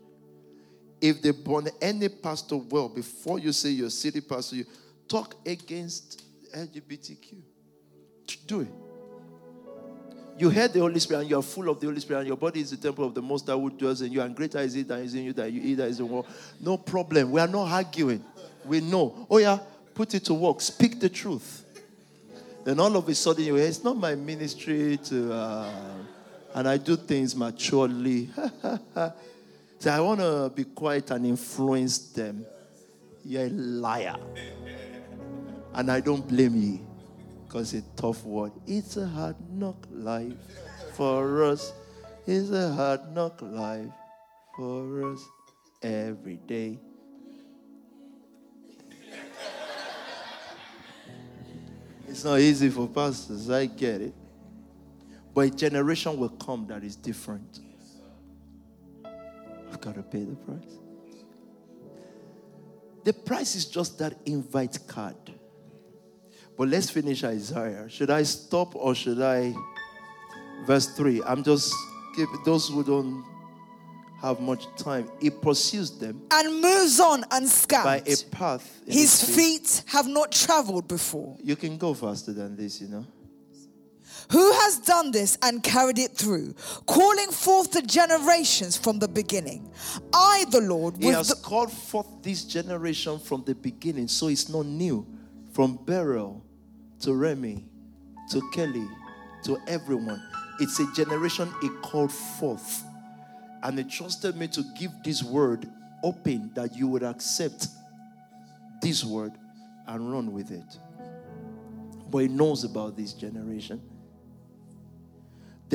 If 1.07 1.21
they 1.21 1.29
born 1.29 1.69
any 1.79 2.09
pastor 2.09 2.57
well, 2.57 2.89
before 2.89 3.37
you 3.37 3.51
say 3.51 3.69
you're 3.69 3.91
city 3.91 4.21
pastor, 4.21 4.55
you 4.55 4.65
talk 5.07 5.35
against 5.45 6.23
LGBTQ. 6.51 7.35
Do 8.47 8.61
it. 8.61 8.67
You 10.39 10.49
heard 10.49 10.73
the 10.73 10.79
Holy 10.79 10.99
Spirit 10.99 11.21
and 11.21 11.29
you 11.29 11.37
are 11.37 11.43
full 11.43 11.69
of 11.69 11.79
the 11.79 11.85
Holy 11.85 11.99
Spirit 11.99 12.21
and 12.21 12.27
your 12.29 12.37
body 12.37 12.59
is 12.59 12.71
the 12.71 12.77
temple 12.77 13.05
of 13.05 13.13
the 13.13 13.21
Most 13.21 13.45
High 13.45 13.53
who 13.53 13.69
dwells 13.69 14.01
in 14.01 14.11
you 14.11 14.19
and 14.21 14.35
greater 14.35 14.57
is 14.57 14.75
it 14.75 14.87
that 14.87 14.99
is 14.99 15.13
in 15.13 15.25
you 15.25 15.33
that 15.33 15.51
you 15.51 15.61
eat 15.61 15.75
that 15.75 15.89
is 15.89 15.99
in 15.99 16.09
world. 16.09 16.25
No 16.59 16.75
problem. 16.75 17.29
We 17.29 17.39
are 17.39 17.47
not 17.47 17.71
arguing. 17.71 18.25
We 18.65 18.81
know. 18.81 19.27
Oh 19.29 19.37
yeah, 19.37 19.59
put 19.93 20.15
it 20.15 20.25
to 20.25 20.33
work. 20.33 20.59
Speak 20.59 20.99
the 20.99 21.09
truth. 21.09 21.65
Then 22.63 22.79
all 22.79 22.97
of 22.97 23.07
a 23.07 23.13
sudden 23.13 23.43
you 23.43 23.53
hear, 23.53 23.67
it's 23.67 23.83
not 23.83 23.95
my 23.95 24.15
ministry 24.15 24.97
to, 25.05 25.31
uh, 25.31 25.71
and 26.55 26.67
I 26.67 26.77
do 26.77 26.95
things 26.95 27.35
maturely. 27.35 28.27
so 29.85 29.91
I 29.91 29.99
want 29.99 30.19
to 30.19 30.51
be 30.55 30.63
quiet 30.63 31.11
and 31.11 31.27
influence 31.27 31.99
them. 32.11 32.43
You're 33.23 33.43
a 33.43 33.49
liar. 33.49 34.15
And 35.75 35.91
I 35.91 35.99
don't 35.99 36.27
blame 36.27 36.59
you 36.59 36.87
because 37.43 37.71
it's 37.75 37.85
a 37.85 37.95
tough 37.95 38.23
word. 38.25 38.51
It's 38.65 38.97
a 38.97 39.05
hard 39.05 39.35
knock 39.51 39.85
life 39.91 40.33
for 40.93 41.43
us. 41.43 41.71
It's 42.25 42.49
a 42.49 42.73
hard 42.73 43.13
knock 43.13 43.39
life 43.43 43.91
for 44.57 45.11
us 45.11 45.23
every 45.83 46.37
day. 46.37 46.79
It's 52.07 52.23
not 52.23 52.39
easy 52.39 52.71
for 52.71 52.87
pastors, 52.87 53.51
I 53.51 53.67
get 53.67 54.01
it. 54.01 54.15
But 55.31 55.41
a 55.41 55.49
generation 55.51 56.17
will 56.17 56.29
come 56.29 56.65
that 56.69 56.83
is 56.83 56.95
different. 56.95 57.59
I've 59.75 59.81
got 59.81 59.95
to 59.95 60.03
pay 60.03 60.23
the 60.23 60.35
price. 60.35 60.77
The 63.03 63.11
price 63.11 63.55
is 63.55 63.65
just 63.65 63.99
that 63.99 64.15
invite 64.25 64.79
card. 64.87 65.17
But 66.57 66.69
let's 66.69 66.89
finish 66.89 67.25
Isaiah. 67.25 67.89
Should 67.89 68.09
I 68.09 68.23
stop 68.23 68.73
or 68.73 68.95
should 68.95 69.21
I? 69.21 69.53
Verse 70.65 70.87
3. 70.95 71.23
I'm 71.23 71.43
just 71.43 71.73
give 72.15 72.29
those 72.45 72.69
who 72.69 72.85
don't 72.85 73.25
have 74.21 74.39
much 74.39 74.65
time. 74.77 75.09
He 75.19 75.29
pursues 75.29 75.91
them 75.99 76.21
and 76.31 76.61
moves 76.61 77.01
on 77.01 77.25
unscathed. 77.29 77.83
by 77.83 77.97
a 77.97 78.15
path. 78.31 78.81
His 78.87 79.11
sea. 79.11 79.33
feet 79.33 79.83
have 79.87 80.07
not 80.07 80.31
traveled 80.31 80.87
before. 80.87 81.35
You 81.43 81.57
can 81.57 81.77
go 81.77 81.93
faster 81.93 82.31
than 82.31 82.55
this, 82.55 82.79
you 82.79 82.87
know. 82.87 83.05
Who 84.31 84.51
has 84.51 84.79
done 84.79 85.11
this 85.11 85.37
and 85.41 85.61
carried 85.61 85.99
it 85.99 86.17
through, 86.17 86.55
calling 86.85 87.29
forth 87.31 87.71
the 87.71 87.81
generations 87.81 88.77
from 88.77 88.99
the 88.99 89.07
beginning? 89.07 89.71
I, 90.13 90.45
the 90.49 90.61
Lord, 90.61 90.97
He 90.97 91.07
has 91.07 91.29
the, 91.29 91.35
called 91.35 91.71
forth 91.71 92.07
this 92.21 92.43
generation 92.43 93.19
from 93.19 93.43
the 93.43 93.55
beginning, 93.55 94.07
so 94.07 94.27
it's 94.27 94.49
not 94.49 94.65
new. 94.65 95.05
From 95.53 95.77
Beryl 95.85 96.43
to 96.99 97.13
Remy 97.13 97.65
to 98.31 98.41
Kelly 98.51 98.87
to 99.43 99.57
everyone. 99.67 100.21
It's 100.59 100.79
a 100.79 100.91
generation 100.93 101.49
he 101.61 101.69
called 101.81 102.11
forth. 102.11 102.83
And 103.63 103.77
he 103.77 103.83
trusted 103.83 104.35
me 104.35 104.47
to 104.49 104.63
give 104.77 104.91
this 105.03 105.23
word 105.23 105.69
open 106.03 106.51
that 106.55 106.75
you 106.75 106.87
would 106.87 107.03
accept 107.03 107.67
this 108.81 109.03
word 109.03 109.33
and 109.87 110.11
run 110.11 110.31
with 110.31 110.51
it. 110.51 110.79
But 112.09 112.19
he 112.19 112.27
knows 112.27 112.63
about 112.63 112.95
this 112.95 113.13
generation. 113.13 113.81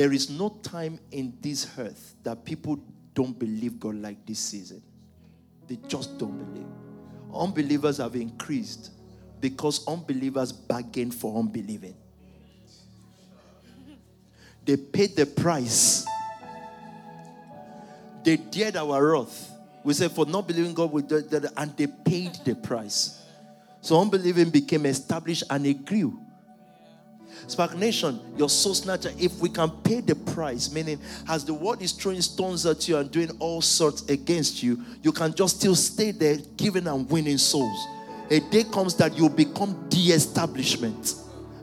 There 0.01 0.13
is 0.13 0.31
no 0.31 0.49
time 0.63 0.99
in 1.11 1.37
this 1.41 1.77
earth 1.77 2.15
that 2.23 2.43
people 2.43 2.83
don't 3.13 3.37
believe 3.37 3.79
God 3.79 4.01
like 4.01 4.25
this 4.25 4.39
season. 4.39 4.81
They 5.67 5.77
just 5.87 6.17
don't 6.17 6.39
believe. 6.39 6.65
Unbelievers 7.31 7.97
have 7.97 8.15
increased 8.15 8.89
because 9.39 9.87
unbelievers 9.87 10.51
bargain 10.51 11.11
for 11.11 11.37
unbelieving. 11.37 11.93
They 14.65 14.75
paid 14.75 15.15
the 15.15 15.27
price. 15.27 16.07
They 18.23 18.37
dared 18.37 18.77
our 18.77 19.05
wrath. 19.05 19.51
We 19.83 19.93
said 19.93 20.13
for 20.13 20.25
not 20.25 20.47
believing 20.47 20.73
God, 20.73 20.91
we 20.91 21.03
did 21.03 21.29
that, 21.29 21.53
and 21.55 21.77
they 21.77 21.85
paid 21.85 22.39
the 22.43 22.55
price. 22.55 23.21
So 23.81 24.01
unbelieving 24.01 24.49
became 24.49 24.87
established 24.87 25.43
and 25.47 25.63
it 25.63 25.85
grew. 25.85 26.19
Spark 27.47 27.75
Nation, 27.75 28.19
your 28.37 28.49
soul 28.49 28.73
snatcher, 28.73 29.11
if 29.17 29.39
we 29.39 29.49
can 29.49 29.69
pay 29.83 30.01
the 30.01 30.15
price, 30.15 30.71
meaning 30.71 30.99
as 31.27 31.43
the 31.45 31.53
world 31.53 31.81
is 31.81 31.91
throwing 31.91 32.21
stones 32.21 32.65
at 32.65 32.87
you 32.87 32.97
and 32.97 33.11
doing 33.11 33.29
all 33.39 33.61
sorts 33.61 34.07
against 34.09 34.63
you, 34.63 34.81
you 35.01 35.11
can 35.11 35.33
just 35.33 35.57
still 35.57 35.75
stay 35.75 36.11
there 36.11 36.37
giving 36.57 36.87
and 36.87 37.09
winning 37.09 37.37
souls. 37.37 37.87
A 38.29 38.39
day 38.39 38.63
comes 38.63 38.95
that 38.95 39.17
you 39.17 39.29
become 39.29 39.87
the 39.89 40.13
establishment 40.13 41.15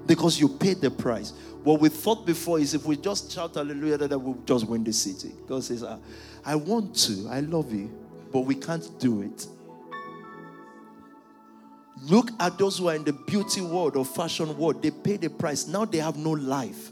because 0.06 0.38
you 0.38 0.48
paid 0.48 0.80
the 0.80 0.90
price. 0.90 1.32
What 1.64 1.80
we 1.80 1.88
thought 1.88 2.26
before 2.26 2.58
is 2.58 2.74
if 2.74 2.84
we 2.84 2.96
just 2.96 3.32
shout 3.32 3.54
hallelujah, 3.54 3.98
that 3.98 4.18
we'll 4.18 4.38
just 4.44 4.66
win 4.66 4.84
the 4.84 4.92
city. 4.92 5.32
God 5.46 5.64
says, 5.64 5.82
"Ah, 5.82 5.98
I 6.44 6.54
want 6.56 6.94
to, 6.96 7.28
I 7.30 7.40
love 7.40 7.72
you, 7.72 7.90
but 8.32 8.40
we 8.40 8.54
can't 8.54 8.98
do 8.98 9.22
it. 9.22 9.46
Look 12.02 12.30
at 12.40 12.58
those 12.58 12.78
who 12.78 12.88
are 12.88 12.94
in 12.94 13.04
the 13.04 13.12
beauty 13.12 13.60
world 13.60 13.96
or 13.96 14.04
fashion 14.04 14.56
world. 14.56 14.82
They 14.82 14.90
pay 14.90 15.16
the 15.16 15.28
price. 15.28 15.66
Now 15.66 15.84
they 15.84 15.98
have 15.98 16.16
no 16.16 16.30
life. 16.30 16.90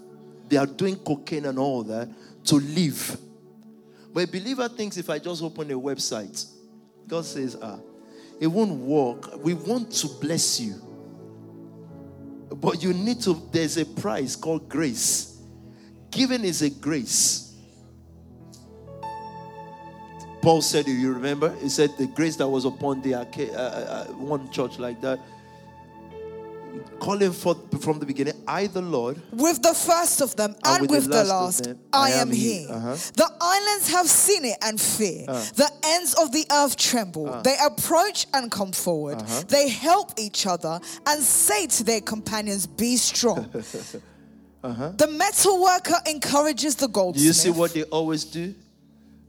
They 0.48 0.56
are 0.56 0.66
doing 0.66 0.96
cocaine 0.96 1.46
and 1.46 1.58
all 1.58 1.82
that 1.84 2.08
to 2.44 2.56
live. 2.56 3.18
But 4.12 4.24
a 4.24 4.26
believer 4.26 4.68
thinks 4.68 4.96
if 4.96 5.10
I 5.10 5.18
just 5.18 5.42
open 5.42 5.70
a 5.70 5.74
website, 5.74 6.44
God 7.06 7.24
says, 7.24 7.56
ah, 7.60 7.78
it 8.40 8.46
won't 8.46 8.72
work. 8.72 9.42
We 9.42 9.54
want 9.54 9.92
to 9.92 10.08
bless 10.20 10.60
you. 10.60 10.74
But 12.50 12.82
you 12.82 12.92
need 12.92 13.20
to, 13.22 13.48
there's 13.52 13.76
a 13.76 13.84
price 13.84 14.36
called 14.36 14.68
grace. 14.68 15.38
Giving 16.10 16.44
is 16.44 16.62
a 16.62 16.70
grace. 16.70 17.45
Paul 20.46 20.62
said, 20.62 20.86
you 20.86 21.12
remember? 21.12 21.52
He 21.56 21.68
said 21.68 21.98
the 21.98 22.06
grace 22.06 22.36
that 22.36 22.46
was 22.46 22.64
upon 22.66 23.02
the 23.02 23.14
uh, 23.14 23.24
uh, 23.24 23.52
uh, 23.52 24.04
one 24.12 24.48
church 24.52 24.78
like 24.78 25.00
that, 25.00 25.18
calling 27.00 27.32
forth 27.32 27.82
from 27.82 27.98
the 27.98 28.06
beginning, 28.06 28.34
I, 28.46 28.68
the 28.68 28.80
Lord, 28.80 29.20
with 29.32 29.60
the 29.60 29.74
first 29.74 30.20
of 30.20 30.36
them 30.36 30.54
and, 30.64 30.82
with 30.82 30.92
with, 30.92 31.04
the 31.06 31.24
the 31.24 31.24
last 31.24 31.64
them, 31.64 31.80
I, 31.92 32.12
am 32.12 32.30
he. 32.30 32.68
Uh-huh. 32.70 32.94
The 33.16 33.28
islands 33.40 33.90
have 33.90 34.06
seen 34.06 34.44
it 34.44 34.58
and 34.62 34.80
fear. 34.80 35.26
The 35.26 35.68
ends 35.84 36.14
of 36.14 36.30
the 36.30 36.46
earth 36.52 36.76
tremble. 36.76 37.42
They 37.42 37.56
approach 37.66 38.28
and 38.32 38.48
come 38.48 38.70
forward. 38.70 39.18
They 39.48 39.68
help 39.68 40.12
each 40.16 40.46
other 40.46 40.78
and 41.08 41.22
say 41.24 41.66
to 41.66 41.82
their 41.82 42.00
companions, 42.02 42.68
Be 42.68 42.96
strong. 42.98 43.50
The 44.62 45.06
metal 45.08 45.62
worker 45.62 45.94
encourages 46.06 46.74
the 46.74 46.86
do 46.86 46.92
goldsmith. 46.92 47.24
you 47.24 47.32
see 47.32 47.50
what 47.50 47.72
they 47.72 47.84
always 47.84 48.24
do? 48.24 48.52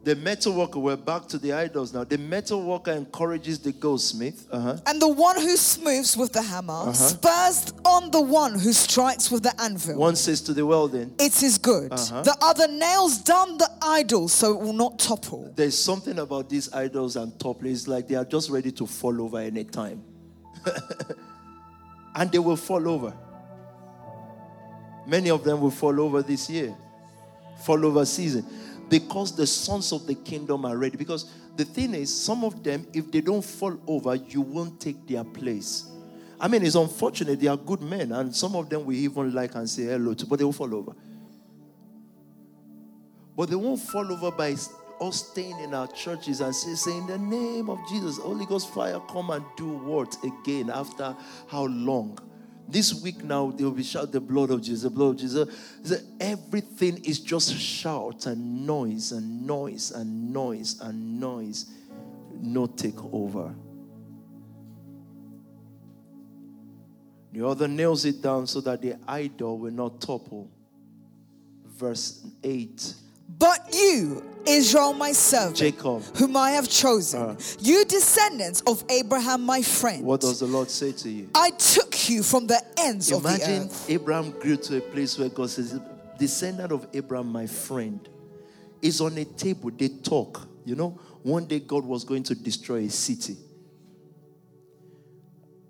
The 0.08 0.16
metal 0.16 0.54
worker, 0.54 0.80
we're 0.80 0.96
back 0.96 1.28
to 1.28 1.38
the 1.38 1.52
idols 1.52 1.94
now. 1.94 2.06
The 2.06 2.18
metal 2.18 2.64
worker 2.64 2.92
encourages 2.92 3.60
the 3.60 3.74
goldsmith. 3.74 4.48
Uh-huh. 4.50 4.78
And 4.86 5.02
the 5.02 5.10
one 5.10 5.36
who 5.36 5.58
smooths 5.58 6.16
with 6.16 6.32
the 6.32 6.42
hammer 6.42 6.94
spurs 6.94 7.74
on 7.84 8.10
the 8.12 8.22
one 8.22 8.58
who 8.58 8.72
strikes 8.72 9.30
with 9.30 9.44
the 9.44 9.54
anvil. 9.62 9.98
One 9.98 10.16
says 10.16 10.40
to 10.44 10.54
the 10.54 10.66
welding, 10.66 11.14
It 11.20 11.44
is 11.44 11.58
good. 11.58 11.92
Uh-huh. 11.92 12.22
The 12.22 12.38
other 12.40 12.70
nails 12.70 13.18
down 13.18 13.58
the 13.58 13.70
idol 13.82 14.30
so 14.30 14.54
it 14.54 14.62
will 14.62 14.72
not 14.72 14.98
topple. 14.98 15.52
There's 15.54 15.78
something 15.78 16.18
about 16.20 16.50
these 16.50 16.74
idols 16.74 17.18
and 17.18 17.38
toppling. 17.38 17.74
It's 17.74 17.90
like 17.90 18.08
they 18.08 18.16
are 18.16 18.24
just 18.24 18.50
ready 18.50 18.72
to 18.72 18.88
fall 18.88 19.22
over 19.22 19.40
any 19.40 19.66
time. 19.66 20.06
and 22.16 22.32
they 22.32 22.40
will 22.40 22.56
fall 22.56 22.88
over. 22.88 23.14
Many 25.06 25.32
of 25.32 25.44
them 25.44 25.60
will 25.60 25.70
fall 25.70 26.00
over 26.00 26.22
this 26.22 26.50
year, 26.50 26.74
fall 27.58 27.86
over 27.86 28.06
season, 28.06 28.46
because 28.90 29.36
the 29.36 29.48
sons 29.48 29.92
of 29.92 30.08
the 30.08 30.16
kingdom 30.16 30.66
are 30.66 30.78
ready. 30.78 30.98
Because 30.98 31.32
the 31.56 31.66
thing 31.66 31.94
is, 31.94 32.14
some 32.14 32.44
of 32.44 32.64
them, 32.64 32.88
if 32.94 33.12
they 33.12 33.22
don't 33.22 33.44
fall 33.44 33.78
over, 33.88 34.16
you 34.16 34.42
won't 34.42 34.80
take 34.80 35.08
their 35.08 35.24
place. 35.24 35.90
I 36.40 36.48
mean, 36.48 36.64
it's 36.64 36.76
unfortunate. 36.76 37.40
They 37.40 37.48
are 37.48 37.58
good 37.58 37.82
men, 37.82 38.12
and 38.12 38.36
some 38.36 38.56
of 38.56 38.70
them 38.70 38.86
we 38.86 38.98
even 38.98 39.34
like 39.34 39.56
and 39.56 39.70
say 39.70 39.86
hello 39.86 40.14
to, 40.14 40.26
but 40.26 40.38
they 40.38 40.46
will 40.46 40.54
fall 40.54 40.74
over. 40.74 40.94
But 43.36 43.50
they 43.50 43.56
won't 43.56 43.82
fall 43.82 44.12
over 44.12 44.32
by 44.32 44.56
us 45.00 45.30
staying 45.30 45.60
in 45.60 45.74
our 45.74 45.88
churches 45.88 46.42
and 46.42 46.56
say, 46.56 46.74
say, 46.76 46.98
in 46.98 47.08
the 47.08 47.18
name 47.18 47.70
of 47.70 47.80
Jesus, 47.88 48.18
Holy 48.18 48.46
Ghost 48.46 48.74
fire, 48.74 49.00
come 49.10 49.30
and 49.30 49.44
do 49.56 49.68
what 49.68 50.16
again 50.24 50.70
after 50.70 51.16
how 51.48 51.66
long? 51.66 52.18
This 52.70 52.94
week 53.02 53.24
now, 53.24 53.52
they 53.52 53.64
will 53.64 53.72
be 53.72 53.84
shout 53.84 54.12
the 54.12 54.20
blood 54.20 54.52
of 54.52 54.62
Jesus, 54.62 54.84
the 54.84 54.90
blood 54.90 55.12
of 55.12 55.18
Jesus. 55.18 55.48
Everything 56.20 57.04
is 57.06 57.20
just 57.20 57.54
shout 57.56 58.26
and 58.26 58.68
noise 58.68 59.14
and 59.14 59.48
noise 59.48 59.92
and 59.92 60.34
noise 60.34 60.80
and 60.82 61.20
noise. 61.20 61.66
No 62.42 62.68
takeover. 62.68 63.56
The 67.32 67.48
other 67.48 67.68
nails 67.68 68.04
it 68.04 68.22
down 68.22 68.48
so 68.48 68.62
that 68.62 68.82
the 68.82 68.96
idol 69.08 69.60
will 69.60 69.72
not 69.72 70.02
topple. 70.02 70.50
Verse 71.66 72.26
8. 72.44 72.94
But 73.38 73.70
you, 73.74 74.24
Israel, 74.48 74.94
my 74.94 75.12
servant, 75.12 75.58
Jacob, 75.58 76.04
whom 76.16 76.36
I 76.36 76.52
have 76.52 76.68
chosen, 76.68 77.22
uh, 77.22 77.36
you 77.60 77.86
descendants 77.86 78.62
of 78.62 78.84
Abraham, 78.90 79.44
my 79.44 79.62
friend. 79.62 80.04
What 80.04 80.22
does 80.22 80.40
the 80.40 80.48
Lord 80.48 80.70
say 80.70 80.92
to 80.94 81.10
you? 81.10 81.30
I 81.36 81.52
took 81.52 82.10
you 82.10 82.24
from 82.24 82.48
the 82.48 82.60
ends 82.78 83.12
Imagine 83.12 83.28
of 83.28 83.40
the 83.40 83.46
earth. 83.46 83.50
Imagine 83.50 84.02
Abraham 84.02 84.32
grew 84.32 84.58
to 84.58 84.78
a 84.78 84.82
place 84.82 85.20
where 85.20 85.30
God 85.30 85.50
says, 85.50 85.80
Descendant 86.18 86.72
of 86.72 86.88
Abraham, 86.94 87.32
my 87.32 87.46
friend, 87.46 88.08
is 88.82 89.02
on 89.02 89.18
a 89.18 89.26
table. 89.26 89.70
They 89.70 89.90
talk. 89.90 90.48
You 90.66 90.76
know, 90.76 91.00
one 91.22 91.46
day 91.46 91.60
God 91.60 91.86
was 91.86 92.04
going 92.04 92.24
to 92.24 92.36
destroy 92.36 92.86
a 92.86 92.90
city. 92.90 93.38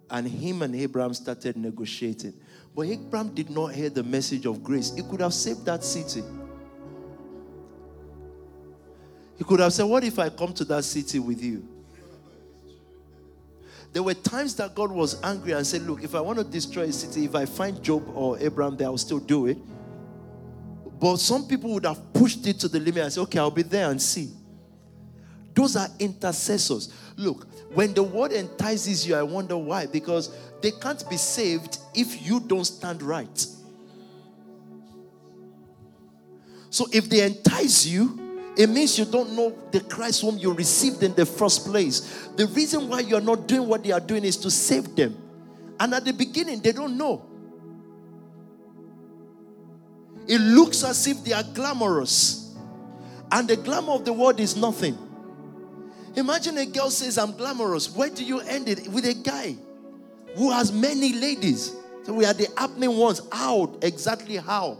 And 0.10 0.26
him 0.26 0.62
and 0.62 0.74
Abraham 0.74 1.14
started 1.14 1.58
negotiating. 1.58 2.34
But 2.74 2.88
Abraham 2.88 3.34
did 3.34 3.50
not 3.50 3.74
hear 3.74 3.90
the 3.90 4.04
message 4.04 4.46
of 4.46 4.64
grace. 4.64 4.94
He 4.96 5.02
could 5.04 5.20
have 5.20 5.34
saved 5.34 5.66
that 5.66 5.84
city. 5.84 6.24
He 9.38 9.44
could 9.44 9.60
have 9.60 9.74
said, 9.74 9.84
What 9.84 10.04
if 10.04 10.18
I 10.20 10.30
come 10.30 10.54
to 10.54 10.66
that 10.66 10.84
city 10.84 11.20
with 11.20 11.42
you? 11.44 11.68
There 13.94 14.04
were 14.04 14.14
times 14.14 14.56
that 14.56 14.76
God 14.76 14.92
was 14.92 15.22
angry 15.24 15.54
and 15.54 15.66
said, 15.66 15.84
Look, 15.84 16.04
if 16.04 16.16
I 16.16 16.22
want 16.22 16.40
to 16.40 16.44
destroy 16.44 16.84
a 16.84 16.92
city, 16.92 17.26
if 17.26 17.36
I 17.36 17.46
find 17.46 17.82
Job 17.82 18.08
or 18.16 18.38
Abraham 18.40 18.76
there, 18.76 18.88
I'll 18.88 18.98
still 18.98 19.20
do 19.20 19.48
it. 19.48 19.58
But 21.00 21.18
some 21.18 21.48
people 21.48 21.74
would 21.74 21.86
have 21.86 22.14
pushed 22.14 22.46
it 22.48 22.60
to 22.60 22.68
the 22.68 22.80
limit 22.80 23.04
and 23.04 23.14
said, 23.14 23.22
Okay, 23.22 23.40
I'll 23.40 23.52
be 23.52 23.64
there 23.64 23.90
and 23.90 24.02
see. 24.02 24.32
Those 25.54 25.76
are 25.76 25.88
intercessors. 26.00 26.94
Look, 27.16 27.48
when 27.74 27.94
the 27.94 28.04
word 28.04 28.32
entices 28.32 29.08
you, 29.08 29.16
I 29.16 29.24
wonder 29.24 29.58
why. 29.58 29.88
Because 29.88 30.36
they 30.62 30.72
can't 30.72 31.08
be 31.10 31.18
saved 31.18 31.80
if 31.96 32.26
you 32.26 32.40
don't 32.40 32.66
stand 32.66 33.02
right. 33.02 33.48
So 36.70 36.86
if 36.92 37.10
they 37.10 37.26
entice 37.26 37.86
you, 37.86 38.27
it 38.58 38.68
means 38.70 38.98
you 38.98 39.06
don't 39.06 39.34
know 39.34 39.56
the 39.72 39.82
Christ 39.82 40.22
whom 40.22 40.40
you 40.40 40.52
received 40.52 41.04
in 41.04 41.14
the 41.14 41.28
first 41.28 41.68
place. 41.68 42.28
The 42.36 42.48
reason 42.48 42.90
why 42.90 43.02
you're 43.02 43.22
not 43.22 43.48
doing 43.48 43.68
what 43.68 43.84
they 43.84 43.92
are 43.92 44.00
doing 44.00 44.26
is 44.26 44.36
to 44.38 44.50
save 44.50 44.96
them. 44.96 45.16
And 45.80 45.94
at 45.94 46.06
the 46.06 46.12
beginning, 46.12 46.62
they 46.62 46.72
don't 46.72 46.98
know. 46.98 47.24
It 50.28 50.40
looks 50.40 50.84
as 50.84 51.06
if 51.06 51.24
they 51.24 51.34
are 51.34 51.44
glamorous. 51.44 52.56
And 53.32 53.48
the 53.48 53.58
glamour 53.58 53.92
of 53.94 54.06
the 54.06 54.14
world 54.14 54.40
is 54.40 54.58
nothing. 54.58 54.98
Imagine 56.16 56.58
a 56.58 56.66
girl 56.66 56.90
says, 56.90 57.20
I'm 57.20 57.34
glamorous. 57.34 57.96
Where 57.96 58.10
do 58.10 58.24
you 58.24 58.40
end 58.40 58.70
it? 58.70 58.88
With 58.88 59.06
a 59.06 59.14
guy 59.14 59.56
who 60.36 60.52
has 60.52 60.72
many 60.72 61.14
ladies. 61.14 61.76
So 62.06 62.14
we 62.14 62.26
are 62.26 62.34
the 62.34 62.48
happening 62.58 62.98
ones. 62.98 63.22
How? 63.32 63.78
Exactly 63.84 64.38
how? 64.38 64.80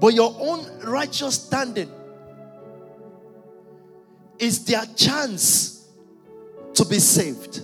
But 0.00 0.14
your 0.14 0.34
own 0.38 0.66
righteous 0.80 1.34
standing 1.34 1.90
is 4.38 4.64
their 4.64 4.86
chance 4.96 5.86
to 6.74 6.84
be 6.86 6.98
saved. 6.98 7.62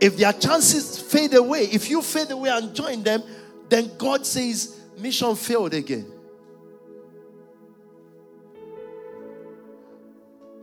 If 0.00 0.16
their 0.16 0.32
chances 0.32 1.00
fade 1.00 1.34
away, 1.34 1.62
if 1.64 1.90
you 1.90 2.02
fade 2.02 2.30
away 2.30 2.50
and 2.50 2.74
join 2.74 3.02
them, 3.02 3.22
then 3.68 3.90
God 3.98 4.24
says, 4.24 4.80
mission 4.96 5.34
failed 5.34 5.74
again. 5.74 6.06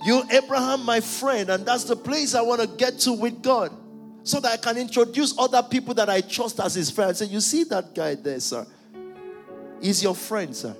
You, 0.06 0.24
Abraham, 0.32 0.86
my 0.86 1.00
friend, 1.00 1.50
and 1.50 1.66
that's 1.66 1.86
the 1.86 1.96
place 1.96 2.36
I 2.36 2.42
want 2.42 2.62
to 2.62 2.68
get 2.68 3.00
to 3.00 3.14
with 3.14 3.42
God 3.42 3.72
so 4.24 4.40
that 4.40 4.52
I 4.54 4.58
can 4.58 4.78
introduce 4.78 5.38
other 5.38 5.64
people 5.64 5.94
that 5.96 6.10
I 6.10 6.22
trust 6.22 6.60
as 6.60 6.76
his 6.76 6.90
friend. 6.90 7.16
Say, 7.16 7.26
you 7.26 7.42
see 7.42 7.64
that 7.66 7.94
guy 7.96 8.16
there, 8.16 8.40
sir? 8.40 8.66
He's 9.84 10.02
your 10.02 10.16
friend, 10.16 10.56
sir. 10.56 10.76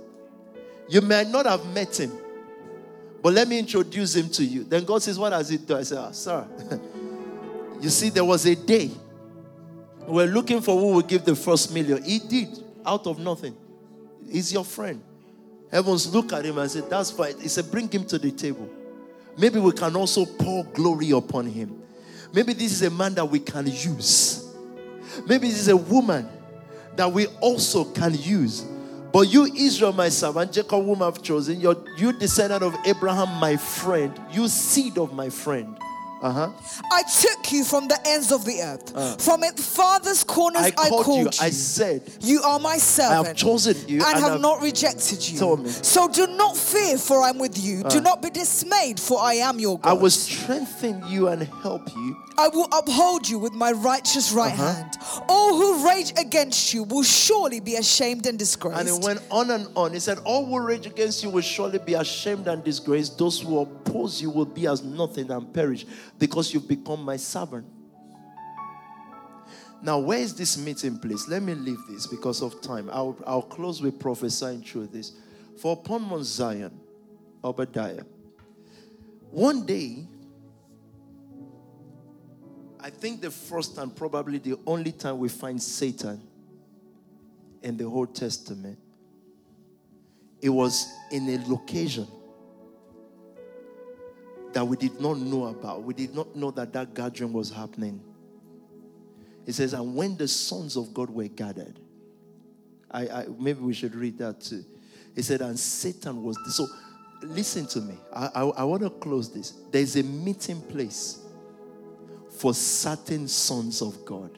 You 0.88 1.02
may 1.02 1.26
not 1.26 1.46
have 1.46 1.66
met 1.74 2.00
him, 2.00 2.12
but 3.22 3.34
let 3.34 3.48
me 3.48 3.60
introduce 3.60 4.16
him 4.16 4.30
to 4.30 4.44
you. 4.44 4.64
Then 4.64 4.86
God 4.86 5.04
says, 5.04 5.20
What 5.20 5.32
does 5.32 5.52
it 5.52 5.68
do? 5.68 5.76
I 5.76 5.84
say, 5.84 5.98
ah, 5.98 6.12
Sir, 6.12 6.48
you 7.82 7.90
see, 7.90 8.10
there 8.10 8.26
was 8.26 8.46
a 8.46 8.56
day 8.56 8.92
we're 10.08 10.28
looking 10.28 10.62
for 10.62 10.80
who 10.80 10.94
will 10.94 11.02
give 11.02 11.24
the 11.24 11.36
first 11.36 11.74
million. 11.74 12.04
He 12.04 12.20
did 12.20 12.64
out 12.86 13.08
of 13.08 13.20
nothing. 13.20 13.56
He's 14.30 14.52
your 14.52 14.66
friend. 14.66 15.02
Heavens 15.72 16.14
look 16.14 16.34
at 16.34 16.46
him 16.46 16.58
and 16.58 16.70
say, 16.70 16.82
That's 16.90 17.12
fine. 17.12 17.40
He 17.40 17.48
said, 17.48 17.70
Bring 17.72 17.90
him 17.90 18.06
to 18.06 18.18
the 18.18 18.32
table. 18.32 18.70
Maybe 19.38 19.60
we 19.60 19.72
can 19.72 19.96
also 19.96 20.26
pour 20.26 20.64
glory 20.66 21.12
upon 21.12 21.48
him. 21.48 21.82
Maybe 22.34 22.54
this 22.54 22.72
is 22.72 22.82
a 22.84 22.90
man 22.90 23.16
that 23.16 23.26
we 23.26 23.40
can 23.40 23.68
use. 23.68 24.50
Maybe 25.28 25.50
this 25.50 25.60
is 25.60 25.68
a 25.68 25.78
woman 25.78 26.28
that 26.96 27.12
we 27.12 27.28
also 27.42 27.84
can 27.84 28.14
use. 28.14 28.66
But 29.14 29.32
you, 29.32 29.46
Israel, 29.46 29.94
my 29.94 30.10
servant, 30.10 30.52
Jacob, 30.52 30.84
whom 30.84 31.04
I've 31.04 31.22
chosen, 31.22 31.62
you 31.62 31.86
you 31.96 32.14
descendant 32.14 32.64
of 32.64 32.76
Abraham, 32.84 33.30
my 33.40 33.56
friend, 33.58 34.20
you 34.32 34.48
seed 34.48 34.98
of 34.98 35.14
my 35.14 35.30
friend. 35.30 35.78
Uh-huh. 36.24 36.50
I 36.90 37.04
took 37.04 37.52
you 37.52 37.66
from 37.66 37.90
the 37.90 38.00
ends 38.06 38.32
of 38.32 38.46
the 38.46 38.62
earth. 38.62 38.96
Uh. 38.96 39.18
From 39.18 39.44
its 39.44 39.76
farthest 39.76 40.26
corners 40.26 40.62
I 40.62 40.72
called, 40.72 41.02
I 41.02 41.04
called 41.04 41.18
you. 41.18 41.24
you. 41.26 41.30
I 41.42 41.50
said, 41.50 42.02
You 42.22 42.42
are 42.44 42.60
my 42.60 42.78
servant. 42.78 43.26
I 43.26 43.28
have 43.28 43.36
chosen 43.36 43.76
you 43.90 43.98
and, 43.98 44.16
and 44.16 44.24
have 44.24 44.34
I've 44.34 44.42
not 44.42 44.62
rejected 44.62 45.28
you. 45.28 45.68
So 45.68 46.08
do 46.08 46.28
not 46.28 46.56
fear, 46.56 46.98
for 46.98 47.22
I'm 47.22 47.40
with 47.40 47.62
you. 47.62 47.84
Uh. 47.84 47.90
Do 47.90 48.00
not 48.00 48.22
be 48.22 48.30
dismayed, 48.30 49.02
for 49.02 49.20
I 49.20 49.34
am 49.34 49.60
your 49.60 49.78
God. 49.78 49.90
I 49.90 49.94
will 49.94 50.10
strengthen 50.10 51.06
you 51.08 51.28
and 51.28 51.44
help 51.44 51.94
you. 51.94 52.18
I 52.38 52.48
will 52.48 52.68
uphold 52.72 53.30
you 53.30 53.38
with 53.38 53.54
my 53.54 53.72
righteous 53.72 54.32
right 54.32 54.54
uh-huh. 54.54 54.74
hand. 54.74 54.98
All 55.28 55.56
who 55.56 55.88
rage 55.88 56.14
against 56.18 56.74
you 56.74 56.84
will 56.84 57.04
surely 57.04 57.60
be 57.60 57.76
ashamed 57.76 58.26
and 58.26 58.40
disgraced. 58.40 58.80
And 58.80 58.90
it 58.90 59.06
went 59.06 59.22
on 59.30 59.52
and 59.52 59.68
on. 59.76 59.94
He 59.94 60.00
said, 60.00 60.20
All 60.24 60.46
who 60.46 60.60
rage 60.60 60.86
against 60.86 61.24
you 61.24 61.30
will 61.30 61.42
surely 61.42 61.80
be 61.80 61.94
ashamed 61.94 62.48
and 62.48 62.64
disgraced. 62.64 63.18
Those 63.18 63.42
who 63.42 63.60
oppose 63.60 64.22
you 64.22 64.30
will 64.30 64.46
be 64.46 64.68
as 64.68 64.84
nothing 64.84 65.30
and 65.30 65.54
perish 65.54 65.86
because 66.24 66.54
you've 66.54 66.70
become 66.70 67.04
my 67.04 67.18
servant. 67.18 67.66
Now, 69.82 70.00
where 70.00 70.20
is 70.20 70.34
this 70.34 70.58
meeting 70.58 70.98
place? 70.98 71.28
Let 71.28 71.44
me 71.44 71.54
leave 71.54 71.80
this 71.90 72.08
because 72.08 72.42
of 72.42 72.62
time. 72.62 72.90
I'll, 72.94 73.18
I'll 73.28 73.42
close 73.42 73.82
with 73.82 74.00
prophesying 74.00 74.62
through 74.62 74.88
this. 74.88 75.12
For 75.60 75.74
upon 75.74 76.04
Mount 76.04 76.24
Zion, 76.24 76.80
Obadiah, 77.44 78.04
one 79.32 79.66
day, 79.66 80.06
I 82.80 82.90
think 82.90 83.20
the 83.20 83.30
first 83.30 83.78
and 83.78 83.94
probably 83.94 84.38
the 84.38 84.58
only 84.66 84.94
time 84.94 85.18
we 85.18 85.28
find 85.28 85.62
Satan 85.62 86.22
in 87.62 87.76
the 87.76 87.84
Old 87.84 88.16
Testament, 88.16 88.80
it 90.42 90.48
was 90.48 90.90
in 91.12 91.28
a 91.28 91.52
location 91.52 92.08
that 94.54 94.66
we 94.66 94.78
did 94.78 95.00
not 95.00 95.18
know 95.18 95.46
about. 95.46 95.84
We 95.84 95.94
did 95.94 96.16
not 96.16 96.36
know 96.36 96.52
that 96.52 96.74
that 96.74 96.94
gathering 96.94 97.34
was 97.34 97.50
happening. 97.52 98.02
It 99.46 99.54
says, 99.54 99.74
and 99.74 99.96
when 99.96 100.16
the 100.16 100.28
sons 100.28 100.78
of 100.78 100.94
God 100.94 101.10
were 101.10 101.28
gathered, 101.28 101.80
I, 102.90 103.02
I 103.08 103.26
maybe 103.40 103.60
we 103.60 103.74
should 103.74 103.96
read 103.96 104.18
that 104.20 104.42
too. 104.42 104.64
It 105.16 105.24
said, 105.24 105.42
and 105.42 105.60
Satan 105.60 106.24
was 106.24 106.38
so. 106.56 106.66
Listen 107.24 107.66
to 107.68 107.80
me. 107.82 107.96
I, 108.14 108.30
I, 108.36 108.42
I 108.42 108.64
want 108.64 108.84
to 108.84 108.90
close 108.90 109.32
this. 109.32 109.54
There's 109.72 109.96
a 109.96 110.04
meeting 110.04 110.62
place 110.62 111.20
for 112.38 112.54
certain 112.54 113.28
sons 113.28 113.82
of 113.82 114.04
God. 114.06 114.38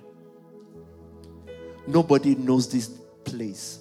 Nobody 1.88 2.36
knows 2.36 2.72
this 2.72 2.88
place. 3.24 3.80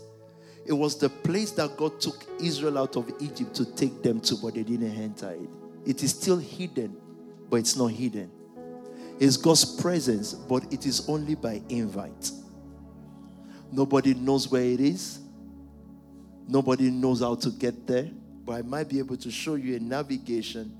It 0.66 0.72
was 0.72 0.98
the 0.98 1.10
place 1.10 1.50
that 1.52 1.76
God 1.76 2.00
took 2.00 2.24
Israel 2.40 2.78
out 2.78 2.96
of 2.96 3.10
Egypt 3.20 3.54
to 3.56 3.66
take 3.74 4.02
them 4.02 4.20
to, 4.22 4.36
but 4.36 4.54
they 4.54 4.62
didn't 4.62 4.94
enter 4.94 5.32
it. 5.32 5.50
It 5.86 6.02
is 6.02 6.10
still 6.10 6.38
hidden, 6.38 6.96
but 7.50 7.56
it's 7.56 7.76
not 7.76 7.88
hidden. 7.88 8.30
It's 9.20 9.36
God's 9.36 9.64
presence, 9.80 10.34
but 10.34 10.72
it 10.72 10.86
is 10.86 11.08
only 11.08 11.34
by 11.34 11.62
invite. 11.68 12.30
Nobody 13.70 14.14
knows 14.14 14.50
where 14.50 14.62
it 14.62 14.80
is. 14.80 15.20
Nobody 16.46 16.90
knows 16.90 17.20
how 17.20 17.34
to 17.36 17.50
get 17.50 17.86
there, 17.86 18.10
but 18.44 18.52
I 18.52 18.62
might 18.62 18.88
be 18.88 18.98
able 18.98 19.16
to 19.16 19.30
show 19.30 19.54
you 19.54 19.76
a 19.76 19.80
navigation 19.80 20.76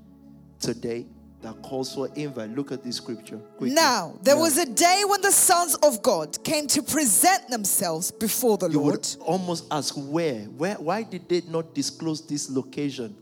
today 0.59 1.05
that 1.41 1.61
calls 1.61 1.93
for 1.93 2.09
invite. 2.15 2.49
Look 2.55 2.71
at 2.71 2.83
this 2.83 2.97
scripture. 2.97 3.37
Quickly. 3.37 3.75
Now, 3.75 4.17
there 4.21 4.37
was 4.37 4.57
a 4.57 4.65
day 4.65 5.03
when 5.07 5.21
the 5.21 5.31
sons 5.31 5.75
of 5.75 6.01
God 6.01 6.43
came 6.43 6.67
to 6.67 6.81
present 6.81 7.49
themselves 7.49 8.11
before 8.11 8.57
the 8.57 8.69
you 8.69 8.79
Lord. 8.79 8.93
Would 8.95 9.15
almost 9.21 9.65
ask 9.71 9.93
where? 9.95 10.41
Where 10.41 10.75
why 10.75 11.03
did 11.03 11.29
they 11.29 11.41
not 11.47 11.73
disclose 11.73 12.25
this 12.25 12.49
location? 12.49 13.15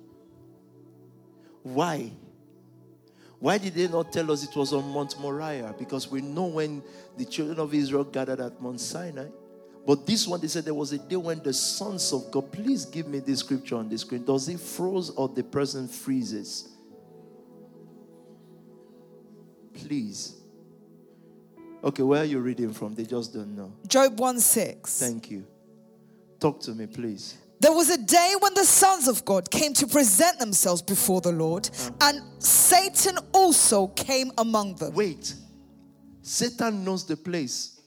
Why? 1.64 2.12
Why 3.40 3.58
did 3.58 3.74
they 3.74 3.88
not 3.88 4.14
tell 4.14 4.32
us 4.32 4.44
it 4.44 4.56
was 4.56 4.72
on 4.72 4.90
Mount 4.90 5.20
Moriah? 5.20 5.76
Because 5.78 6.10
we 6.10 6.22
know 6.22 6.46
when 6.46 6.82
the 7.18 7.26
children 7.26 7.60
of 7.60 7.74
Israel 7.74 8.04
gathered 8.04 8.40
at 8.40 8.62
Mount 8.62 8.80
Sinai. 8.80 9.28
But 9.86 10.06
this 10.06 10.28
one, 10.28 10.40
they 10.40 10.48
said 10.48 10.64
there 10.64 10.74
was 10.74 10.94
a 10.94 10.98
day 10.98 11.18
when 11.18 11.42
the 11.44 11.52
sons 11.52 12.14
of 12.14 12.32
God, 12.32 12.52
please 12.54 12.86
give 12.86 13.08
me 13.08 13.20
the 13.20 13.36
scripture 13.36 13.76
on 13.76 13.90
the 13.90 13.98
screen. 13.98 14.24
Does 14.24 14.48
it 14.48 14.60
froze 14.60 15.10
or 15.10 15.28
the 15.28 15.44
person 15.44 15.90
freezes? 15.90 16.70
Please. 19.74 20.36
Okay, 21.84 22.04
where 22.04 22.22
are 22.22 22.26
you 22.26 22.40
reading 22.40 22.72
from? 22.72 22.96
They 22.96 23.04
just 23.04 23.34
don't 23.34 23.58
know. 23.58 23.74
Job 23.88 24.18
1 24.18 24.40
6. 24.40 25.00
Thank 25.00 25.32
you. 25.32 25.46
Talk 26.40 26.62
to 26.62 26.72
me, 26.72 26.88
please. 26.88 27.38
There 27.64 27.72
was 27.72 27.90
a 27.90 27.98
day 27.98 28.34
when 28.42 28.54
the 28.56 28.66
sons 28.66 29.08
of 29.08 29.24
God 29.24 29.50
came 29.50 29.72
to 29.76 29.88
present 29.88 30.38
themselves 30.38 30.82
before 30.82 31.22
the 31.22 31.32
Lord, 31.32 31.70
and 32.02 32.22
Satan 32.38 33.18
also 33.32 33.88
came 33.88 34.34
among 34.38 34.76
them. 34.76 34.94
Wait, 34.94 35.34
Satan 36.22 36.84
knows 36.84 37.06
the 37.06 37.16
place. 37.16 37.80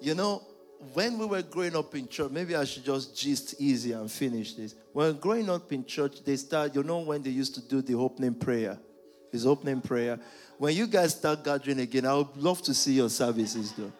You 0.00 0.14
know, 0.14 0.42
when 0.94 1.18
we 1.18 1.26
were 1.26 1.42
growing 1.42 1.76
up 1.76 1.94
in 1.94 2.08
church, 2.08 2.30
maybe 2.30 2.56
I 2.56 2.64
should 2.64 2.86
just 2.86 3.14
gist 3.14 3.56
easy 3.58 3.92
and 3.92 4.10
finish 4.10 4.54
this. 4.54 4.74
When 4.94 5.18
growing 5.18 5.50
up 5.50 5.70
in 5.70 5.84
church, 5.84 6.24
they 6.24 6.36
start, 6.36 6.74
you 6.74 6.82
know, 6.82 7.00
when 7.00 7.22
they 7.22 7.28
used 7.28 7.54
to 7.56 7.60
do 7.60 7.82
the 7.82 7.94
opening 7.94 8.36
prayer, 8.36 8.78
his 9.30 9.44
opening 9.44 9.82
prayer. 9.82 10.18
When 10.56 10.74
you 10.74 10.86
guys 10.86 11.14
start 11.14 11.44
gathering 11.44 11.80
again, 11.80 12.06
I 12.06 12.14
would 12.14 12.34
love 12.38 12.62
to 12.62 12.72
see 12.72 12.94
your 12.94 13.10
services 13.10 13.72
though. 13.72 13.92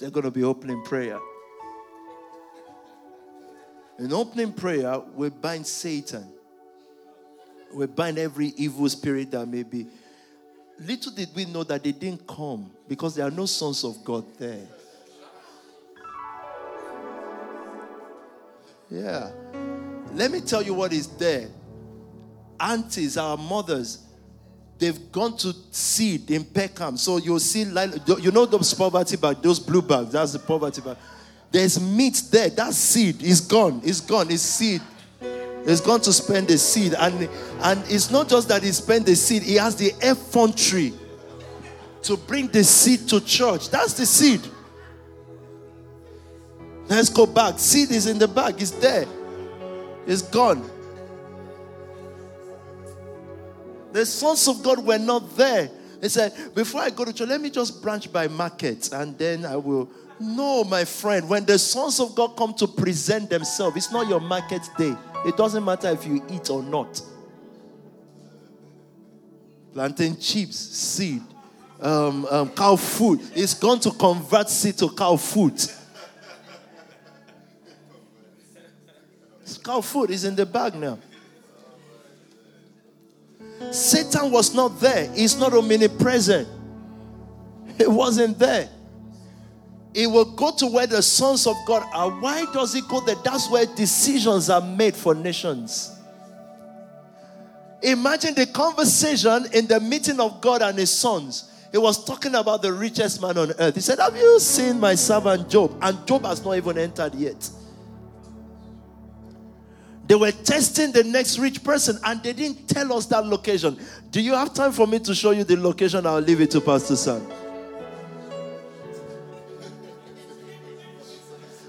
They're 0.00 0.10
going 0.10 0.24
to 0.24 0.30
be 0.30 0.44
opening 0.44 0.82
prayer. 0.84 1.18
In 3.98 4.12
opening 4.12 4.52
prayer, 4.52 5.00
we 5.14 5.28
bind 5.28 5.66
Satan. 5.66 6.26
We 7.74 7.86
bind 7.86 8.18
every 8.18 8.48
evil 8.56 8.88
spirit 8.88 9.30
that 9.32 9.46
may 9.46 9.64
be. 9.64 9.86
Little 10.78 11.12
did 11.12 11.30
we 11.34 11.44
know 11.44 11.64
that 11.64 11.82
they 11.82 11.92
didn't 11.92 12.26
come 12.26 12.70
because 12.86 13.16
there 13.16 13.26
are 13.26 13.30
no 13.30 13.46
sons 13.46 13.82
of 13.82 14.04
God 14.04 14.24
there. 14.38 14.66
Yeah. 18.90 19.30
Let 20.14 20.30
me 20.30 20.40
tell 20.40 20.62
you 20.62 20.74
what 20.74 20.92
is 20.92 21.08
there. 21.08 21.48
Aunties, 22.60 23.16
our 23.16 23.36
mothers, 23.36 24.07
they've 24.78 25.12
gone 25.12 25.36
to 25.38 25.54
seed 25.70 26.30
in 26.30 26.44
Peckham. 26.44 26.96
So 26.96 27.16
you'll 27.18 27.40
see, 27.40 27.62
you 27.62 28.30
know 28.30 28.46
those 28.46 28.72
poverty 28.74 29.16
bags, 29.16 29.40
those 29.40 29.58
blue 29.58 29.82
bags, 29.82 30.12
that's 30.12 30.32
the 30.32 30.38
poverty 30.38 30.80
bag. 30.80 30.96
There's 31.50 31.80
meat 31.80 32.22
there. 32.30 32.50
That 32.50 32.74
seed 32.74 33.22
is 33.22 33.40
gone. 33.40 33.80
It's 33.82 34.00
gone. 34.00 34.30
It's 34.30 34.42
seed. 34.42 34.82
He's 35.66 35.80
gone 35.80 36.00
to 36.02 36.12
spend 36.12 36.48
the 36.48 36.58
seed. 36.58 36.94
And, 36.94 37.28
and 37.60 37.84
it's 37.88 38.10
not 38.10 38.28
just 38.28 38.48
that 38.48 38.62
he 38.62 38.72
spent 38.72 39.06
the 39.06 39.16
seed, 39.16 39.42
he 39.42 39.54
has 39.56 39.76
the 39.76 39.92
effrontery 40.02 40.92
to 42.02 42.16
bring 42.16 42.48
the 42.48 42.64
seed 42.64 43.08
to 43.08 43.20
church. 43.20 43.70
That's 43.70 43.94
the 43.94 44.06
seed. 44.06 44.40
Let's 46.88 47.10
go 47.10 47.26
back. 47.26 47.58
Seed 47.58 47.90
is 47.90 48.06
in 48.06 48.18
the 48.18 48.28
bag, 48.28 48.60
it's 48.62 48.70
there, 48.70 49.04
it's 50.06 50.22
gone. 50.22 50.70
The 53.98 54.06
sons 54.06 54.46
of 54.46 54.62
God 54.62 54.86
were 54.86 54.96
not 54.96 55.36
there. 55.36 55.68
He 56.00 56.08
said, 56.08 56.54
Before 56.54 56.80
I 56.80 56.88
go 56.88 57.04
to 57.04 57.12
church, 57.12 57.28
let 57.28 57.40
me 57.40 57.50
just 57.50 57.82
branch 57.82 58.12
by 58.12 58.28
market 58.28 58.92
and 58.92 59.18
then 59.18 59.44
I 59.44 59.56
will. 59.56 59.90
No, 60.20 60.62
my 60.62 60.84
friend, 60.84 61.28
when 61.28 61.44
the 61.44 61.58
sons 61.58 61.98
of 61.98 62.14
God 62.14 62.36
come 62.36 62.54
to 62.54 62.68
present 62.68 63.28
themselves, 63.28 63.76
it's 63.76 63.90
not 63.90 64.06
your 64.06 64.20
market 64.20 64.62
day. 64.78 64.94
It 65.26 65.36
doesn't 65.36 65.64
matter 65.64 65.88
if 65.88 66.06
you 66.06 66.24
eat 66.30 66.48
or 66.48 66.62
not. 66.62 67.02
Plantain 69.72 70.16
chips, 70.16 70.56
seed, 70.56 71.22
um, 71.80 72.24
um, 72.26 72.50
cow 72.50 72.76
food. 72.76 73.20
It's 73.34 73.54
going 73.54 73.80
to 73.80 73.90
convert 73.90 74.48
seed 74.48 74.78
to 74.78 74.90
cow 74.90 75.16
food. 75.16 75.60
Cow 79.64 79.80
food 79.80 80.10
is 80.10 80.22
in 80.24 80.36
the 80.36 80.46
bag 80.46 80.76
now. 80.76 81.00
Satan 83.70 84.30
was 84.30 84.54
not 84.54 84.80
there. 84.80 85.12
He's 85.14 85.38
not 85.38 85.52
omnipresent. 85.52 86.48
He 87.76 87.86
wasn't 87.86 88.38
there. 88.38 88.68
He 89.94 90.06
will 90.06 90.24
go 90.24 90.52
to 90.56 90.66
where 90.66 90.86
the 90.86 91.02
sons 91.02 91.46
of 91.46 91.56
God 91.66 91.88
are. 91.92 92.10
Why 92.10 92.44
does 92.52 92.72
he 92.72 92.82
go 92.82 93.00
there? 93.00 93.16
That's 93.24 93.50
where 93.50 93.66
decisions 93.66 94.50
are 94.50 94.60
made 94.60 94.94
for 94.94 95.14
nations. 95.14 95.94
Imagine 97.82 98.34
the 98.34 98.46
conversation 98.46 99.46
in 99.52 99.66
the 99.66 99.80
meeting 99.80 100.20
of 100.20 100.40
God 100.40 100.62
and 100.62 100.78
his 100.78 100.90
sons. 100.90 101.52
He 101.70 101.78
was 101.78 102.04
talking 102.04 102.34
about 102.34 102.62
the 102.62 102.72
richest 102.72 103.20
man 103.22 103.38
on 103.38 103.52
earth. 103.58 103.74
He 103.74 103.80
said, 103.80 103.98
Have 103.98 104.16
you 104.16 104.40
seen 104.40 104.80
my 104.80 104.94
servant 104.94 105.48
Job? 105.48 105.76
And 105.82 106.06
Job 106.06 106.24
has 106.24 106.44
not 106.44 106.56
even 106.56 106.78
entered 106.78 107.14
yet. 107.14 107.48
They 110.08 110.14
were 110.14 110.32
testing 110.32 110.90
the 110.90 111.04
next 111.04 111.38
rich 111.38 111.62
person 111.62 111.98
and 112.02 112.22
they 112.22 112.32
didn't 112.32 112.66
tell 112.66 112.94
us 112.94 113.04
that 113.06 113.26
location. 113.26 113.78
Do 114.10 114.22
you 114.22 114.32
have 114.32 114.54
time 114.54 114.72
for 114.72 114.86
me 114.86 114.98
to 115.00 115.14
show 115.14 115.32
you 115.32 115.44
the 115.44 115.58
location? 115.58 116.06
I'll 116.06 116.20
leave 116.20 116.40
it 116.40 116.50
to 116.52 116.62
Pastor 116.62 116.96
Sam. 116.96 117.30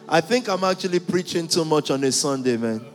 I 0.08 0.22
think 0.22 0.48
I'm 0.48 0.64
actually 0.64 1.02
preaching 1.02 1.50
too 1.50 1.66
much 1.66 1.92
on 1.92 2.02
a 2.06 2.12
Sunday, 2.14 2.56
man. 2.56 2.86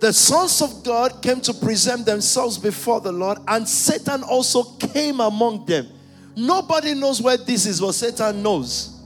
The 0.00 0.12
sons 0.12 0.60
of 0.60 0.82
God 0.82 1.22
came 1.22 1.40
to 1.42 1.54
present 1.54 2.04
themselves 2.04 2.58
before 2.58 3.00
the 3.00 3.12
Lord, 3.12 3.38
and 3.46 3.66
Satan 3.66 4.24
also 4.24 4.64
came 4.64 5.20
among 5.20 5.66
them. 5.66 5.88
Nobody 6.36 6.94
knows 6.94 7.22
where 7.22 7.36
this 7.36 7.64
is, 7.64 7.80
but 7.80 7.92
Satan 7.92 8.42
knows. 8.42 8.97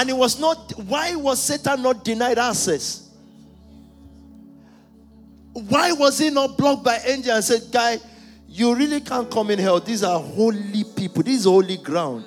And 0.00 0.08
it 0.08 0.16
was 0.16 0.40
not, 0.40 0.72
why 0.78 1.14
was 1.14 1.42
Satan 1.42 1.82
not 1.82 2.02
denied 2.02 2.38
access? 2.38 3.10
Why 5.52 5.92
was 5.92 6.18
he 6.18 6.30
not 6.30 6.56
blocked 6.56 6.82
by 6.82 6.96
angel 7.04 7.34
and 7.34 7.44
said, 7.44 7.70
Guy, 7.70 7.98
you 8.48 8.74
really 8.74 9.02
can't 9.02 9.30
come 9.30 9.50
in 9.50 9.58
here. 9.58 9.78
These 9.78 10.02
are 10.02 10.18
holy 10.18 10.84
people, 10.96 11.22
this 11.22 11.40
is 11.40 11.44
holy 11.44 11.76
ground. 11.76 12.24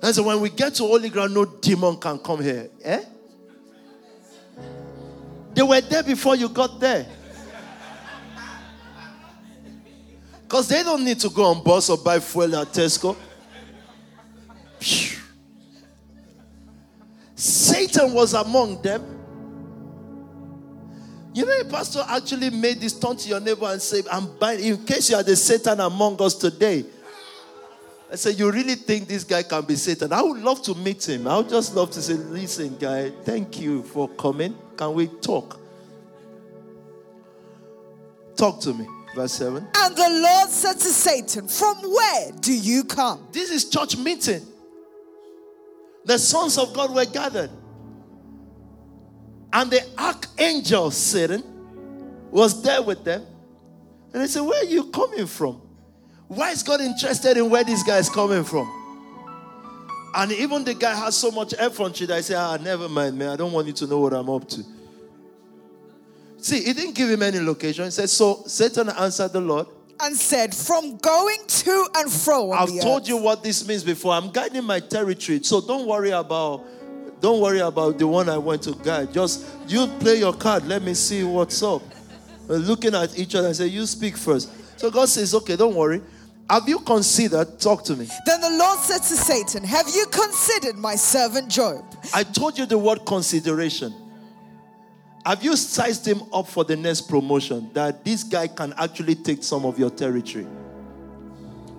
And 0.00 0.14
so 0.14 0.22
when 0.22 0.40
we 0.40 0.50
get 0.50 0.76
to 0.76 0.84
holy 0.84 1.08
ground, 1.08 1.34
no 1.34 1.44
demon 1.44 1.96
can 1.96 2.20
come 2.20 2.44
here. 2.44 2.70
Eh? 2.84 3.04
They 5.52 5.62
were 5.62 5.80
there 5.80 6.04
before 6.04 6.36
you 6.36 6.48
got 6.48 6.78
there. 6.78 7.08
Because 10.42 10.68
they 10.68 10.84
don't 10.84 11.04
need 11.04 11.18
to 11.18 11.28
go 11.28 11.46
on 11.46 11.64
bus 11.64 11.90
or 11.90 11.98
buy 11.98 12.20
fuel 12.20 12.54
at 12.54 12.68
Tesco. 12.68 13.16
Satan 17.38 18.14
was 18.14 18.34
among 18.34 18.82
them. 18.82 19.00
You 21.32 21.46
know, 21.46 21.60
a 21.60 21.64
pastor 21.66 22.02
actually 22.08 22.50
made 22.50 22.80
this 22.80 22.98
turn 22.98 23.16
to 23.16 23.28
your 23.28 23.38
neighbor 23.38 23.66
and 23.66 23.80
say, 23.80 24.02
I'm 24.10 24.36
buying, 24.38 24.58
in 24.58 24.84
case 24.84 25.08
you 25.08 25.16
are 25.16 25.22
the 25.22 25.36
Satan 25.36 25.78
among 25.78 26.20
us 26.20 26.34
today. 26.34 26.84
I 28.10 28.16
said, 28.16 28.36
You 28.36 28.50
really 28.50 28.74
think 28.74 29.06
this 29.06 29.22
guy 29.22 29.44
can 29.44 29.64
be 29.64 29.76
Satan? 29.76 30.12
I 30.12 30.20
would 30.20 30.42
love 30.42 30.62
to 30.62 30.74
meet 30.74 31.08
him. 31.08 31.28
I 31.28 31.36
would 31.36 31.48
just 31.48 31.76
love 31.76 31.92
to 31.92 32.02
say, 32.02 32.14
Listen, 32.14 32.76
guy, 32.76 33.10
thank 33.22 33.60
you 33.60 33.84
for 33.84 34.08
coming. 34.08 34.58
Can 34.76 34.94
we 34.94 35.06
talk? 35.06 35.60
Talk 38.34 38.60
to 38.62 38.74
me. 38.74 38.84
Verse 39.14 39.34
7. 39.34 39.64
And 39.76 39.96
the 39.96 40.08
Lord 40.10 40.48
said 40.48 40.72
to 40.72 40.88
Satan, 40.88 41.46
From 41.46 41.76
where 41.82 42.32
do 42.40 42.52
you 42.52 42.82
come? 42.82 43.28
This 43.30 43.50
is 43.50 43.70
church 43.70 43.96
meeting 43.96 44.44
the 46.08 46.18
sons 46.18 46.56
of 46.56 46.72
God 46.72 46.94
were 46.94 47.04
gathered. 47.04 47.50
And 49.52 49.70
the 49.70 49.82
archangel 49.98 50.90
Satan 50.90 51.44
was 52.30 52.62
there 52.62 52.80
with 52.80 53.04
them. 53.04 53.26
And 54.14 54.22
they 54.22 54.26
said, 54.26 54.40
Where 54.40 54.58
are 54.58 54.66
you 54.66 54.84
coming 54.84 55.26
from? 55.26 55.60
Why 56.26 56.52
is 56.52 56.62
God 56.62 56.80
interested 56.80 57.36
in 57.36 57.50
where 57.50 57.62
this 57.62 57.82
guy 57.82 57.98
is 57.98 58.08
coming 58.08 58.42
from? 58.42 58.74
And 60.14 60.32
even 60.32 60.64
the 60.64 60.72
guy 60.72 60.94
has 60.94 61.14
so 61.14 61.30
much 61.30 61.52
effrontery 61.52 62.06
that 62.06 62.16
I 62.16 62.20
say, 62.22 62.34
ah, 62.34 62.56
never 62.56 62.88
mind, 62.88 63.18
man. 63.18 63.28
I 63.28 63.36
don't 63.36 63.52
want 63.52 63.66
you 63.66 63.74
to 63.74 63.86
know 63.86 63.98
what 64.00 64.14
I'm 64.14 64.30
up 64.30 64.48
to. 64.48 64.64
See, 66.38 66.62
he 66.62 66.72
didn't 66.72 66.94
give 66.94 67.10
him 67.10 67.22
any 67.22 67.38
location. 67.40 67.84
He 67.84 67.90
said, 67.90 68.08
So 68.08 68.44
Satan 68.46 68.88
answered 68.88 69.34
the 69.34 69.42
Lord 69.42 69.66
and 70.00 70.16
said, 70.16 70.54
From 70.54 70.96
going 70.98 71.38
to 71.46 71.86
and 71.96 72.10
fro. 72.10 72.52
I've 72.52 72.68
told 72.80 73.02
earth. 73.02 73.08
you 73.08 73.16
what 73.16 73.42
this 73.42 73.66
means 73.66 73.84
before. 73.84 74.12
I'm 74.12 74.30
guiding 74.30 74.64
my 74.64 74.80
territory. 74.80 75.40
So 75.42 75.60
don't 75.60 75.86
worry 75.86 76.10
about 76.10 76.64
don't 77.20 77.40
worry 77.40 77.58
about 77.58 77.98
the 77.98 78.06
one 78.06 78.28
I 78.28 78.38
went 78.38 78.62
to 78.62 78.72
guide. 78.74 79.12
Just 79.12 79.44
you 79.66 79.86
play 79.98 80.16
your 80.16 80.32
card. 80.32 80.66
Let 80.66 80.82
me 80.82 80.94
see 80.94 81.24
what's 81.24 81.62
up. 81.62 81.82
We're 82.46 82.56
looking 82.58 82.94
at 82.94 83.18
each 83.18 83.34
other 83.34 83.48
and 83.48 83.56
say, 83.56 83.66
You 83.66 83.86
speak 83.86 84.16
first. 84.16 84.50
So 84.78 84.90
God 84.90 85.08
says, 85.08 85.34
Okay, 85.34 85.56
don't 85.56 85.74
worry. 85.74 86.00
Have 86.48 86.66
you 86.68 86.78
considered? 86.78 87.60
Talk 87.60 87.84
to 87.84 87.96
me. 87.96 88.08
Then 88.24 88.40
the 88.40 88.50
Lord 88.50 88.78
said 88.78 88.98
to 88.98 89.16
Satan, 89.16 89.64
Have 89.64 89.86
you 89.88 90.06
considered 90.06 90.76
my 90.76 90.94
servant 90.94 91.50
Job? 91.50 91.84
I 92.14 92.22
told 92.22 92.56
you 92.56 92.64
the 92.64 92.78
word 92.78 93.04
consideration. 93.04 93.92
Have 95.28 95.44
you 95.44 95.56
sized 95.56 96.08
him 96.08 96.22
up 96.32 96.48
for 96.48 96.64
the 96.64 96.74
next 96.74 97.02
promotion 97.02 97.68
that 97.74 98.02
this 98.02 98.24
guy 98.24 98.46
can 98.46 98.72
actually 98.78 99.14
take 99.14 99.44
some 99.44 99.66
of 99.66 99.78
your 99.78 99.90
territory? 99.90 100.46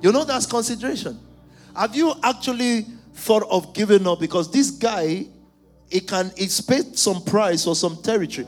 You 0.03 0.11
know 0.11 0.23
that's 0.23 0.45
consideration. 0.45 1.19
Have 1.75 1.95
you 1.95 2.13
actually 2.21 2.85
thought 3.11 3.41
of 3.49 3.73
giving 3.73 4.05
up 4.05 4.19
because 4.19 4.51
this 4.51 4.69
guy 4.69 5.25
he 5.89 5.99
can 5.99 6.31
expect 6.37 6.99
some 6.99 7.23
price 7.23 7.65
or 7.65 7.75
some 7.75 7.99
territory? 8.03 8.45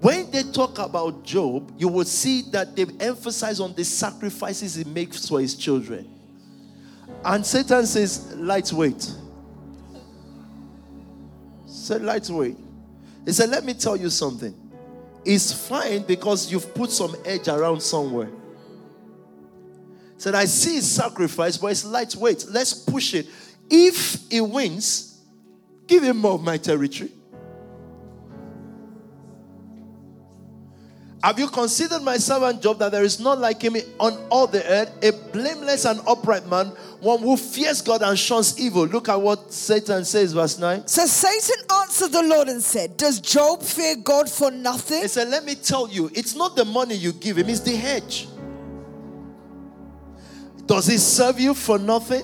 When 0.00 0.30
they 0.30 0.44
talk 0.44 0.78
about 0.78 1.22
Job, 1.22 1.74
you 1.76 1.88
will 1.88 2.06
see 2.06 2.40
that 2.50 2.74
they 2.74 2.86
emphasize 2.98 3.60
on 3.60 3.74
the 3.74 3.84
sacrifices 3.84 4.74
he 4.74 4.84
makes 4.84 5.28
for 5.28 5.38
his 5.42 5.54
children. 5.54 6.08
And 7.26 7.44
Satan 7.44 7.84
says, 7.84 8.34
lightweight. 8.36 9.06
Said 11.66 12.00
lightweight. 12.00 12.56
He 13.24 13.32
said, 13.32 13.50
Let 13.50 13.64
me 13.64 13.74
tell 13.74 13.96
you 13.96 14.10
something. 14.10 14.54
It's 15.24 15.52
fine 15.68 16.02
because 16.02 16.50
you've 16.50 16.74
put 16.74 16.90
some 16.90 17.14
edge 17.24 17.48
around 17.48 17.80
somewhere. 17.80 18.30
He 20.14 20.20
said, 20.20 20.34
I 20.34 20.46
see 20.46 20.80
sacrifice, 20.80 21.56
but 21.56 21.68
it's 21.68 21.84
lightweight. 21.84 22.46
Let's 22.48 22.72
push 22.74 23.14
it. 23.14 23.26
If 23.68 24.18
he 24.30 24.40
wins, 24.40 25.20
give 25.86 26.02
him 26.02 26.18
more 26.18 26.34
of 26.34 26.42
my 26.42 26.56
territory. 26.56 27.12
Have 31.22 31.38
you 31.38 31.48
considered 31.48 32.02
my 32.02 32.16
servant 32.16 32.62
Job 32.62 32.78
that 32.78 32.92
there 32.92 33.04
is 33.04 33.20
not 33.20 33.38
like 33.38 33.60
him 33.60 33.76
on 33.98 34.26
all 34.30 34.46
the 34.46 34.64
earth, 34.66 34.90
a 35.02 35.12
blameless 35.32 35.84
and 35.84 36.00
upright 36.06 36.46
man, 36.46 36.68
one 37.00 37.18
who 37.20 37.36
fears 37.36 37.82
God 37.82 38.00
and 38.00 38.18
shuns 38.18 38.58
evil? 38.58 38.86
Look 38.86 39.10
at 39.10 39.20
what 39.20 39.52
Satan 39.52 40.06
says, 40.06 40.32
verse 40.32 40.58
9. 40.58 40.86
So 40.86 41.04
Satan 41.04 41.66
answered 41.72 42.12
the 42.12 42.22
Lord 42.22 42.48
and 42.48 42.62
said, 42.62 42.96
Does 42.96 43.20
Job 43.20 43.62
fear 43.62 43.96
God 43.96 44.30
for 44.30 44.50
nothing? 44.50 45.02
He 45.02 45.08
said, 45.08 45.28
Let 45.28 45.44
me 45.44 45.56
tell 45.56 45.88
you, 45.88 46.10
it's 46.14 46.34
not 46.34 46.56
the 46.56 46.64
money 46.64 46.94
you 46.94 47.12
give 47.12 47.36
him, 47.36 47.50
it's 47.50 47.60
the 47.60 47.76
hedge. 47.76 48.26
Does 50.64 50.86
he 50.86 50.96
serve 50.96 51.38
you 51.38 51.52
for 51.52 51.78
nothing? 51.78 52.22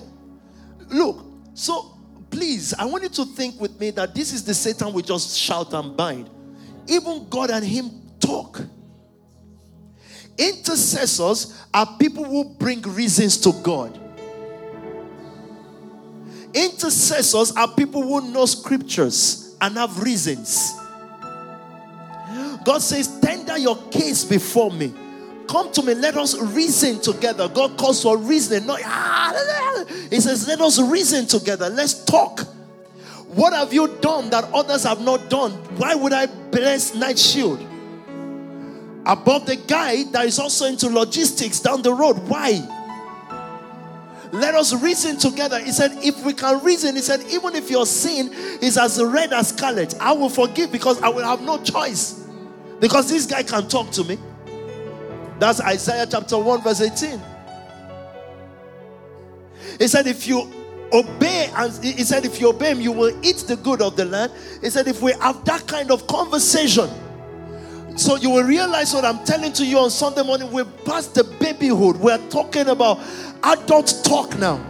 Look, 0.89 1.23
so 1.53 1.99
please, 2.31 2.73
I 2.73 2.87
want 2.87 3.03
you 3.03 3.11
to 3.11 3.27
think 3.27 3.61
with 3.61 3.79
me 3.79 3.91
that 3.91 4.15
this 4.15 4.33
is 4.33 4.43
the 4.43 4.55
Satan 4.55 4.95
we 4.95 5.03
just 5.03 5.37
shout 5.37 5.75
and 5.75 5.95
bind. 5.95 6.31
Even 6.87 7.29
God 7.29 7.51
and 7.51 7.63
him 7.63 7.91
talk. 8.21 8.63
Intercessors 10.39 11.63
are 11.73 11.87
people 11.99 12.25
who 12.25 12.45
bring 12.45 12.83
reasons 12.83 13.39
to 13.39 13.53
God. 13.63 13.99
Intercessors 16.53 17.53
are 17.53 17.69
people 17.69 18.03
who 18.03 18.33
know 18.33 18.47
scriptures 18.47 19.57
and 19.61 19.77
have 19.77 20.03
reasons. 20.03 20.75
God 22.65 22.79
says, 22.79 23.21
Tender 23.21 23.59
your 23.59 23.77
case 23.91 24.25
before 24.25 24.71
me. 24.71 24.93
Come 25.49 25.71
to 25.73 25.83
me, 25.83 25.95
let 25.95 26.17
us 26.17 26.37
reason 26.39 27.01
together. 27.01 27.49
God 27.49 27.79
calls 27.79 28.03
for 28.03 28.17
reasoning. 28.19 28.67
No, 28.67 28.75
he 30.11 30.21
says, 30.21 30.49
Let 30.49 30.61
us 30.61 30.81
reason 30.81 31.27
together. 31.27 31.69
Let's 31.69 32.05
talk. 32.05 32.41
What 33.29 33.53
have 33.53 33.73
you 33.73 33.89
done 34.01 34.31
that 34.31 34.45
others 34.53 34.85
have 34.85 35.03
not 35.03 35.29
done? 35.29 35.53
Why 35.77 35.95
would 35.95 36.13
I 36.13 36.27
bless 36.27 36.95
Night 36.95 37.19
Shield? 37.19 37.61
Above 39.07 39.47
the 39.47 39.57
guy 39.57 40.03
that 40.05 40.27
is 40.27 40.39
also 40.39 40.67
into 40.67 40.89
logistics 40.89 41.61
down 41.61 41.81
the 41.83 41.93
road. 41.93 42.19
Why? 42.29 42.61
Let 44.33 44.55
us 44.57 44.75
reason 44.83 45.17
together. 45.17 45.61
He 45.61 45.71
said, 45.71 45.93
if 46.03 46.23
we 46.25 46.33
can 46.33 46.63
reason, 46.65 46.97
he 46.97 47.01
said, 47.01 47.23
even 47.31 47.55
if 47.55 47.71
your 47.71 47.87
sin 47.87 48.31
is 48.61 48.77
as 48.77 49.03
red 49.03 49.33
as 49.33 49.49
scarlet, 49.51 49.95
I 50.01 50.13
will 50.13 50.29
forgive 50.29 50.73
because 50.73 51.01
I 51.01 51.09
will 51.09 51.25
have 51.25 51.41
no 51.43 51.63
choice. 51.63 52.27
Because 52.81 53.09
this 53.09 53.25
guy 53.25 53.45
can 53.45 53.69
talk 53.69 53.91
to 53.93 54.05
me. 54.05 54.19
That's 55.39 55.61
Isaiah 55.61 56.07
chapter 56.11 56.37
1, 56.37 56.63
verse 56.63 56.81
18. 56.81 57.21
He 59.79 59.87
said, 59.87 60.07
if 60.07 60.27
you 60.27 60.51
obey, 60.93 61.51
and 61.55 61.73
he 61.85 62.03
said, 62.03 62.25
if 62.25 62.41
you 62.41 62.49
obey 62.49 62.73
him, 62.73 62.81
you 62.81 62.93
will 62.93 63.17
eat 63.25 63.45
the 63.47 63.57
good 63.57 63.81
of 63.81 63.97
the 63.97 64.05
land. 64.05 64.33
He 64.61 64.71
said, 64.71 64.89
if 64.89 65.01
we 65.01 65.13
have 65.21 65.45
that 65.45 65.67
kind 65.67 65.91
of 65.91 66.07
conversation, 66.07 66.91
so 67.97 68.17
you 68.17 68.31
will 68.31 68.45
realize 68.45 68.93
what 68.93 69.05
I'm 69.05 69.25
telling 69.25 69.53
to 69.55 69.65
you 69.65 69.79
on 69.79 69.91
Sunday 69.91 70.23
morning. 70.23 70.53
We're 70.53 70.65
past 70.65 71.15
the 71.15 71.25
babyhood. 71.25 71.97
We're 71.97 72.19
talking 72.29 72.69
about 72.69 73.01
adult 73.43 74.03
talk 74.05 74.39
now. 74.39 74.65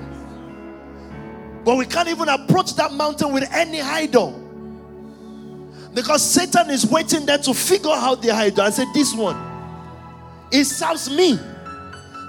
But 1.64 1.76
we 1.76 1.86
can't 1.86 2.08
even 2.08 2.28
approach 2.28 2.76
that 2.76 2.92
mountain 2.92 3.32
with 3.32 3.52
any 3.52 3.80
idol. 3.80 4.42
Because 5.92 6.22
Satan 6.22 6.70
is 6.70 6.86
waiting 6.86 7.26
there 7.26 7.38
to 7.38 7.52
figure 7.52 7.90
out 7.90 8.22
the 8.22 8.30
idol. 8.30 8.62
I 8.62 8.70
said, 8.70 8.86
This 8.94 9.12
one, 9.12 9.36
it 10.52 10.64
serves 10.66 11.10
me. 11.10 11.38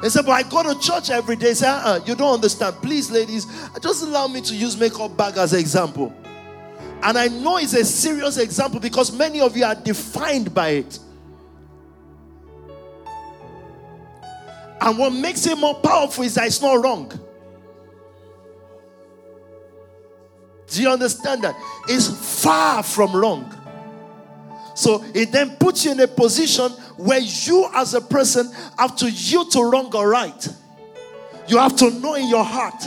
He 0.01 0.09
said, 0.09 0.25
But 0.25 0.31
I 0.31 0.43
go 0.43 0.63
to 0.63 0.79
church 0.79 1.11
every 1.11 1.35
day. 1.35 1.53
Said, 1.53 1.69
uh-uh, 1.69 1.99
You 2.05 2.15
don't 2.15 2.33
understand. 2.33 2.77
Please, 2.77 3.11
ladies, 3.11 3.45
just 3.81 4.03
allow 4.03 4.27
me 4.27 4.41
to 4.41 4.55
use 4.55 4.75
makeup 4.79 5.15
bag 5.15 5.37
as 5.37 5.53
an 5.53 5.59
example. 5.59 6.11
And 7.01 7.17
I 7.17 7.27
know 7.27 7.57
it's 7.57 7.73
a 7.73 7.85
serious 7.85 8.37
example 8.37 8.79
because 8.79 9.11
many 9.11 9.39
of 9.39 9.55
you 9.55 9.63
are 9.63 9.75
defined 9.75 10.53
by 10.53 10.69
it. 10.69 10.99
And 14.81 14.97
what 14.97 15.11
makes 15.11 15.45
it 15.47 15.57
more 15.57 15.75
powerful 15.75 16.23
is 16.23 16.35
that 16.35 16.47
it's 16.47 16.61
not 16.61 16.83
wrong. 16.83 17.11
Do 20.67 20.81
you 20.81 20.89
understand 20.89 21.43
that? 21.43 21.55
It's 21.87 22.43
far 22.43 22.83
from 22.83 23.15
wrong. 23.15 23.53
So 24.75 25.03
it 25.13 25.31
then 25.31 25.55
puts 25.55 25.85
you 25.85 25.91
in 25.91 25.99
a 26.01 26.07
position 26.07 26.71
where 26.97 27.19
you, 27.19 27.69
as 27.73 27.93
a 27.93 28.01
person, 28.01 28.51
have 28.77 28.95
to 28.97 29.09
yield 29.09 29.51
to 29.51 29.63
wrong 29.63 29.93
or 29.95 30.09
right. 30.09 30.47
You 31.47 31.57
have 31.57 31.75
to 31.77 31.89
know 31.91 32.15
in 32.15 32.29
your 32.29 32.43
heart 32.43 32.83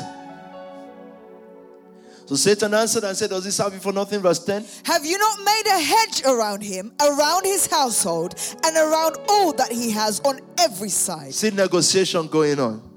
so 2.30 2.36
Satan 2.36 2.72
answered 2.74 3.02
and 3.02 3.16
said, 3.16 3.30
Does 3.30 3.42
this 3.42 3.56
serve 3.56 3.74
you 3.74 3.80
for 3.80 3.92
nothing? 3.92 4.20
Verse 4.20 4.38
10. 4.44 4.64
Have 4.84 5.04
you 5.04 5.18
not 5.18 5.38
made 5.44 5.62
a 5.66 5.80
hedge 5.80 6.22
around 6.24 6.62
him, 6.62 6.92
around 7.00 7.44
his 7.44 7.66
household, 7.66 8.36
and 8.64 8.76
around 8.76 9.16
all 9.28 9.52
that 9.54 9.72
he 9.72 9.90
has 9.90 10.20
on 10.20 10.38
every 10.56 10.90
side? 10.90 11.34
See 11.34 11.50
negotiation 11.50 12.28
going 12.28 12.60
on. 12.60 12.88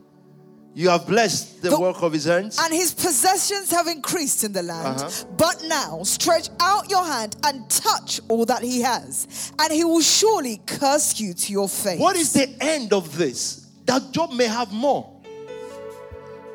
You 0.75 0.89
have 0.89 1.07
blessed 1.07 1.63
the, 1.63 1.71
the, 1.71 1.79
work 1.79 2.03
of 2.03 2.13
his 2.13 2.25
hands. 2.25 2.59
And 2.61 2.71
his 2.71 2.93
possessions 2.93 3.71
have 3.71 3.87
increased 3.87 4.43
in 4.43 4.53
the 4.53 4.61
land. 4.61 5.01
Uh-huh. 5.01 5.25
But 5.35 5.63
now 5.65 6.03
stretch 6.03 6.49
out 6.59 6.91
your 6.91 7.03
hand 7.03 7.35
and 7.43 7.67
touch 7.71 8.21
all 8.29 8.45
that 8.45 8.61
he 8.61 8.81
has, 8.81 9.51
and 9.57 9.73
he 9.73 9.83
will 9.83 10.01
surely 10.01 10.61
curse 10.67 11.19
you 11.19 11.33
to 11.33 11.51
your 11.51 11.67
face. 11.67 11.99
What 11.99 12.15
is 12.15 12.33
the 12.33 12.55
end 12.61 12.93
of 12.93 13.17
this? 13.17 13.67
That 13.85 14.11
Job 14.11 14.31
may 14.31 14.45
have 14.45 14.71
more, 14.71 15.11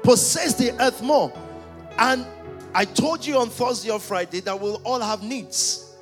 possess 0.05 0.55
the 0.55 0.81
earth 0.81 1.03
more, 1.03 1.33
and 1.99 2.25
I 2.75 2.85
told 2.85 3.27
you 3.27 3.39
on 3.39 3.51
Thursday 3.51 3.91
or 3.91 4.01
Friday 4.01 4.41
that 4.41 4.61
we'll 4.61 4.81
all 4.85 5.01
have 5.01 5.23
needs 5.23 5.97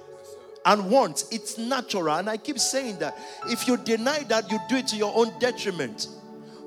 and 0.64 0.90
wants. 0.90 1.26
It's 1.30 1.56
natural. 1.56 2.10
And 2.10 2.28
I 2.28 2.36
keep 2.36 2.58
saying 2.58 2.98
that. 2.98 3.16
If 3.46 3.66
you 3.68 3.76
deny 3.76 4.24
that, 4.24 4.50
you 4.50 4.58
do 4.68 4.76
it 4.76 4.88
to 4.88 4.96
your 4.96 5.12
own 5.14 5.38
detriment. 5.38 6.08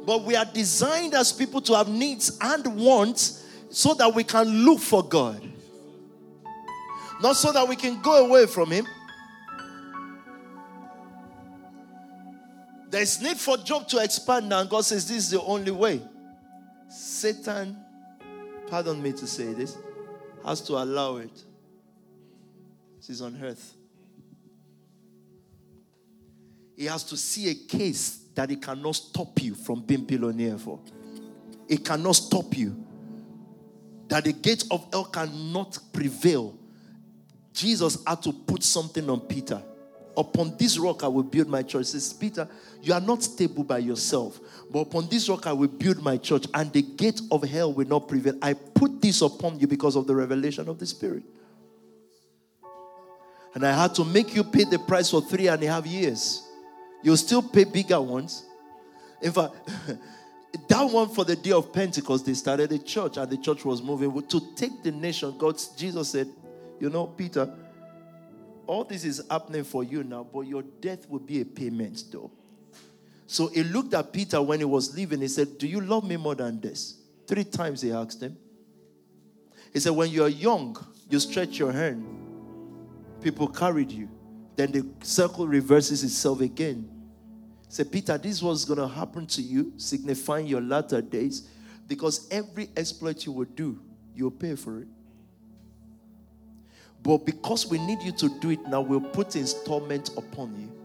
But 0.06 0.24
we 0.24 0.36
are 0.36 0.46
designed 0.46 1.14
as 1.14 1.32
people 1.34 1.62
to 1.62 1.76
have 1.76 1.90
needs 1.90 2.38
and 2.42 2.66
wants 2.78 3.46
so 3.70 3.94
that 3.96 4.14
we 4.16 4.24
can 4.24 4.48
look 4.66 4.80
for 4.80 5.04
God. 5.04 5.44
Not 7.22 7.36
so 7.36 7.52
that 7.52 7.68
we 7.68 7.76
can 7.76 8.02
go 8.02 8.26
away 8.26 8.46
from 8.46 8.72
Him. 8.72 8.88
There's 12.90 13.22
need 13.22 13.38
for 13.38 13.58
Job 13.58 13.88
to 13.90 14.00
expand 14.00 14.50
now, 14.50 14.62
and 14.62 14.70
God 14.70 14.86
says 14.86 15.08
this 15.08 15.18
is 15.18 15.30
the 15.30 15.42
only 15.42 15.72
way. 15.72 16.02
Satan, 16.88 17.78
pardon 18.68 19.00
me 19.04 19.12
to 19.12 19.28
say 19.28 19.54
this, 19.54 19.78
has 20.46 20.62
to 20.62 20.74
allow 20.74 21.18
it. 21.18 21.44
Is 23.08 23.22
on 23.24 23.40
earth. 23.42 23.74
He 26.78 26.86
has 26.86 27.04
to 27.06 27.18
see 27.18 27.50
a 27.50 27.56
case 27.56 28.20
that 28.36 28.52
he 28.52 28.56
cannot 28.56 28.98
stop 28.98 29.42
you 29.42 29.56
from 29.56 29.82
being 29.82 30.06
billionaire 30.06 30.60
for. 30.60 30.80
It 31.68 31.84
cannot 31.84 32.12
stop 32.18 32.56
you. 32.56 32.86
that 34.10 34.24
the 34.24 34.34
gates 34.34 34.66
of 34.70 34.88
hell 34.92 35.06
cannot 35.06 35.78
prevail, 35.94 36.58
Jesus 37.54 38.04
had 38.06 38.22
to 38.24 38.34
put 38.34 38.64
something 38.64 39.10
on 39.10 39.22
Peter. 39.22 39.62
Upon 40.18 40.58
this 40.58 40.78
rock 40.78 41.04
I 41.04 41.08
will 41.08 41.24
build 41.24 41.48
my 41.48 41.64
church. 41.64 41.86
Says, 41.86 42.12
Peter, 42.12 42.48
you 42.82 42.94
are 42.94 43.00
not 43.00 43.24
stable 43.24 43.64
by 43.64 43.78
yourself, 43.78 44.40
but 44.72 44.80
upon 44.80 45.08
this 45.10 45.28
rock 45.30 45.48
I 45.48 45.54
will 45.54 45.68
build 45.68 46.02
my 46.02 46.18
church, 46.18 46.46
and 46.54 46.72
the 46.72 46.82
gate 46.82 47.22
of 47.32 47.44
hell 47.44 47.74
will 47.74 47.88
not 47.88 48.08
prevail. 48.08 48.36
I 48.42 48.54
put 48.54 49.02
this 49.02 49.22
upon 49.22 49.60
you 49.60 49.68
because 49.68 49.96
of 49.96 50.08
the 50.08 50.16
revelation 50.16 50.70
of 50.70 50.78
the 50.78 50.86
Spirit. 50.86 51.24
And 53.56 53.66
I 53.66 53.72
had 53.72 53.96
to 53.96 54.06
make 54.06 54.36
you 54.36 54.44
pay 54.44 54.64
the 54.64 54.78
price 54.78 55.10
for 55.10 55.22
three 55.22 55.48
and 55.48 55.62
a 55.64 55.68
half 55.68 55.86
years. 55.86 56.48
You'll 57.02 57.18
still 57.18 57.42
pay 57.42 57.64
bigger 57.64 58.00
ones. 58.00 58.46
In 59.22 59.32
fact, 59.32 59.56
that 60.68 60.84
one 60.84 61.10
for 61.10 61.26
the 61.26 61.36
day 61.36 61.52
of 61.52 61.74
Pentecost, 61.74 62.26
they 62.26 62.36
started 62.36 62.72
a 62.72 62.80
church 62.80 63.18
and 63.18 63.30
the 63.30 63.38
church 63.38 63.66
was 63.66 63.82
moving 63.82 64.22
to 64.28 64.56
take 64.56 64.84
the 64.84 64.92
nation. 64.92 65.36
God, 65.38 65.60
Jesus 65.78 66.10
said, 66.10 66.30
You 66.80 66.90
know, 66.90 67.08
Peter, 67.08 67.52
all 68.68 68.84
this 68.84 69.04
is 69.04 69.24
happening 69.30 69.64
for 69.64 69.84
you 69.84 70.04
now, 70.04 70.24
but 70.24 70.42
your 70.42 70.62
death 70.62 71.10
will 71.10 71.20
be 71.20 71.42
a 71.42 71.46
payment, 71.46 72.04
though. 72.12 72.32
So 73.32 73.46
he 73.46 73.62
looked 73.62 73.94
at 73.94 74.12
Peter 74.12 74.42
when 74.42 74.58
he 74.58 74.66
was 74.66 74.96
leaving. 74.96 75.22
He 75.22 75.28
said, 75.28 75.60
Do 75.60 75.68
you 75.68 75.82
love 75.82 76.04
me 76.04 76.18
more 76.18 76.34
than 76.34 76.60
this? 76.60 76.98
Three 77.28 77.44
times 77.44 77.80
he 77.80 77.92
asked 77.92 78.24
him. 78.24 78.36
He 79.72 79.80
said, 79.80 79.92
When 79.92 80.10
you're 80.10 80.30
young, 80.30 80.76
you 81.08 81.20
stretch 81.20 81.60
your 81.60 81.72
hand, 81.72 82.04
people 83.22 83.48
carried 83.48 83.92
you. 83.92 84.10
Then 84.56 84.72
the 84.72 84.84
circle 85.04 85.48
reverses 85.48 86.04
itself 86.04 86.42
again. 86.42 86.90
Say, 87.68 87.84
Peter, 87.84 88.18
this 88.18 88.42
was 88.42 88.66
going 88.66 88.80
to 88.80 88.88
happen 88.88 89.28
to 89.28 89.44
you, 89.44 89.74
signifying 89.78 90.48
your 90.48 90.62
latter 90.62 91.00
days, 91.00 91.48
because 91.88 92.28
every 92.32 92.72
exploit 92.76 93.28
you 93.28 93.32
will 93.32 93.46
do, 93.46 93.80
you'll 94.16 94.32
pay 94.32 94.56
for 94.56 94.82
it. 94.82 94.88
But 97.04 97.28
because 97.28 97.68
we 97.68 97.78
need 97.78 98.02
you 98.02 98.12
to 98.14 98.40
do 98.40 98.50
it 98.50 98.66
now, 98.68 98.82
we'll 98.82 99.00
put 99.02 99.36
installment 99.36 100.18
upon 100.18 100.60
you. 100.60 100.79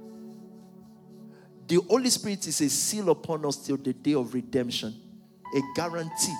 The 1.74 1.80
Holy 1.88 2.08
Spirit 2.08 2.46
is 2.46 2.60
a 2.60 2.68
seal 2.70 3.10
upon 3.10 3.44
us 3.44 3.56
till 3.56 3.76
the 3.76 3.92
day 3.92 4.14
of 4.14 4.32
redemption, 4.32 4.94
a 5.56 5.60
guarantee. 5.74 6.36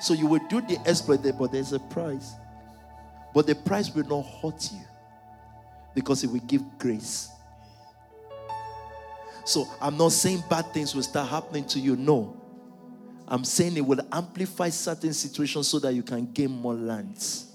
So 0.00 0.14
you 0.14 0.28
will 0.28 0.46
do 0.48 0.60
the 0.60 0.78
exploit 0.86 1.24
there, 1.24 1.32
but 1.32 1.50
there's 1.50 1.72
a 1.72 1.80
price. 1.80 2.34
But 3.34 3.48
the 3.48 3.56
price 3.56 3.92
will 3.92 4.04
not 4.04 4.22
hurt 4.22 4.70
you 4.70 4.84
because 5.92 6.22
it 6.22 6.28
will 6.30 6.46
give 6.46 6.62
grace. 6.78 7.30
So 9.44 9.66
I'm 9.82 9.96
not 9.96 10.12
saying 10.12 10.44
bad 10.48 10.72
things 10.72 10.94
will 10.94 11.02
start 11.02 11.28
happening 11.28 11.64
to 11.64 11.80
you. 11.80 11.96
No. 11.96 12.40
I'm 13.26 13.42
saying 13.42 13.76
it 13.76 13.84
will 13.84 14.06
amplify 14.12 14.68
certain 14.68 15.14
situations 15.14 15.66
so 15.66 15.80
that 15.80 15.94
you 15.94 16.04
can 16.04 16.30
gain 16.30 16.52
more 16.52 16.74
lands. 16.74 17.49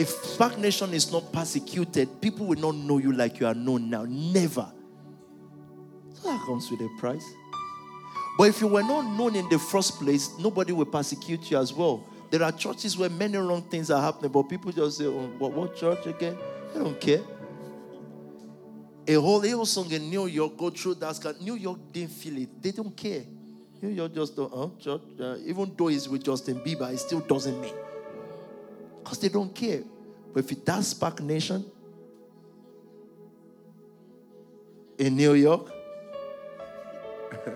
If 0.00 0.08
Spark 0.08 0.56
Nation 0.56 0.94
is 0.94 1.12
not 1.12 1.30
persecuted, 1.30 2.22
people 2.22 2.46
will 2.46 2.58
not 2.58 2.74
know 2.74 2.96
you 2.96 3.12
like 3.12 3.38
you 3.38 3.46
are 3.46 3.52
known 3.52 3.90
now. 3.90 4.06
Never. 4.08 4.66
So 6.14 6.28
that 6.30 6.40
comes 6.46 6.70
with 6.70 6.80
a 6.80 6.88
price. 6.98 7.24
But 8.38 8.44
if 8.44 8.62
you 8.62 8.68
were 8.68 8.82
not 8.82 9.02
known 9.02 9.36
in 9.36 9.46
the 9.50 9.58
first 9.58 9.98
place, 9.98 10.30
nobody 10.38 10.72
will 10.72 10.86
persecute 10.86 11.50
you 11.50 11.58
as 11.58 11.74
well. 11.74 12.02
There 12.30 12.42
are 12.42 12.50
churches 12.50 12.96
where 12.96 13.10
many 13.10 13.36
wrong 13.36 13.60
things 13.60 13.90
are 13.90 14.00
happening, 14.00 14.32
but 14.32 14.44
people 14.44 14.72
just 14.72 14.96
say, 14.96 15.04
oh, 15.04 15.30
what, 15.38 15.52
what 15.52 15.76
church 15.76 16.06
again? 16.06 16.38
They 16.72 16.80
don't 16.80 16.98
care. 16.98 17.20
A 19.06 19.14
whole 19.20 19.42
Hillsong 19.42 19.92
in 19.92 20.08
New 20.08 20.24
York 20.28 20.56
go 20.56 20.70
through 20.70 20.94
that. 20.94 21.36
New 21.42 21.56
York 21.56 21.78
didn't 21.92 22.12
feel 22.12 22.38
it. 22.38 22.62
They 22.62 22.70
don't 22.70 22.96
care. 22.96 23.24
New 23.82 23.90
York 23.90 24.14
just 24.14 24.34
don't, 24.34 24.50
uh, 24.50 24.68
church, 24.82 25.02
uh, 25.20 25.36
even 25.44 25.74
though 25.76 25.88
it's 25.88 26.08
with 26.08 26.24
Justin 26.24 26.58
Bieber, 26.60 26.90
it 26.90 27.00
still 27.00 27.20
doesn't 27.20 27.60
mean. 27.60 27.74
Because 29.02 29.18
they 29.18 29.28
don't 29.28 29.54
care. 29.54 29.82
But 30.32 30.44
if 30.44 30.52
it 30.52 30.64
does 30.64 30.88
spark 30.88 31.20
nation 31.20 31.64
in 34.98 35.16
New 35.16 35.34
York, 35.34 35.72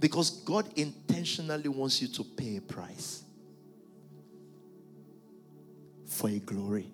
because 0.00 0.30
God 0.42 0.68
intentionally 0.76 1.68
wants 1.68 2.02
you 2.02 2.08
to 2.08 2.24
pay 2.24 2.56
a 2.56 2.60
price 2.60 3.22
for 6.06 6.28
a 6.28 6.38
glory 6.38 6.90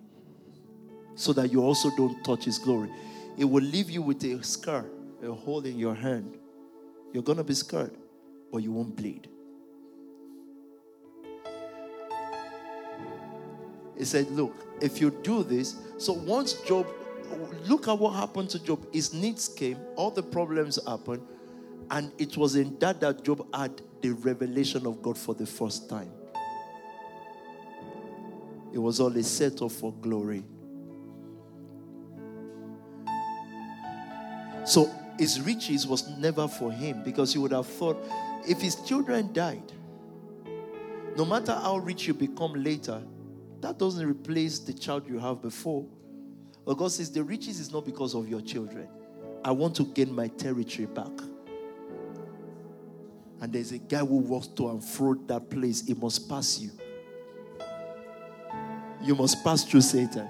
so 1.15 1.33
that 1.33 1.51
you 1.51 1.63
also 1.63 1.89
don't 1.95 2.23
touch 2.23 2.45
his 2.45 2.59
glory. 2.59 2.89
It 3.37 3.45
will 3.45 3.63
leave 3.63 3.89
you 3.89 4.01
with 4.01 4.23
a 4.23 4.43
scar, 4.43 4.85
a 5.23 5.31
hole 5.31 5.65
in 5.65 5.79
your 5.79 5.95
hand. 5.95 6.37
You're 7.13 7.23
going 7.23 7.37
to 7.37 7.43
be 7.43 7.53
scarred, 7.53 7.95
but 8.51 8.59
you 8.59 8.71
won't 8.71 8.95
bleed. 8.95 9.29
He 13.97 14.05
said, 14.05 14.29
Look, 14.31 14.53
if 14.81 14.99
you 14.99 15.11
do 15.23 15.43
this, 15.43 15.75
so 15.97 16.13
once 16.13 16.53
Job, 16.61 16.87
look 17.65 17.87
at 17.87 17.97
what 17.97 18.11
happened 18.11 18.49
to 18.51 18.63
Job. 18.63 18.85
His 18.93 19.13
needs 19.13 19.47
came, 19.47 19.77
all 19.95 20.11
the 20.11 20.23
problems 20.23 20.79
happened, 20.85 21.21
and 21.91 22.11
it 22.17 22.35
was 22.37 22.55
in 22.55 22.77
that 22.79 22.99
that 23.01 23.23
Job 23.23 23.45
had 23.53 23.81
the 24.01 24.11
revelation 24.11 24.85
of 24.85 25.01
God 25.01 25.17
for 25.17 25.33
the 25.33 25.45
first 25.45 25.89
time. 25.89 26.11
It 28.73 28.79
was 28.79 28.99
all 28.99 29.15
a 29.15 29.23
setup 29.23 29.71
for 29.71 29.93
glory. 29.93 30.43
So 34.65 34.89
his 35.17 35.39
riches 35.39 35.87
was 35.87 36.09
never 36.17 36.47
for 36.47 36.71
him 36.71 37.03
because 37.03 37.31
he 37.31 37.39
would 37.39 37.51
have 37.51 37.67
thought 37.67 37.97
if 38.47 38.59
his 38.59 38.75
children 38.75 39.31
died, 39.31 39.71
no 41.15 41.23
matter 41.23 41.53
how 41.53 41.77
rich 41.77 42.07
you 42.07 42.13
become 42.13 42.53
later, 42.61 43.01
that 43.65 43.79
doesn't 43.79 44.07
replace 44.07 44.59
the 44.59 44.71
child 44.71 45.07
you 45.07 45.17
have 45.17 45.41
before. 45.41 45.87
But 46.67 46.75
God 46.75 46.91
says 46.91 47.11
the 47.11 47.23
riches 47.23 47.59
is 47.59 47.71
not 47.71 47.83
because 47.83 48.13
of 48.13 48.29
your 48.29 48.41
children. 48.41 48.87
I 49.43 49.49
want 49.49 49.75
to 49.77 49.85
gain 49.85 50.13
my 50.13 50.27
territory 50.27 50.85
back. 50.85 51.09
And 53.41 53.51
there's 53.51 53.71
a 53.71 53.79
guy 53.79 54.01
who 54.05 54.17
walks 54.17 54.45
to 54.49 54.69
and 54.69 54.83
fro 54.83 55.15
that 55.25 55.49
place. 55.49 55.83
He 55.83 55.95
must 55.95 56.29
pass 56.29 56.59
you. 56.59 56.69
You 59.01 59.15
must 59.15 59.43
pass 59.43 59.63
through 59.63 59.81
Satan. 59.81 60.27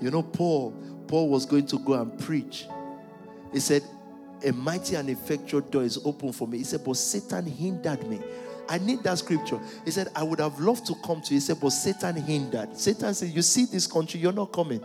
You 0.00 0.12
know, 0.12 0.22
Paul, 0.22 0.70
Paul 1.08 1.30
was 1.30 1.46
going 1.46 1.66
to 1.66 1.80
go 1.80 1.94
and 1.94 2.16
preach. 2.16 2.66
He 3.52 3.58
said, 3.58 3.82
A 4.44 4.52
mighty 4.52 4.94
and 4.94 5.10
effectual 5.10 5.62
door 5.62 5.82
is 5.82 5.98
open 6.04 6.32
for 6.32 6.46
me. 6.46 6.58
He 6.58 6.64
said, 6.64 6.84
But 6.84 6.96
Satan 6.96 7.46
hindered 7.46 8.08
me. 8.08 8.20
I 8.68 8.78
need 8.78 9.02
that 9.04 9.18
scripture. 9.18 9.58
He 9.84 9.90
said, 9.90 10.08
I 10.14 10.22
would 10.22 10.40
have 10.40 10.60
loved 10.60 10.86
to 10.86 10.94
come 11.04 11.20
to 11.22 11.34
you. 11.34 11.36
He 11.36 11.40
said, 11.40 11.58
but 11.60 11.70
Satan 11.70 12.16
hindered. 12.16 12.76
Satan 12.76 13.14
said, 13.14 13.30
You 13.30 13.42
see 13.42 13.64
this 13.64 13.86
country, 13.86 14.20
you're 14.20 14.32
not 14.32 14.52
coming. 14.52 14.84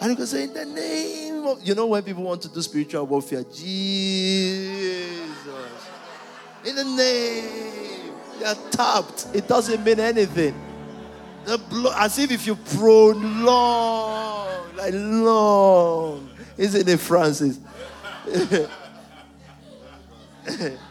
And 0.00 0.10
he 0.10 0.16
could 0.16 0.28
say, 0.28 0.44
In 0.44 0.54
the 0.54 0.64
name 0.64 1.46
of, 1.46 1.62
you 1.62 1.74
know, 1.74 1.86
when 1.86 2.02
people 2.02 2.22
want 2.22 2.42
to 2.42 2.48
do 2.48 2.62
spiritual 2.62 3.06
warfare, 3.06 3.44
Jesus. 3.44 5.20
In 6.64 6.76
the 6.76 6.84
name, 6.84 8.12
you're 8.38 8.54
tapped. 8.70 9.26
It 9.34 9.48
doesn't 9.48 9.84
mean 9.84 10.00
anything. 10.00 10.54
The 11.44 11.60
as 11.96 12.18
if 12.18 12.32
if 12.32 12.46
you 12.46 12.56
prolong, 12.56 14.48
like 14.76 14.94
long. 14.94 16.30
Isn't 16.56 16.88
it, 16.88 16.98
Francis? 16.98 17.60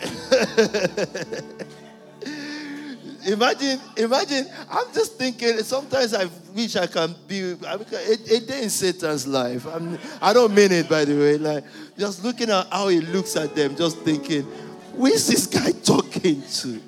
imagine, 3.26 3.80
imagine. 3.96 4.46
I'm 4.70 4.92
just 4.94 5.16
thinking. 5.16 5.58
Sometimes 5.58 6.14
I 6.14 6.26
wish 6.54 6.76
I 6.76 6.86
can 6.86 7.14
be 7.28 7.52
a, 7.52 7.54
a 7.54 8.40
day 8.40 8.62
in 8.62 8.70
Satan's 8.70 9.26
life. 9.26 9.66
I'm, 9.66 9.98
I 10.22 10.32
don't 10.32 10.54
mean 10.54 10.72
it, 10.72 10.88
by 10.88 11.04
the 11.04 11.14
way. 11.14 11.36
Like 11.36 11.64
just 11.98 12.24
looking 12.24 12.48
at 12.50 12.66
how 12.72 12.88
he 12.88 13.00
looks 13.00 13.36
at 13.36 13.54
them, 13.54 13.76
just 13.76 13.98
thinking, 13.98 14.46
who 14.96 15.06
is 15.06 15.28
this 15.28 15.46
guy 15.46 15.72
talking 15.72 16.42
to? 16.42 16.80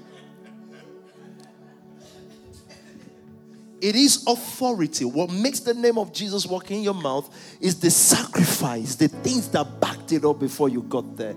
It 3.83 3.97
is 3.97 4.23
authority. 4.29 5.05
What 5.05 5.33
makes 5.33 5.59
the 5.59 5.75
name 5.75 5.99
of 5.99 6.13
Jesus 6.13 6.47
walk 6.47 6.71
in 6.71 6.83
your 6.83 6.95
mouth 6.95 7.29
is 7.61 7.81
the 7.81 7.91
sacrifice, 7.91 8.95
the 8.95 9.09
things 9.09 9.49
that 9.49 9.81
backed 9.81 10.13
it 10.13 10.25
up 10.25 10.39
before 10.39 10.69
you 10.69 10.83
got 10.83 11.17
there. 11.17 11.35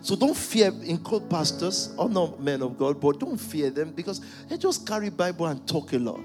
So 0.00 0.14
don't 0.14 0.36
fear 0.36 0.72
in 0.84 0.98
court 0.98 1.28
pastors 1.28 1.92
or 1.98 2.08
not 2.08 2.38
men 2.38 2.62
of 2.62 2.78
God, 2.78 3.00
but 3.00 3.18
don't 3.18 3.36
fear 3.36 3.70
them 3.70 3.90
because 3.90 4.20
they 4.48 4.56
just 4.56 4.86
carry 4.86 5.10
Bible 5.10 5.46
and 5.46 5.66
talk 5.66 5.92
a 5.94 5.98
lot. 5.98 6.20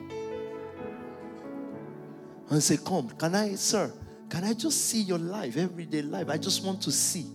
And 2.51 2.61
say, 2.61 2.77
Come, 2.77 3.09
can 3.09 3.33
I, 3.33 3.55
sir, 3.55 3.91
can 4.29 4.43
I 4.43 4.53
just 4.53 4.85
see 4.85 5.01
your 5.01 5.17
life, 5.17 5.57
everyday 5.57 6.03
life? 6.03 6.29
I 6.29 6.37
just 6.37 6.63
want 6.63 6.79
to 6.83 6.91
see 6.91 7.25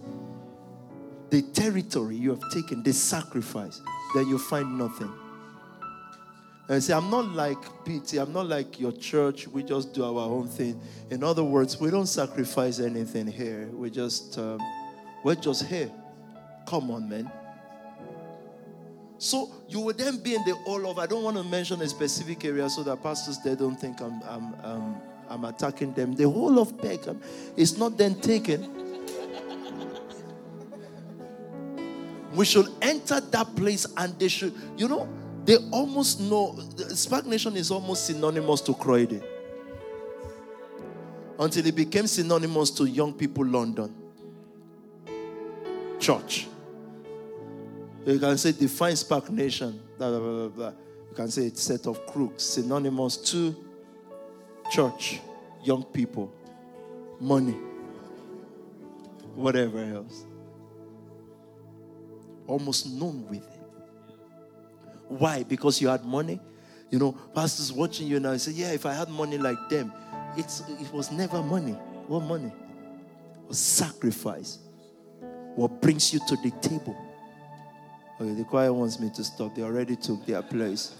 the 1.31 1.43
territory 1.43 2.15
you 2.15 2.31
have 2.31 2.43
taken, 2.53 2.85
the 2.85 2.93
sacrifice. 2.93 3.81
Then 4.15 4.29
you 4.29 4.39
find 4.39 4.79
nothing. 4.79 5.13
And 6.69 6.83
say, 6.83 6.95
I'm 6.95 7.11
not 7.11 7.29
like 7.29 7.59
PT, 7.85 8.15
I'm 8.15 8.33
not 8.33 8.47
like 8.47 8.81
your 8.81 8.93
church. 8.93 9.47
We 9.47 9.63
just 9.63 9.93
do 9.93 10.05
our 10.05 10.29
own 10.29 10.49
thing. 10.49 10.81
In 11.11 11.23
other 11.23 11.45
words, 11.45 11.79
we 11.79 11.91
don't 11.91 12.07
sacrifice 12.07 12.81
anything 12.81 13.27
here. 13.27 13.69
We 13.73 13.91
just, 13.91 14.39
um, 14.39 14.61
we're 15.23 15.35
just 15.35 15.67
here. 15.67 15.91
Come 16.67 16.91
on, 16.91 17.09
man. 17.09 17.31
So 19.19 19.51
you 19.69 19.81
will 19.81 19.95
then 19.95 20.19
be 20.23 20.35
in 20.35 20.45
the 20.45 20.53
all 20.67 20.91
of. 20.91 20.99
I 20.99 21.07
don't 21.07 21.23
want 21.23 21.37
to 21.37 21.45
mention 21.45 21.81
a 21.83 21.89
specific 21.89 22.45
area 22.45 22.69
so 22.69 22.83
that 22.83 23.03
pastors 23.03 23.39
they 23.39 23.55
don't 23.55 23.77
think 23.77 24.01
I'm 24.01 24.23
I'm 24.23 24.55
I'm, 24.63 24.97
I'm 25.29 25.45
attacking 25.45 25.95
them. 25.95 26.15
The 26.15 26.29
whole 26.29 26.59
of 26.59 26.77
Peckham 26.79 27.21
is 27.57 27.79
not 27.79 27.97
then 27.97 28.21
taken. 28.21 28.85
we 32.35 32.45
should 32.45 32.69
enter 32.83 33.21
that 33.21 33.55
place 33.57 33.87
and 33.97 34.19
they 34.19 34.29
should, 34.29 34.53
you 34.77 34.89
know, 34.89 35.09
they 35.45 35.57
almost 35.71 36.21
know 36.21 36.59
Spark 36.95 37.27
Nation 37.27 37.57
is 37.57 37.71
almost 37.71 38.07
synonymous 38.07 38.61
to 38.63 38.75
Croydon. 38.75 39.23
Until 41.39 41.67
it 41.67 41.75
became 41.75 42.07
synonymous 42.07 42.71
to 42.71 42.85
young 42.85 43.13
people 43.13 43.45
London. 43.45 43.95
Church. 45.99 46.47
You 48.07 48.19
can 48.19 48.39
say 48.39 48.53
define 48.53 48.97
Spark 48.97 49.31
Nation. 49.31 49.81
Blah, 49.99 50.11
blah, 50.11 50.19
blah, 50.19 50.49
blah. 50.49 50.73
You 51.11 51.15
can 51.15 51.29
say 51.29 51.47
it's 51.47 51.63
set 51.63 51.87
of 51.87 52.07
crooks, 52.07 52.45
synonymous 52.45 53.17
to 53.31 53.55
church, 54.71 55.21
young 55.63 55.85
people, 55.85 56.33
money, 57.21 57.57
whatever 59.35 59.79
else. 59.85 60.25
Almost 62.47 62.87
known 62.93 63.27
with 63.29 63.43
it. 63.43 63.54
Why? 65.09 65.43
Because 65.43 65.81
you 65.81 65.89
had 65.89 66.05
money. 66.05 66.41
You 66.91 66.99
know, 66.99 67.13
pastors 67.35 67.73
watching 67.73 68.07
you 68.07 68.21
now 68.21 68.37
say, 68.37 68.53
Yeah, 68.53 68.73
if 68.73 68.87
I 68.87 68.93
had 68.93 69.09
money 69.09 69.39
like 69.39 69.69
them, 69.69 69.93
it's, 70.37 70.63
it 70.69 70.93
was 70.93 71.11
never 71.11 71.43
money. 71.43 71.73
What 72.07 72.21
money? 72.21 72.53
Sacrifice. 73.51 74.59
What 75.55 75.81
brings 75.81 76.13
you 76.13 76.21
to 76.29 76.37
the 76.37 76.51
table? 76.61 76.97
Okay, 78.21 78.35
the 78.35 78.45
choir 78.45 78.73
wants 78.73 79.01
me 79.01 79.11
to 79.11 79.25
stop. 79.25 79.55
They 79.55 79.63
already 79.63 79.97
took 79.97 80.25
their 80.27 80.43
place. 80.43 80.95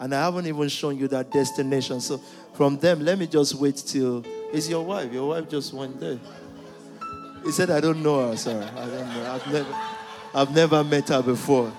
And 0.00 0.14
I 0.14 0.22
haven't 0.22 0.46
even 0.46 0.68
shown 0.68 0.98
you 0.98 1.08
that 1.08 1.30
destination. 1.30 2.00
So 2.00 2.18
from 2.54 2.78
them, 2.78 3.00
let 3.00 3.18
me 3.18 3.26
just 3.26 3.54
wait 3.54 3.76
till. 3.76 4.24
Is 4.52 4.68
your 4.68 4.84
wife? 4.84 5.12
Your 5.12 5.28
wife 5.28 5.48
just 5.48 5.72
went 5.72 6.00
there. 6.00 6.18
He 7.44 7.52
said, 7.52 7.70
I 7.70 7.80
don't 7.80 8.02
know 8.02 8.30
her, 8.30 8.36
sir. 8.36 8.70
I 8.76 8.86
don't 8.86 9.08
know. 9.08 9.32
I've 9.32 9.52
never, 9.52 9.76
I've 10.34 10.54
never 10.54 10.84
met 10.84 11.08
her 11.08 11.22
before. 11.22 11.72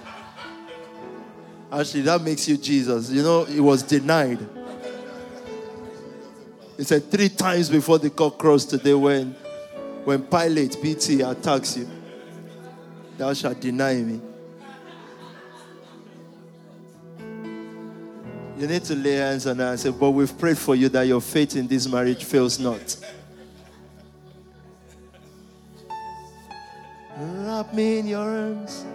Actually, 1.75 2.03
that 2.03 2.21
makes 2.21 2.47
you 2.47 2.57
Jesus. 2.57 3.11
You 3.11 3.21
know, 3.21 3.43
he 3.43 3.59
was 3.59 3.83
denied. 3.83 4.39
He 6.77 6.83
said 6.85 7.11
three 7.11 7.27
times 7.27 7.69
before 7.69 7.99
the 7.99 8.09
cock 8.09 8.37
crossed 8.37 8.69
today 8.69 8.93
when, 8.93 9.31
when 10.05 10.23
Pilate, 10.23 10.81
BT, 10.81 11.19
attacks 11.21 11.75
you, 11.75 11.89
thou 13.17 13.33
shalt 13.33 13.59
deny 13.59 13.95
me. 13.95 14.21
You 18.57 18.67
need 18.67 18.85
to 18.85 18.95
lay 18.95 19.15
hands 19.15 19.45
on 19.45 19.57
her 19.57 19.71
and 19.71 19.79
say, 19.79 19.89
But 19.89 20.11
we've 20.11 20.37
prayed 20.37 20.57
for 20.57 20.75
you 20.75 20.87
that 20.89 21.03
your 21.03 21.19
faith 21.19 21.57
in 21.57 21.67
this 21.67 21.89
marriage 21.89 22.23
fails 22.23 22.57
not. 22.57 22.95
Wrap 27.17 27.73
me 27.73 27.99
in 27.99 28.07
your 28.07 28.21
arms. 28.21 28.85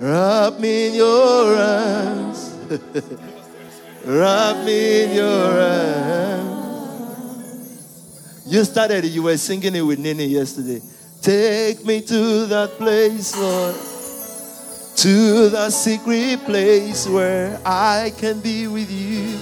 Wrap 0.00 0.60
me 0.60 0.88
in 0.88 0.94
your 0.94 1.56
arms. 1.56 2.56
Wrap 4.04 4.64
me 4.64 5.02
in 5.02 5.12
your 5.16 5.60
arms. 5.60 6.58
You 8.46 8.62
started 8.64 9.04
you 9.06 9.24
were 9.24 9.36
singing 9.36 9.74
it 9.74 9.80
with 9.82 9.98
Nini 9.98 10.26
yesterday. 10.26 10.80
Take 11.20 11.84
me 11.84 12.00
to 12.02 12.46
that 12.46 12.70
place, 12.78 13.36
Lord. 13.36 13.74
To 14.98 15.48
that 15.50 15.72
secret 15.72 16.44
place 16.44 17.08
where 17.08 17.60
I 17.66 18.12
can 18.18 18.38
be 18.38 18.68
with 18.68 18.90
you. 18.92 19.36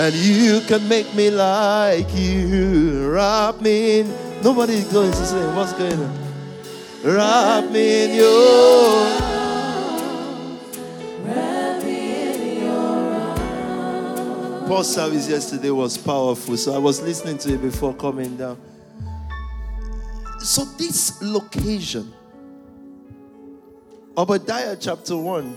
And 0.00 0.14
you 0.14 0.60
can 0.68 0.88
make 0.88 1.12
me 1.16 1.30
like 1.30 2.14
you. 2.14 3.10
Wrap 3.10 3.60
me 3.60 4.00
in. 4.00 4.14
Nobody's 4.44 4.90
going 4.92 5.10
to 5.10 5.26
say, 5.26 5.44
What's 5.56 5.72
going 5.72 6.00
on? 6.00 6.21
Wrap 7.04 7.68
me 7.70 8.04
in 8.04 8.14
your 8.14 9.32
Paul's 14.68 14.94
service 14.94 15.28
yesterday 15.28 15.70
was 15.70 15.98
powerful, 15.98 16.56
so 16.56 16.72
I 16.72 16.78
was 16.78 17.02
listening 17.02 17.38
to 17.38 17.54
it 17.54 17.60
before 17.60 17.92
coming 17.92 18.36
down. 18.36 18.56
So, 20.38 20.64
this 20.78 21.20
location, 21.20 22.12
Obadiah 24.16 24.76
chapter 24.76 25.16
1, 25.16 25.56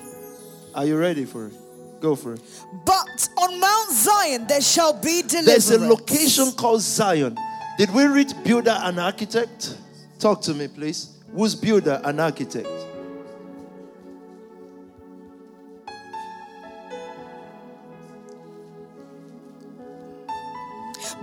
are 0.74 0.86
you 0.86 0.98
ready 0.98 1.26
for 1.26 1.48
it? 1.48 1.54
Go 2.02 2.16
for 2.16 2.34
it. 2.34 2.42
But 2.86 3.30
on 3.38 3.60
Mount 3.60 3.92
Zion 3.92 4.48
there 4.48 4.62
shall 4.62 4.94
be 4.94 5.22
deliverance. 5.22 5.46
There's 5.46 5.72
a 5.72 5.80
location 5.80 6.52
called 6.54 6.82
Zion. 6.82 7.38
Did 7.78 7.94
we 7.94 8.06
read 8.06 8.34
builder 8.44 8.78
and 8.82 9.00
architect? 9.00 9.78
Talk 10.20 10.42
to 10.42 10.54
me, 10.54 10.68
please. 10.68 11.15
Who's 11.36 11.54
builder 11.54 12.00
and 12.06 12.22
architect? 12.22 12.70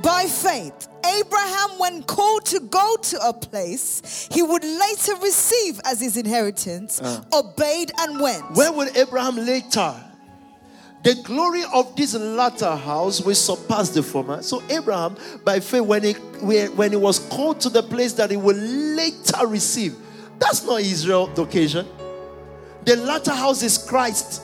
By 0.02 0.24
faith, 0.24 0.88
Abraham, 1.06 1.78
when 1.78 2.02
called 2.02 2.44
to 2.46 2.60
go 2.60 2.96
to 3.00 3.26
a 3.26 3.32
place 3.32 4.28
he 4.30 4.42
would 4.42 4.62
later 4.62 5.14
receive 5.22 5.80
as 5.86 6.00
his 6.00 6.18
inheritance, 6.18 7.00
uh. 7.00 7.24
obeyed 7.32 7.92
and 7.98 8.20
went. 8.20 8.50
Where 8.52 8.70
would 8.70 8.94
Abraham 8.94 9.36
later? 9.36 9.94
The 11.02 11.16
glory 11.24 11.64
of 11.74 11.96
this 11.96 12.14
latter 12.14 12.76
house 12.76 13.20
will 13.20 13.34
surpass 13.34 13.88
the 13.90 14.02
former. 14.02 14.40
So 14.42 14.62
Abraham, 14.70 15.16
by 15.44 15.58
faith, 15.58 15.82
when 15.82 16.04
he 16.04 16.12
when 16.12 16.90
he 16.90 16.96
was 16.96 17.18
called 17.18 17.60
to 17.62 17.68
the 17.68 17.82
place 17.82 18.12
that 18.14 18.30
he 18.30 18.36
will 18.36 18.56
later 18.56 19.46
receive, 19.46 19.96
that's 20.38 20.64
not 20.64 20.80
Israel 20.80 21.26
the 21.26 21.42
occasion. 21.42 21.86
The 22.84 22.96
latter 22.96 23.32
house 23.32 23.62
is 23.62 23.78
Christ. 23.78 24.42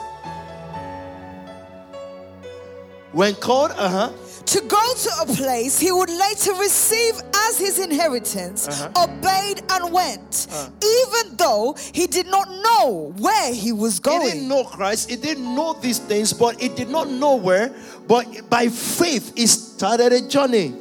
When 3.13 3.35
called, 3.35 3.71
uh 3.73 3.89
huh 3.89 4.13
to 4.49 4.61
go 4.63 4.95
to 4.95 5.11
a 5.21 5.27
place 5.27 5.79
he 5.79 5.93
would 5.93 6.09
later 6.09 6.55
receive 6.55 7.21
as 7.49 7.59
his 7.59 7.79
inheritance, 7.79 8.67
uh-huh. 8.67 9.05
obeyed 9.05 9.61
and 9.71 9.93
went, 9.93 10.47
uh. 10.51 10.71
even 10.83 11.37
though 11.37 11.77
he 11.93 12.07
did 12.07 12.27
not 12.29 12.49
know 12.49 13.13
where 13.19 13.53
he 13.53 13.73
was 13.73 14.01
going. 14.01 14.23
He 14.23 14.33
didn't 14.33 14.49
know 14.49 14.65
Christ, 14.65 15.11
he 15.11 15.17
didn't 15.17 15.45
know 15.55 15.75
these 15.75 15.99
things, 15.99 16.33
but 16.33 16.59
he 16.59 16.71
did 16.71 16.89
not 16.89 17.11
know 17.11 17.37
where. 17.37 17.75
But 18.07 18.49
by 18.49 18.69
faith, 18.69 19.35
he 19.37 19.47
started 19.47 20.15
a 20.15 20.27
journey. 20.27 20.75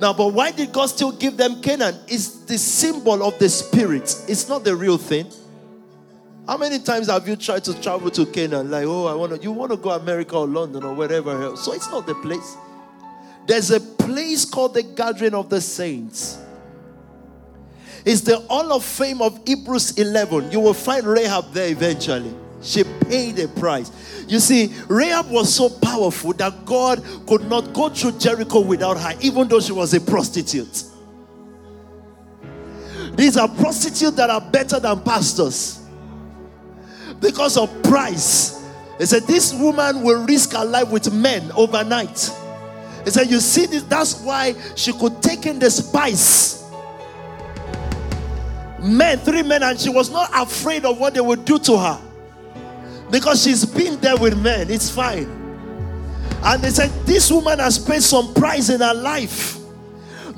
Now, 0.00 0.14
but 0.14 0.28
why 0.28 0.52
did 0.52 0.72
God 0.72 0.86
still 0.86 1.12
give 1.12 1.36
them 1.36 1.60
Canaan? 1.60 1.94
It's 2.06 2.44
the 2.46 2.56
symbol 2.56 3.22
of 3.22 3.38
the 3.38 3.50
spirit, 3.50 4.04
it's 4.28 4.48
not 4.48 4.64
the 4.64 4.74
real 4.74 4.96
thing. 4.96 5.26
How 6.46 6.56
many 6.56 6.78
times 6.78 7.08
have 7.08 7.28
you 7.28 7.36
tried 7.36 7.64
to 7.64 7.78
travel 7.78 8.10
to 8.12 8.24
Canaan? 8.24 8.70
Like, 8.70 8.86
oh, 8.86 9.04
I 9.04 9.14
want 9.14 9.34
to, 9.34 9.42
you 9.42 9.52
want 9.52 9.70
to 9.72 9.76
go 9.76 9.90
America 9.90 10.34
or 10.34 10.46
London 10.46 10.82
or 10.82 10.94
wherever 10.94 11.30
else. 11.42 11.62
So 11.62 11.74
it's 11.74 11.90
not 11.90 12.06
the 12.06 12.14
place. 12.14 12.56
There's 13.48 13.70
a 13.70 13.80
place 13.80 14.44
called 14.44 14.74
the 14.74 14.82
gathering 14.82 15.32
of 15.32 15.48
the 15.48 15.62
saints. 15.62 16.36
It's 18.04 18.20
the 18.20 18.40
Hall 18.40 18.74
of 18.74 18.84
Fame 18.84 19.22
of 19.22 19.40
Hebrews 19.46 19.96
11. 19.96 20.52
You 20.52 20.60
will 20.60 20.74
find 20.74 21.06
Rahab 21.06 21.50
there 21.54 21.70
eventually. 21.70 22.34
She 22.60 22.84
paid 22.84 23.38
a 23.38 23.48
price. 23.48 23.90
You 24.28 24.38
see, 24.38 24.74
Rahab 24.86 25.30
was 25.30 25.54
so 25.54 25.70
powerful 25.70 26.34
that 26.34 26.66
God 26.66 27.02
could 27.26 27.48
not 27.48 27.72
go 27.72 27.88
through 27.88 28.18
Jericho 28.18 28.60
without 28.60 28.98
her, 29.00 29.14
even 29.22 29.48
though 29.48 29.60
she 29.60 29.72
was 29.72 29.94
a 29.94 30.00
prostitute. 30.02 30.84
These 33.14 33.38
are 33.38 33.48
prostitutes 33.48 34.16
that 34.16 34.28
are 34.28 34.42
better 34.42 34.78
than 34.78 35.00
pastors 35.00 35.80
because 37.18 37.56
of 37.56 37.82
price. 37.82 38.62
They 38.98 39.06
said, 39.06 39.22
This 39.22 39.54
woman 39.54 40.02
will 40.02 40.26
risk 40.26 40.52
her 40.52 40.66
life 40.66 40.90
with 40.90 41.10
men 41.14 41.50
overnight. 41.52 42.30
He 43.04 43.10
said, 43.10 43.30
You 43.30 43.40
see 43.40 43.66
this? 43.66 43.82
That's 43.84 44.20
why 44.20 44.54
she 44.74 44.92
could 44.92 45.22
take 45.22 45.46
in 45.46 45.58
the 45.58 45.70
spice. 45.70 46.64
Men, 48.80 49.18
three 49.18 49.42
men, 49.42 49.62
and 49.62 49.78
she 49.78 49.88
was 49.88 50.10
not 50.10 50.30
afraid 50.34 50.84
of 50.84 50.98
what 50.98 51.14
they 51.14 51.20
would 51.20 51.44
do 51.44 51.58
to 51.58 51.76
her. 51.76 52.00
Because 53.10 53.42
she's 53.42 53.64
been 53.64 53.98
there 54.00 54.16
with 54.16 54.40
men. 54.40 54.70
It's 54.70 54.90
fine. 54.90 55.28
And 56.44 56.62
they 56.62 56.70
said, 56.70 56.90
This 57.04 57.30
woman 57.30 57.58
has 57.58 57.78
paid 57.78 58.02
some 58.02 58.34
price 58.34 58.68
in 58.68 58.80
her 58.80 58.94
life. 58.94 59.57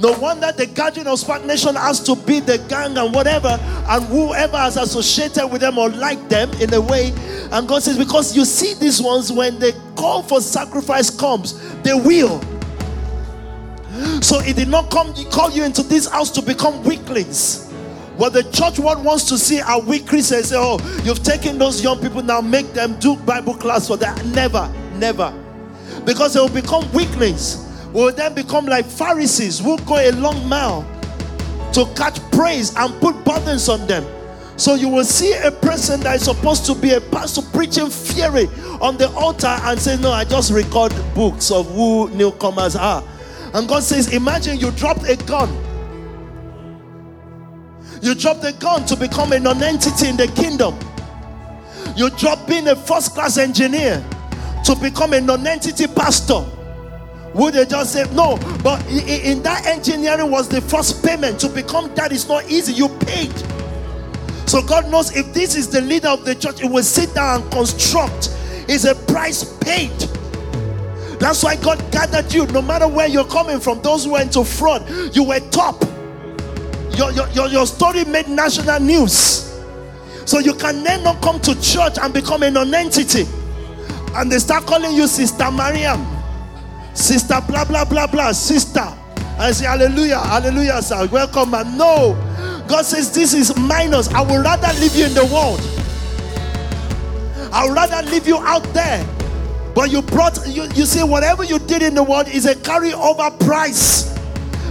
No 0.01 0.19
wonder 0.19 0.51
the 0.51 0.65
gathering 0.65 1.07
of 1.07 1.19
Spark 1.19 1.45
Nation 1.45 1.75
has 1.75 2.01
to 2.05 2.17
be 2.17 2.41
the 2.41 2.57
gang 2.71 2.97
and 2.97 3.15
whatever, 3.15 3.49
and 3.49 4.05
whoever 4.07 4.57
has 4.57 4.79
associated 4.79 5.47
with 5.49 5.61
them 5.61 5.77
or 5.77 5.91
like 5.91 6.27
them 6.31 6.51
in 6.55 6.73
a 6.73 6.81
way. 6.81 7.13
And 7.53 7.69
God 7.69 7.83
says, 7.83 7.99
because 7.99 8.35
you 8.35 8.47
see 8.47 8.73
these 8.75 9.03
ones, 9.03 9.31
when 9.31 9.59
the 9.59 9.79
call 9.97 10.23
for 10.23 10.41
sacrifice 10.41 11.11
comes, 11.11 11.61
they 11.83 11.93
will. 11.93 12.41
So 14.23 14.41
it 14.41 14.57
did 14.57 14.69
not 14.69 14.91
come 14.91 15.13
call 15.31 15.51
you 15.51 15.65
into 15.65 15.83
this 15.83 16.09
house 16.09 16.31
to 16.31 16.41
become 16.41 16.83
weaklings. 16.83 17.71
What 18.17 18.33
the 18.33 18.45
church 18.45 18.79
world 18.79 19.05
wants 19.05 19.25
to 19.27 19.37
see 19.37 19.61
are 19.61 19.81
weak 19.83 20.07
Christians. 20.07 20.49
Say, 20.49 20.57
oh, 20.59 20.79
you've 21.05 21.23
taken 21.23 21.59
those 21.59 21.83
young 21.83 22.01
people 22.01 22.23
now, 22.23 22.41
make 22.41 22.73
them 22.73 22.99
do 23.01 23.17
Bible 23.17 23.55
class 23.55 23.89
for 23.89 23.99
that. 23.99 24.25
Never, 24.27 24.73
never. 24.95 25.31
Because 26.07 26.33
they 26.33 26.41
will 26.41 26.49
become 26.49 26.91
weaklings 26.93 27.70
will 27.93 28.13
then 28.13 28.35
become 28.35 28.67
like 28.67 28.87
Pharisees 28.87 29.59
who 29.59 29.79
go 29.85 29.97
a 29.97 30.13
long 30.13 30.49
mile 30.49 30.83
to 31.73 31.87
catch 31.95 32.19
praise 32.31 32.75
and 32.77 32.93
put 33.01 33.25
burdens 33.25 33.69
on 33.69 33.87
them. 33.87 34.05
So 34.57 34.75
you 34.75 34.89
will 34.89 35.05
see 35.05 35.33
a 35.33 35.51
person 35.51 36.01
that 36.01 36.17
is 36.17 36.25
supposed 36.25 36.67
to 36.67 36.75
be 36.75 36.93
a 36.93 37.01
pastor 37.01 37.41
preaching 37.53 37.89
fury 37.89 38.47
on 38.81 38.99
the 38.99 39.11
altar 39.17 39.47
and 39.47 39.79
say, 39.79 39.97
No, 39.97 40.13
I 40.13 40.25
just 40.25 40.53
record 40.53 40.93
books 41.15 41.51
of 41.51 41.71
who 41.73 42.11
newcomers 42.11 42.77
are. 42.77 43.03
And 43.55 43.67
God 43.67 43.83
says, 43.83 44.13
Imagine 44.13 44.59
you 44.59 44.71
dropped 44.73 45.09
a 45.09 45.17
gun. 45.17 45.49
You 48.03 48.15
dropped 48.15 48.45
a 48.45 48.53
gun 48.53 48.85
to 48.87 48.97
become 48.97 49.33
a 49.33 49.41
non 49.41 49.63
entity 49.63 50.09
in 50.09 50.17
the 50.17 50.27
kingdom. 50.29 50.79
You 51.97 52.11
dropped 52.11 52.47
being 52.47 52.69
a 52.69 52.77
first 52.77 53.15
class 53.15 53.39
engineer 53.39 54.05
to 54.65 54.77
become 54.77 55.15
a 55.15 55.21
non 55.21 55.47
entity 55.47 55.87
pastor. 55.87 56.45
Would 57.35 57.55
they 57.55 57.65
just 57.65 57.93
say 57.93 58.05
no? 58.13 58.39
But 58.63 58.85
in 58.91 59.43
that 59.43 59.67
engineering 59.67 60.31
was 60.31 60.49
the 60.49 60.61
first 60.61 61.05
payment 61.05 61.39
to 61.41 61.49
become 61.49 61.95
that 61.95 62.13
is 62.13 62.29
not 62.29 62.51
easy. 62.51 62.73
You 62.73 62.89
paid. 63.01 63.33
So 64.49 64.63
God 64.63 64.91
knows 64.91 65.15
if 65.15 65.33
this 65.33 65.55
is 65.55 65.69
the 65.69 65.81
leader 65.81 66.09
of 66.09 66.25
the 66.25 66.35
church, 66.35 66.61
it 66.61 66.69
will 66.69 66.83
sit 66.83 67.15
down 67.15 67.43
and 67.43 67.53
construct. 67.53 68.37
It's 68.69 68.85
a 68.85 68.95
price 68.95 69.45
paid. 69.59 69.97
That's 71.21 71.45
why 71.45 71.57
God 71.57 71.79
gathered 71.93 72.33
you. 72.33 72.47
No 72.47 72.63
matter 72.63 72.89
where 72.89 73.07
you're 73.07 73.27
coming 73.27 73.61
from, 73.61 73.81
those 73.83 74.05
who 74.07 74.13
went 74.13 74.33
to 74.33 74.45
fraud, 74.45 74.89
you 75.15 75.23
were 75.23 75.39
top. 75.51 75.83
Your, 76.97 77.13
your, 77.13 77.29
your, 77.29 77.49
your 77.49 77.67
story 77.67 78.05
made 78.07 78.29
national 78.29 78.81
news. 78.81 79.47
So 80.25 80.39
you 80.39 80.55
can 80.55 80.83
then 80.83 81.05
not 81.05 81.23
come 81.23 81.39
to 81.41 81.61
church 81.61 81.99
and 82.01 82.13
become 82.13 82.43
a 82.43 82.51
non-entity. 82.51 83.27
And 84.15 84.33
they 84.33 84.39
start 84.39 84.67
calling 84.67 84.95
you 84.97 85.07
Sister 85.07 85.51
Mariam. 85.51 86.20
Sister, 86.95 87.41
blah, 87.47 87.65
blah, 87.65 87.85
blah, 87.85 88.07
blah, 88.07 88.33
sister. 88.33 88.87
I 89.39 89.53
say, 89.53 89.67
Hallelujah, 89.67 90.19
Hallelujah, 90.19 90.83
sir. 90.83 91.07
Welcome, 91.07 91.53
man. 91.53 91.77
No. 91.77 92.15
God 92.69 92.85
says, 92.85 93.13
This 93.13 93.35
is 93.35 93.57
minus. 93.57 94.09
I 94.09 94.21
would 94.21 94.45
rather 94.45 94.73
leave 94.81 94.95
you 94.95 95.07
in 95.07 95.15
the 95.15 95.27
world. 95.27 95.61
I 97.53 97.67
would 97.67 97.75
rather 97.75 98.09
leave 98.11 98.27
you 98.27 98.39
out 98.39 98.63
there. 98.75 99.07
But 99.75 99.91
you 99.91 100.03
brought, 100.03 100.47
you, 100.47 100.65
you 100.75 100.85
see, 100.85 101.03
whatever 101.03 101.45
you 101.45 101.59
did 101.59 101.83
in 101.83 101.95
the 101.95 102.03
world 102.03 102.29
is 102.29 102.47
a 102.47 102.55
carryover 102.55 103.39
price. 103.41 104.15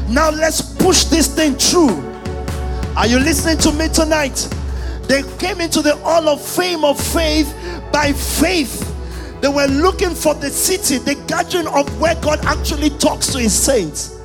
Now 0.10 0.30
let's 0.30 0.62
push 0.62 1.06
this 1.06 1.34
thing 1.34 1.56
through. 1.56 2.06
Are 2.96 3.08
you 3.08 3.20
listening 3.20 3.58
to 3.60 3.72
me 3.72 3.88
tonight? 3.90 4.48
They 5.04 5.24
came 5.38 5.62
into 5.62 5.82
the 5.82 5.96
hall 5.98 6.28
of 6.28 6.41
fame 6.41 6.84
of 6.84 7.00
faith 7.00 7.54
by 7.91 8.14
faith. 8.14 8.89
They 9.41 9.48
were 9.48 9.68
looking 9.68 10.16
for 10.16 10.34
the 10.34 10.49
city, 10.49 10.98
the 10.98 11.16
gathering 11.28 11.68
of 11.68 11.99
where 11.99 12.16
God 12.16 12.44
actually 12.45 12.90
talks 12.91 13.28
to 13.34 13.40
his 13.40 13.53
saints. 13.53 14.18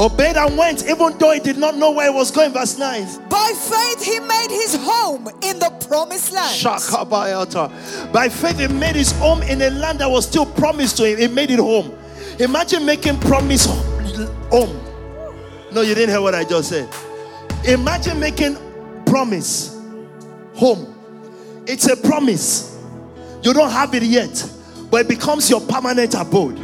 Obeyed 0.00 0.36
and 0.36 0.56
went, 0.56 0.84
even 0.88 1.16
though 1.18 1.32
he 1.32 1.40
did 1.40 1.58
not 1.58 1.76
know 1.76 1.90
where 1.90 2.10
he 2.10 2.16
was 2.16 2.30
going. 2.30 2.52
Verse 2.52 2.78
9. 2.78 3.28
By 3.28 3.52
faith, 3.54 4.02
he 4.02 4.18
made 4.20 4.48
his 4.50 4.74
home 4.76 5.28
in 5.42 5.58
the 5.58 5.70
promised 5.88 6.32
land. 6.32 6.56
Shakabayata. 6.58 8.12
By 8.12 8.28
faith, 8.28 8.58
he 8.58 8.68
made 8.68 8.96
his 8.96 9.12
home 9.12 9.42
in 9.42 9.60
a 9.62 9.70
land 9.70 10.00
that 10.00 10.10
was 10.10 10.26
still 10.26 10.46
promised 10.46 10.96
to 10.96 11.04
him. 11.06 11.18
He 11.18 11.28
made 11.28 11.50
it 11.50 11.58
home. 11.58 11.92
Imagine 12.38 12.86
making 12.86 13.20
promise 13.20 13.66
home. 13.66 14.80
No, 15.72 15.82
you 15.82 15.94
didn't 15.94 16.10
hear 16.10 16.20
what 16.20 16.34
I 16.34 16.44
just 16.44 16.70
said. 16.70 16.88
Imagine 17.64 18.18
making 18.18 18.56
promise 19.06 19.78
home. 20.54 20.94
It's 21.66 21.86
a 21.86 21.96
promise. 21.96 22.71
You 23.42 23.52
don't 23.52 23.70
have 23.70 23.94
it 23.94 24.04
yet, 24.04 24.48
but 24.90 25.02
it 25.02 25.08
becomes 25.08 25.50
your 25.50 25.60
permanent 25.60 26.14
abode. 26.14 26.58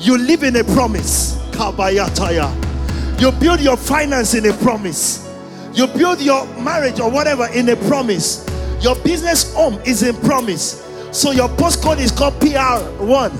You 0.00 0.18
live 0.18 0.42
in 0.42 0.56
a 0.56 0.64
promise. 0.64 1.38
You 1.54 3.30
build 3.32 3.60
your 3.60 3.76
finance 3.76 4.34
in 4.34 4.46
a 4.46 4.52
promise. 4.54 5.28
You 5.74 5.86
build 5.86 6.20
your 6.20 6.44
marriage 6.58 6.98
or 6.98 7.10
whatever 7.10 7.46
in 7.54 7.68
a 7.68 7.76
promise. 7.76 8.44
Your 8.80 8.96
business 8.96 9.54
home 9.54 9.80
is 9.84 10.02
in 10.02 10.16
promise. 10.16 10.84
So 11.12 11.30
your 11.30 11.48
postcode 11.50 11.98
is 11.98 12.10
called 12.10 12.34
PR1. 12.34 13.32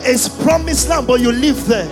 It's 0.00 0.28
promised 0.42 0.88
land, 0.88 1.06
but 1.06 1.20
you 1.20 1.32
live 1.32 1.66
there. 1.66 1.86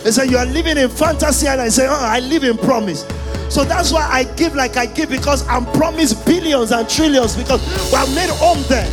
They 0.00 0.10
say 0.10 0.26
you 0.26 0.36
are 0.36 0.46
living 0.46 0.76
in 0.76 0.90
fantasy, 0.90 1.46
and 1.46 1.60
I 1.60 1.68
say, 1.68 1.86
oh, 1.88 1.92
I 1.94 2.20
live 2.20 2.44
in 2.44 2.58
promise. 2.58 3.06
So 3.48 3.64
that's 3.64 3.92
why 3.92 4.06
I 4.10 4.24
give 4.34 4.54
like 4.54 4.76
I 4.76 4.86
give 4.86 5.10
because 5.10 5.46
I'm 5.46 5.64
promised 5.72 6.26
billions 6.26 6.70
and 6.70 6.88
trillions 6.88 7.36
because 7.36 7.60
we're 7.92 8.14
made 8.14 8.30
home 8.30 8.62
there. 8.68 8.90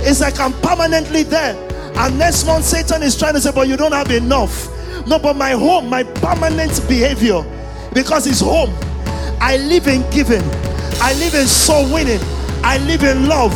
It's 0.00 0.20
like 0.20 0.38
I'm 0.40 0.52
permanently 0.60 1.22
there. 1.22 1.56
And 1.96 2.18
next 2.18 2.46
month, 2.46 2.64
Satan 2.64 3.02
is 3.02 3.16
trying 3.18 3.34
to 3.34 3.40
say, 3.40 3.50
But 3.52 3.68
you 3.68 3.76
don't 3.76 3.92
have 3.92 4.10
enough. 4.10 4.68
No, 5.06 5.18
but 5.18 5.36
my 5.36 5.52
home, 5.52 5.88
my 5.88 6.02
permanent 6.02 6.86
behavior, 6.88 7.42
because 7.94 8.26
it's 8.26 8.40
home. 8.40 8.70
I 9.40 9.56
live 9.56 9.86
in 9.86 10.08
giving, 10.10 10.42
I 11.00 11.14
live 11.18 11.34
in 11.34 11.46
soul 11.46 11.92
winning, 11.92 12.20
I 12.62 12.78
live 12.86 13.02
in 13.04 13.28
love. 13.28 13.54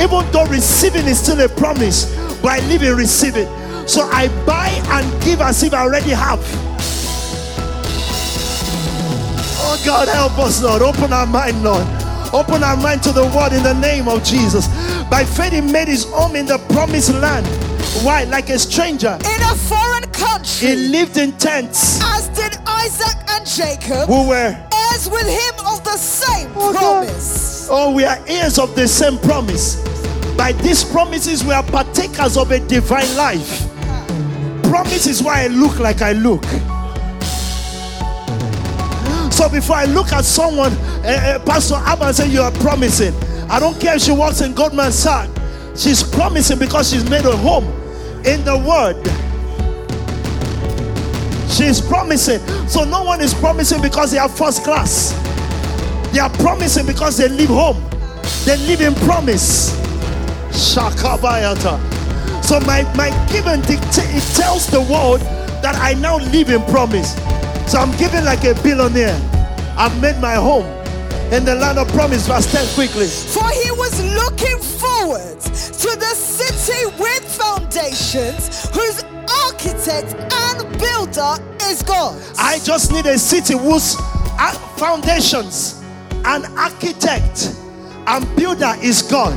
Even 0.00 0.30
though 0.32 0.46
receiving 0.46 1.06
is 1.06 1.20
still 1.20 1.40
a 1.40 1.48
promise, 1.48 2.14
but 2.40 2.52
I 2.52 2.66
live 2.68 2.82
in 2.82 2.96
receiving. 2.96 3.46
So 3.86 4.02
I 4.02 4.28
buy 4.44 4.68
and 4.90 5.22
give 5.22 5.40
as 5.40 5.62
if 5.62 5.72
I 5.72 5.82
already 5.82 6.10
have. 6.10 6.40
Oh 9.60 9.80
God, 9.84 10.08
help 10.08 10.38
us, 10.38 10.62
Lord. 10.62 10.82
Open 10.82 11.12
our 11.12 11.26
mind, 11.26 11.62
Lord. 11.62 11.86
Open 12.32 12.62
our 12.62 12.76
mind 12.76 13.02
to 13.04 13.12
the 13.12 13.24
word 13.24 13.52
in 13.52 13.62
the 13.62 13.74
name 13.74 14.08
of 14.08 14.22
Jesus. 14.24 14.66
By 15.10 15.24
faith, 15.24 15.52
he 15.52 15.60
made 15.60 15.88
his 15.88 16.04
home 16.04 16.36
in 16.36 16.46
the 16.46 16.58
promised 16.70 17.14
land. 17.14 17.46
Why? 18.04 18.24
Like 18.24 18.50
a 18.50 18.58
stranger. 18.58 19.18
In 19.24 19.42
a 19.42 19.54
foreign 19.54 20.04
country. 20.12 20.68
He 20.68 20.74
lived 20.76 21.16
in 21.16 21.32
tents. 21.32 22.00
As 22.02 22.28
did 22.28 22.56
Isaac 22.66 23.16
and 23.30 23.46
Jacob. 23.46 24.06
Who 24.08 24.28
were 24.28 24.56
heirs 24.72 25.08
with 25.08 25.26
him 25.26 25.66
of 25.66 25.82
the 25.84 25.96
same 25.96 26.50
oh, 26.56 26.72
promise. 26.76 27.68
God. 27.68 27.88
Oh, 27.88 27.94
we 27.94 28.04
are 28.04 28.18
heirs 28.26 28.58
of 28.58 28.74
the 28.74 28.86
same 28.86 29.18
promise. 29.18 29.76
By 30.36 30.52
these 30.52 30.84
promises, 30.84 31.42
we 31.42 31.52
are 31.52 31.62
partakers 31.62 32.36
of 32.36 32.50
a 32.50 32.60
divine 32.60 33.16
life. 33.16 33.66
Promise 34.64 35.06
is 35.06 35.22
why 35.22 35.44
I 35.44 35.46
look 35.48 35.78
like 35.78 36.02
I 36.02 36.12
look. 36.12 36.44
So 39.32 39.48
before 39.48 39.76
I 39.76 39.84
look 39.86 40.12
at 40.12 40.24
someone, 40.24 40.72
uh, 41.04 41.06
uh, 41.08 41.38
Pastor 41.44 41.76
Abba 41.76 42.12
say 42.12 42.28
you 42.28 42.42
are 42.42 42.50
promising. 42.52 43.14
I 43.50 43.58
don't 43.58 43.80
care 43.80 43.96
if 43.96 44.02
she 44.02 44.12
works 44.12 44.40
in 44.40 44.54
Goldman 44.54 44.92
Sachs. 44.92 45.30
She's 45.74 46.02
promising 46.02 46.58
because 46.58 46.90
she's 46.90 47.08
made 47.08 47.24
a 47.24 47.36
home 47.36 47.64
in 48.26 48.44
the 48.44 48.58
word. 48.58 48.96
She's 51.50 51.80
promising. 51.80 52.40
So 52.68 52.84
no 52.84 53.04
one 53.04 53.20
is 53.20 53.32
promising 53.32 53.80
because 53.80 54.10
they 54.10 54.18
are 54.18 54.28
first 54.28 54.64
class. 54.64 55.12
They 56.12 56.18
are 56.18 56.30
promising 56.30 56.86
because 56.86 57.16
they 57.16 57.28
live 57.28 57.48
home. 57.48 57.82
They 58.44 58.56
live 58.66 58.80
in 58.80 58.94
promise. 59.06 59.70
Shakabayata. 60.50 62.44
So 62.44 62.60
my, 62.60 62.82
my 62.94 63.10
giving 63.30 63.60
it 63.64 64.34
tells 64.34 64.66
the 64.66 64.80
world 64.80 65.20
that 65.62 65.74
I 65.76 65.94
now 65.94 66.18
live 66.18 66.50
in 66.50 66.62
promise. 66.64 67.14
So 67.70 67.78
I'm 67.78 67.96
giving 67.98 68.24
like 68.24 68.44
a 68.44 68.54
billionaire. 68.62 69.18
I've 69.76 70.00
made 70.00 70.20
my 70.20 70.34
home 70.34 70.77
in 71.32 71.44
the 71.44 71.54
land 71.54 71.78
of 71.78 71.88
promise. 71.88 72.26
Verse 72.26 72.50
10 72.50 72.74
quickly. 72.74 73.06
For 73.06 73.48
he 73.50 73.70
was 73.72 74.02
looking 74.14 74.58
forward 74.58 75.40
to 75.40 75.90
the 75.96 76.14
city 76.14 76.86
with 76.98 77.24
foundations, 77.24 78.68
whose 78.70 79.04
architect 79.44 80.14
and 80.14 80.78
builder 80.78 81.36
is 81.64 81.82
God. 81.82 82.20
I 82.38 82.58
just 82.60 82.92
need 82.92 83.06
a 83.06 83.18
city 83.18 83.56
whose 83.56 83.96
uh, 83.98 84.52
foundations 84.76 85.82
and 86.24 86.46
architect 86.58 87.54
and 88.06 88.36
builder 88.36 88.74
is 88.82 89.02
God. 89.02 89.36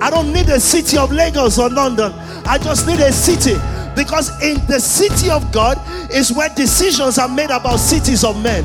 I 0.00 0.10
don't 0.10 0.32
need 0.32 0.48
a 0.48 0.60
city 0.60 0.96
of 0.98 1.12
Lagos 1.12 1.58
or 1.58 1.70
London. 1.70 2.12
I 2.44 2.58
just 2.58 2.86
need 2.86 3.00
a 3.00 3.12
city 3.12 3.54
because 3.94 4.30
in 4.42 4.64
the 4.66 4.80
city 4.80 5.30
of 5.30 5.52
God 5.52 5.78
is 6.12 6.32
where 6.32 6.48
decisions 6.50 7.18
are 7.18 7.28
made 7.28 7.50
about 7.50 7.78
cities 7.78 8.24
of 8.24 8.42
men. 8.42 8.64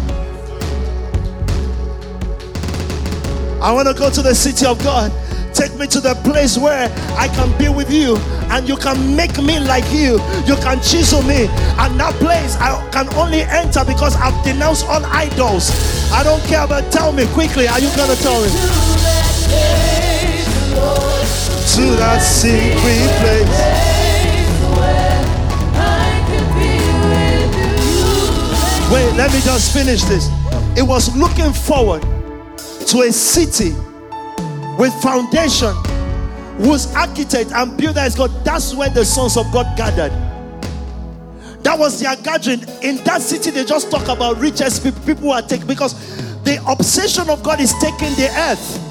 I 3.61 3.71
want 3.71 3.88
to 3.88 3.93
go 3.93 4.09
to 4.09 4.21
the 4.21 4.35
city 4.35 4.65
of 4.65 4.77
God. 4.84 5.11
Take 5.53 5.73
me 5.79 5.88
to 5.88 5.99
the 5.99 6.13
place 6.23 6.57
where 6.57 6.85
I 7.17 7.27
can 7.29 7.49
be 7.57 7.67
with 7.67 7.91
you 7.91 8.17
and 8.53 8.69
you 8.69 8.77
can 8.77 9.15
make 9.15 9.41
me 9.41 9.59
like 9.59 9.89
you. 9.91 10.21
You 10.45 10.55
can 10.61 10.79
chisel 10.81 11.23
me. 11.23 11.47
And 11.81 11.99
that 11.99 12.13
place 12.19 12.55
I 12.57 12.77
can 12.91 13.09
only 13.15 13.41
enter 13.41 13.84
because 13.84 14.15
I've 14.17 14.38
denounced 14.45 14.85
all 14.85 15.03
idols. 15.05 15.71
I 16.11 16.23
don't 16.23 16.43
care, 16.43 16.67
but 16.67 16.91
tell 16.91 17.11
me 17.11 17.25
quickly. 17.34 17.67
Are 17.67 17.79
you 17.79 17.89
going 17.95 18.15
to 18.15 18.21
tell 18.21 18.39
me? 18.41 18.49
To 21.73 21.85
that 21.97 22.21
secret 22.21 23.09
place. 23.21 23.88
Wait, 28.93 29.17
let 29.17 29.34
me 29.34 29.41
just 29.41 29.73
finish 29.73 30.03
this. 30.03 30.29
It 30.77 30.84
was 30.84 31.15
looking 31.15 31.51
forward 31.51 32.05
to 32.88 33.01
a 33.01 33.11
city 33.11 33.72
with 34.77 34.93
foundation 35.01 35.76
whose 36.57 36.93
architect 36.95 37.51
and 37.51 37.77
builder 37.77 38.01
is 38.01 38.15
God. 38.15 38.31
That's 38.45 38.73
where 38.73 38.89
the 38.89 39.03
sons 39.03 39.35
of 39.35 39.51
God 39.51 39.77
gathered. 39.77 40.11
That 41.64 41.77
was 41.77 41.99
their 41.99 42.15
gathering. 42.15 42.61
In 42.81 43.03
that 43.03 43.22
city, 43.22 43.51
they 43.51 43.65
just 43.65 43.91
talk 43.91 44.07
about 44.07 44.38
richest 44.38 44.84
people, 44.84 45.01
people 45.01 45.23
who 45.23 45.31
are 45.31 45.41
taking 45.41 45.68
because 45.68 45.93
the 46.43 46.64
obsession 46.65 47.30
of 47.30 47.43
God 47.43 47.59
is 47.59 47.73
taking 47.81 48.15
the 48.15 48.30
earth. 48.49 48.84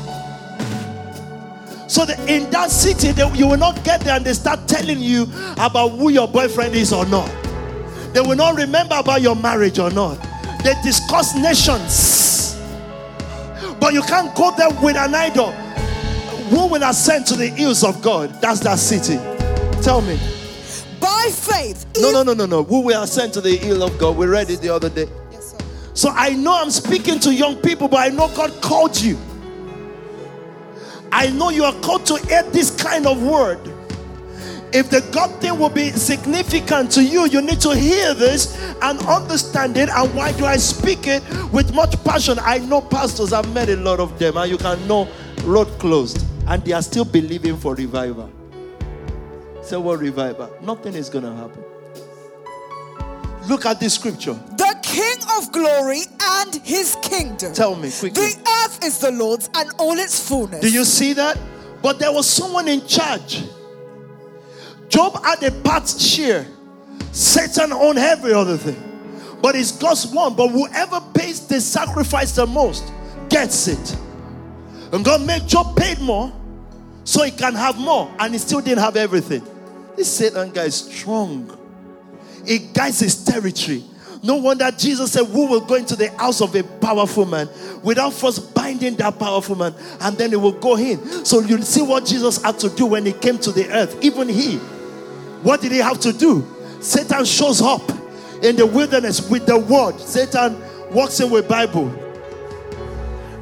So 1.90 2.04
that 2.04 2.18
in 2.28 2.50
that 2.50 2.70
city, 2.70 3.12
they, 3.12 3.32
you 3.32 3.46
will 3.46 3.56
not 3.56 3.82
get 3.82 4.02
there 4.02 4.16
and 4.16 4.26
they 4.26 4.34
start 4.34 4.68
telling 4.68 5.00
you 5.00 5.22
about 5.52 5.90
who 5.90 6.10
your 6.10 6.28
boyfriend 6.28 6.74
is 6.74 6.92
or 6.92 7.06
not. 7.06 7.30
They 8.12 8.20
will 8.20 8.36
not 8.36 8.56
remember 8.56 8.96
about 8.96 9.22
your 9.22 9.36
marriage 9.36 9.78
or 9.78 9.90
not. 9.90 10.18
They 10.62 10.74
discuss 10.82 11.34
nations. 11.36 12.45
But 13.80 13.92
you 13.92 14.02
can't 14.02 14.34
go 14.34 14.54
there 14.56 14.70
with 14.82 14.96
an 14.96 15.14
idol. 15.14 15.52
Who 16.50 16.68
will 16.68 16.82
ascend 16.82 17.26
to 17.26 17.36
the 17.36 17.48
hills 17.48 17.82
of 17.84 18.02
God? 18.02 18.40
That's 18.40 18.60
that 18.60 18.78
city. 18.78 19.16
Tell 19.82 20.00
me. 20.00 20.18
By 21.00 21.28
faith. 21.32 21.86
No, 21.98 22.10
no, 22.12 22.22
no, 22.22 22.34
no, 22.34 22.46
no. 22.46 22.62
Who 22.62 22.80
will 22.82 23.02
ascend 23.02 23.32
to 23.34 23.40
the 23.40 23.56
hill 23.56 23.82
of 23.82 23.98
God? 23.98 24.16
We 24.16 24.26
read 24.26 24.50
it 24.50 24.60
the 24.60 24.70
other 24.70 24.88
day. 24.88 25.08
Yes, 25.30 25.50
sir. 25.50 25.58
So 25.94 26.10
I 26.10 26.30
know 26.30 26.56
I'm 26.56 26.70
speaking 26.70 27.18
to 27.20 27.34
young 27.34 27.56
people, 27.56 27.88
but 27.88 27.98
I 27.98 28.08
know 28.08 28.28
God 28.34 28.52
called 28.62 29.00
you. 29.00 29.18
I 31.12 31.30
know 31.30 31.50
you 31.50 31.64
are 31.64 31.72
called 31.80 32.06
to 32.06 32.16
hear 32.16 32.42
this 32.44 32.70
kind 32.70 33.06
of 33.06 33.22
word. 33.22 33.60
If 34.72 34.90
the 34.90 35.00
God 35.12 35.40
thing 35.40 35.58
will 35.58 35.70
be 35.70 35.90
significant 35.90 36.90
to 36.92 37.02
you, 37.02 37.26
you 37.26 37.40
need 37.40 37.60
to 37.60 37.74
hear 37.74 38.14
this 38.14 38.56
and 38.82 39.00
understand 39.06 39.76
it. 39.76 39.88
And 39.88 40.14
why 40.14 40.32
do 40.32 40.44
I 40.44 40.56
speak 40.56 41.06
it 41.06 41.22
with 41.52 41.74
much 41.74 42.02
passion? 42.04 42.38
I 42.40 42.58
know 42.58 42.80
pastors, 42.80 43.32
I've 43.32 43.52
met 43.54 43.68
a 43.68 43.76
lot 43.76 44.00
of 44.00 44.18
them, 44.18 44.36
and 44.36 44.50
you 44.50 44.58
can 44.58 44.86
know 44.86 45.08
road 45.44 45.68
closed, 45.78 46.24
and 46.46 46.62
they 46.64 46.72
are 46.72 46.82
still 46.82 47.04
believing 47.04 47.56
for 47.56 47.74
revival. 47.74 48.30
Say 49.62 49.76
what 49.76 50.00
revival? 50.00 50.50
Nothing 50.62 50.94
is 50.94 51.08
going 51.08 51.24
to 51.24 51.34
happen. 51.34 51.64
Look 53.48 53.64
at 53.64 53.78
this 53.80 53.94
scripture. 53.94 54.34
The 54.56 54.76
King 54.82 55.18
of 55.38 55.52
glory 55.52 56.02
and 56.22 56.54
his 56.56 56.96
kingdom. 57.02 57.52
Tell 57.52 57.76
me 57.76 57.90
quickly. 57.90 58.30
The 58.32 58.64
earth 58.64 58.84
is 58.84 58.98
the 58.98 59.10
Lord's 59.10 59.48
and 59.54 59.70
all 59.78 59.98
its 59.98 60.28
fullness. 60.28 60.60
Do 60.60 60.70
you 60.70 60.84
see 60.84 61.12
that? 61.12 61.38
But 61.82 61.98
there 61.98 62.12
was 62.12 62.28
someone 62.28 62.66
in 62.66 62.86
charge. 62.86 63.44
Job 64.88 65.22
had 65.24 65.42
a 65.42 65.50
part 65.62 65.88
share. 65.88 66.46
Satan 67.12 67.72
owned 67.72 67.98
every 67.98 68.32
other 68.32 68.56
thing. 68.56 68.82
But 69.42 69.56
it's 69.56 69.72
God's 69.72 70.06
one. 70.06 70.34
But 70.34 70.48
whoever 70.48 71.00
pays 71.14 71.46
the 71.46 71.60
sacrifice 71.60 72.32
the 72.32 72.46
most 72.46 72.92
gets 73.28 73.68
it. 73.68 73.96
And 74.92 75.04
God 75.04 75.26
made 75.26 75.46
Job 75.46 75.76
paid 75.76 76.00
more 76.00 76.32
so 77.04 77.22
he 77.24 77.30
can 77.30 77.54
have 77.54 77.78
more. 77.78 78.14
And 78.18 78.32
he 78.32 78.38
still 78.38 78.60
didn't 78.60 78.82
have 78.82 78.96
everything. 78.96 79.42
This 79.96 80.14
Satan 80.14 80.50
guy 80.50 80.64
is 80.64 80.76
strong. 80.76 81.56
He 82.46 82.58
guides 82.58 83.00
his 83.00 83.24
territory. 83.24 83.84
No 84.22 84.36
wonder 84.36 84.70
Jesus 84.70 85.12
said, 85.12 85.24
Who 85.26 85.46
will 85.46 85.60
go 85.60 85.74
into 85.74 85.96
the 85.96 86.10
house 86.12 86.40
of 86.40 86.54
a 86.54 86.62
powerful 86.62 87.26
man 87.26 87.48
without 87.82 88.12
first 88.12 88.54
binding 88.54 88.96
that 88.96 89.18
powerful 89.18 89.56
man? 89.56 89.74
And 90.00 90.16
then 90.16 90.30
he 90.30 90.36
will 90.36 90.52
go 90.52 90.76
in. 90.76 91.24
So 91.24 91.40
you 91.40 91.60
see 91.62 91.82
what 91.82 92.06
Jesus 92.06 92.42
had 92.42 92.58
to 92.60 92.68
do 92.70 92.86
when 92.86 93.06
he 93.06 93.12
came 93.12 93.38
to 93.38 93.52
the 93.52 93.68
earth. 93.70 94.02
Even 94.02 94.28
he 94.28 94.58
what 95.42 95.60
did 95.60 95.72
he 95.72 95.78
have 95.78 96.00
to 96.00 96.12
do? 96.12 96.46
Satan 96.80 97.24
shows 97.24 97.60
up 97.62 97.82
in 98.42 98.56
the 98.56 98.66
wilderness 98.66 99.28
with 99.28 99.46
the 99.46 99.58
word. 99.58 99.98
Satan 100.00 100.60
walks 100.92 101.20
in 101.20 101.30
with 101.30 101.48
Bible. 101.48 101.88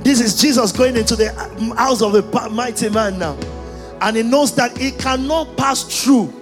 This 0.01 0.21
is 0.21 0.41
Jesus 0.41 0.73
going 0.73 0.97
into 0.97 1.17
the 1.17 1.33
house 1.77 2.03
of 2.03 2.15
a 2.15 2.51
mighty 2.51 2.89
man 2.91 3.19
now. 3.19 3.39
And 4.01 4.17
he 4.17 4.23
knows 4.23 4.55
that 4.57 4.77
he 4.77 4.91
cannot 4.91 5.57
pass 5.57 5.83
through. 5.83 6.33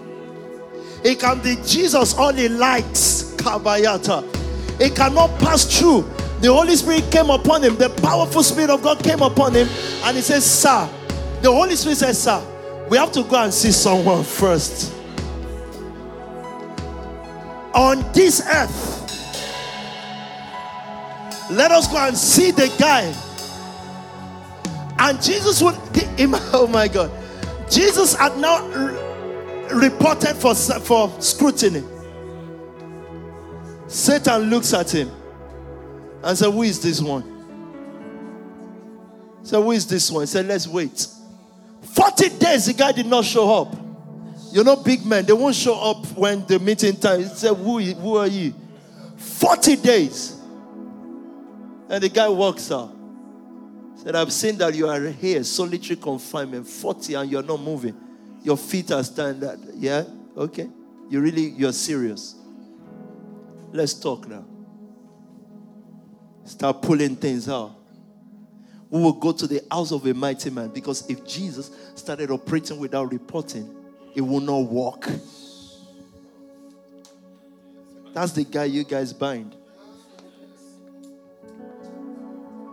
It 1.05 1.21
can 1.21 1.41
be 1.41 1.57
Jesus 1.65 2.17
only 2.19 2.49
likes. 2.49 3.35
Kabayata. 3.37 4.81
It 4.81 4.95
cannot 4.95 5.39
pass 5.39 5.65
through. 5.65 6.03
The 6.41 6.53
Holy 6.53 6.75
Spirit 6.75 7.11
came 7.11 7.31
upon 7.31 7.63
him. 7.63 7.77
The 7.77 7.91
powerful 7.91 8.43
Spirit 8.43 8.71
of 8.71 8.83
God 8.83 9.03
came 9.03 9.23
upon 9.23 9.55
him. 9.55 9.69
And 10.05 10.17
he 10.17 10.23
says, 10.23 10.45
Sir. 10.45 10.89
The 11.41 11.51
Holy 11.53 11.77
Spirit 11.77 11.99
says, 11.99 12.23
Sir, 12.23 12.43
we 12.89 12.97
have 12.97 13.13
to 13.13 13.23
go 13.23 13.37
and 13.43 13.53
see 13.53 13.71
someone 13.71 14.25
first 14.25 14.93
on 17.75 18.01
this 18.13 18.43
earth. 18.47 19.01
Let 21.51 21.71
us 21.71 21.87
go 21.91 21.99
and 21.99 22.17
see 22.17 22.51
the 22.51 22.75
guy. 22.79 23.13
And 24.99 25.23
Jesus 25.23 25.63
would, 25.63 25.75
oh 26.55 26.69
my 26.71 26.89
God, 26.89 27.11
Jesus 27.71 28.15
had 28.15 28.37
now 28.39 28.67
reported 29.75 30.35
for, 30.35 30.55
for 30.55 31.21
scrutiny. 31.21 31.83
Satan 33.89 34.43
looks 34.43 34.73
at 34.73 34.91
him 34.91 35.11
and 36.23 36.39
said, 36.39 36.51
Who 36.51 36.63
is 36.63 36.81
this 36.81 37.01
one? 37.01 37.25
So, 39.43 39.63
who 39.63 39.73
is 39.73 39.87
this 39.87 40.11
one? 40.11 40.23
He 40.23 40.27
said, 40.27 40.47
Let's 40.47 40.67
wait. 40.67 41.07
40 41.83 42.29
days 42.39 42.67
the 42.67 42.75
guy 42.75 42.93
did 42.93 43.07
not 43.07 43.25
show 43.25 43.63
up. 43.63 43.82
You 44.53 44.63
know, 44.63 44.77
big 44.77 45.05
men, 45.07 45.25
they 45.25 45.33
won't 45.33 45.57
show 45.57 45.81
up 45.81 46.07
when 46.13 46.45
the 46.47 46.59
meeting 46.59 46.95
time. 46.97 47.25
Say, 47.25 47.49
who, 47.49 47.79
who 47.81 48.17
are 48.17 48.27
you? 48.27 48.55
40 49.17 49.77
days. 49.77 50.39
And 51.89 52.03
the 52.03 52.11
guy 52.11 52.29
walks 52.29 52.71
out. 52.71 52.95
Said, 53.97 54.15
I've 54.15 54.33
seen 54.33 54.59
that 54.59 54.75
you 54.75 54.89
are 54.89 55.01
here, 55.01 55.43
solitary 55.43 55.97
confinement, 55.97 56.67
40, 56.67 57.15
and 57.15 57.31
you're 57.31 57.43
not 57.43 57.61
moving. 57.61 57.97
Your 58.43 58.59
feet 58.59 58.91
are 58.91 59.03
standing. 59.03 59.59
Yeah? 59.77 60.05
Okay. 60.37 60.69
You 61.09 61.21
really, 61.21 61.49
you're 61.49 61.73
serious. 61.73 62.35
Let's 63.73 63.95
talk 63.95 64.29
now. 64.29 64.45
Start 66.45 66.83
pulling 66.83 67.17
things 67.17 67.49
out. 67.49 67.75
We 68.91 69.01
will 69.01 69.15
go 69.15 69.33
to 69.33 69.47
the 69.47 69.63
house 69.71 69.93
of 69.93 70.05
a 70.05 70.13
mighty 70.13 70.51
man 70.51 70.69
because 70.69 71.09
if 71.09 71.27
Jesus 71.27 71.71
started 71.95 72.31
operating 72.31 72.79
without 72.79 73.11
reporting, 73.11 73.82
it 74.15 74.21
will 74.21 74.41
not 74.41 74.61
work. 74.61 75.09
That's 78.13 78.33
the 78.33 78.45
guy 78.45 78.65
you 78.65 78.85
guys 78.85 79.13
bind. 79.13 79.57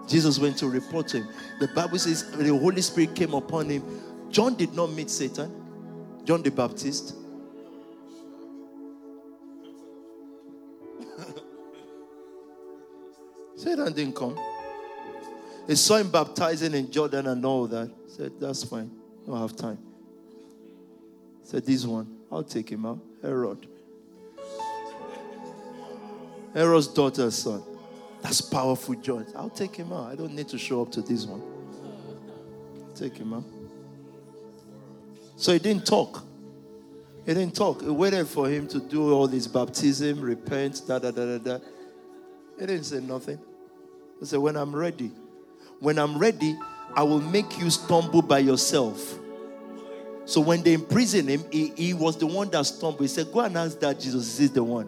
Jesus 0.07 0.39
went 0.39 0.57
to 0.57 0.67
report 0.67 1.13
him. 1.13 1.27
The 1.59 1.67
Bible 1.67 1.99
says 1.99 2.31
the 2.31 2.57
Holy 2.57 2.81
Spirit 2.81 3.15
came 3.15 3.33
upon 3.33 3.69
him. 3.69 3.83
John 4.29 4.55
did 4.55 4.73
not 4.73 4.91
meet 4.91 5.09
Satan, 5.09 5.51
John 6.25 6.41
the 6.41 6.51
Baptist. 6.51 7.15
Satan 13.55 13.93
didn't 13.93 14.15
come. 14.15 14.37
He 15.67 15.75
saw 15.75 15.97
him 15.97 16.09
baptizing 16.09 16.73
in 16.73 16.91
Jordan 16.91 17.27
and 17.27 17.45
all 17.45 17.67
that. 17.67 17.91
Said, 18.07 18.31
That's 18.39 18.63
fine. 18.63 18.89
I 19.23 19.27
don't 19.29 19.39
have 19.39 19.55
time. 19.55 19.77
Said, 21.49 21.65
This 21.65 21.83
one, 21.83 22.05
I'll 22.31 22.43
take 22.43 22.69
him 22.69 22.85
out. 22.85 22.99
Herod. 23.23 23.65
Herod's 26.53 26.87
daughter's 26.87 27.33
son. 27.33 27.63
That's 28.21 28.39
powerful 28.39 28.93
joy. 28.93 29.23
I'll 29.35 29.49
take 29.49 29.75
him 29.75 29.91
out. 29.91 30.11
I 30.11 30.15
don't 30.15 30.35
need 30.35 30.47
to 30.49 30.59
show 30.59 30.83
up 30.83 30.91
to 30.91 31.01
this 31.01 31.25
one. 31.25 31.41
Take 32.93 33.17
him 33.17 33.33
out. 33.33 33.45
So 35.37 35.51
he 35.53 35.57
didn't 35.57 35.87
talk. 35.87 36.23
He 37.25 37.33
didn't 37.33 37.55
talk. 37.55 37.81
He 37.81 37.89
waited 37.89 38.27
for 38.27 38.47
him 38.47 38.67
to 38.67 38.79
do 38.79 39.11
all 39.11 39.27
this 39.27 39.47
baptism, 39.47 40.21
repent, 40.21 40.83
da 40.87 40.99
da 40.99 41.09
da 41.09 41.25
da 41.25 41.37
da. 41.39 41.65
He 42.59 42.67
didn't 42.67 42.83
say 42.83 42.99
nothing. 42.99 43.39
He 44.19 44.27
said, 44.27 44.37
When 44.37 44.55
I'm 44.55 44.75
ready, 44.75 45.09
when 45.79 45.97
I'm 45.97 46.15
ready, 46.19 46.55
I 46.95 47.01
will 47.01 47.21
make 47.21 47.57
you 47.57 47.71
stumble 47.71 48.21
by 48.21 48.37
yourself. 48.37 49.17
So 50.29 50.41
when 50.41 50.61
they 50.61 50.73
imprisoned 50.73 51.27
him, 51.27 51.43
he, 51.51 51.73
he 51.75 51.95
was 51.95 52.15
the 52.15 52.27
one 52.27 52.51
that 52.51 52.63
stumbled. 52.63 53.01
He 53.01 53.07
said, 53.07 53.31
Go 53.31 53.39
and 53.39 53.57
ask 53.57 53.79
that 53.79 53.99
Jesus 53.99 54.39
is 54.39 54.51
the 54.51 54.63
one. 54.63 54.87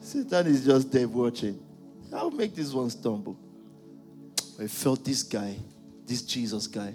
Satan 0.00 0.46
is 0.46 0.64
just 0.64 0.92
there 0.92 1.08
watching. 1.08 1.58
I'll 2.12 2.30
make 2.30 2.54
this 2.54 2.72
one 2.72 2.88
stumble. 2.88 3.36
I 4.60 4.68
felt 4.68 5.04
this 5.04 5.24
guy, 5.24 5.56
this 6.06 6.22
Jesus 6.22 6.68
guy, 6.68 6.94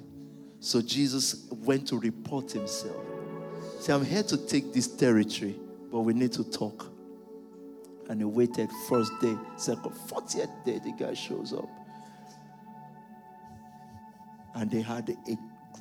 So 0.61 0.81
Jesus 0.81 1.49
went 1.51 1.85
to 1.89 1.99
report 1.99 2.49
himself. 2.49 3.03
Say, 3.81 3.91
I'm 3.91 4.05
here 4.05 4.23
to 4.23 4.37
take 4.37 4.71
this 4.71 4.87
territory, 4.87 5.57
but 5.91 5.99
we 5.99 6.13
need 6.13 6.31
to 6.31 6.49
talk. 6.49 6.85
And 8.07 8.21
he 8.21 8.23
waited 8.23 8.69
first 8.87 9.11
day, 9.19 9.37
second, 9.57 9.91
40th 10.07 10.63
day, 10.63 10.79
the 10.81 10.93
guy 10.97 11.13
shows 11.13 11.51
up. 11.51 11.67
And 14.55 14.71
they 14.71 14.81
had 14.81 15.09
a 15.09 15.37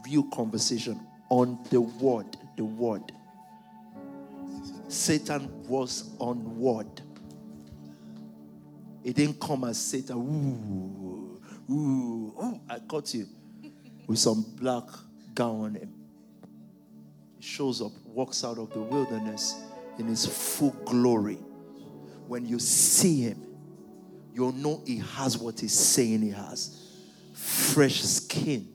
real 0.07 0.25
conversation 0.25 1.01
on 1.31 1.59
the 1.71 1.81
word, 1.81 2.37
the 2.57 2.65
word. 2.65 3.13
Satan 4.89 5.51
was 5.69 6.11
on 6.19 6.59
word. 6.59 7.03
He 9.03 9.13
didn't 9.13 9.41
come 9.41 9.65
as 9.65 9.79
Satan. 9.79 10.17
Ooh, 10.17 11.73
ooh, 11.73 12.35
ooh, 12.43 12.61
I 12.69 12.79
caught 12.81 13.15
you 13.15 13.27
with 14.07 14.19
some 14.19 14.45
black 14.57 14.85
gown. 15.35 15.79
He 17.37 17.43
shows 17.43 17.83
up, 17.83 17.93
walks 18.07 18.45
out 18.45 18.59
of 18.59 18.73
the 18.73 18.81
wilderness 18.81 19.63
in 19.99 20.07
his 20.07 20.27
full 20.27 20.75
glory. 20.85 21.39
When 22.27 22.45
you 22.47 22.59
see 22.59 23.23
him, 23.23 23.47
you'll 24.35 24.53
know 24.53 24.83
he 24.87 24.99
has 24.99 25.39
what 25.39 25.61
he's 25.61 25.73
saying 25.73 26.23
he 26.23 26.31
has 26.31 26.85
fresh 27.39 28.03
skin, 28.03 28.69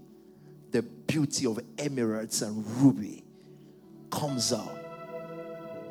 the 0.73 0.81
beauty 0.81 1.45
of 1.45 1.59
emeralds 1.77 2.41
and 2.41 2.65
ruby 2.81 3.23
comes 4.11 4.51
out. 4.51 4.77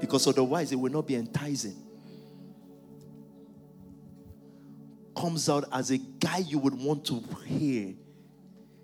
Because 0.00 0.26
otherwise, 0.26 0.72
it 0.72 0.76
will 0.76 0.92
not 0.92 1.06
be 1.06 1.14
enticing. 1.14 1.76
Comes 5.16 5.48
out 5.48 5.64
as 5.72 5.90
a 5.90 5.98
guy 5.98 6.38
you 6.38 6.58
would 6.58 6.74
want 6.74 7.04
to 7.06 7.22
hear 7.46 7.94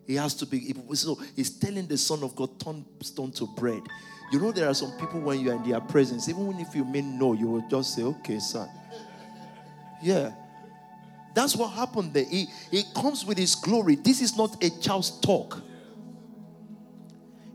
he 0.09 0.15
has 0.15 0.35
to 0.37 0.47
be. 0.47 0.75
So 0.95 1.21
he's 1.37 1.51
telling 1.51 1.87
the 1.87 1.99
Son 1.99 2.23
of 2.23 2.35
God, 2.35 2.59
turn 2.59 2.85
stone 3.03 3.31
to 3.33 3.47
bread. 3.47 3.83
You 4.33 4.41
know, 4.41 4.53
there 4.53 4.67
are 4.67 4.75
some 4.75 4.93
people 4.93 5.21
when 5.21 5.39
you 5.41 5.51
are 5.51 5.55
in 5.55 5.69
their 5.69 5.81
presence, 5.81 6.31
even 6.31 6.59
if 6.59 6.75
you 6.75 6.85
mean 6.85 7.19
no, 7.19 7.35
you 7.35 7.47
will 7.47 7.69
just 7.69 7.95
say, 7.95 8.03
okay, 8.03 8.39
son. 8.39 8.69
Yeah. 10.03 10.33
That's 11.35 11.55
what 11.55 11.69
happened 11.69 12.15
there. 12.15 12.25
He, 12.25 12.47
he 12.71 12.85
comes 12.95 13.27
with 13.27 13.37
his 13.37 13.55
glory. 13.55 13.97
This 13.97 14.23
is 14.23 14.35
not 14.35 14.63
a 14.65 14.71
child's 14.81 15.11
talk. 15.21 15.63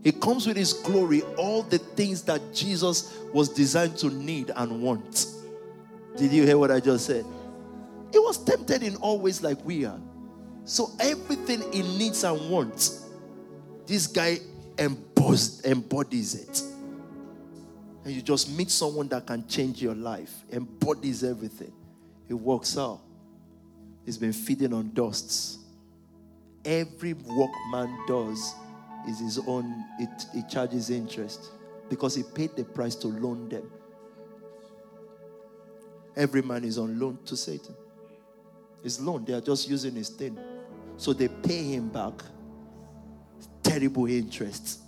He 0.04 0.12
comes 0.12 0.46
with 0.46 0.58
his 0.58 0.74
glory, 0.74 1.22
all 1.38 1.62
the 1.62 1.78
things 1.78 2.22
that 2.24 2.52
Jesus 2.52 3.18
was 3.32 3.48
designed 3.48 3.96
to 3.98 4.10
need 4.10 4.50
and 4.54 4.82
want. 4.82 5.26
Did 6.16 6.30
you 6.30 6.44
hear 6.44 6.58
what 6.58 6.70
I 6.70 6.78
just 6.78 7.06
said? 7.06 7.24
He 8.12 8.18
was 8.18 8.36
tempted 8.44 8.82
in 8.82 8.96
all 8.96 9.18
ways 9.18 9.42
like 9.42 9.64
we 9.64 9.86
are. 9.86 9.98
So 10.66 10.90
everything 11.00 11.72
he 11.72 11.82
needs 11.96 12.22
and 12.22 12.50
wants, 12.50 13.08
this 13.86 14.06
guy 14.06 14.40
embodies, 14.78 15.62
embodies 15.64 16.34
it. 16.34 16.62
And 18.04 18.12
you 18.12 18.20
just 18.20 18.50
meet 18.50 18.70
someone 18.70 19.08
that 19.08 19.26
can 19.26 19.48
change 19.48 19.82
your 19.82 19.94
life, 19.94 20.44
embodies 20.52 21.24
everything. 21.24 21.72
He 22.28 22.34
walks 22.34 22.76
out. 22.76 23.00
He's 24.04 24.18
been 24.18 24.34
feeding 24.34 24.74
on 24.74 24.92
dusts. 24.92 25.58
Every 26.62 27.14
work 27.14 27.50
man 27.70 27.98
does 28.06 28.54
is 29.08 29.20
his 29.20 29.38
own, 29.46 29.84
it, 29.98 30.26
it 30.34 30.48
charges 30.48 30.90
interest 30.90 31.50
because 31.88 32.14
he 32.14 32.22
paid 32.22 32.56
the 32.56 32.64
price 32.64 32.94
to 32.96 33.08
loan 33.08 33.48
them. 33.48 33.70
Every 36.16 36.42
man 36.42 36.64
is 36.64 36.78
on 36.78 36.98
loan 36.98 37.18
to 37.26 37.36
Satan. 37.36 37.74
His 38.82 39.00
loan, 39.00 39.24
they 39.24 39.32
are 39.32 39.40
just 39.40 39.68
using 39.68 39.94
his 39.94 40.10
thing. 40.10 40.38
So 40.96 41.12
they 41.12 41.28
pay 41.28 41.62
him 41.64 41.88
back 41.88 42.12
terrible 43.64 44.06
interest. 44.06 44.80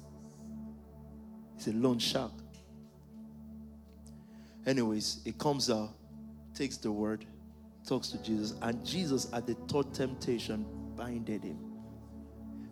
He's 1.57 1.69
a 1.69 1.73
loan 1.73 1.99
shark. 1.99 2.31
Anyways, 4.67 5.21
it 5.25 5.39
comes 5.39 5.71
out, 5.71 5.91
takes 6.55 6.77
the 6.77 6.93
word, 6.93 7.25
talks 7.87 8.09
to 8.09 8.23
Jesus, 8.23 8.55
and 8.63 8.85
Jesus, 8.85 9.29
at 9.33 9.47
the 9.47 9.55
third 9.69 9.93
temptation, 9.95 10.67
binded 10.97 11.43
him. 11.43 11.76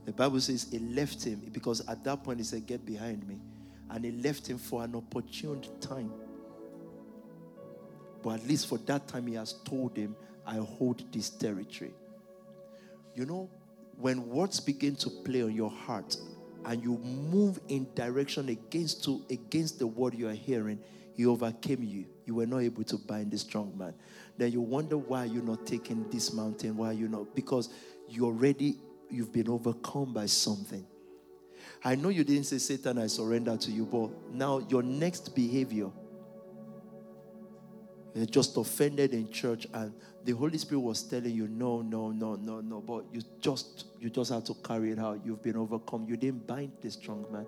The 0.05 0.13
Bible 0.13 0.41
says 0.41 0.69
he 0.71 0.79
left 0.79 1.25
him 1.25 1.41
because 1.53 1.87
at 1.89 2.05
that 2.05 2.23
point 2.23 2.39
he 2.39 2.45
said, 2.45 2.67
Get 2.67 2.85
behind 2.85 3.27
me. 3.27 3.39
And 3.91 4.05
he 4.05 4.13
left 4.13 4.47
him 4.47 4.59
for 4.59 4.83
an 4.83 4.95
opportune 4.95 5.63
time. 5.81 6.13
But 8.23 8.41
at 8.41 8.47
least 8.49 8.69
for 8.69 8.79
that 8.79 9.07
time, 9.07 9.27
he 9.27 9.35
has 9.35 9.53
told 9.65 9.97
him, 9.97 10.17
I 10.47 10.57
hold 10.57 11.05
this 11.13 11.29
territory. 11.29 11.93
You 13.15 13.27
know, 13.27 13.51
when 13.99 14.29
words 14.29 14.61
begin 14.61 14.97
to 14.97 15.11
play 15.11 15.43
on 15.43 15.55
your 15.55 15.71
heart 15.71 16.17
and 16.65 16.83
you 16.83 16.99
move 16.99 17.61
in 17.69 17.87
direction 17.95 18.49
against 18.49 19.05
to 19.05 19.23
against 19.31 19.79
the 19.79 19.87
word 19.87 20.15
you 20.15 20.29
are 20.29 20.33
hearing, 20.33 20.81
he 21.15 21.27
overcame 21.27 21.83
you. 21.83 22.07
You 22.25 22.37
were 22.37 22.47
not 22.47 22.63
able 22.63 22.85
to 22.85 22.97
bind 22.97 23.31
the 23.31 23.39
strong 23.39 23.77
man. 23.77 23.95
Then 24.39 24.51
you 24.53 24.63
wonder 24.63 24.97
why 24.97 25.27
you're 25.27 25.43
not 25.43 25.67
taking 25.67 26.09
this 26.11 26.33
mountain, 26.33 26.77
why 26.77 26.93
you're 26.93 27.09
not 27.09 27.35
because 27.35 27.69
you're 28.09 28.27
already 28.27 28.79
you've 29.15 29.33
been 29.33 29.49
overcome 29.49 30.13
by 30.13 30.27
something. 30.27 30.87
I 31.85 31.95
know 31.95 32.09
you 32.09 32.25
didn't 32.25 32.45
say 32.45 32.59
Satan, 32.59 32.99
I 32.99 33.07
surrender 33.07 33.57
to 33.57 33.71
you, 33.71 33.87
but 33.87 34.11
now 34.33 34.59
your 34.69 34.83
next 34.83 35.35
behavior 35.35 35.91
you're 38.15 38.27
just 38.27 38.57
offended 38.57 39.13
in 39.13 39.29
church 39.31 39.67
and 39.75 39.93
the 40.25 40.33
Holy 40.33 40.57
Spirit 40.57 40.81
was 40.81 41.03
telling 41.03 41.35
you, 41.35 41.49
no, 41.49 41.83
no, 41.83 42.13
no, 42.13 42.37
no, 42.37 42.61
no, 42.61 42.81
but 42.81 43.05
you 43.13 43.21
just 43.41 43.87
you 44.01 44.09
just 44.09 44.33
have 44.33 44.45
to 44.45 44.55
carry 44.55 44.93
it 44.93 44.99
out. 45.01 45.21
You've 45.25 45.43
been 45.43 45.57
overcome. 45.57 46.07
You 46.09 46.17
didn't 46.17 46.47
bind 46.47 46.73
the 46.81 46.91
strong 46.91 47.27
man. 47.31 47.47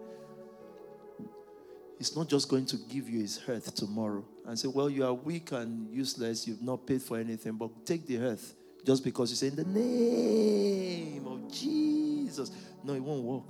He's 1.98 2.14
not 2.16 2.28
just 2.28 2.48
going 2.48 2.66
to 2.66 2.76
give 2.76 3.08
you 3.08 3.20
his 3.20 3.40
earth 3.48 3.74
tomorrow 3.74 4.24
and 4.44 4.58
say, 4.58 4.68
Well, 4.68 4.90
you 4.90 5.06
are 5.06 5.14
weak 5.14 5.52
and 5.52 5.88
useless, 5.94 6.46
you've 6.48 6.62
not 6.62 6.84
paid 6.84 7.00
for 7.00 7.16
anything, 7.16 7.52
but 7.52 7.86
take 7.86 8.06
the 8.06 8.18
earth 8.18 8.54
just 8.86 9.02
because 9.02 9.30
you 9.30 9.36
say, 9.36 9.48
In 9.48 9.56
the 9.56 9.64
name 9.64 11.26
of 11.26 11.52
Jesus. 11.52 12.52
No, 12.84 12.94
it 12.94 13.02
won't 13.02 13.24
work. 13.24 13.42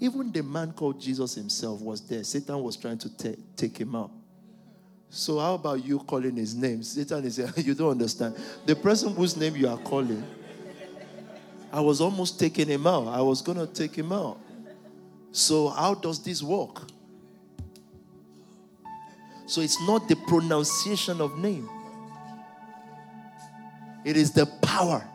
Even 0.00 0.32
the 0.32 0.42
man 0.42 0.72
called 0.72 0.98
Jesus 0.98 1.34
himself 1.34 1.82
was 1.82 2.00
there. 2.00 2.24
Satan 2.24 2.62
was 2.62 2.76
trying 2.76 2.96
to 2.98 3.16
t- 3.16 3.36
take 3.54 3.76
him 3.76 3.94
out. 3.94 4.10
So 5.10 5.38
how 5.38 5.54
about 5.54 5.84
you 5.84 5.98
calling 5.98 6.36
his 6.36 6.54
name? 6.54 6.82
Satan 6.82 7.24
is 7.24 7.38
you 7.58 7.74
don't 7.74 7.90
understand. 7.90 8.36
The 8.64 8.74
person 8.74 9.14
whose 9.14 9.36
name 9.36 9.56
you 9.56 9.68
are 9.68 9.76
calling, 9.76 10.24
I 11.70 11.80
was 11.80 12.00
almost 12.00 12.40
taking 12.40 12.66
him 12.66 12.86
out. 12.86 13.08
I 13.08 13.20
was 13.20 13.42
gonna 13.42 13.66
take 13.66 13.94
him 13.94 14.10
out. 14.10 14.40
So 15.32 15.68
how 15.68 15.94
does 15.94 16.22
this 16.22 16.42
work? 16.42 16.82
So 19.46 19.60
it's 19.60 19.80
not 19.82 20.08
the 20.08 20.16
pronunciation 20.16 21.20
of 21.20 21.38
name. 21.38 21.68
It 24.04 24.16
is 24.16 24.32
the 24.32 24.46
power. 24.62 25.06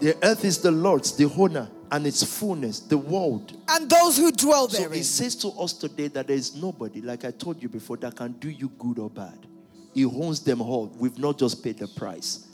The 0.00 0.16
earth 0.24 0.44
is 0.44 0.58
the 0.58 0.70
Lord's, 0.70 1.16
the 1.16 1.32
owner 1.36 1.68
and 1.90 2.06
its 2.06 2.22
fullness, 2.22 2.80
the 2.80 2.98
world. 2.98 3.56
And 3.68 3.90
those 3.90 4.16
who 4.16 4.30
dwell 4.30 4.68
there. 4.68 4.82
So 4.82 4.90
he 4.90 5.02
says 5.02 5.34
to 5.36 5.48
us 5.48 5.72
today 5.72 6.08
that 6.08 6.26
there 6.26 6.36
is 6.36 6.54
nobody, 6.54 7.00
like 7.00 7.24
I 7.24 7.30
told 7.30 7.62
you 7.62 7.68
before, 7.68 7.96
that 7.98 8.16
can 8.16 8.32
do 8.32 8.50
you 8.50 8.70
good 8.78 8.98
or 8.98 9.10
bad. 9.10 9.46
He 9.94 10.04
owns 10.04 10.40
them 10.40 10.60
all. 10.60 10.92
We've 10.98 11.18
not 11.18 11.38
just 11.38 11.64
paid 11.64 11.78
the 11.78 11.88
price. 11.88 12.46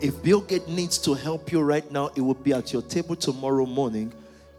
If 0.00 0.22
Bill 0.22 0.40
Gates 0.40 0.66
needs 0.66 0.96
to 0.98 1.14
help 1.14 1.52
you 1.52 1.60
right 1.60 1.88
now, 1.92 2.10
it 2.16 2.22
will 2.22 2.34
be 2.34 2.52
at 2.54 2.72
your 2.72 2.82
table 2.82 3.14
tomorrow 3.14 3.66
morning. 3.66 4.12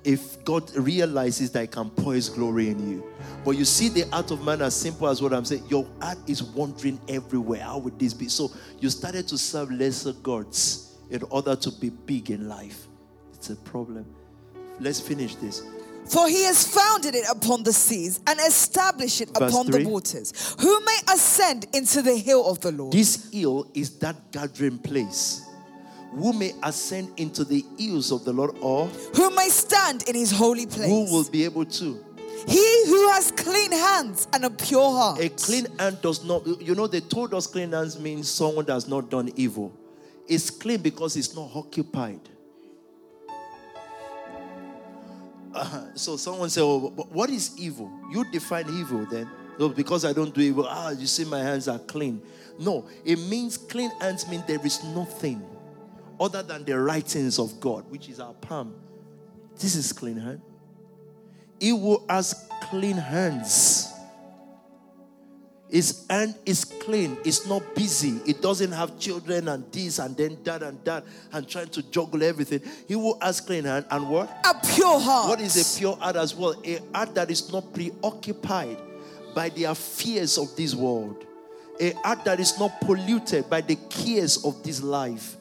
If 0.04 0.44
God 0.44 0.76
realizes 0.76 1.52
that 1.52 1.62
He 1.62 1.68
can 1.68 1.90
pour 1.90 2.14
His 2.14 2.30
glory 2.30 2.70
in 2.70 2.90
you. 2.90 3.04
But 3.46 3.52
you 3.52 3.66
see, 3.66 3.90
the 3.90 4.08
art 4.12 4.32
of 4.32 4.44
man 4.44 4.62
as 4.62 4.76
simple 4.76 5.08
as 5.08 5.22
what 5.22 5.34
I'm 5.34 5.46
saying. 5.46 5.64
Your 5.68 5.88
heart 6.02 6.18
is 6.28 6.44
wandering 6.44 7.00
everywhere. 7.08 7.62
How 7.62 7.78
would 7.80 8.00
this 8.00 8.14
be? 8.14 8.28
So 8.28 8.52
you 8.80 8.90
started 8.90 9.28
to 9.30 9.38
serve 9.38 9.72
lesser 9.72 10.14
gods 10.14 10.96
in 11.10 11.24
order 11.30 11.56
to 11.56 11.72
be 11.72 11.90
big 11.90 12.32
in 12.32 12.48
life. 12.48 12.88
It's 13.34 13.50
a 13.50 13.56
problem. 13.56 14.06
Let's 14.80 15.00
finish 15.00 15.36
this. 15.36 15.64
For 16.06 16.28
he 16.28 16.44
has 16.44 16.68
founded 16.68 17.16
it 17.16 17.26
upon 17.32 17.64
the 17.64 17.72
seas 17.74 18.20
and 18.28 18.40
established 18.40 19.22
it 19.22 19.30
Verse 19.38 19.52
upon 19.52 19.68
three. 19.68 19.84
the 19.84 19.90
waters. 19.90 20.56
Who 20.60 20.80
may 20.82 20.98
ascend 21.14 21.68
into 21.74 22.02
the 22.02 22.18
hill 22.18 22.50
of 22.50 22.60
the 22.60 22.72
Lord? 22.72 22.92
This 22.92 23.30
hill 23.32 23.70
is 23.74 23.98
that 24.00 24.32
gathering 24.32 24.80
place. 24.80 25.46
Who 26.12 26.34
may 26.34 26.54
ascend 26.62 27.14
into 27.18 27.46
the 27.46 27.64
hills 27.78 28.12
of 28.12 28.26
the 28.26 28.34
Lord, 28.34 28.56
or 28.60 28.88
who 29.16 29.34
may 29.34 29.48
stand 29.48 30.04
in 30.10 30.16
his 30.16 30.32
holy 30.32 30.66
place? 30.66 30.90
Who 30.90 31.06
will 31.06 31.30
be 31.30 31.46
able 31.46 31.66
to? 31.66 32.06
He 32.48 32.86
who 32.88 33.10
has 33.10 33.32
clean 33.32 33.72
hands 33.72 34.28
and 34.34 34.46
a 34.46 34.50
pure 34.50 34.92
heart. 34.92 35.20
A 35.20 35.30
clean 35.30 35.68
hand 35.80 36.00
does 36.02 36.26
not, 36.26 36.46
you 36.62 36.76
know, 36.76 36.88
they 36.88 37.00
told 37.00 37.34
us 37.34 37.48
clean 37.48 37.72
hands 37.72 38.00
means 38.00 38.30
someone 38.30 38.66
that 38.66 38.74
has 38.74 38.88
not 38.88 39.10
done 39.10 39.32
evil. 39.36 39.72
It's 40.28 40.50
clean 40.50 40.82
because 40.82 41.16
it's 41.16 41.36
not 41.36 41.50
occupied. 41.56 42.20
Uh, 45.54 45.86
so 45.96 46.18
someone 46.18 46.50
say, 46.50 46.62
"Oh, 46.62 46.90
what 47.12 47.30
is 47.30 47.58
evil?" 47.58 47.92
You 48.12 48.26
define 48.32 48.66
evil 48.70 49.06
then. 49.06 49.30
No, 49.60 49.70
because 49.70 50.06
I 50.06 50.14
don't 50.14 50.34
do 50.34 50.42
evil. 50.42 50.66
Ah, 50.68 50.90
you 50.90 51.08
see, 51.08 51.26
my 51.26 51.40
hands 51.40 51.68
are 51.68 51.80
clean. 51.80 52.22
No, 52.58 52.86
it 53.06 53.20
means 53.20 53.58
clean 53.58 53.92
hands 54.00 54.28
mean 54.28 54.44
there 54.48 54.66
is 54.66 54.84
nothing 54.84 55.44
other 56.22 56.44
than 56.44 56.64
the 56.64 56.80
writings 56.80 57.40
of 57.40 57.60
God, 57.60 57.90
which 57.90 58.08
is 58.08 58.20
our 58.20 58.34
palm. 58.36 58.76
This 59.58 59.76
is 59.76 59.92
clean 59.92 60.18
hand. 60.18 60.42
He 61.60 61.74
will 61.74 62.06
has 62.08 62.48
clean 62.70 62.96
hands. 62.96 63.92
His 65.68 66.06
hand 66.10 66.36
is 66.46 66.64
clean. 66.66 67.18
It's 67.24 67.48
not 67.48 67.76
busy. 67.76 68.20
It 68.28 68.42
doesn't 68.42 68.72
have 68.72 69.00
children 69.00 69.48
and 69.48 69.72
this 69.72 70.00
and 70.00 70.16
then 70.16 70.38
that 70.44 70.62
and 70.62 70.84
that 70.86 71.06
and 71.32 71.48
trying 71.48 71.70
to 71.70 71.82
juggle 71.84 72.22
everything. 72.22 72.62
He 72.88 72.96
will 72.96 73.18
has 73.22 73.42
clean 73.42 73.64
hand 73.64 73.86
and 73.90 74.08
what? 74.08 74.30
A 74.46 74.54
pure 74.76 75.00
heart. 75.00 75.30
What 75.30 75.42
is 75.42 75.76
a 75.76 75.80
pure 75.80 75.96
heart 75.96 76.18
as 76.18 76.36
well? 76.36 76.56
A 76.64 76.80
heart 76.94 77.16
that 77.16 77.32
is 77.32 77.52
not 77.52 77.74
preoccupied 77.74 78.78
by 79.34 79.50
the 79.50 79.64
affairs 79.66 80.38
of 80.38 80.56
this 80.56 80.76
world. 80.76 81.26
A 81.80 81.92
heart 82.04 82.26
that 82.26 82.40
is 82.40 82.60
not 82.60 82.80
polluted 82.82 83.50
by 83.50 83.62
the 83.62 83.76
cares 83.90 84.44
of 84.44 84.62
this 84.62 84.84
life 84.84 85.38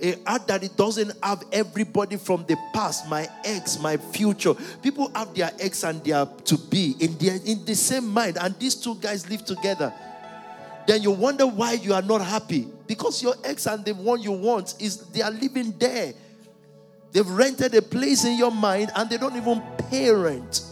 a 0.00 0.14
heart 0.26 0.46
that 0.48 0.62
it 0.62 0.76
doesn't 0.76 1.12
have 1.22 1.42
everybody 1.52 2.16
from 2.16 2.44
the 2.46 2.56
past, 2.72 3.08
my 3.08 3.28
ex, 3.44 3.78
my 3.78 3.96
future. 3.96 4.54
People 4.82 5.10
have 5.14 5.34
their 5.34 5.50
ex 5.58 5.84
and 5.84 6.02
their 6.04 6.26
to 6.44 6.58
be 6.58 6.94
in 7.00 7.16
their 7.18 7.36
in 7.44 7.64
the 7.64 7.74
same 7.74 8.06
mind, 8.08 8.36
and 8.38 8.58
these 8.58 8.74
two 8.74 8.94
guys 8.96 9.28
live 9.30 9.44
together. 9.44 9.92
Then 10.86 11.02
you 11.02 11.10
wonder 11.10 11.46
why 11.46 11.72
you 11.72 11.94
are 11.94 12.02
not 12.02 12.20
happy 12.20 12.68
because 12.86 13.22
your 13.22 13.34
ex 13.42 13.66
and 13.66 13.84
the 13.84 13.94
one 13.94 14.22
you 14.22 14.32
want 14.32 14.74
is 14.78 14.98
they 15.06 15.22
are 15.22 15.30
living 15.30 15.74
there. 15.78 16.12
They've 17.12 17.28
rented 17.28 17.74
a 17.74 17.82
place 17.82 18.24
in 18.24 18.36
your 18.36 18.52
mind 18.52 18.90
and 18.94 19.08
they 19.08 19.16
don't 19.16 19.36
even 19.36 19.62
pay 19.90 20.10
rent. 20.10 20.62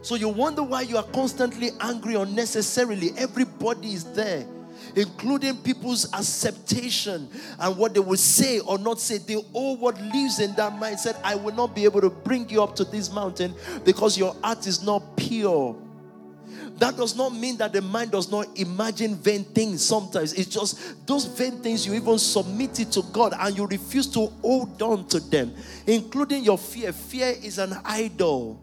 So 0.00 0.14
you 0.14 0.28
wonder 0.28 0.62
why 0.62 0.82
you 0.82 0.96
are 0.96 1.02
constantly 1.04 1.70
angry 1.80 2.14
unnecessarily. 2.14 3.12
Everybody 3.16 3.92
is 3.92 4.04
there 4.12 4.46
including 4.96 5.56
people's 5.58 6.12
acceptation 6.12 7.28
and 7.58 7.76
what 7.76 7.94
they 7.94 8.00
will 8.00 8.16
say 8.16 8.60
or 8.60 8.78
not 8.78 9.00
say. 9.00 9.18
The 9.18 9.44
all 9.52 9.76
what 9.76 10.00
lives 10.00 10.40
in 10.40 10.54
that 10.54 10.72
mindset, 10.74 11.20
I 11.22 11.34
will 11.34 11.54
not 11.54 11.74
be 11.74 11.84
able 11.84 12.00
to 12.00 12.10
bring 12.10 12.48
you 12.48 12.62
up 12.62 12.76
to 12.76 12.84
this 12.84 13.12
mountain 13.12 13.54
because 13.84 14.18
your 14.18 14.34
heart 14.42 14.66
is 14.66 14.82
not 14.82 15.16
pure. 15.16 15.76
That 16.78 16.96
does 16.96 17.14
not 17.14 17.34
mean 17.34 17.56
that 17.58 17.72
the 17.72 17.80
mind 17.80 18.10
does 18.10 18.30
not 18.30 18.58
imagine 18.58 19.14
vain 19.14 19.44
things 19.44 19.84
sometimes. 19.84 20.32
It's 20.32 20.48
just 20.48 21.06
those 21.06 21.26
vain 21.26 21.58
things 21.60 21.86
you 21.86 21.94
even 21.94 22.18
submit 22.18 22.80
it 22.80 22.90
to 22.92 23.02
God 23.12 23.34
and 23.38 23.56
you 23.56 23.66
refuse 23.66 24.06
to 24.08 24.26
hold 24.42 24.82
on 24.82 25.06
to 25.08 25.20
them, 25.20 25.54
including 25.86 26.42
your 26.42 26.58
fear. 26.58 26.92
Fear 26.92 27.36
is 27.42 27.58
an 27.58 27.76
idol. 27.84 28.60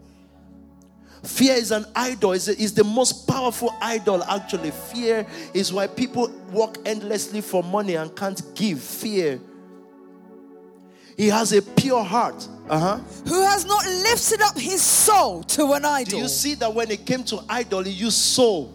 Fear 1.22 1.54
is 1.54 1.70
an 1.70 1.84
idol, 1.94 2.32
is 2.32 2.48
is 2.48 2.72
the 2.72 2.84
most 2.84 3.28
powerful 3.28 3.74
idol, 3.82 4.22
actually. 4.24 4.70
Fear 4.70 5.26
is 5.52 5.72
why 5.72 5.86
people 5.86 6.30
work 6.50 6.78
endlessly 6.86 7.42
for 7.42 7.62
money 7.62 7.94
and 7.94 8.14
can't 8.16 8.42
give. 8.54 8.80
Fear. 8.80 9.40
He 11.16 11.28
has 11.28 11.52
a 11.52 11.60
pure 11.60 12.02
heart. 12.02 12.48
Uh-huh. 12.70 12.96
Who 13.26 13.42
has 13.42 13.66
not 13.66 13.84
lifted 13.84 14.40
up 14.40 14.58
his 14.58 14.80
soul 14.80 15.42
to 15.42 15.72
an 15.72 15.84
idol. 15.84 16.10
Do 16.12 16.16
you 16.18 16.28
see 16.28 16.54
that 16.54 16.72
when 16.72 16.90
it 16.90 17.04
came 17.04 17.24
to 17.24 17.40
idol, 17.48 17.82
he 17.82 17.90
used 17.90 18.16
soul? 18.16 18.72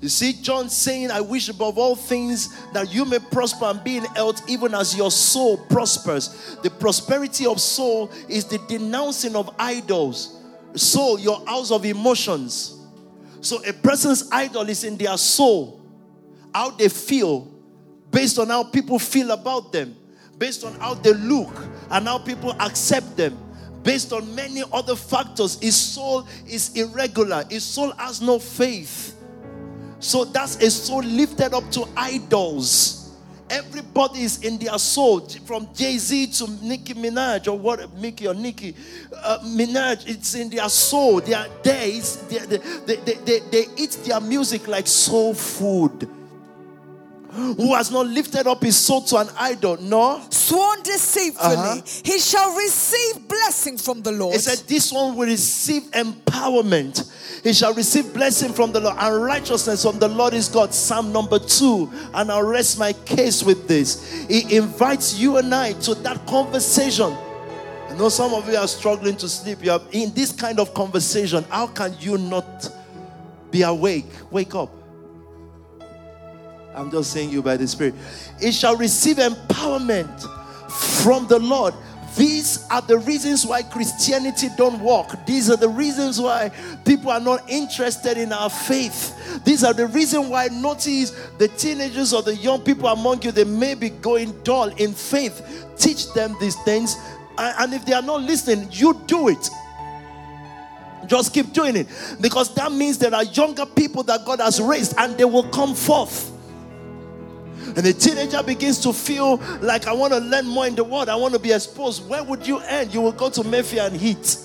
You 0.00 0.08
see, 0.08 0.34
John 0.34 0.68
saying, 0.68 1.10
I 1.10 1.20
wish 1.22 1.48
above 1.48 1.78
all 1.78 1.96
things 1.96 2.54
that 2.72 2.92
you 2.92 3.04
may 3.04 3.18
prosper 3.18 3.64
and 3.64 3.82
be 3.82 3.96
in 3.96 4.04
health, 4.04 4.48
even 4.48 4.74
as 4.74 4.94
your 4.94 5.10
soul 5.10 5.56
prospers. 5.56 6.58
The 6.62 6.70
prosperity 6.70 7.46
of 7.46 7.60
soul 7.60 8.12
is 8.28 8.44
the 8.44 8.58
denouncing 8.68 9.34
of 9.34 9.52
idols 9.58 10.43
soul, 10.74 11.18
your 11.18 11.44
house 11.46 11.70
of 11.70 11.84
emotions. 11.84 12.80
So 13.40 13.62
a 13.64 13.72
person's 13.72 14.30
idol 14.32 14.68
is 14.68 14.84
in 14.84 14.96
their 14.96 15.16
soul, 15.16 15.82
how 16.54 16.70
they 16.70 16.88
feel, 16.88 17.52
based 18.10 18.38
on 18.38 18.48
how 18.48 18.64
people 18.64 18.98
feel 18.98 19.32
about 19.32 19.72
them, 19.72 19.96
based 20.38 20.64
on 20.64 20.74
how 20.80 20.94
they 20.94 21.12
look 21.12 21.54
and 21.90 22.06
how 22.06 22.18
people 22.18 22.52
accept 22.60 23.16
them, 23.16 23.38
based 23.82 24.12
on 24.12 24.34
many 24.34 24.62
other 24.72 24.96
factors. 24.96 25.60
His 25.60 25.76
soul 25.76 26.26
is 26.46 26.74
irregular, 26.74 27.44
his 27.50 27.64
soul 27.64 27.92
has 27.92 28.20
no 28.22 28.38
faith. 28.38 29.16
So 30.00 30.24
that's 30.24 30.56
a 30.56 30.70
soul 30.70 31.02
lifted 31.02 31.54
up 31.54 31.70
to 31.72 31.86
idols. 31.96 33.03
Everybody 33.50 34.22
is 34.22 34.42
in 34.42 34.58
their 34.58 34.78
soul, 34.78 35.20
from 35.44 35.68
Jay 35.74 35.98
Z 35.98 36.28
to 36.28 36.50
Nicki 36.64 36.94
Minaj 36.94 37.46
or 37.48 37.58
what, 37.58 37.92
Mickey 37.94 38.26
or 38.26 38.34
Nicki 38.34 38.74
uh, 39.22 39.38
Minaj. 39.44 40.08
It's 40.08 40.34
in 40.34 40.48
their 40.50 40.68
soul. 40.68 41.20
They 41.20 41.34
are 41.34 41.46
there. 41.62 42.00
They, 42.28 42.38
they, 42.38 42.96
they, 42.96 43.14
they, 43.14 43.38
they 43.40 43.64
eat 43.76 43.98
their 44.04 44.20
music 44.20 44.66
like 44.66 44.86
soul 44.86 45.34
food 45.34 46.08
who 47.34 47.74
has 47.74 47.90
not 47.90 48.06
lifted 48.06 48.46
up 48.46 48.62
his 48.62 48.76
soul 48.76 49.02
to 49.02 49.16
an 49.16 49.28
idol, 49.38 49.76
no. 49.80 50.22
Sworn 50.30 50.82
deceitfully, 50.82 51.56
uh-huh. 51.56 51.80
he 52.04 52.18
shall 52.18 52.56
receive 52.56 53.26
blessing 53.28 53.76
from 53.76 54.02
the 54.02 54.12
Lord. 54.12 54.34
He 54.34 54.40
said, 54.40 54.58
This 54.68 54.92
one 54.92 55.16
will 55.16 55.26
receive 55.26 55.82
empowerment. 55.90 57.10
He 57.42 57.52
shall 57.52 57.74
receive 57.74 58.14
blessing 58.14 58.52
from 58.52 58.72
the 58.72 58.80
Lord 58.80 58.96
and 58.98 59.22
righteousness 59.22 59.82
from 59.82 59.98
the 59.98 60.08
Lord 60.08 60.32
is 60.32 60.48
God. 60.48 60.72
Psalm 60.72 61.12
number 61.12 61.38
two. 61.38 61.92
And 62.14 62.30
I'll 62.30 62.42
rest 62.42 62.78
my 62.78 62.92
case 62.92 63.42
with 63.42 63.68
this. 63.68 64.24
He 64.28 64.56
invites 64.56 65.18
you 65.18 65.36
and 65.36 65.54
I 65.54 65.72
to 65.72 65.94
that 65.96 66.24
conversation. 66.26 67.12
I 67.12 67.96
know 67.96 68.08
some 68.08 68.32
of 68.32 68.48
you 68.48 68.56
are 68.56 68.66
struggling 68.66 69.16
to 69.18 69.28
sleep. 69.28 69.58
You 69.62 69.72
are 69.72 69.82
in 69.92 70.14
this 70.14 70.32
kind 70.32 70.58
of 70.58 70.72
conversation. 70.72 71.44
How 71.50 71.66
can 71.66 71.94
you 72.00 72.16
not 72.16 72.70
be 73.50 73.62
awake? 73.62 74.06
Wake 74.30 74.54
up. 74.54 74.70
I'm 76.74 76.90
just 76.90 77.12
saying 77.12 77.30
you 77.30 77.42
by 77.42 77.56
the 77.56 77.66
Spirit. 77.66 77.94
It 78.40 78.52
shall 78.52 78.76
receive 78.76 79.16
empowerment 79.16 80.20
from 81.02 81.26
the 81.28 81.38
Lord. 81.38 81.74
These 82.16 82.68
are 82.70 82.80
the 82.80 82.98
reasons 82.98 83.44
why 83.44 83.62
Christianity 83.62 84.48
don't 84.56 84.78
work. 84.80 85.26
These 85.26 85.50
are 85.50 85.56
the 85.56 85.68
reasons 85.68 86.20
why 86.20 86.50
people 86.84 87.10
are 87.10 87.20
not 87.20 87.48
interested 87.50 88.16
in 88.16 88.32
our 88.32 88.50
faith. 88.50 89.44
These 89.44 89.64
are 89.64 89.74
the 89.74 89.88
reason 89.88 90.28
why 90.28 90.46
notice 90.46 91.10
the 91.38 91.48
teenagers 91.48 92.12
or 92.12 92.22
the 92.22 92.36
young 92.36 92.60
people 92.60 92.88
among 92.88 93.22
you 93.22 93.32
they 93.32 93.44
may 93.44 93.74
be 93.74 93.90
going 93.90 94.40
dull 94.42 94.68
in 94.76 94.92
faith. 94.92 95.66
Teach 95.76 96.12
them 96.12 96.36
these 96.40 96.56
things, 96.62 96.96
and 97.36 97.74
if 97.74 97.84
they 97.84 97.94
are 97.94 98.02
not 98.02 98.22
listening, 98.22 98.68
you 98.70 99.00
do 99.06 99.28
it. 99.28 99.50
Just 101.06 101.34
keep 101.34 101.52
doing 101.52 101.76
it 101.76 101.88
because 102.20 102.54
that 102.54 102.72
means 102.72 102.96
there 102.96 103.14
are 103.14 103.24
younger 103.24 103.66
people 103.66 104.02
that 104.04 104.24
God 104.24 104.40
has 104.40 104.60
raised 104.60 104.94
and 104.98 105.18
they 105.18 105.24
will 105.24 105.48
come 105.50 105.74
forth. 105.74 106.33
And 107.76 107.84
the 107.84 107.92
teenager 107.92 108.42
begins 108.42 108.78
to 108.80 108.92
feel 108.92 109.36
like 109.60 109.88
I 109.88 109.92
want 109.92 110.12
to 110.12 110.20
learn 110.20 110.46
more 110.46 110.66
in 110.66 110.76
the 110.76 110.84
world. 110.84 111.08
I 111.08 111.16
want 111.16 111.34
to 111.34 111.40
be 111.40 111.52
exposed. 111.52 112.08
Where 112.08 112.22
would 112.22 112.46
you 112.46 112.58
end? 112.60 112.94
You 112.94 113.00
will 113.00 113.12
go 113.12 113.28
to 113.30 113.42
Mafia 113.42 113.86
and 113.86 113.96
hit. 113.96 114.38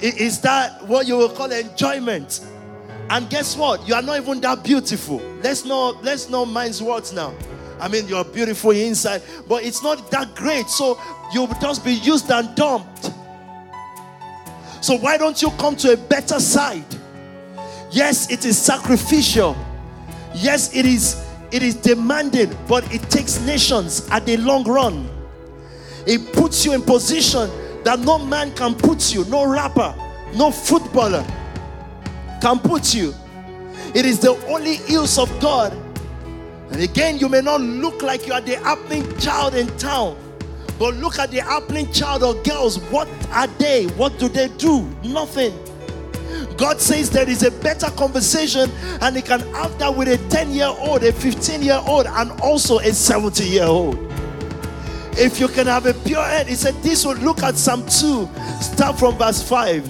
Is 0.00 0.40
that 0.42 0.86
what 0.86 1.06
you 1.06 1.16
will 1.16 1.30
call 1.30 1.50
enjoyment? 1.50 2.40
And 3.08 3.28
guess 3.28 3.56
what? 3.56 3.86
You 3.88 3.94
are 3.94 4.02
not 4.02 4.20
even 4.20 4.40
that 4.42 4.62
beautiful. 4.62 5.16
Let's 5.42 5.64
not 5.64 6.04
let's 6.04 6.28
not 6.28 6.46
mind 6.46 6.78
words 6.80 7.12
now. 7.12 7.34
I 7.78 7.88
mean, 7.88 8.06
you're 8.06 8.24
beautiful 8.24 8.72
inside, 8.72 9.22
but 9.48 9.64
it's 9.64 9.82
not 9.82 10.10
that 10.10 10.34
great. 10.34 10.68
So 10.68 11.00
you'll 11.32 11.48
just 11.60 11.84
be 11.84 11.94
used 11.94 12.30
and 12.30 12.54
dumped. 12.54 13.10
So 14.82 14.96
why 14.96 15.16
don't 15.16 15.40
you 15.40 15.50
come 15.52 15.76
to 15.76 15.92
a 15.92 15.96
better 15.96 16.38
side? 16.38 16.84
Yes, 17.90 18.30
it 18.30 18.44
is 18.44 18.58
sacrificial. 18.58 19.56
Yes, 20.34 20.74
it 20.74 20.86
is 20.86 21.24
it 21.52 21.62
is 21.62 21.74
demanding, 21.74 22.56
but 22.68 22.92
it 22.94 23.02
takes 23.10 23.40
nations 23.40 24.08
at 24.10 24.24
the 24.24 24.36
long 24.36 24.64
run. 24.64 25.08
It 26.06 26.32
puts 26.32 26.64
you 26.64 26.72
in 26.72 26.82
position 26.82 27.50
that 27.84 27.98
no 28.00 28.18
man 28.18 28.52
can 28.54 28.74
put 28.74 29.12
you, 29.12 29.24
no 29.24 29.44
rapper, 29.46 29.94
no 30.36 30.50
footballer 30.50 31.24
can 32.40 32.58
put 32.58 32.94
you. 32.94 33.14
It 33.94 34.06
is 34.06 34.20
the 34.20 34.32
only 34.46 34.76
use 34.86 35.18
of 35.18 35.28
God. 35.40 35.76
And 36.70 36.80
again, 36.80 37.18
you 37.18 37.28
may 37.28 37.40
not 37.40 37.60
look 37.60 38.02
like 38.02 38.26
you 38.26 38.32
are 38.32 38.40
the 38.40 38.56
happening 38.58 39.18
child 39.18 39.56
in 39.56 39.66
town, 39.76 40.16
but 40.78 40.94
look 40.94 41.18
at 41.18 41.32
the 41.32 41.40
happening 41.40 41.92
child 41.92 42.22
or 42.22 42.34
girls. 42.42 42.78
What 42.90 43.08
are 43.32 43.48
they? 43.48 43.86
What 43.88 44.18
do 44.20 44.28
they 44.28 44.48
do? 44.56 44.88
Nothing. 45.02 45.52
God 46.56 46.80
says 46.80 47.10
there 47.10 47.28
is 47.28 47.42
a 47.42 47.50
better 47.50 47.90
conversation, 47.90 48.70
and 49.00 49.16
He 49.16 49.22
can 49.22 49.40
have 49.54 49.78
that 49.78 49.94
with 49.94 50.08
a 50.08 50.18
10 50.28 50.50
year 50.50 50.66
old, 50.78 51.02
a 51.04 51.12
15 51.12 51.62
year 51.62 51.80
old, 51.86 52.06
and 52.06 52.30
also 52.40 52.78
a 52.78 52.92
70 52.92 53.44
year 53.44 53.64
old. 53.64 53.96
If 55.18 55.40
you 55.40 55.48
can 55.48 55.66
have 55.66 55.86
a 55.86 55.94
pure 55.94 56.22
head, 56.22 56.46
He 56.46 56.54
said, 56.54 56.74
This 56.82 57.04
would 57.04 57.18
look 57.18 57.42
at 57.42 57.56
Psalm 57.56 57.82
2, 57.86 58.28
start 58.60 58.98
from 58.98 59.16
verse 59.16 59.42
5. 59.42 59.88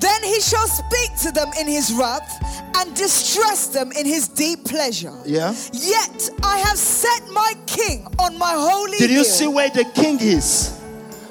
Then 0.00 0.22
he 0.22 0.38
shall 0.40 0.66
speak 0.66 1.16
to 1.22 1.30
them 1.32 1.48
in 1.58 1.66
his 1.66 1.92
wrath 1.94 2.28
and 2.76 2.94
distress 2.94 3.68
them 3.68 3.90
in 3.92 4.04
his 4.04 4.28
deep 4.28 4.64
pleasure. 4.64 5.14
Yeah. 5.24 5.54
Yet 5.72 6.28
I 6.42 6.58
have 6.58 6.76
set 6.76 7.26
my 7.32 7.54
king 7.64 8.06
on 8.18 8.36
my 8.36 8.52
holy 8.54 8.98
Did 8.98 9.10
you 9.10 9.16
hill. 9.16 9.24
see 9.24 9.46
where 9.46 9.70
the 9.70 9.84
king 9.94 10.18
is? 10.20 10.78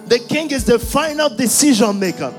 The 0.07 0.17
king 0.17 0.49
is 0.51 0.63
the 0.65 0.79
final 0.79 1.29
decision 1.29 1.99
maker. 1.99 2.33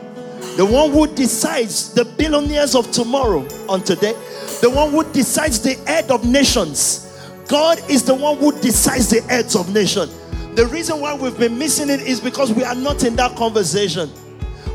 The 0.57 0.65
one 0.65 0.93
who 0.93 1.07
decides 1.09 1.93
the 1.95 2.05
billionaires 2.05 2.75
of 2.75 2.91
tomorrow 2.93 3.47
on 3.69 3.83
today. 3.83 4.13
The 4.61 4.71
one 4.71 4.93
who 4.93 5.05
decides 5.13 5.61
the 5.61 5.75
head 5.87 6.11
of 6.11 6.25
nations. 6.25 7.11
God 7.49 7.79
is 7.91 8.05
the 8.05 8.15
one 8.15 8.39
who 8.39 8.53
decides 8.61 9.11
the 9.11 9.21
heads 9.23 9.57
of 9.57 9.75
nation. 9.75 10.09
The 10.55 10.67
reason 10.67 11.01
why 11.01 11.15
we've 11.15 11.37
been 11.37 11.59
missing 11.59 11.91
it 11.91 12.01
is 12.01 12.21
because 12.21 12.53
we 12.53 12.63
are 12.63 12.75
not 12.77 13.03
in 13.03 13.17
that 13.17 13.37
conversation. 13.37 14.09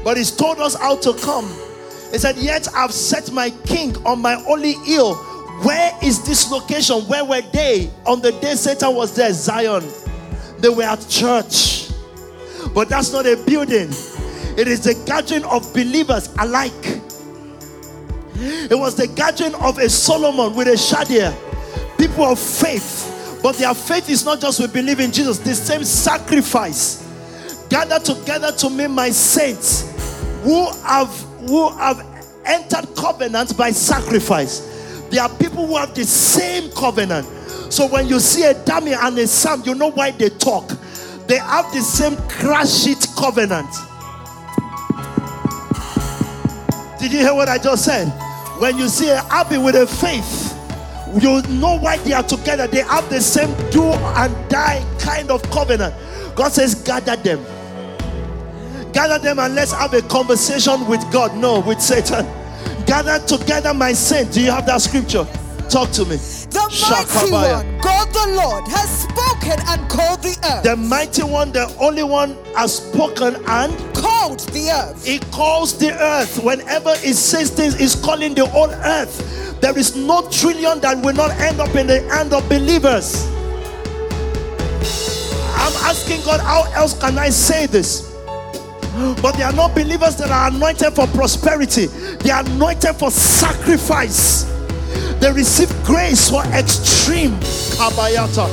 But 0.03 0.17
He's 0.17 0.35
told 0.35 0.59
us 0.59 0.75
how 0.75 0.97
to 0.97 1.13
come. 1.13 1.45
He 2.11 2.17
said, 2.17 2.35
Yet 2.37 2.67
I've 2.75 2.91
set 2.91 3.31
my 3.31 3.49
king 3.65 3.95
on 4.05 4.21
my 4.21 4.33
holy 4.35 4.73
hill. 4.73 5.15
Where 5.63 5.91
is 6.03 6.25
this 6.25 6.51
location? 6.51 6.97
Where 7.07 7.23
were 7.23 7.41
they? 7.53 7.89
On 8.05 8.21
the 8.21 8.33
day 8.33 8.55
Satan 8.55 8.95
was 8.95 9.15
there, 9.15 9.31
Zion. 9.31 9.83
They 10.57 10.69
were 10.69 10.83
at 10.83 11.07
church. 11.07 11.89
But 12.73 12.89
that's 12.89 13.13
not 13.13 13.25
a 13.25 13.35
building, 13.45 13.89
it 14.59 14.67
is 14.67 14.81
the 14.81 14.93
gathering 15.05 15.45
of 15.45 15.73
believers 15.73 16.27
alike. 16.37 16.99
It 18.35 18.77
was 18.77 18.93
the 18.95 19.07
gathering 19.07 19.55
of 19.55 19.77
a 19.77 19.87
Solomon 19.87 20.53
with 20.53 20.67
a 20.67 20.71
Shadia, 20.71 21.33
people 21.97 22.25
of 22.25 22.37
faith. 22.37 23.39
But 23.41 23.55
their 23.55 23.73
faith 23.73 24.09
is 24.09 24.25
not 24.25 24.41
just 24.41 24.59
we 24.59 24.67
believe 24.67 24.99
in 24.99 25.13
Jesus, 25.13 25.37
the 25.39 25.55
same 25.55 25.85
sacrifice. 25.85 27.07
Gather 27.69 27.99
together 27.99 28.51
to 28.51 28.69
me, 28.69 28.87
my 28.87 29.11
saints, 29.11 29.93
who 30.43 30.69
have 30.83 31.07
who 31.47 31.69
have 31.77 32.05
entered 32.43 32.93
covenant 32.97 33.55
by 33.55 33.71
sacrifice. 33.71 35.07
There 35.09 35.23
are 35.23 35.29
people 35.37 35.67
who 35.67 35.77
have 35.77 35.95
the 35.95 36.03
same 36.03 36.69
covenant. 36.71 37.25
So 37.71 37.87
when 37.87 38.09
you 38.09 38.19
see 38.19 38.43
a 38.43 38.53
dummy 38.65 38.91
and 38.91 39.17
a 39.19 39.25
Sam, 39.25 39.61
you 39.63 39.73
know 39.73 39.91
why 39.91 40.11
they 40.11 40.29
talk. 40.29 40.67
They 41.27 41.37
have 41.37 41.71
the 41.71 41.79
same 41.79 42.17
crash 42.27 42.87
it 42.87 43.07
covenant. 43.17 43.69
Did 46.99 47.13
you 47.13 47.19
hear 47.19 47.33
what 47.33 47.47
I 47.47 47.57
just 47.57 47.85
said? 47.85 48.09
When 48.59 48.77
you 48.77 48.89
see 48.89 49.09
a 49.09 49.23
Abby 49.29 49.57
with 49.57 49.75
a 49.75 49.87
faith, 49.87 50.55
you 51.21 51.41
know 51.59 51.77
why 51.79 51.97
they 51.97 52.13
are 52.13 52.23
together. 52.23 52.67
They 52.67 52.81
have 52.81 53.09
the 53.09 53.21
same 53.21 53.49
do 53.71 53.83
and 53.83 54.49
die 54.49 54.85
kind 54.99 55.31
of 55.31 55.41
covenant. 55.49 55.95
God 56.35 56.51
says, 56.51 56.75
gather 56.75 57.15
them. 57.15 57.43
Gather 58.91 59.17
them 59.19 59.39
and 59.39 59.55
let's 59.55 59.71
have 59.71 59.93
a 59.93 60.01
conversation 60.01 60.87
with 60.87 61.01
God. 61.11 61.35
No, 61.37 61.61
with 61.61 61.81
Satan. 61.81 62.25
Gather 62.85 63.25
together, 63.25 63.73
my 63.73 63.93
saint. 63.93 64.33
Do 64.33 64.41
you 64.41 64.51
have 64.51 64.65
that 64.65 64.81
scripture? 64.81 65.25
Talk 65.69 65.91
to 65.91 66.05
me. 66.05 66.15
The 66.49 66.65
mighty 66.89 67.31
one, 67.31 67.79
God 67.79 68.07
the 68.11 68.33
Lord, 68.35 68.67
has 68.69 69.03
spoken 69.03 69.59
and 69.67 69.87
called 69.89 70.23
the 70.23 70.35
earth. 70.43 70.63
The 70.63 70.75
mighty 70.75 71.21
one, 71.23 71.51
the 71.51 71.71
only 71.79 72.01
one, 72.01 72.35
has 72.55 72.77
spoken 72.77 73.35
and 73.47 73.95
called 73.95 74.39
the 74.49 74.71
earth. 74.71 75.05
He 75.05 75.19
calls 75.31 75.77
the 75.77 75.91
earth. 75.91 76.43
Whenever 76.43 76.95
he 76.97 77.13
says 77.13 77.51
things, 77.51 77.77
he's 77.77 77.93
calling 77.95 78.33
the 78.33 78.47
whole 78.47 78.71
earth. 78.71 79.61
There 79.61 79.77
is 79.77 79.95
no 79.95 80.27
trillion 80.31 80.79
that 80.79 81.03
will 81.03 81.13
not 81.13 81.31
end 81.39 81.59
up 81.59 81.75
in 81.75 81.85
the 81.85 82.01
hand 82.09 82.33
of 82.33 82.47
believers. 82.49 83.27
I'm 85.53 85.75
asking 85.85 86.23
God, 86.25 86.39
how 86.39 86.63
else 86.73 86.99
can 86.99 87.19
I 87.19 87.29
say 87.29 87.67
this? 87.67 88.09
But 89.21 89.33
they 89.33 89.43
are 89.43 89.53
not 89.53 89.75
believers 89.75 90.15
that 90.17 90.31
are 90.31 90.47
anointed 90.49 90.93
for 90.93 91.05
prosperity, 91.07 91.85
they 91.85 92.31
are 92.31 92.43
anointed 92.43 92.95
for 92.95 93.11
sacrifice. 93.11 94.45
They 95.19 95.31
receive 95.31 95.69
grace 95.83 96.29
for 96.29 96.43
extreme 96.45 97.31
kabayata, 97.75 98.47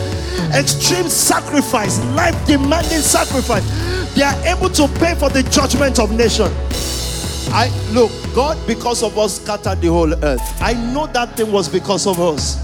extreme 0.53 1.09
sacrifice, 1.09 2.03
life 2.15 2.35
demanding 2.47 3.01
sacrifice. 3.01 3.65
They 4.15 4.23
are 4.23 4.47
able 4.47 4.71
to 4.71 4.89
pay 4.99 5.15
for 5.15 5.29
the 5.29 5.43
judgment 5.45 5.99
of 5.99 6.11
nation. 6.11 6.51
I 7.53 7.71
look, 7.93 8.11
God, 8.35 8.59
because 8.67 9.03
of 9.03 9.17
us, 9.17 9.41
scattered 9.41 9.81
the 9.81 9.89
whole 9.89 10.13
earth. 10.25 10.43
I 10.61 10.73
know 10.73 11.07
that 11.09 11.37
thing 11.37 11.53
was 11.53 11.69
because 11.69 12.07
of 12.07 12.19
us. 12.21 12.61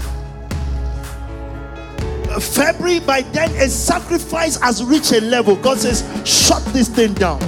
February, 2.55 2.99
by 2.99 3.21
then, 3.21 3.51
a 3.51 3.69
sacrifice 3.69 4.59
has 4.59 4.83
reached 4.83 5.11
a 5.13 5.21
level. 5.21 5.55
God 5.55 5.77
says, 5.77 6.03
shut 6.25 6.63
this 6.73 6.89
thing 6.89 7.13
down. 7.13 7.39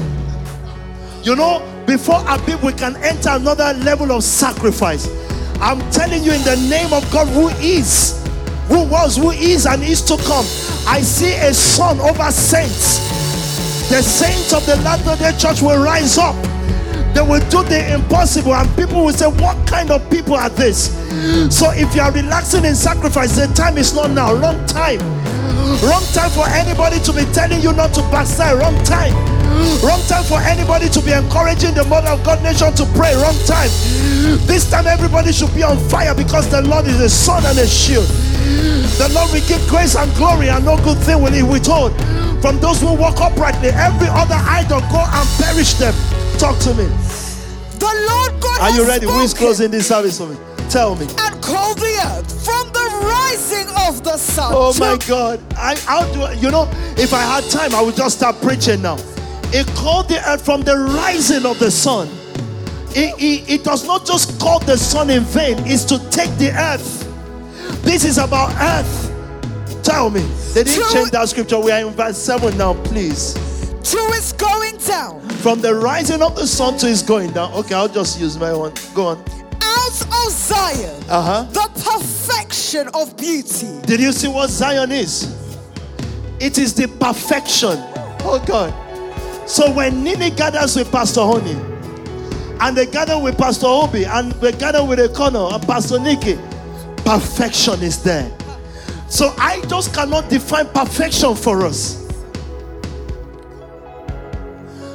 You 1.23 1.35
know, 1.35 1.61
before 1.85 2.23
Abib, 2.27 2.61
we 2.61 2.71
can 2.71 2.95
enter 2.97 3.29
another 3.31 3.73
level 3.79 4.11
of 4.11 4.23
sacrifice. 4.23 5.07
I'm 5.61 5.79
telling 5.91 6.23
you, 6.23 6.33
in 6.33 6.43
the 6.43 6.57
name 6.69 6.93
of 6.93 7.09
God, 7.11 7.27
who 7.29 7.49
is, 7.63 8.21
who 8.67 8.83
was, 8.83 9.17
who 9.17 9.31
is, 9.31 9.65
and 9.65 9.83
is 9.83 10.01
to 10.03 10.17
come, 10.17 10.45
I 10.87 11.01
see 11.01 11.33
a 11.35 11.53
son 11.53 11.99
over 11.99 12.31
saints. 12.31 12.99
The 13.89 14.01
saints 14.01 14.53
of 14.53 14.65
the 14.65 14.75
Latter 14.77 15.15
day 15.21 15.37
Church 15.37 15.61
will 15.61 15.81
rise 15.81 16.17
up. 16.17 16.35
They 17.13 17.21
will 17.21 17.39
do 17.49 17.63
the 17.63 17.93
impossible, 17.93 18.53
and 18.53 18.69
people 18.75 19.05
will 19.05 19.13
say, 19.13 19.27
What 19.27 19.65
kind 19.67 19.91
of 19.91 20.09
people 20.09 20.35
are 20.35 20.49
this? 20.49 20.91
So, 21.55 21.71
if 21.71 21.95
you 21.95 22.01
are 22.01 22.11
relaxing 22.11 22.65
in 22.65 22.75
sacrifice, 22.75 23.35
the 23.35 23.47
time 23.53 23.77
is 23.77 23.93
not 23.93 24.11
now. 24.11 24.33
Wrong 24.33 24.65
time. 24.65 24.99
Wrong 25.81 26.03
time 26.13 26.29
for 26.31 26.47
anybody 26.49 26.99
to 26.99 27.13
be 27.13 27.23
telling 27.31 27.61
you 27.61 27.71
not 27.73 27.93
to 27.93 28.01
backslide. 28.11 28.57
Wrong 28.57 28.75
time. 28.83 29.34
Wrong 29.83 30.01
time 30.07 30.23
for 30.23 30.39
anybody 30.39 30.89
to 30.89 31.01
be 31.01 31.11
encouraging 31.11 31.73
the 31.73 31.83
mother 31.85 32.09
of 32.09 32.23
God 32.23 32.41
nation 32.43 32.73
to 32.73 32.85
pray. 32.97 33.13
Wrong 33.15 33.37
time. 33.45 33.69
This 34.47 34.69
time 34.69 34.87
everybody 34.87 35.31
should 35.31 35.53
be 35.53 35.63
on 35.63 35.77
fire 35.89 36.15
because 36.15 36.49
the 36.49 36.61
Lord 36.61 36.87
is 36.87 36.99
a 36.99 37.09
sun 37.09 37.45
and 37.45 37.57
a 37.59 37.67
shield. 37.67 38.07
The 38.97 39.09
Lord 39.13 39.31
will 39.31 39.47
give 39.47 39.61
grace 39.67 39.95
and 39.95 40.13
glory, 40.15 40.49
and 40.49 40.65
no 40.65 40.77
good 40.77 40.97
thing 40.99 41.21
will 41.21 41.31
he 41.31 41.43
withhold 41.43 41.93
from 42.41 42.59
those 42.59 42.81
who 42.81 42.93
walk 42.93 43.19
uprightly. 43.19 43.69
Every 43.69 44.07
other 44.09 44.37
idol 44.37 44.79
go 44.91 45.01
and 45.01 45.27
perish 45.41 45.73
them. 45.75 45.93
Talk 46.37 46.59
to 46.59 46.73
me. 46.73 46.85
The 47.79 47.91
Lord 48.09 48.41
God. 48.41 48.61
Are 48.61 48.71
you 48.71 48.87
ready? 48.87 49.05
Who 49.05 49.19
is 49.21 49.33
closing 49.33 49.71
this 49.71 49.87
service 49.87 50.17
for 50.17 50.27
me? 50.27 50.37
Tell 50.69 50.95
me. 50.95 51.07
And 51.19 51.41
call 51.41 51.75
the 51.75 51.95
earth 52.05 52.45
from 52.45 52.67
the 52.73 52.85
rising 53.03 53.67
of 53.87 54.03
the 54.03 54.17
sun. 54.17 54.51
Oh 54.55 54.73
my 54.79 54.97
God! 55.07 55.39
I 55.55 55.75
how 55.85 56.11
do 56.13 56.23
I, 56.23 56.33
you 56.33 56.51
know? 56.51 56.69
If 56.97 57.13
I 57.13 57.21
had 57.21 57.49
time, 57.49 57.75
I 57.75 57.81
would 57.81 57.95
just 57.95 58.17
start 58.17 58.41
preaching 58.41 58.81
now. 58.81 58.97
It 59.53 59.67
called 59.75 60.09
the 60.09 60.21
earth 60.29 60.43
from 60.43 60.61
the 60.61 60.77
rising 60.77 61.45
of 61.45 61.59
the 61.59 61.71
sun. 61.71 62.07
It, 62.91 63.13
it, 63.21 63.49
it 63.49 63.63
does 63.63 63.85
not 63.85 64.05
just 64.05 64.39
call 64.39 64.59
the 64.59 64.77
sun 64.77 65.09
in 65.09 65.23
vain, 65.23 65.57
it's 65.65 65.83
to 65.85 65.99
take 66.09 66.31
the 66.37 66.51
earth. 66.51 67.03
This 67.83 68.05
is 68.05 68.17
about 68.17 68.51
earth. 68.61 69.83
Tell 69.83 70.09
me. 70.09 70.21
They 70.53 70.63
didn't 70.63 70.91
change 70.91 71.11
that 71.11 71.29
scripture. 71.29 71.59
We 71.59 71.71
are 71.71 71.87
in 71.87 71.93
verse 71.93 72.17
7 72.17 72.57
now, 72.57 72.73
please. 72.85 73.33
To 73.91 73.97
its 74.13 74.31
going 74.33 74.77
down. 74.77 75.21
From 75.43 75.61
the 75.61 75.75
rising 75.75 76.21
of 76.21 76.35
the 76.35 76.47
sun 76.47 76.77
to 76.79 76.89
its 76.89 77.03
going 77.03 77.31
down. 77.31 77.53
Okay, 77.53 77.75
I'll 77.75 77.87
just 77.87 78.19
use 78.19 78.37
my 78.39 78.53
one. 78.53 78.73
Go 78.93 79.07
on. 79.07 79.17
Out 79.61 80.01
of 80.01 80.31
Zion. 80.31 81.03
Uh-huh. 81.07 81.43
The 81.51 81.69
perfection 81.83 82.87
of 82.93 83.15
beauty. 83.17 83.79
Did 83.85 83.99
you 83.99 84.11
see 84.11 84.27
what 84.27 84.49
Zion 84.49 84.91
is? 84.91 85.35
It 86.39 86.57
is 86.57 86.73
the 86.73 86.87
perfection. 86.87 87.77
Oh 88.27 88.43
God. 88.47 88.73
So 89.45 89.71
when 89.71 90.03
Nini 90.03 90.31
gathers 90.31 90.75
with 90.75 90.91
Pastor 90.91 91.21
Honey, 91.21 91.55
and 92.61 92.75
they 92.75 92.85
gather 92.85 93.19
with 93.19 93.37
Pastor 93.37 93.67
Obi, 93.67 94.05
and 94.05 94.31
they 94.33 94.51
gather 94.53 94.83
with 94.83 94.97
Econo 94.99 95.53
and 95.53 95.63
Pastor 95.67 95.99
Nikki, 95.99 96.37
perfection 97.03 97.81
is 97.81 98.01
there. 98.01 98.31
So 99.07 99.33
I 99.37 99.61
just 99.67 99.93
cannot 99.93 100.29
define 100.29 100.67
perfection 100.67 101.35
for 101.35 101.63
us. 101.63 102.01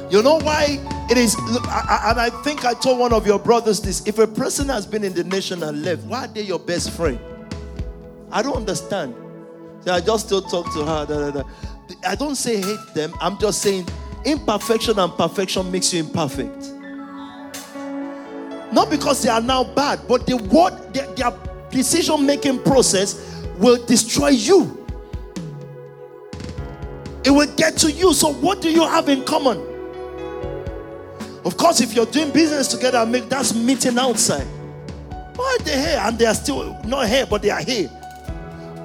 You 0.09 0.21
know 0.21 0.39
why 0.39 0.79
it 1.09 1.17
is, 1.17 1.35
and 1.35 2.19
I 2.19 2.29
think 2.43 2.65
I 2.65 2.73
told 2.73 2.99
one 2.99 3.13
of 3.13 3.25
your 3.25 3.39
brothers 3.39 3.79
this 3.79 4.05
if 4.05 4.19
a 4.19 4.27
person 4.27 4.67
has 4.67 4.85
been 4.85 5.05
in 5.05 5.13
the 5.13 5.23
nation 5.23 5.63
and 5.63 5.83
left, 5.83 6.03
why 6.03 6.25
are 6.25 6.27
they 6.27 6.41
your 6.41 6.59
best 6.59 6.91
friend? 6.91 7.17
I 8.31 8.41
don't 8.41 8.57
understand. 8.57 9.15
I 9.87 10.01
just 10.01 10.25
still 10.25 10.41
talk 10.41 10.65
to 10.73 10.85
her. 10.85 11.45
I 12.05 12.15
don't 12.15 12.35
say 12.35 12.61
hate 12.61 12.93
them, 12.93 13.13
I'm 13.21 13.37
just 13.39 13.61
saying 13.61 13.87
imperfection 14.25 14.99
and 14.99 15.11
perfection 15.13 15.71
makes 15.71 15.93
you 15.93 16.01
imperfect. 16.01 16.71
Not 18.71 18.89
because 18.89 19.21
they 19.21 19.29
are 19.29 19.41
now 19.41 19.63
bad, 19.63 20.01
but 20.07 20.25
the 20.25 20.37
word, 20.37 20.93
their, 20.93 21.07
their 21.15 21.33
decision 21.71 22.25
making 22.25 22.63
process 22.63 23.43
will 23.57 23.83
destroy 23.85 24.29
you. 24.29 24.77
It 27.23 27.31
will 27.31 27.53
get 27.55 27.77
to 27.77 27.91
you. 27.91 28.13
So, 28.13 28.33
what 28.33 28.61
do 28.61 28.71
you 28.71 28.81
have 28.81 29.09
in 29.09 29.23
common? 29.23 29.57
Of 31.43 31.57
course, 31.57 31.81
if 31.81 31.93
you're 31.93 32.05
doing 32.05 32.31
business 32.31 32.67
together, 32.67 33.05
make 33.05 33.29
that's 33.29 33.53
meeting 33.53 33.97
outside. 33.97 34.47
Why 35.35 35.57
are 35.59 35.63
they 35.63 35.79
here 35.79 35.99
and 36.01 36.17
they 36.17 36.25
are 36.25 36.33
still 36.33 36.79
not 36.85 37.07
here, 37.07 37.25
but 37.25 37.41
they 37.41 37.49
are 37.49 37.61
here? 37.61 37.89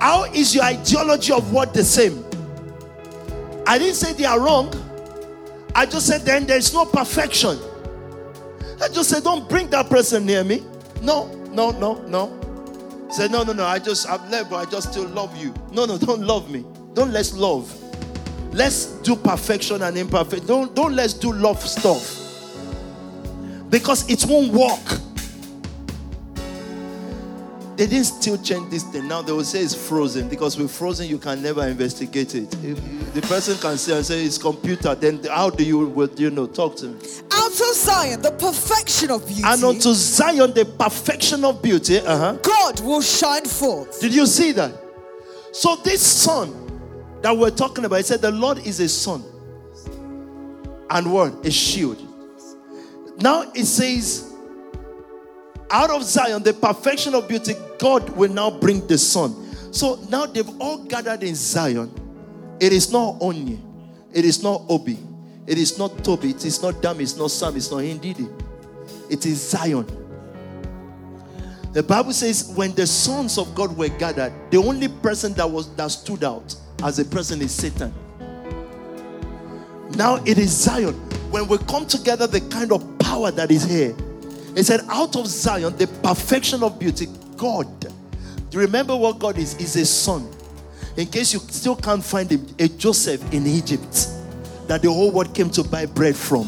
How 0.01 0.25
is 0.25 0.55
your 0.55 0.65
ideology 0.65 1.33
of 1.33 1.53
what 1.53 1.75
the 1.75 1.85
same? 1.85 2.25
I 3.67 3.79
didn't 3.79 3.97
say 3.97 4.13
they 4.13 4.25
are 4.25 4.41
wrong. 4.41 4.73
I 5.77 5.85
just 5.85 6.07
said, 6.07 6.23
then 6.23 6.47
there's 6.47 6.73
no 6.73 6.87
perfection. 6.87 7.59
I 8.83 8.89
just 8.89 9.11
said, 9.11 9.23
don't 9.25 9.47
bring 9.47 9.69
that 9.69 9.91
person 9.91 10.25
near 10.25 10.43
me. 10.43 10.65
No, 11.03 11.27
no, 11.53 11.71
no, 11.71 12.01
no. 12.07 13.09
Say, 13.11 13.29
no, 13.29 13.43
no, 13.43 13.53
no. 13.53 13.63
I 13.67 13.79
just, 13.79 14.09
I've 14.09 14.27
left, 14.31 14.49
but 14.49 14.67
I 14.67 14.71
just 14.71 14.91
still 14.91 15.07
love 15.09 15.37
you. 15.37 15.53
No, 15.73 15.85
no, 15.85 15.99
don't 15.99 16.23
love 16.23 16.51
me. 16.51 16.65
Don't 16.95 17.13
let's 17.13 17.35
love. 17.35 17.71
Let's 18.55 18.87
do 19.03 19.17
perfection 19.17 19.83
and 19.83 19.99
imperfect. 19.99 20.47
Don't, 20.47 20.75
don't 20.75 20.97
let's 20.97 21.13
do 21.13 21.31
love 21.31 21.61
stuff. 21.61 22.23
Because 23.69 24.09
it 24.09 24.25
won't 24.27 24.55
work. 24.55 25.01
They 27.77 27.87
didn't 27.87 28.07
still 28.07 28.39
change 28.39 28.71
this 28.71 28.85
thing. 28.85 29.07
Now 29.07 29.21
they 29.21 29.33
will 29.33 29.45
say 29.45 29.61
it's 29.61 29.75
frozen 29.75 30.29
because 30.29 30.57
with 30.57 30.71
frozen 30.71 31.09
you 31.09 31.19
can 31.19 31.43
never 31.43 31.67
investigate 31.67 32.35
it. 32.35 32.55
If 32.65 33.13
the 33.13 33.21
person 33.23 33.59
can 33.59 33.77
say 33.77 33.97
and 33.97 34.05
say 34.05 34.25
it's 34.25 34.39
computer, 34.39 34.95
then 34.95 35.23
how 35.25 35.51
do 35.51 35.63
you 35.63 35.87
would 35.89 36.19
you 36.19 36.31
know? 36.31 36.47
Talk 36.47 36.77
to 36.77 36.87
me. 36.87 36.95
Out 37.33 37.51
of 37.51 37.75
Zion, 37.75 38.23
the 38.23 38.31
perfection 38.31 39.11
of 39.11 39.27
beauty. 39.27 39.43
And 39.45 39.63
unto 39.63 39.93
Zion, 39.93 40.55
the 40.55 40.65
perfection 40.65 41.45
of 41.45 41.63
beauty. 41.63 41.99
Uh-huh. 41.99 42.33
God 42.43 42.81
will 42.81 43.03
shine 43.03 43.45
forth. 43.45 44.01
Did 44.01 44.15
you 44.15 44.27
see 44.27 44.53
that? 44.53 44.73
So 45.53 45.77
this 45.77 46.01
sun 46.01 46.53
that 47.21 47.37
we're 47.37 47.51
talking 47.51 47.85
about, 47.85 48.01
it 48.01 48.07
said 48.07 48.23
the 48.23 48.31
Lord 48.31 48.59
is 48.59 48.81
a 48.81 48.89
sun. 48.89 49.23
And 50.89 51.13
what? 51.13 51.45
A 51.45 51.51
shield. 51.51 52.03
Now 53.21 53.51
it 53.55 53.65
says 53.67 54.26
out 55.71 55.91
of 55.91 56.05
Zion, 56.05 56.43
the 56.43 56.55
perfection 56.55 57.15
of 57.15 57.29
beauty, 57.29 57.55
God 57.79 58.09
will 58.11 58.33
now 58.33 58.51
bring 58.51 58.87
the 58.87 58.99
sun. 58.99 59.35
So 59.73 59.99
now 60.11 60.27
they've 60.27 60.49
all 60.61 60.79
gathered 60.85 61.23
in 61.23 61.35
Zion. 61.35 61.91
It 62.61 62.73
is 62.73 62.91
not 62.91 63.19
Onye, 63.21 63.61
it 64.13 64.25
is 64.25 64.43
not 64.43 64.63
Obi, 64.69 64.99
it 65.47 65.59
is 65.59 65.79
not 65.79 66.03
Toby, 66.03 66.31
it 66.31 66.45
is 66.45 66.63
not 66.63 66.81
Dam, 66.81 67.01
it's 67.01 67.17
not 67.17 67.31
Sam, 67.31 67.57
it's 67.57 67.71
not 67.71 67.81
Indidi. 67.81 68.31
It 69.11 69.27
is 69.27 69.51
Zion. 69.51 69.87
The 71.73 71.83
Bible 71.83 72.15
says 72.15 72.53
when 72.57 72.75
the 72.75 72.87
sons 72.87 73.37
of 73.37 73.55
God 73.55 73.77
were 73.77 73.89
gathered, 73.89 74.33
the 74.51 74.57
only 74.57 74.89
person 74.89 75.35
that 75.35 75.51
was 75.51 75.75
that 75.77 75.89
stood 75.89 76.25
out 76.25 76.55
as 76.83 76.99
a 76.99 77.05
person 77.05 77.43
is 77.43 77.53
Satan. 77.53 77.93
Now 79.91 80.17
it 80.25 80.39
is 80.39 80.51
Zion. 80.51 80.95
When 81.31 81.47
we 81.49 81.59
come 81.59 81.87
together, 81.87 82.27
the 82.27 82.41
kind 82.41 82.73
of 82.73 82.99
power 82.99 83.31
that 83.31 83.51
is 83.51 83.65
here 83.65 83.95
he 84.57 84.63
said, 84.63 84.81
Out 84.89 85.15
of 85.17 85.27
Zion, 85.27 85.77
the 85.77 85.87
perfection 86.03 86.63
of 86.63 86.79
beauty, 86.79 87.09
God. 87.37 87.69
Do 87.81 87.89
you 88.53 88.61
remember 88.61 88.97
what 88.97 89.19
God 89.19 89.37
is? 89.37 89.55
Is 89.57 89.77
a 89.77 89.85
son. 89.85 90.29
In 90.97 91.07
case 91.07 91.35
you 91.35 91.41
still 91.41 91.77
can't 91.77 92.03
find 92.03 92.31
him, 92.31 92.47
a 92.59 92.67
Joseph 92.67 93.23
in 93.35 93.47
Egypt 93.47 94.09
that 94.67 94.81
the 94.81 94.91
whole 94.91 95.11
world 95.13 95.35
came 95.35 95.51
to 95.51 95.63
buy 95.63 95.85
bread 95.85 96.17
from. 96.17 96.45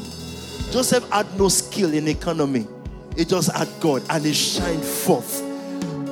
Joseph 0.72 1.08
had 1.10 1.26
no 1.38 1.48
skill 1.50 1.92
in 1.92 2.08
economy, 2.08 2.66
he 3.14 3.26
just 3.26 3.52
had 3.54 3.68
God 3.78 4.02
and 4.08 4.24
he 4.24 4.32
shined 4.32 4.82
forth. 4.82 5.44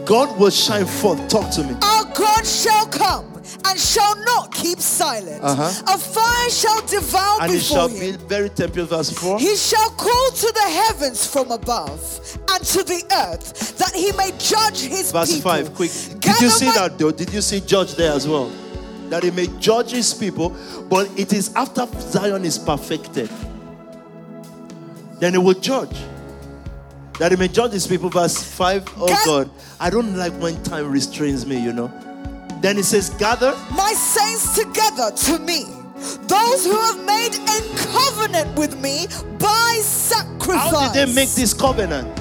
God 0.05 0.39
will 0.39 0.51
shine 0.51 0.87
forth. 0.87 1.27
Talk 1.29 1.51
to 1.53 1.65
me. 1.65 1.75
Our 1.83 2.05
God 2.15 2.47
shall 2.47 2.87
come 2.87 3.36
and 3.65 3.79
shall 3.79 4.17
not 4.25 4.53
keep 4.53 4.79
silent. 4.81 5.43
Uh-huh. 5.43 5.95
A 5.95 5.99
fire 5.99 6.51
shall 6.51 6.81
devour 6.87 7.41
and 7.43 7.53
before 7.53 7.59
he 7.59 7.61
shall 7.61 7.89
him. 7.89 8.17
be 8.17 8.25
very 8.27 8.49
temple 8.51 8.85
verse 8.87 9.11
4. 9.11 9.39
He 9.39 9.57
shall 9.57 9.91
call 9.91 10.31
to 10.31 10.53
the 10.53 10.69
heavens 10.69 11.27
from 11.27 11.51
above 11.51 12.01
and 12.51 12.65
to 12.65 12.83
the 12.83 13.03
earth 13.29 13.77
that 13.79 13.95
he 13.95 14.13
may 14.13 14.31
judge 14.39 14.81
his 14.81 15.07
people. 15.13 15.21
verse 15.21 15.41
5 15.41 15.75
quick. 15.75 15.91
Did 16.21 16.41
you 16.41 16.51
see 16.51 16.67
my- 16.67 16.75
that 16.75 16.99
though? 16.99 17.11
Did 17.11 17.33
you 17.33 17.41
see 17.43 17.61
judge 17.61 17.95
there 17.95 18.13
as 18.13 18.27
well? 18.29 18.51
That 19.09 19.23
he 19.23 19.31
may 19.31 19.47
judge 19.61 19.93
his 19.93 20.13
people, 20.13 20.55
but 20.89 21.09
it 21.17 21.33
is 21.33 21.53
after 21.55 21.87
Zion 22.01 22.45
is 22.45 22.59
perfected. 22.59 23.31
Then 25.21 25.33
he 25.33 25.39
will 25.39 25.55
judge. 25.55 25.97
That 27.19 27.31
he 27.33 27.37
may 27.39 27.49
judge 27.49 27.73
his 27.73 27.87
people. 27.87 28.11
Verse 28.11 28.43
5. 28.43 28.85
Oh 28.99 29.23
God, 29.25 29.51
I 29.81 29.89
don't 29.91 30.17
like 30.17 30.33
when 30.35 30.63
time 30.63 30.91
restrains 30.91 31.47
me, 31.47 31.63
you 31.63 31.73
know. 31.73 31.91
Then 32.61 32.77
he 32.77 32.83
says, 32.83 33.11
Gather 33.11 33.55
my 33.71 33.93
saints 33.93 34.57
together 34.57 35.11
to 35.11 35.39
me, 35.39 35.65
those 36.27 36.65
who 36.65 36.79
have 36.79 37.05
made 37.05 37.35
a 37.35 37.77
covenant 37.77 38.59
with 38.59 38.81
me 38.81 39.07
by 39.39 39.79
sacrifice. 39.83 40.71
How 40.71 40.93
did 40.93 41.09
they 41.09 41.15
make 41.15 41.31
this 41.31 41.53
covenant? 41.53 42.15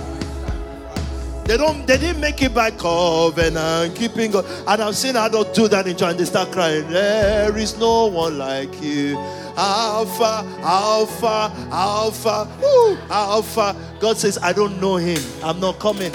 They 1.45 1.57
don't. 1.57 1.85
They 1.85 1.97
didn't 1.97 2.21
make 2.21 2.41
it 2.41 2.55
by 2.55 2.71
covenant, 2.71 3.95
keeping 3.95 4.31
God. 4.31 4.45
And 4.67 4.81
I've 4.81 4.95
seen 4.95 5.15
adults 5.15 5.51
do 5.51 5.67
that 5.67 5.85
in 5.85 5.95
church. 5.95 6.17
They 6.17 6.25
start 6.25 6.51
crying. 6.51 6.89
There 6.89 7.55
is 7.55 7.77
no 7.77 8.07
one 8.07 8.39
like 8.39 8.81
you. 8.81 9.15
Alpha, 9.55 10.43
Alpha, 10.63 11.51
Alpha, 11.71 12.51
woo, 12.59 12.97
Alpha. 13.11 13.75
God 13.99 14.17
says, 14.17 14.39
I 14.39 14.53
don't 14.53 14.81
know 14.81 14.95
him. 14.95 15.21
I'm 15.43 15.59
not 15.59 15.79
coming. 15.79 16.11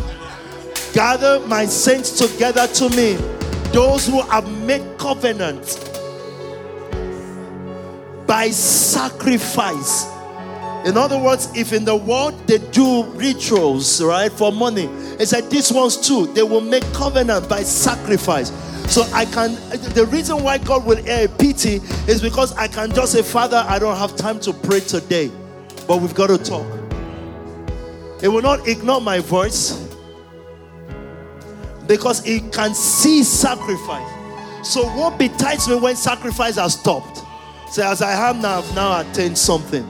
Gather 0.92 1.38
my 1.46 1.64
saints 1.64 2.18
together 2.18 2.66
to 2.66 2.88
me 2.90 3.16
those 3.72 4.06
who 4.06 4.20
have 4.22 4.50
made 4.64 4.82
covenant 4.98 5.86
by 8.26 8.50
sacrifice. 8.50 10.06
In 10.86 10.96
other 10.96 11.18
words, 11.18 11.48
if 11.54 11.72
in 11.72 11.84
the 11.84 11.96
world 11.96 12.34
they 12.46 12.58
do 12.58 13.04
rituals, 13.12 14.02
right, 14.02 14.32
for 14.32 14.50
money, 14.50 14.86
it's 15.18 15.30
said 15.30 15.50
these 15.50 15.72
ones 15.72 15.96
too, 15.96 16.26
they 16.28 16.42
will 16.42 16.60
make 16.60 16.84
covenant 16.92 17.48
by 17.48 17.62
sacrifice. 17.62 18.50
So 18.92 19.02
I 19.12 19.24
can, 19.26 19.54
the 19.94 20.06
reason 20.06 20.42
why 20.42 20.58
God 20.58 20.84
will 20.84 20.98
air 21.08 21.28
pity 21.28 21.76
is 22.08 22.20
because 22.20 22.52
I 22.56 22.66
can 22.66 22.92
just 22.92 23.12
say, 23.12 23.22
Father, 23.22 23.64
I 23.68 23.78
don't 23.78 23.96
have 23.96 24.16
time 24.16 24.40
to 24.40 24.52
pray 24.52 24.80
today, 24.80 25.30
but 25.86 25.98
we've 25.98 26.14
got 26.14 26.28
to 26.28 26.38
talk. 26.38 26.66
It 28.22 28.28
will 28.28 28.42
not 28.42 28.66
ignore 28.66 29.00
my 29.00 29.18
voice 29.18 29.89
because 31.90 32.24
it 32.24 32.52
can 32.52 32.72
see 32.72 33.24
sacrifice. 33.24 34.08
So 34.62 34.86
what 34.90 35.18
betides 35.18 35.68
me 35.68 35.74
when 35.74 35.96
sacrifice 35.96 36.54
has 36.54 36.74
stopped? 36.74 37.24
Say, 37.68 37.82
as 37.84 38.00
I 38.00 38.30
am 38.30 38.40
now, 38.40 38.58
I've 38.58 38.74
now 38.76 39.00
attained 39.00 39.36
something. 39.36 39.84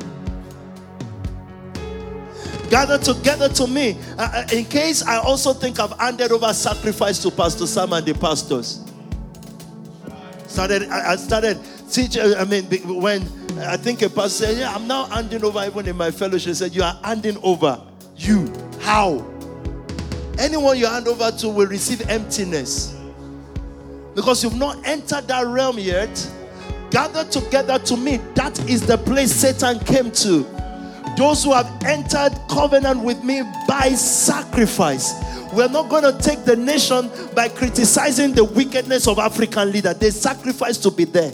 Gather 2.71 2.97
together 2.97 3.51
to 3.51 3.67
me. 3.67 3.99
Uh, 4.17 4.31
uh, 4.33 4.47
in 4.51 4.65
case 4.65 5.03
I 5.03 5.19
also 5.19 5.53
think 5.53 5.79
I've 5.79 5.93
handed 5.99 6.33
over 6.33 6.55
sacrifice 6.55 7.19
to 7.23 7.31
Pastor 7.31 7.67
Sam 7.67 7.93
and 7.93 8.07
the 8.07 8.15
pastors. 8.15 8.83
Started, 10.47 10.89
I, 10.89 11.13
I 11.13 11.17
started 11.17 11.61
teaching. 11.93 12.23
I 12.35 12.47
mean, 12.47 12.65
when 12.99 13.23
I 13.59 13.77
think 13.77 14.01
a 14.01 14.09
pastor 14.09 14.47
said, 14.47 14.57
"Yeah, 14.57 14.75
I'm 14.75 14.87
now 14.87 15.05
handing 15.05 15.45
over." 15.45 15.63
Even 15.67 15.87
in 15.87 15.97
my 15.99 16.11
fellowship, 16.11 16.55
said, 16.55 16.75
"You 16.75 16.83
are 16.83 16.99
handing 17.05 17.37
over." 17.43 17.79
You 18.17 18.51
how? 18.81 19.40
Anyone 20.39 20.79
you 20.79 20.87
hand 20.87 21.09
over 21.09 21.31
to 21.31 21.49
will 21.49 21.67
receive 21.67 22.09
emptiness. 22.09 22.97
Because 24.15 24.43
you've 24.43 24.57
not 24.57 24.79
entered 24.87 25.29
that 25.29 25.47
realm 25.47 25.79
yet. 25.79 26.31
Gather 26.91 27.25
together 27.25 27.79
to 27.79 27.97
me. 27.97 28.19
That 28.35 28.59
is 28.69 28.87
the 28.87 28.99
place 28.99 29.33
Satan 29.33 29.79
came 29.81 30.11
to. 30.13 30.43
Those 31.17 31.45
who 31.45 31.53
have 31.53 31.71
entered 31.85 32.39
covenant 32.49 33.03
with 33.03 33.23
me 33.23 33.43
by 33.69 33.91
sacrifice. 33.91 35.13
We're 35.53 35.69
not 35.69 35.89
going 35.89 36.05
to 36.05 36.17
take 36.19 36.45
the 36.45 36.57
nation 36.57 37.11
by 37.35 37.49
criticizing 37.49 38.33
the 38.33 38.45
wickedness 38.45 39.07
of 39.09 39.19
African 39.19 39.73
leaders. 39.73 39.97
They 39.97 40.11
sacrificed 40.11 40.83
to 40.85 40.91
be 40.91 41.05
there. 41.05 41.33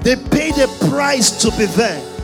They 0.00 0.16
paid 0.16 0.56
a 0.58 0.68
price 0.88 1.42
to 1.42 1.50
be 1.58 1.66
there. 1.66 2.15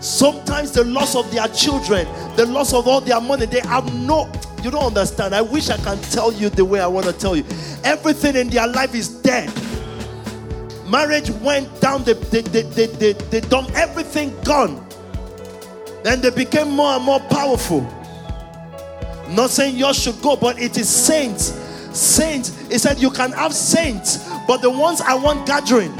Sometimes 0.00 0.72
the 0.72 0.84
loss 0.84 1.14
of 1.14 1.30
their 1.30 1.46
children, 1.48 2.06
the 2.34 2.46
loss 2.46 2.72
of 2.72 2.88
all 2.88 3.02
their 3.02 3.20
money, 3.20 3.44
they 3.44 3.60
have 3.60 3.94
no, 3.94 4.32
you 4.62 4.70
don't 4.70 4.84
understand. 4.84 5.34
I 5.34 5.42
wish 5.42 5.68
I 5.68 5.76
can 5.76 6.00
tell 6.00 6.32
you 6.32 6.48
the 6.48 6.64
way 6.64 6.80
I 6.80 6.86
want 6.86 7.04
to 7.06 7.12
tell 7.12 7.36
you. 7.36 7.44
Everything 7.84 8.34
in 8.34 8.48
their 8.48 8.66
life 8.66 8.94
is 8.94 9.08
dead. 9.08 9.52
Marriage 10.88 11.30
went 11.30 11.80
down, 11.82 12.02
they, 12.04 12.14
they, 12.14 12.40
they, 12.40 12.62
they, 12.62 12.86
they, 12.86 13.12
they 13.12 13.40
done 13.42 13.70
everything 13.74 14.34
gone. 14.42 14.84
Then 16.02 16.22
they 16.22 16.30
became 16.30 16.70
more 16.70 16.94
and 16.94 17.04
more 17.04 17.20
powerful. 17.20 17.82
Not 19.28 19.50
saying 19.50 19.76
yours 19.76 19.98
should 19.98 20.20
go, 20.22 20.34
but 20.34 20.58
it 20.58 20.78
is 20.78 20.88
saints. 20.88 21.52
Saints. 21.92 22.58
He 22.70 22.78
said 22.78 22.98
you 22.98 23.10
can 23.10 23.32
have 23.32 23.52
saints, 23.52 24.26
but 24.46 24.62
the 24.62 24.70
ones 24.70 25.02
I 25.02 25.14
want 25.14 25.46
gathering, 25.46 25.94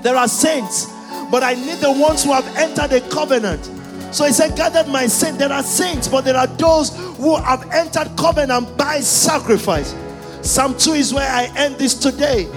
there 0.00 0.14
are 0.14 0.28
saints 0.28 0.93
but 1.30 1.42
I 1.42 1.54
need 1.54 1.78
the 1.78 1.90
ones 1.90 2.24
who 2.24 2.32
have 2.32 2.46
entered 2.56 2.90
the 2.90 3.00
covenant. 3.10 3.70
So 4.14 4.24
he 4.24 4.32
said, 4.32 4.56
Gathered 4.56 4.88
my 4.88 5.06
saints. 5.06 5.38
There 5.38 5.52
are 5.52 5.62
saints, 5.62 6.08
but 6.08 6.24
there 6.24 6.36
are 6.36 6.46
those 6.46 6.96
who 7.16 7.36
have 7.36 7.68
entered 7.72 8.10
covenant 8.16 8.76
by 8.76 9.00
sacrifice. 9.00 9.94
Psalm 10.42 10.76
2 10.76 10.92
is 10.92 11.12
where 11.12 11.28
I 11.28 11.50
end 11.56 11.76
this 11.76 11.94
today. 11.94 12.48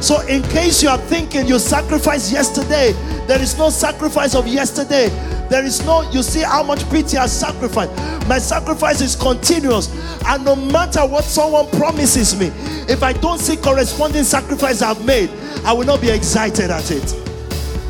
So, 0.00 0.20
in 0.26 0.42
case 0.42 0.82
you 0.82 0.88
are 0.88 0.98
thinking 0.98 1.46
you 1.46 1.58
sacrificed 1.58 2.30
yesterday, 2.32 2.92
there 3.26 3.40
is 3.40 3.56
no 3.56 3.70
sacrifice 3.70 4.34
of 4.34 4.46
yesterday. 4.46 5.08
There 5.48 5.64
is 5.64 5.84
no, 5.86 6.02
you 6.10 6.22
see 6.22 6.42
how 6.42 6.62
much 6.62 6.88
pity 6.90 7.16
I 7.16 7.26
sacrificed. 7.26 7.92
My 8.26 8.38
sacrifice 8.38 9.00
is 9.00 9.16
continuous. 9.16 9.88
And 10.26 10.44
no 10.44 10.56
matter 10.56 11.06
what 11.06 11.24
someone 11.24 11.70
promises 11.70 12.38
me, 12.38 12.46
if 12.92 13.02
I 13.02 13.12
don't 13.12 13.38
see 13.38 13.56
corresponding 13.56 14.24
sacrifice 14.24 14.82
I've 14.82 15.04
made, 15.06 15.30
I 15.64 15.72
will 15.72 15.86
not 15.86 16.00
be 16.00 16.10
excited 16.10 16.70
at 16.70 16.90
it 16.90 17.25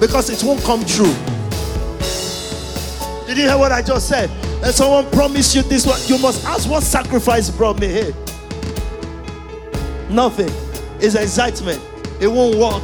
because 0.01 0.31
it 0.31 0.43
won't 0.47 0.62
come 0.62 0.85
true. 0.85 1.14
Did 3.27 3.39
you 3.39 3.44
hear 3.44 3.59
what 3.59 3.73
I 3.73 3.82
just 3.82 4.09
said? 4.09 4.31
And 4.62 4.74
someone 4.74 5.10
promised 5.10 5.55
you 5.55 5.62
this 5.62 5.86
one. 5.86 6.01
You 6.06 6.18
must 6.18 6.44
ask 6.44 6.68
what 6.68 6.82
sacrifice 6.82 7.51
brought 7.51 7.81
me 7.81 7.89
here. 7.89 8.14
Nothing. 10.09 10.51
It's 11.01 11.14
excitement. 11.14 11.81
It 12.20 12.28
won't 12.28 12.56
work. 12.56 12.82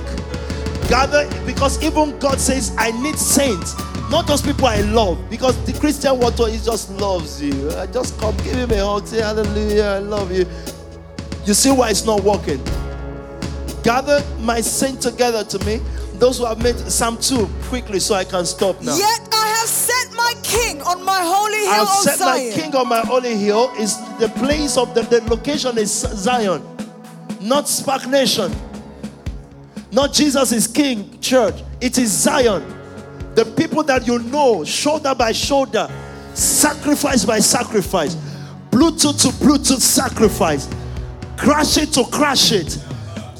Gather 0.88 1.28
because 1.46 1.82
even 1.82 2.18
God 2.18 2.40
says, 2.40 2.74
I 2.78 2.90
need 3.02 3.18
saints. 3.18 3.74
Not 4.10 4.26
those 4.26 4.42
people 4.42 4.66
I 4.66 4.82
love, 4.82 5.18
because 5.30 5.56
the 5.64 5.72
Christian 5.80 6.18
water 6.18 6.46
is 6.46 6.66
just 6.66 6.90
loves 6.90 7.40
you. 7.40 7.70
I 7.76 7.86
just 7.86 8.18
come, 8.20 8.36
give 8.38 8.56
him 8.56 8.70
a 8.72 8.84
hug, 8.84 9.06
say 9.06 9.22
hallelujah, 9.22 9.84
I 9.84 9.98
love 10.00 10.30
you. 10.30 10.44
You 11.46 11.54
see 11.54 11.70
why 11.72 11.88
it's 11.88 12.04
not 12.04 12.22
working? 12.22 12.62
Gather 13.82 14.22
my 14.40 14.60
saint 14.60 15.00
together 15.00 15.44
to 15.44 15.58
me. 15.64 15.80
Those 16.22 16.38
who 16.38 16.44
have 16.44 16.62
made 16.62 16.78
Psalm 16.78 17.18
2 17.18 17.50
quickly 17.64 17.98
so 17.98 18.14
I 18.14 18.22
can 18.22 18.46
stop 18.46 18.80
now. 18.80 18.96
Yet 18.96 19.28
I 19.32 19.46
have 19.58 19.68
set 19.68 20.12
my 20.14 20.32
king 20.44 20.80
on 20.82 21.04
my 21.04 21.18
holy 21.20 21.58
hill 21.58 21.68
I 21.68 21.76
have 21.78 21.88
set 21.88 22.18
Zion. 22.18 22.48
my 22.48 22.54
king 22.54 22.76
on 22.76 22.88
my 22.88 23.00
holy 23.00 23.36
hill. 23.36 23.72
Is 23.76 23.96
the 24.20 24.28
place 24.36 24.76
of 24.76 24.94
the, 24.94 25.02
the 25.02 25.20
location 25.28 25.76
is 25.78 25.90
Zion, 25.92 26.62
not 27.40 27.68
Spark 27.68 28.06
Nation. 28.06 28.52
Not 29.90 30.12
Jesus 30.12 30.52
is 30.52 30.68
King 30.68 31.18
Church. 31.18 31.56
It 31.80 31.98
is 31.98 32.12
Zion. 32.12 32.62
The 33.34 33.44
people 33.44 33.82
that 33.82 34.06
you 34.06 34.20
know, 34.20 34.62
shoulder 34.62 35.16
by 35.16 35.32
shoulder, 35.32 35.90
sacrifice 36.34 37.24
by 37.24 37.40
sacrifice, 37.40 38.14
Bluetooth 38.70 39.20
to 39.22 39.28
Bluetooth 39.44 39.80
sacrifice, 39.80 40.68
crash 41.36 41.78
it 41.78 41.92
to 41.94 42.04
crash 42.04 42.52
it. 42.52 42.78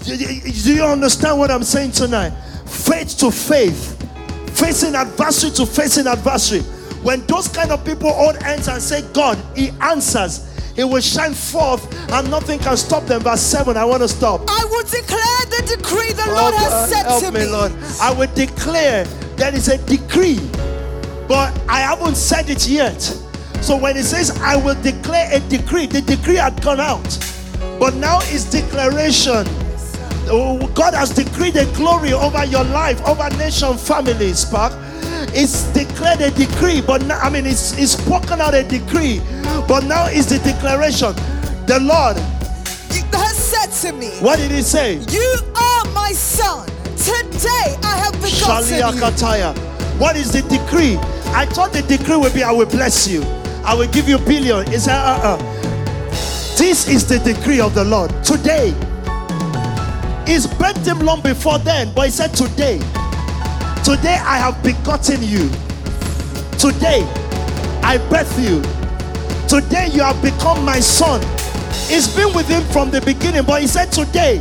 Do 0.04 0.74
you 0.74 0.82
understand 0.82 1.38
what 1.38 1.52
I'm 1.52 1.62
saying 1.62 1.92
tonight? 1.92 2.32
Faith 2.73 3.19
to 3.19 3.31
faith, 3.31 3.97
facing 4.59 4.94
adversary 4.94 5.53
to 5.53 5.66
facing 5.66 6.07
adversary. 6.07 6.61
When 7.03 7.24
those 7.27 7.49
kind 7.49 7.70
of 7.70 7.85
people 7.85 8.12
hold 8.12 8.40
hands 8.43 8.69
and 8.69 8.81
say, 8.82 9.03
God, 9.12 9.39
He 9.57 9.70
answers, 9.81 10.49
He 10.74 10.85
will 10.85 11.01
shine 11.01 11.35
forth 11.35 11.85
and 12.12 12.31
nothing 12.31 12.59
can 12.59 12.77
stop 12.77 13.05
them. 13.05 13.23
Verse 13.23 13.40
7, 13.40 13.77
I 13.77 13.85
want 13.85 14.03
to 14.03 14.09
stop. 14.09 14.43
I 14.49 14.65
will 14.70 14.85
declare 14.85 15.44
the 15.51 15.77
decree 15.77 16.12
the 16.12 16.27
Lord 16.28 16.55
Oh, 16.55 16.59
has 16.59 16.90
set 16.90 17.07
help 17.07 17.24
to 17.24 17.32
me, 17.32 17.40
me. 17.40 17.47
Lord. 17.51 17.73
I 18.01 18.12
will 18.12 18.32
declare 18.35 19.05
there 19.36 19.55
is 19.55 19.69
a 19.69 19.78
decree, 19.86 20.39
but 21.28 21.53
I 21.69 21.81
haven't 21.81 22.16
said 22.16 22.51
it 22.51 22.69
yet. 22.69 23.01
So 23.61 23.77
when 23.77 23.97
it 23.97 24.05
says 24.05 24.31
I 24.40 24.57
will 24.57 24.81
declare 24.82 25.28
a 25.32 25.40
decree, 25.49 25.86
the 25.86 26.01
decree 26.03 26.36
had 26.36 26.61
gone 26.62 26.81
out, 26.81 27.19
but 27.78 27.94
now 27.94 28.19
it's 28.23 28.44
declaration. 28.51 29.47
Oh, 30.28 30.66
God 30.74 30.94
has 30.94 31.11
decreed 31.11 31.57
a 31.57 31.66
glory 31.74 32.12
over 32.12 32.44
your 32.44 32.65
life, 32.65 33.01
over 33.07 33.28
nation, 33.36 33.77
families, 33.77 34.44
Park. 34.44 34.73
It's 35.35 35.65
declared 35.73 36.20
a 36.20 36.31
decree, 36.31 36.81
but 36.81 37.05
now, 37.05 37.19
I 37.19 37.31
mean, 37.31 37.47
it's, 37.47 37.77
it's 37.78 37.93
spoken 37.93 38.40
out 38.40 38.55
a 38.55 38.62
decree, 38.62 39.20
but 39.69 39.85
now 39.85 40.07
it's 40.09 40.27
the 40.27 40.39
declaration. 40.39 41.15
The 41.66 41.78
Lord, 41.81 42.16
has 43.32 43.36
said 43.36 43.90
to 43.90 43.97
me, 43.97 44.11
what 44.20 44.39
did 44.39 44.51
He 44.51 44.62
say? 44.62 44.97
You 45.11 45.36
are 45.57 45.85
my 45.93 46.12
son. 46.12 46.66
Today 46.97 47.77
I 47.82 47.97
have 47.97 48.12
begotten 48.15 48.78
you. 48.78 49.62
What 49.99 50.16
is 50.16 50.32
the 50.32 50.43
decree? 50.43 50.97
I 51.35 51.47
thought 51.47 51.73
the 51.73 51.82
decree 51.82 52.16
would 52.16 52.35
be 52.35 52.43
I 52.43 52.53
will 52.53 52.66
bless 52.66 53.09
you. 53.09 53.23
I 53.65 53.74
will 53.74 53.89
give 53.89 54.09
you 54.09 54.19
billion. 54.19 54.70
It's 54.73 54.89
uh, 54.89 54.93
uh, 54.93 55.36
uh. 55.36 55.36
This 56.59 56.89
is 56.89 57.07
the 57.09 57.19
decree 57.19 57.61
of 57.61 57.74
the 57.74 57.85
Lord. 57.85 58.11
Today. 58.24 58.74
He's 60.32 60.46
birthed 60.46 60.86
him 60.86 61.00
long 61.00 61.20
before 61.20 61.59
then, 61.59 61.92
but 61.94 62.06
he 62.06 62.10
said 62.10 62.32
today. 62.32 62.78
Today 63.84 64.16
I 64.24 64.38
have 64.38 64.62
begotten 64.62 65.22
you. 65.22 65.50
Today 66.59 67.04
I 67.82 67.98
birth 68.09 68.40
you. 68.40 68.62
Today 69.46 69.90
you 69.92 70.00
have 70.00 70.22
become 70.22 70.64
my 70.64 70.80
son. 70.80 71.20
It's 71.92 72.16
been 72.16 72.34
with 72.34 72.48
him 72.48 72.62
from 72.72 72.90
the 72.90 73.02
beginning, 73.02 73.44
but 73.44 73.60
he 73.60 73.66
said 73.66 73.92
today. 73.92 74.38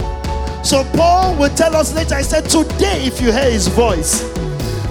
So 0.63 0.85
Paul 0.95 1.35
will 1.35 1.53
tell 1.55 1.75
us 1.75 1.93
later, 1.93 2.15
he 2.15 2.23
said, 2.23 2.45
Today, 2.45 3.03
if 3.03 3.19
you 3.19 3.33
hear 3.33 3.51
his 3.51 3.67
voice, 3.67 4.23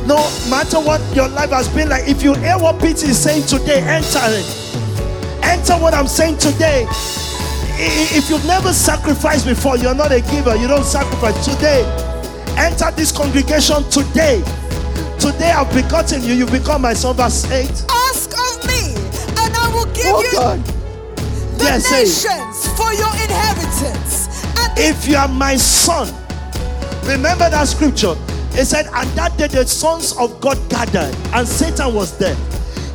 no 0.05 0.19
matter 0.51 0.81
what 0.81 1.01
your 1.17 1.29
life 1.29 1.49
has 1.49 1.67
been 1.69 1.89
like, 1.89 2.09
if 2.09 2.23
you 2.23 2.35
hear 2.35 2.59
what 2.59 2.79
Peter 2.79 3.07
is 3.07 3.19
saying 3.19 3.47
today, 3.47 3.81
enter 3.81 4.21
it. 4.21 5.45
Enter 5.45 5.81
what 5.81 5.95
I'm 5.95 6.09
saying 6.09 6.37
today. 6.37 6.87
If 7.83 8.29
you've 8.29 8.45
never 8.45 8.73
sacrificed 8.73 9.47
before, 9.47 9.77
you're 9.79 9.95
not 9.95 10.13
a 10.13 10.21
giver, 10.21 10.55
you 10.57 10.69
don't 10.69 10.85
sacrifice. 10.85 11.45
Today, 11.45 11.83
enter 12.57 12.91
this 12.93 13.11
congregation 13.13 13.83
today. 13.91 14.43
Today 15.19 15.51
I've 15.53 15.73
begotten 15.73 16.23
you, 16.23 16.35
you've 16.35 16.53
become 16.53 16.83
my 16.83 16.93
son. 16.93 17.17
Verse 17.17 17.45
8. 17.51 17.69
Ask 17.91 18.33
of 18.33 18.67
me, 18.67 18.95
and 19.41 19.55
I 19.57 19.71
will 19.73 19.87
give 19.95 20.07
Oh 20.07 20.23
you 20.23 20.33
God. 20.33 20.61
the 21.59 21.65
Yes, 21.65 21.91
nations 21.91 22.69
for 22.77 22.93
your 22.93 23.13
inheritance. 23.23 24.45
And 24.59 24.79
if 24.79 25.07
you 25.09 25.17
are 25.17 25.29
my 25.29 25.57
son 25.57 26.09
remember 27.05 27.49
that 27.51 27.65
scripture 27.67 28.15
it 28.53 28.67
said 28.67 28.87
and 28.93 29.09
that 29.11 29.37
day 29.39 29.47
the 29.49 29.67
sons 29.67 30.13
of 30.19 30.39
god 30.41 30.57
gathered 30.69 31.15
and 31.35 31.49
satan 31.49 31.95
was 31.95 32.17
there 32.19 32.37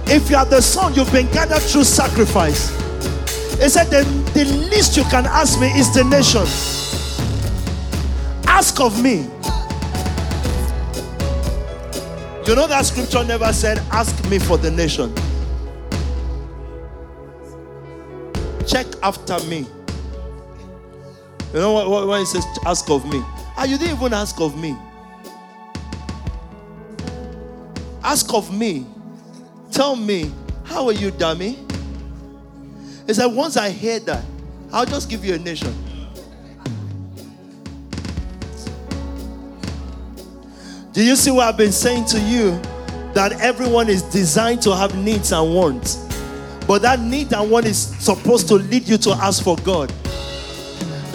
if 0.06 0.30
you 0.30 0.38
are 0.38 0.46
the 0.46 0.62
son 0.62 0.94
you've 0.94 1.12
been 1.12 1.30
gathered 1.32 1.60
through 1.62 1.84
sacrifice 1.84 2.70
it 3.62 3.70
said 3.70 3.86
the, 3.86 4.04
the 4.34 4.46
least 4.70 4.98
you 4.98 5.04
can 5.06 5.26
ask 5.26 5.60
me 5.60 5.68
is 5.80 5.94
the 5.94 6.04
nation 6.04 6.46
ask 8.48 8.80
of 8.80 9.02
me 9.02 9.28
you 12.48 12.56
know 12.56 12.68
that 12.68 12.86
scripture 12.86 13.24
never 13.24 13.52
said 13.54 13.80
ask 13.92 14.30
me 14.30 14.40
for 14.40 14.58
the 14.58 14.72
nation 14.72 15.14
check 18.66 18.86
after 19.04 19.40
me 19.46 19.66
you 21.56 21.62
know 21.62 21.72
what, 21.72 21.90
what 21.90 22.06
when 22.06 22.22
it 22.22 22.26
says 22.26 22.46
ask 22.66 22.90
of 22.90 23.10
me? 23.10 23.22
Ah, 23.56 23.64
you 23.64 23.78
didn't 23.78 23.96
even 23.96 24.12
ask 24.12 24.42
of 24.42 24.60
me. 24.60 24.76
Ask 28.04 28.34
of 28.34 28.54
me. 28.54 28.86
Tell 29.72 29.96
me, 29.96 30.34
how 30.66 30.86
are 30.88 30.92
you, 30.92 31.12
dummy? 31.12 31.65
He 33.08 33.14
said, 33.14 33.28
once 33.28 33.58
I 33.58 33.70
hear 33.70 34.00
that, 34.00 34.24
I'll 34.72 34.86
just 34.86 35.10
give 35.10 35.24
you 35.24 35.36
a 35.36 35.38
nation. 35.38 35.74
Do 40.92 41.04
you 41.04 41.16
see 41.16 41.32
what 41.32 41.48
I've 41.48 41.58
been 41.58 41.72
saying 41.72 42.06
to 42.06 42.20
you? 42.22 42.60
That 43.14 43.40
everyone 43.42 43.90
is 43.90 44.02
designed 44.02 44.62
to 44.64 44.76
have 44.76 44.98
needs 44.98 45.32
and 45.32 45.54
wants. 45.54 45.96
But 46.68 46.82
that 46.82 47.00
need 47.00 47.32
and 47.34 47.52
want 47.52 47.66
is 47.66 47.78
supposed 47.78 48.48
to 48.48 48.56
lead 48.56 48.88
you 48.88 48.98
to 48.98 49.12
ask 49.12 49.44
for 49.44 49.56
God 49.58 49.94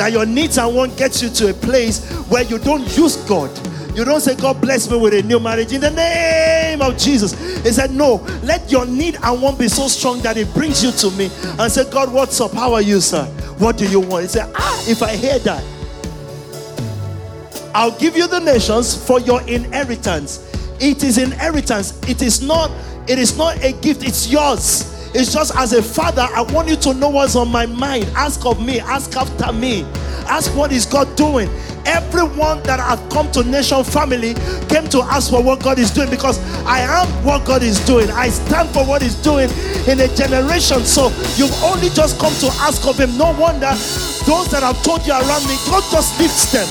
that 0.01 0.13
your 0.13 0.25
needs 0.25 0.57
and 0.57 0.75
want 0.75 0.97
gets 0.97 1.23
you 1.23 1.29
to 1.29 1.51
a 1.51 1.53
place 1.53 2.11
where 2.31 2.43
you 2.45 2.59
don't 2.59 2.97
use 2.97 3.17
God. 3.29 3.51
You 3.95 4.05
don't 4.05 4.23
say, 4.23 4.35
God 4.35 4.59
bless 4.59 4.91
me 4.91 4.97
with 4.97 5.13
a 5.13 5.23
new 5.23 5.39
marriage 5.39 5.75
in 5.75 5.83
the 5.83 5.91
name 5.91 6.40
of 6.83 6.97
Jesus. 6.99 7.33
He 7.63 7.73
said, 7.73 7.91
No, 7.91 8.17
let 8.43 8.71
your 8.71 8.87
need 8.87 9.17
and 9.23 9.43
want 9.43 9.59
be 9.59 9.69
so 9.69 9.89
strong 9.89 10.21
that 10.21 10.37
it 10.37 10.53
brings 10.55 10.83
you 10.83 10.93
to 10.93 11.11
me 11.17 11.31
and 11.59 11.71
say, 11.71 11.89
God, 11.91 12.13
what's 12.13 12.41
up? 12.41 12.53
How 12.53 12.75
are 12.75 12.83
you, 12.83 13.01
sir? 13.01 13.25
What 13.59 13.77
do 13.77 13.89
you 13.89 14.01
want? 14.01 14.23
He 14.23 14.29
said, 14.29 14.53
Ah, 14.55 14.85
if 14.89 15.03
I 15.03 15.17
hear 15.17 15.39
that, 15.41 15.65
I'll 17.75 17.97
give 17.99 18.17
you 18.17 18.27
the 18.27 18.41
nations 18.41 18.97
for 19.07 19.21
your 19.21 19.43
inheritance. 19.43 20.47
It 20.81 21.05
is 21.05 21.19
inheritance. 21.19 22.01
It 22.09 22.23
is 22.23 22.43
not, 22.43 22.71
it 23.09 23.19
is 23.19 23.37
not 23.37 23.63
a 23.63 23.73
gift, 23.73 24.03
it's 24.03 24.31
yours. 24.31 24.97
It's 25.15 25.33
just 25.33 25.57
as 25.57 25.73
a 25.73 25.83
father, 25.83 26.27
I 26.35 26.43
want 26.43 26.69
you 26.69 26.77
to 26.77 26.95
know 26.95 27.11
what's 27.11 27.37
on 27.37 27.49
my 27.49 27.67
mind. 27.67 28.05
Ask 28.15 28.47
of 28.47 28.65
me, 28.65 28.81
ask 28.81 29.17
after 29.17 29.53
me. 29.53 29.83
Ask 30.27 30.55
what 30.57 30.71
is 30.73 30.87
God 30.87 31.17
doing. 31.17 31.49
Everyone 31.87 32.63
that 32.65 32.81
have 32.81 33.01
come 33.11 33.31
to 33.33 33.43
Nation 33.45 33.83
Family 33.85 34.35
came 34.69 34.89
to 34.91 35.03
ask 35.03 35.31
for 35.31 35.43
what 35.43 35.63
God 35.63 35.79
is 35.79 35.91
doing 35.91 36.11
because 36.11 36.39
I 36.65 36.81
am 36.81 37.07
what 37.25 37.45
God 37.45 37.63
is 37.63 37.79
doing. 37.87 38.11
I 38.11 38.29
stand 38.29 38.69
for 38.71 38.85
what 38.85 39.03
He's 39.03 39.15
doing 39.17 39.49
in 39.89 40.01
a 40.01 40.09
generation. 40.15 40.85
So 40.85 41.09
you've 41.37 41.55
only 41.63 41.89
just 41.91 42.19
come 42.21 42.35
to 42.41 42.47
ask 42.61 42.87
of 42.87 42.99
Him. 42.99 43.17
No 43.17 43.33
wonder 43.39 43.71
those 44.27 44.51
that 44.51 44.63
have 44.63 44.83
told 44.83 45.07
you 45.07 45.13
around 45.13 45.47
me, 45.49 45.57
God 45.67 45.83
just 45.91 46.19
lifts 46.21 46.53
them. 46.53 46.69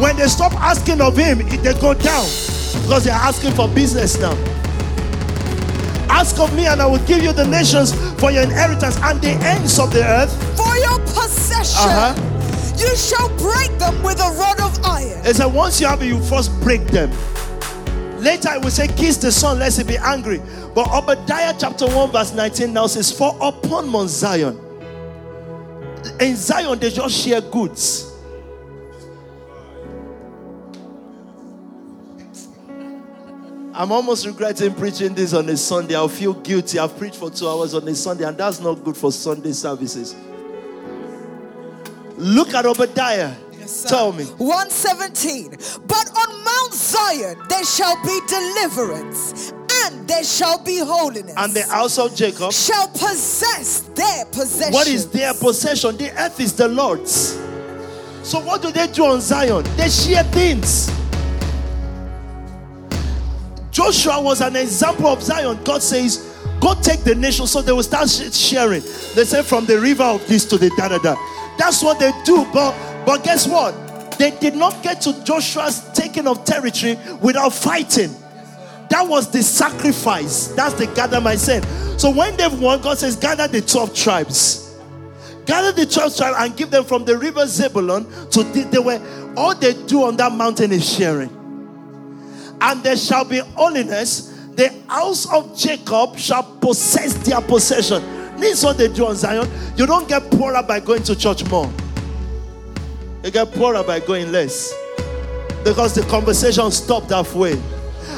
When 0.00 0.16
they 0.16 0.26
stop 0.28 0.52
asking 0.54 1.00
of 1.00 1.16
Him, 1.16 1.38
they 1.38 1.74
go 1.80 1.92
down 1.94 2.26
because 2.82 3.04
they're 3.04 3.14
asking 3.14 3.52
for 3.52 3.68
business 3.68 4.18
now. 4.20 4.34
Ask 6.10 6.40
of 6.40 6.54
me, 6.56 6.66
and 6.66 6.80
I 6.80 6.86
will 6.86 7.04
give 7.06 7.22
you 7.22 7.32
the 7.32 7.46
nations 7.46 7.92
for 8.18 8.30
your 8.30 8.42
inheritance 8.42 8.96
and 9.02 9.20
the 9.20 9.30
ends 9.44 9.78
of 9.78 9.92
the 9.92 10.02
earth. 10.04 10.32
for 10.56 10.74
your 10.78 10.98
possession. 11.00 11.90
Uh-huh. 11.90 12.14
You 12.78 12.96
shall 12.96 13.28
break 13.36 13.76
them 13.78 14.02
with 14.02 14.20
a 14.20 14.30
rod 14.38 14.60
of 14.60 14.84
iron. 14.84 15.26
It 15.26 15.36
said, 15.36 15.46
once 15.46 15.80
you 15.80 15.88
have 15.88 16.00
it, 16.02 16.06
you 16.06 16.20
first 16.22 16.52
break 16.60 16.86
them. 16.86 17.10
Later, 18.22 18.50
I 18.50 18.58
will 18.58 18.70
say, 18.70 18.88
kiss 18.88 19.16
the 19.16 19.32
son, 19.32 19.58
lest 19.58 19.78
he 19.78 19.84
be 19.84 19.96
angry. 19.96 20.40
But 20.74 20.88
Obadiah 20.92 21.54
chapter 21.58 21.86
1, 21.86 22.12
verse 22.12 22.32
19 22.34 22.72
now 22.72 22.86
says, 22.86 23.10
For 23.10 23.36
upon 23.40 23.88
Mount 23.88 24.10
Zion, 24.10 24.58
in 26.20 26.36
Zion, 26.36 26.78
they 26.78 26.90
just 26.90 27.16
share 27.16 27.40
goods. 27.40 28.12
I'm 33.74 33.92
almost 33.92 34.26
regretting 34.26 34.74
preaching 34.74 35.14
this 35.14 35.32
on 35.34 35.48
a 35.48 35.56
Sunday. 35.56 35.94
I'll 35.94 36.08
feel 36.08 36.34
guilty. 36.34 36.80
I've 36.80 36.96
preached 36.98 37.16
for 37.16 37.30
two 37.30 37.48
hours 37.48 37.74
on 37.74 37.86
a 37.86 37.94
Sunday, 37.94 38.24
and 38.24 38.36
that's 38.36 38.60
not 38.60 38.82
good 38.82 38.96
for 38.96 39.12
Sunday 39.12 39.52
services. 39.52 40.16
Look 42.18 42.52
at 42.52 42.66
Obadiah. 42.66 43.32
sir. 43.66 43.88
Tell 43.88 44.12
me. 44.12 44.24
117. 44.24 45.50
But 45.86 46.10
on 46.16 46.44
Mount 46.44 46.72
Zion 46.74 47.38
there 47.48 47.64
shall 47.64 47.94
be 48.02 48.20
deliverance, 48.26 49.52
and 49.84 50.08
there 50.08 50.24
shall 50.24 50.58
be 50.62 50.78
holiness. 50.78 51.34
And 51.36 51.54
the 51.54 51.62
house 51.62 51.98
of 51.98 52.14
Jacob 52.16 52.52
shall 52.52 52.88
possess 52.88 53.80
their 53.94 54.24
possession. 54.26 54.72
What 54.72 54.88
is 54.88 55.08
their 55.10 55.32
possession? 55.32 55.96
The 55.96 56.10
earth 56.20 56.40
is 56.40 56.54
the 56.54 56.66
Lord's. 56.68 57.38
So 58.22 58.40
what 58.40 58.62
do 58.62 58.72
they 58.72 58.88
do 58.88 59.04
on 59.06 59.20
Zion? 59.20 59.64
They 59.76 59.88
share 59.88 60.24
things. 60.24 60.90
Joshua 63.70 64.20
was 64.20 64.40
an 64.40 64.56
example 64.56 65.06
of 65.06 65.22
Zion. 65.22 65.58
God 65.62 65.82
says, 65.82 66.24
Go 66.60 66.74
take 66.82 67.04
the 67.04 67.14
nation 67.14 67.46
so 67.46 67.62
they 67.62 67.70
will 67.70 67.84
start 67.84 68.08
sharing. 68.10 68.82
They 69.14 69.24
say 69.24 69.42
from 69.44 69.66
the 69.66 69.78
river 69.80 70.02
of 70.02 70.26
this 70.26 70.44
to 70.46 70.58
the 70.58 70.70
da 70.76 70.88
da 70.88 70.98
da. 70.98 71.14
That's 71.58 71.82
what 71.82 71.98
they 71.98 72.12
do. 72.24 72.46
But 72.52 72.74
but 73.04 73.24
guess 73.24 73.46
what? 73.46 73.74
They 74.18 74.32
did 74.32 74.56
not 74.56 74.82
get 74.82 75.00
to 75.02 75.24
Joshua's 75.24 75.90
taking 75.92 76.26
of 76.26 76.44
territory 76.44 76.98
without 77.20 77.52
fighting. 77.52 78.14
That 78.90 79.06
was 79.06 79.30
the 79.30 79.42
sacrifice. 79.42 80.48
That's 80.48 80.74
the 80.74 80.86
gather 80.86 81.20
myself. 81.20 81.64
So 82.00 82.10
when 82.10 82.36
they've 82.36 82.60
won, 82.60 82.80
God 82.80 82.98
says, 82.98 83.16
gather 83.16 83.46
the 83.46 83.60
12 83.60 83.94
tribes. 83.94 84.76
Gather 85.46 85.72
the 85.72 85.86
12 85.86 86.16
tribes 86.16 86.36
and 86.38 86.56
give 86.56 86.70
them 86.70 86.84
from 86.84 87.04
the 87.04 87.16
river 87.16 87.46
Zebulun 87.46 88.04
to 88.30 88.42
the, 88.42 88.82
were 88.82 89.34
all 89.36 89.54
they 89.54 89.74
do 89.86 90.04
on 90.04 90.16
that 90.16 90.32
mountain 90.32 90.72
is 90.72 90.96
sharing. 90.96 91.30
And 92.60 92.82
there 92.82 92.96
shall 92.96 93.24
be 93.24 93.38
holiness. 93.38 94.34
The 94.54 94.74
house 94.88 95.32
of 95.32 95.56
Jacob 95.56 96.18
shall 96.18 96.42
possess 96.42 97.14
their 97.26 97.40
possession. 97.40 98.17
This 98.40 98.58
is 98.58 98.64
what 98.64 98.78
they 98.78 98.88
do 98.88 99.06
on 99.06 99.16
Zion. 99.16 99.48
You 99.76 99.86
don't 99.86 100.08
get 100.08 100.30
poorer 100.30 100.62
by 100.62 100.80
going 100.80 101.02
to 101.04 101.16
church 101.16 101.48
more. 101.50 101.70
You 103.24 103.30
get 103.30 103.52
poorer 103.52 103.82
by 103.82 104.00
going 104.00 104.30
less. 104.32 104.72
Because 105.64 105.94
the 105.94 106.02
conversation 106.08 106.70
stopped 106.70 107.10
halfway. 107.10 107.60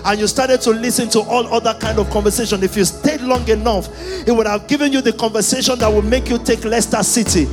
And 0.04 0.20
you 0.20 0.26
started 0.26 0.60
to 0.62 0.70
listen 0.70 1.08
to 1.10 1.20
all 1.20 1.46
other 1.52 1.74
kind 1.74 1.98
of 1.98 2.08
conversation. 2.10 2.62
If 2.62 2.76
you 2.76 2.84
stayed 2.84 3.20
long 3.20 3.48
enough, 3.48 3.88
it 4.26 4.32
would 4.32 4.46
have 4.46 4.68
given 4.68 4.92
you 4.92 5.00
the 5.00 5.12
conversation 5.12 5.78
that 5.78 5.92
would 5.92 6.04
make 6.04 6.28
you 6.28 6.38
take 6.38 6.64
Leicester 6.64 7.02
City, 7.02 7.46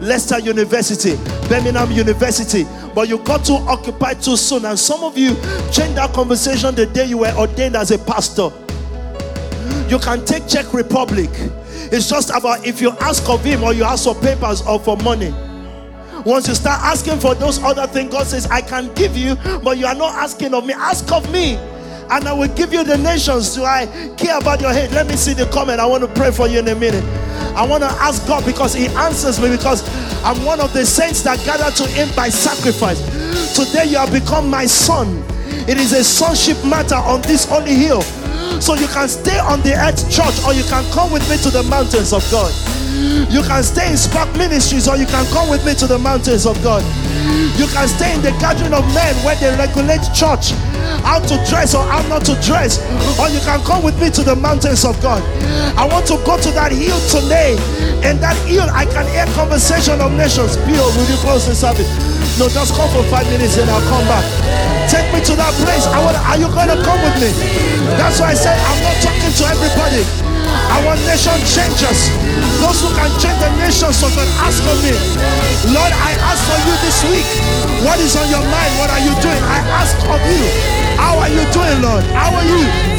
Leicester 0.00 0.38
University, 0.38 1.16
Birmingham 1.48 1.92
University. 1.92 2.66
But 2.94 3.08
you 3.08 3.18
got 3.18 3.44
too 3.44 3.54
occupied 3.54 4.22
too 4.22 4.36
soon. 4.36 4.64
And 4.64 4.78
some 4.78 5.02
of 5.02 5.16
you 5.16 5.34
changed 5.72 5.96
that 5.96 6.12
conversation 6.12 6.74
the 6.74 6.86
day 6.86 7.06
you 7.06 7.18
were 7.18 7.32
ordained 7.36 7.76
as 7.76 7.90
a 7.90 7.98
pastor. 7.98 8.50
You 9.88 9.98
can 9.98 10.24
take 10.24 10.46
Czech 10.48 10.72
Republic. 10.72 11.30
It's 11.92 12.08
just 12.08 12.30
about 12.30 12.66
if 12.66 12.80
you 12.80 12.90
ask 13.00 13.28
of 13.28 13.44
him 13.44 13.62
or 13.62 13.72
you 13.72 13.84
ask 13.84 14.04
for 14.04 14.14
papers 14.14 14.62
or 14.62 14.78
for 14.80 14.96
money. 14.98 15.32
Once 16.24 16.48
you 16.48 16.54
start 16.54 16.80
asking 16.82 17.20
for 17.20 17.34
those 17.34 17.62
other 17.62 17.86
things, 17.86 18.10
God 18.10 18.26
says, 18.26 18.46
I 18.46 18.62
can 18.62 18.92
give 18.94 19.16
you, 19.16 19.36
but 19.62 19.76
you 19.76 19.86
are 19.86 19.94
not 19.94 20.14
asking 20.14 20.54
of 20.54 20.64
me. 20.66 20.72
Ask 20.72 21.12
of 21.12 21.30
me. 21.30 21.56
And 22.10 22.28
I 22.28 22.32
will 22.32 22.48
give 22.48 22.72
you 22.72 22.84
the 22.84 22.96
nations. 22.98 23.54
Do 23.54 23.64
I 23.64 23.86
care 24.16 24.38
about 24.38 24.60
your 24.60 24.72
head? 24.72 24.92
Let 24.92 25.06
me 25.06 25.16
see 25.16 25.34
the 25.34 25.46
comment. 25.46 25.80
I 25.80 25.86
want 25.86 26.02
to 26.02 26.08
pray 26.08 26.30
for 26.30 26.48
you 26.48 26.60
in 26.60 26.68
a 26.68 26.74
minute. 26.74 27.04
I 27.54 27.66
want 27.66 27.82
to 27.82 27.88
ask 27.88 28.26
God 28.26 28.44
because 28.44 28.74
He 28.74 28.86
answers 28.88 29.40
me 29.40 29.50
because 29.50 29.82
I'm 30.24 30.42
one 30.44 30.60
of 30.60 30.72
the 30.72 30.84
saints 30.84 31.22
that 31.22 31.44
gather 31.44 31.70
to 31.76 31.90
Him 31.90 32.08
by 32.16 32.28
sacrifice. 32.28 33.00
Today 33.54 33.86
you 33.86 33.96
have 33.96 34.12
become 34.12 34.48
my 34.48 34.66
son. 34.66 35.22
It 35.68 35.78
is 35.78 35.92
a 35.92 36.04
sonship 36.04 36.62
matter 36.64 36.96
on 36.96 37.22
this 37.22 37.44
holy 37.44 37.74
hill. 37.74 38.02
So 38.60 38.74
you 38.74 38.88
can 38.88 39.08
stay 39.08 39.38
on 39.38 39.60
the 39.62 39.74
earth 39.74 40.08
church 40.10 40.34
or 40.46 40.54
you 40.54 40.64
can 40.64 40.84
come 40.92 41.12
with 41.12 41.28
me 41.28 41.36
to 41.38 41.50
the 41.50 41.62
mountains 41.64 42.12
of 42.12 42.24
God. 42.30 42.52
You 43.30 43.42
can 43.42 43.62
stay 43.62 43.90
in 43.90 43.96
Spark 43.96 44.30
Ministries 44.36 44.88
or 44.88 44.96
you 44.96 45.06
can 45.06 45.26
come 45.32 45.48
with 45.50 45.64
me 45.66 45.74
to 45.74 45.86
the 45.86 45.98
mountains 45.98 46.46
of 46.46 46.56
God. 46.62 46.82
You 47.58 47.66
can 47.66 47.88
stay 47.88 48.14
in 48.14 48.22
the 48.22 48.30
gathering 48.38 48.72
of 48.72 48.86
men 48.94 49.14
where 49.24 49.36
they 49.36 49.50
regulate 49.56 50.02
church, 50.14 50.54
how 51.02 51.20
to 51.20 51.36
dress 51.48 51.74
or 51.74 51.84
how 51.84 52.02
not 52.08 52.24
to 52.26 52.34
dress. 52.40 52.78
Or 53.18 53.28
you 53.28 53.40
can 53.40 53.60
come 53.64 53.82
with 53.82 53.98
me 54.00 54.10
to 54.10 54.22
the 54.22 54.36
mountains 54.36 54.84
of 54.84 55.00
God. 55.02 55.22
I 55.76 55.86
want 55.86 56.06
to 56.08 56.16
go 56.24 56.36
to 56.36 56.50
that 56.56 56.72
hill 56.72 56.98
today. 57.08 57.56
And 58.04 58.20
that 58.20 58.36
hill, 58.44 58.68
I 58.68 58.84
can 58.84 59.08
hear 59.08 59.24
conversation 59.34 60.00
of 60.00 60.12
nations. 60.12 60.56
Pio, 60.68 60.84
will 60.96 61.08
you 61.08 61.18
close 61.24 61.46
the 61.46 61.54
service? 61.54 61.88
No, 62.38 62.48
just 62.48 62.74
come 62.74 62.90
for 62.90 63.02
five 63.08 63.26
minutes 63.30 63.56
and 63.56 63.70
I'll 63.70 63.84
come 63.88 64.04
back. 64.10 64.24
Take 64.90 65.06
me 65.14 65.20
to 65.24 65.34
that 65.36 65.54
place. 65.62 65.86
I 65.86 66.02
want, 66.04 66.18
are 66.18 66.36
you 66.36 66.48
going 66.52 66.68
to 66.68 66.78
come 66.84 67.00
with 67.00 67.16
me? 67.22 67.30
That's 67.96 68.20
why 68.20 68.32
I 68.32 68.34
said 68.34 68.58
I'm 68.58 68.80
not 68.82 68.96
talking 69.00 69.32
to 69.32 69.44
everybody. 69.48 70.23
Want 70.84 71.00
nation 71.08 71.32
changes. 71.48 72.12
Those 72.60 72.84
who 72.84 72.92
can 72.92 73.08
change 73.16 73.40
the 73.40 73.48
nations 73.56 73.96
so 73.96 74.06
can 74.12 74.28
ask 74.44 74.60
of 74.68 74.76
me. 74.84 74.92
Lord, 75.72 75.92
I 75.96 76.12
ask 76.28 76.44
for 76.44 76.60
you 76.60 76.76
this 76.84 77.00
week. 77.08 77.24
What 77.82 77.98
is 77.98 78.14
on 78.20 78.28
your 78.28 78.44
mind? 78.44 78.72
What 78.76 78.90
are 78.90 79.00
you 79.00 79.16
doing? 79.24 79.42
I 79.48 79.64
ask 79.80 79.96
of 80.04 80.20
you. 80.28 80.44
How 81.00 81.16
are 81.18 81.30
you 81.32 81.40
doing, 81.56 81.80
Lord? 81.80 82.04
How 82.12 82.36
are 82.36 82.44
you? 82.44 82.93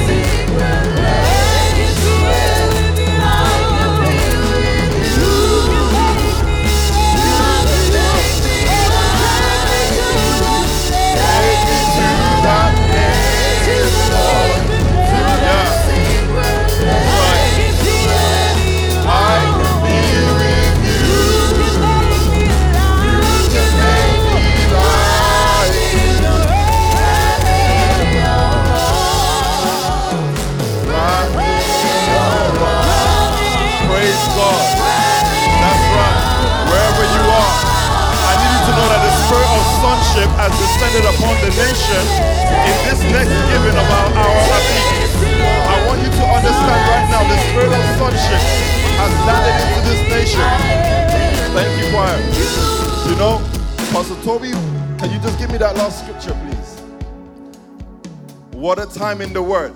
Time 58.96 59.20
in 59.22 59.34
the 59.34 59.44
word. 59.44 59.76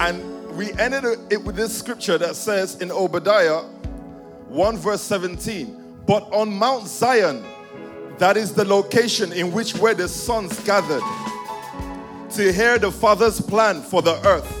And 0.00 0.56
we 0.56 0.72
ended 0.72 1.04
it 1.30 1.42
with 1.42 1.54
this 1.56 1.76
scripture 1.76 2.18
that 2.18 2.34
says 2.34 2.80
in 2.82 2.90
Obadiah 2.90 3.60
1 4.48 4.76
verse 4.76 5.02
17, 5.02 6.02
but 6.06 6.22
on 6.32 6.52
Mount 6.52 6.86
Zion, 6.86 7.44
that 8.18 8.36
is 8.36 8.52
the 8.52 8.64
location 8.64 9.32
in 9.32 9.52
which 9.52 9.76
where 9.76 9.94
the 9.94 10.08
sons 10.08 10.58
gathered 10.60 11.02
to 12.30 12.52
hear 12.52 12.78
the 12.78 12.90
Father's 12.90 13.40
plan 13.40 13.82
for 13.82 14.02
the 14.02 14.14
earth. 14.26 14.52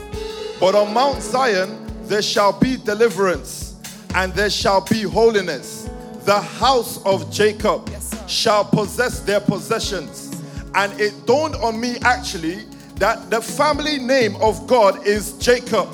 But 0.60 0.74
on 0.74 0.94
Mount 0.94 1.22
Zion 1.22 1.82
there 2.04 2.22
shall 2.22 2.52
be 2.52 2.76
deliverance 2.76 3.76
and 4.14 4.32
there 4.34 4.50
shall 4.50 4.82
be 4.82 5.02
holiness. 5.02 5.88
The 6.24 6.40
house 6.40 7.04
of 7.04 7.30
Jacob 7.32 7.88
yes, 7.90 8.30
shall 8.30 8.64
possess 8.64 9.20
their 9.20 9.40
possessions. 9.40 10.40
And 10.74 10.98
it 11.00 11.26
dawned 11.26 11.56
on 11.56 11.80
me 11.80 11.96
actually 12.02 12.66
that 12.96 13.30
the 13.30 13.40
family 13.40 13.98
name 13.98 14.36
of 14.36 14.66
God 14.66 15.06
is 15.06 15.32
Jacob. 15.38 15.88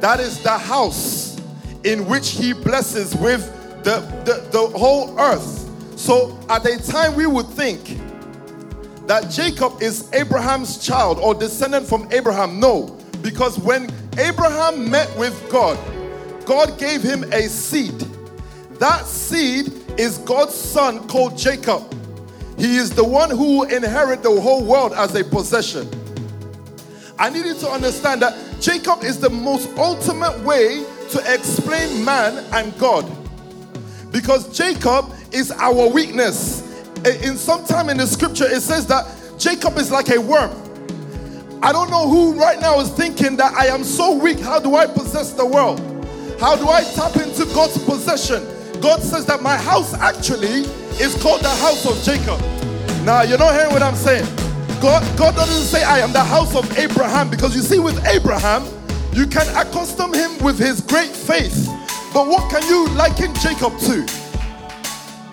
That 0.00 0.20
is 0.20 0.42
the 0.42 0.56
house 0.56 1.40
in 1.84 2.06
which 2.06 2.30
he 2.30 2.52
blesses 2.52 3.14
with 3.16 3.44
the, 3.84 4.00
the, 4.24 4.48
the 4.50 4.78
whole 4.78 5.18
earth 5.18 5.62
so 6.02 6.36
at 6.48 6.66
a 6.66 6.82
time 6.82 7.14
we 7.14 7.26
would 7.26 7.46
think 7.46 7.96
that 9.06 9.30
Jacob 9.30 9.80
is 9.80 10.12
Abraham's 10.12 10.84
child 10.84 11.20
or 11.20 11.32
descendant 11.32 11.86
from 11.86 12.08
Abraham. 12.10 12.58
No, 12.58 12.98
because 13.22 13.56
when 13.60 13.88
Abraham 14.18 14.90
met 14.90 15.16
with 15.16 15.48
God, 15.48 15.78
God 16.44 16.76
gave 16.76 17.02
him 17.02 17.22
a 17.32 17.42
seed. 17.42 17.96
That 18.80 19.06
seed 19.06 19.72
is 19.96 20.18
God's 20.18 20.56
son 20.56 21.06
called 21.06 21.38
Jacob. 21.38 21.82
He 22.58 22.78
is 22.78 22.90
the 22.90 23.04
one 23.04 23.30
who 23.30 23.58
will 23.58 23.68
inherit 23.68 24.24
the 24.24 24.40
whole 24.40 24.64
world 24.64 24.94
as 24.94 25.14
a 25.14 25.22
possession. 25.22 25.88
I 27.18 27.30
need 27.30 27.46
you 27.46 27.54
to 27.54 27.68
understand 27.68 28.22
that 28.22 28.60
Jacob 28.60 29.02
is 29.02 29.18
the 29.18 29.30
most 29.30 29.68
ultimate 29.76 30.38
way 30.40 30.84
to 31.10 31.34
explain 31.34 32.04
man 32.04 32.44
and 32.52 32.76
God. 32.78 33.10
Because 34.10 34.56
Jacob 34.56 35.12
is 35.32 35.50
our 35.52 35.88
weakness. 35.88 36.68
In 37.04 37.36
some 37.36 37.64
time 37.64 37.88
in 37.88 37.96
the 37.96 38.06
scripture, 38.06 38.46
it 38.46 38.60
says 38.60 38.86
that 38.86 39.06
Jacob 39.38 39.76
is 39.78 39.90
like 39.90 40.10
a 40.10 40.20
worm. 40.20 40.50
I 41.62 41.72
don't 41.72 41.90
know 41.90 42.08
who 42.08 42.34
right 42.34 42.60
now 42.60 42.80
is 42.80 42.90
thinking 42.90 43.36
that 43.36 43.54
I 43.54 43.66
am 43.66 43.84
so 43.84 44.14
weak. 44.16 44.40
How 44.40 44.58
do 44.58 44.74
I 44.74 44.86
possess 44.86 45.32
the 45.32 45.46
world? 45.46 45.80
How 46.40 46.56
do 46.56 46.68
I 46.68 46.82
tap 46.82 47.16
into 47.16 47.44
God's 47.54 47.78
possession? 47.84 48.42
God 48.80 49.00
says 49.00 49.26
that 49.26 49.42
my 49.42 49.56
house 49.56 49.94
actually 49.94 50.64
is 51.00 51.20
called 51.22 51.40
the 51.40 51.48
house 51.48 51.86
of 51.86 52.02
Jacob. 52.02 52.40
Now, 53.04 53.22
you're 53.22 53.38
not 53.38 53.54
hearing 53.54 53.72
what 53.72 53.82
I'm 53.82 53.94
saying. 53.94 54.26
God, 54.82 55.16
God 55.16 55.36
doesn't 55.36 55.62
say, 55.62 55.84
I 55.84 56.00
am 56.00 56.12
the 56.12 56.24
house 56.24 56.56
of 56.56 56.76
Abraham, 56.76 57.30
because 57.30 57.54
you 57.54 57.62
see, 57.62 57.78
with 57.78 58.04
Abraham, 58.04 58.64
you 59.12 59.28
can 59.28 59.46
accustom 59.54 60.12
him 60.12 60.36
with 60.42 60.58
his 60.58 60.80
great 60.80 61.10
faith. 61.10 61.68
But 62.12 62.26
what 62.26 62.50
can 62.50 62.66
you 62.66 62.88
liken 62.96 63.32
Jacob 63.36 63.78
to? 63.78 64.04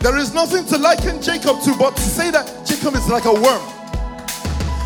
There 0.01 0.17
is 0.19 0.35
nothing 0.35 0.67
to 0.67 0.77
liken 0.77 1.19
Jacob 1.19 1.63
to 1.63 1.75
but 1.79 1.95
to 1.95 2.01
say 2.01 2.29
that 2.29 2.63
Jacob 2.63 2.93
is 2.93 3.09
like 3.09 3.25
a 3.25 3.33
worm. 3.33 3.63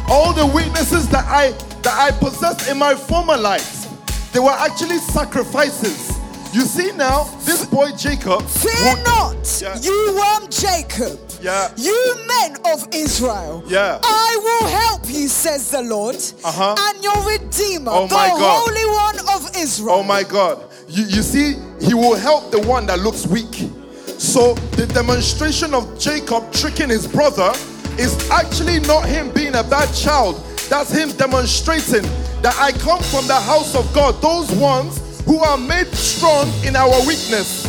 All 0.07 0.31
the 0.31 0.49
weaknesses 0.55 1.09
that 1.09 1.25
I 1.27 1.51
that 1.81 1.97
I 1.99 2.11
possessed 2.17 2.69
in 2.69 2.77
my 2.77 2.95
former 2.95 3.35
life, 3.35 3.85
they 4.31 4.39
were 4.39 4.49
actually 4.49 4.99
sacrifices. 4.99 6.17
You 6.53 6.61
see 6.61 6.93
now, 6.93 7.25
this 7.41 7.65
boy 7.65 7.91
Jacob. 7.97 8.43
Fear 8.43 9.03
not, 9.03 9.59
yeah. 9.61 9.77
you 9.81 10.15
worm 10.15 10.49
Jacob. 10.49 11.19
Yeah. 11.43 11.73
You 11.75 12.15
men 12.25 12.55
of 12.71 12.87
Israel. 12.93 13.63
Yeah. 13.67 13.99
I 14.01 14.39
will 14.41 14.69
help 14.69 15.01
you, 15.07 15.27
says 15.27 15.69
the 15.71 15.81
Lord. 15.81 16.15
Uh-huh. 16.15 16.75
And 16.79 17.03
your 17.03 17.19
Redeemer, 17.29 17.91
oh 17.93 18.07
the 18.07 18.15
Holy 18.17 18.85
One 18.85 19.35
of 19.35 19.51
Israel. 19.57 19.95
Oh 19.95 20.03
my 20.03 20.23
God. 20.23 20.63
You, 20.87 21.03
you 21.03 21.21
see, 21.21 21.55
he 21.81 21.93
will 21.93 22.15
help 22.15 22.51
the 22.51 22.61
one 22.61 22.85
that 22.85 22.99
looks 22.99 23.27
weak. 23.27 23.69
So 24.17 24.53
the 24.77 24.87
demonstration 24.87 25.73
of 25.73 25.99
Jacob 25.99 26.49
tricking 26.53 26.87
his 26.87 27.05
brother 27.05 27.51
is 27.99 28.29
actually 28.29 28.79
not 28.79 29.05
him 29.05 29.29
being 29.33 29.55
a 29.55 29.63
bad 29.63 29.93
child. 29.93 30.41
That's 30.69 30.91
him 30.91 31.11
demonstrating 31.17 32.03
that 32.41 32.55
I 32.57 32.71
come 32.71 33.03
from 33.03 33.27
the 33.27 33.35
house 33.35 33.75
of 33.75 33.93
God. 33.93 34.21
Those 34.21 34.49
ones 34.53 35.21
who 35.25 35.39
are 35.39 35.57
made 35.57 35.87
strong 35.87 36.49
in 36.63 36.77
our 36.77 37.05
weakness. 37.05 37.67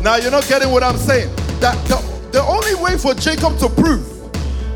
Now 0.00 0.14
you're 0.14 0.30
not 0.30 0.46
getting 0.46 0.70
what 0.70 0.84
I'm 0.84 0.96
saying. 0.96 1.34
That 1.58 1.74
the, 1.88 2.15
the 2.36 2.42
only 2.42 2.74
way 2.74 2.98
for 2.98 3.14
Jacob 3.14 3.56
to 3.56 3.66
prove 3.66 4.04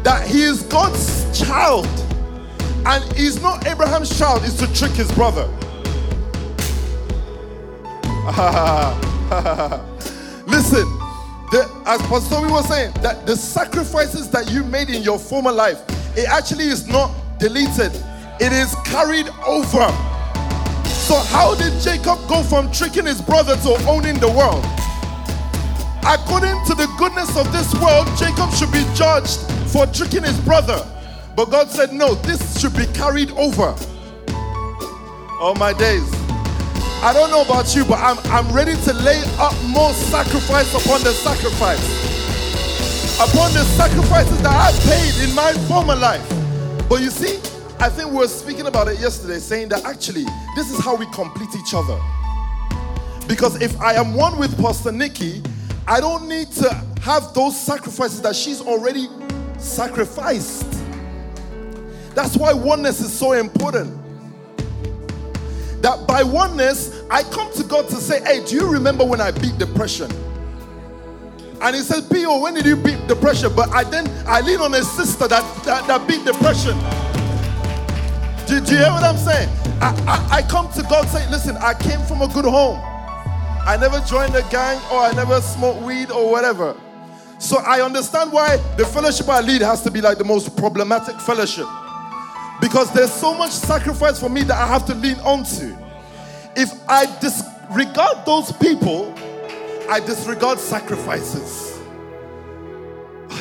that 0.02 0.26
he 0.26 0.40
is 0.44 0.62
God's 0.62 1.38
child 1.38 1.86
and 2.86 3.04
he's 3.12 3.42
not 3.42 3.66
Abraham's 3.66 4.18
child 4.18 4.44
is 4.44 4.56
to 4.60 4.72
trick 4.72 4.92
his 4.92 5.12
brother. 5.12 5.44
Listen, 10.46 10.88
the, 11.52 11.70
as 11.84 12.00
Pastor 12.08 12.40
was 12.48 12.66
saying, 12.66 12.94
that 13.02 13.26
the 13.26 13.36
sacrifices 13.36 14.30
that 14.30 14.50
you 14.50 14.64
made 14.64 14.88
in 14.88 15.02
your 15.02 15.18
former 15.18 15.52
life, 15.52 15.82
it 16.16 16.30
actually 16.30 16.64
is 16.64 16.88
not 16.88 17.10
deleted, 17.38 17.92
it 18.40 18.52
is 18.52 18.74
carried 18.86 19.28
over. 19.46 19.86
So, 20.88 21.16
how 21.28 21.54
did 21.56 21.78
Jacob 21.82 22.26
go 22.26 22.42
from 22.42 22.72
tricking 22.72 23.04
his 23.04 23.20
brother 23.20 23.54
to 23.56 23.86
owning 23.86 24.18
the 24.18 24.30
world? 24.30 24.64
According 26.06 26.64
to 26.64 26.74
the 26.74 26.88
goodness 26.98 27.36
of 27.36 27.52
this 27.52 27.72
world, 27.74 28.08
Jacob 28.16 28.50
should 28.52 28.72
be 28.72 28.84
judged 28.94 29.40
for 29.70 29.86
tricking 29.86 30.22
his 30.22 30.38
brother. 30.40 30.80
But 31.36 31.50
God 31.50 31.70
said, 31.70 31.92
No, 31.92 32.14
this 32.14 32.60
should 32.60 32.74
be 32.76 32.86
carried 32.86 33.30
over. 33.32 33.74
All 35.40 35.54
my 35.54 35.72
days. 35.72 36.08
I 37.02 37.12
don't 37.14 37.30
know 37.30 37.42
about 37.42 37.74
you, 37.74 37.84
but 37.84 37.98
I'm, 37.98 38.18
I'm 38.30 38.52
ready 38.54 38.74
to 38.74 38.92
lay 38.92 39.22
up 39.38 39.54
more 39.64 39.92
sacrifice 39.94 40.74
upon 40.74 41.02
the 41.02 41.12
sacrifice. 41.12 41.80
Upon 43.16 43.52
the 43.52 43.64
sacrifices 43.76 44.40
that 44.42 44.52
I 44.52 44.72
paid 44.88 45.28
in 45.28 45.34
my 45.34 45.52
former 45.68 45.96
life. 45.96 46.26
But 46.88 47.00
you 47.00 47.10
see, 47.10 47.36
I 47.78 47.88
think 47.88 48.10
we 48.10 48.18
were 48.18 48.28
speaking 48.28 48.66
about 48.66 48.88
it 48.88 49.00
yesterday, 49.00 49.38
saying 49.38 49.70
that 49.70 49.84
actually, 49.84 50.24
this 50.56 50.70
is 50.70 50.82
how 50.84 50.96
we 50.96 51.06
complete 51.12 51.48
each 51.54 51.72
other. 51.72 51.98
Because 53.26 53.62
if 53.62 53.80
I 53.80 53.94
am 53.94 54.14
one 54.14 54.38
with 54.38 54.54
Pastor 54.60 54.92
Nikki, 54.92 55.42
I 55.90 55.98
don't 55.98 56.28
need 56.28 56.52
to 56.52 56.72
have 57.02 57.34
those 57.34 57.60
sacrifices 57.60 58.22
that 58.22 58.36
she's 58.36 58.60
already 58.60 59.08
sacrificed. 59.58 60.70
That's 62.14 62.36
why 62.36 62.52
oneness 62.52 63.00
is 63.00 63.12
so 63.12 63.32
important. 63.32 63.98
That 65.82 66.06
by 66.06 66.22
oneness, 66.22 67.02
I 67.10 67.24
come 67.24 67.52
to 67.54 67.64
God 67.64 67.88
to 67.88 67.96
say, 67.96 68.22
Hey, 68.22 68.44
do 68.44 68.54
you 68.54 68.70
remember 68.70 69.04
when 69.04 69.20
I 69.20 69.32
beat 69.32 69.58
depression? 69.58 70.08
And 71.60 71.74
he 71.74 71.82
says, 71.82 72.06
P.O., 72.06 72.40
when 72.40 72.54
did 72.54 72.66
you 72.66 72.76
beat 72.76 73.08
depression? 73.08 73.50
But 73.56 73.70
I 73.70 73.82
then 73.82 74.08
I 74.28 74.42
lean 74.42 74.60
on 74.60 74.72
a 74.74 74.84
sister 74.84 75.26
that, 75.26 75.64
that, 75.64 75.88
that 75.88 76.06
beat 76.06 76.24
depression. 76.24 76.78
Do, 78.46 78.64
do, 78.64 78.74
you 78.74 78.78
hear 78.78 78.92
what 78.92 79.02
I'm 79.02 79.16
saying? 79.16 79.48
I, 79.80 79.90
I, 80.06 80.36
I 80.36 80.42
come 80.42 80.70
to 80.74 80.82
God 80.84 81.08
saying, 81.08 81.32
listen, 81.32 81.56
I 81.56 81.74
came 81.74 82.00
from 82.06 82.22
a 82.22 82.28
good 82.28 82.44
home. 82.44 82.89
I 83.66 83.76
never 83.76 84.00
joined 84.00 84.34
a 84.34 84.42
gang 84.50 84.80
or 84.90 85.00
I 85.00 85.12
never 85.12 85.40
smoked 85.40 85.82
weed 85.82 86.10
or 86.10 86.30
whatever. 86.30 86.76
So 87.38 87.58
I 87.58 87.80
understand 87.82 88.32
why 88.32 88.56
the 88.76 88.84
fellowship 88.84 89.28
I 89.28 89.40
lead 89.40 89.62
has 89.62 89.82
to 89.82 89.90
be 89.90 90.00
like 90.00 90.18
the 90.18 90.24
most 90.24 90.56
problematic 90.56 91.20
fellowship. 91.20 91.66
Because 92.60 92.92
there's 92.92 93.12
so 93.12 93.32
much 93.32 93.52
sacrifice 93.52 94.20
for 94.20 94.28
me 94.28 94.42
that 94.42 94.56
I 94.56 94.66
have 94.66 94.84
to 94.86 94.94
lean 94.94 95.16
onto. 95.20 95.74
If 96.54 96.70
I 96.88 97.06
disregard 97.20 98.26
those 98.26 98.52
people, 98.52 99.14
I 99.88 100.00
disregard 100.00 100.58
sacrifices. 100.58 101.78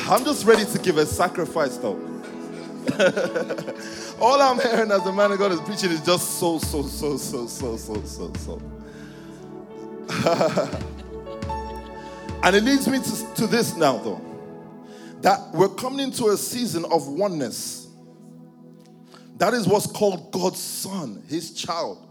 I'm 0.08 0.24
just 0.24 0.46
ready 0.46 0.64
to 0.64 0.78
give 0.78 0.96
a 0.96 1.06
sacrifice 1.06 1.76
though. 1.76 1.98
All 4.20 4.40
I'm 4.40 4.58
hearing 4.58 4.90
as 4.90 5.04
the 5.04 5.12
man 5.12 5.32
of 5.32 5.38
God 5.38 5.52
is 5.52 5.60
preaching 5.60 5.90
is 5.90 6.00
just 6.04 6.38
so, 6.38 6.58
so, 6.58 6.82
so, 6.82 7.16
so, 7.16 7.46
so, 7.46 7.76
so, 7.76 8.02
so, 8.04 8.32
so. 8.34 8.79
and 12.42 12.56
it 12.56 12.62
leads 12.62 12.88
me 12.88 12.98
to, 12.98 13.34
to 13.34 13.46
this 13.46 13.76
now, 13.76 13.98
though 13.98 14.30
that 15.22 15.52
we're 15.52 15.68
coming 15.68 16.00
into 16.00 16.28
a 16.28 16.36
season 16.36 16.84
of 16.90 17.08
oneness. 17.08 17.88
That 19.36 19.54
is 19.54 19.66
what's 19.66 19.86
called 19.86 20.32
God's 20.32 20.58
Son, 20.58 21.22
His 21.28 21.54
child. 21.54 22.06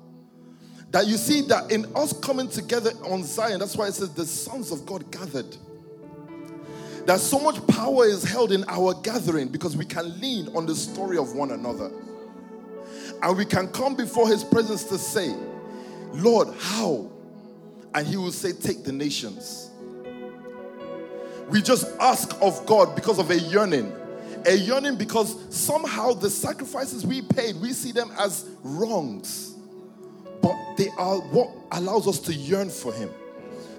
That 0.92 1.08
you 1.08 1.18
see 1.18 1.42
that 1.48 1.72
in 1.72 1.86
us 1.96 2.14
coming 2.14 2.48
together 2.48 2.92
on 3.06 3.24
Zion, 3.24 3.60
that's 3.60 3.76
why 3.76 3.88
it 3.88 3.94
says 3.94 4.14
the 4.14 4.26
sons 4.26 4.72
of 4.72 4.86
God 4.86 5.12
gathered. 5.12 5.56
That 7.06 7.20
so 7.20 7.40
much 7.40 7.66
power 7.68 8.06
is 8.06 8.24
held 8.24 8.52
in 8.52 8.64
our 8.68 8.94
gathering 9.02 9.50
because 9.50 9.78
we 9.78 9.86
can 9.86 10.20
lean 10.20 10.48
on 10.56 10.66
the 10.66 10.76
story 10.76 11.18
of 11.18 11.34
one 11.34 11.52
another. 11.52 11.92
And 13.22 13.38
we 13.38 13.46
can 13.46 13.68
come 13.70 13.96
before 13.96 14.28
his 14.28 14.44
presence 14.44 14.84
to 14.86 14.98
say, 14.98 15.36
Lord, 16.14 16.50
how? 16.60 17.12
And 17.94 18.06
he 18.06 18.18
will 18.18 18.32
say, 18.32 18.52
Take 18.52 18.84
the 18.84 18.92
nations. 18.92 19.70
We 21.50 21.62
just 21.62 21.88
ask 22.00 22.36
of 22.42 22.66
God 22.66 22.96
because 22.96 23.18
of 23.20 23.32
a 23.32 23.40
yearning. 23.40 23.94
A 24.46 24.54
yearning 24.54 24.96
because 24.96 25.36
somehow 25.54 26.14
the 26.14 26.30
sacrifices 26.30 27.06
we 27.06 27.22
paid, 27.22 27.56
we 27.58 27.74
see 27.74 27.92
them 27.92 28.12
as 28.20 28.48
wrongs. 28.64 29.56
But 30.42 30.56
they 30.78 30.90
are 30.98 31.18
what 31.18 31.50
allows 31.72 32.08
us 32.08 32.20
to 32.20 32.34
yearn 32.34 32.70
for 32.70 32.94
him. 32.94 33.10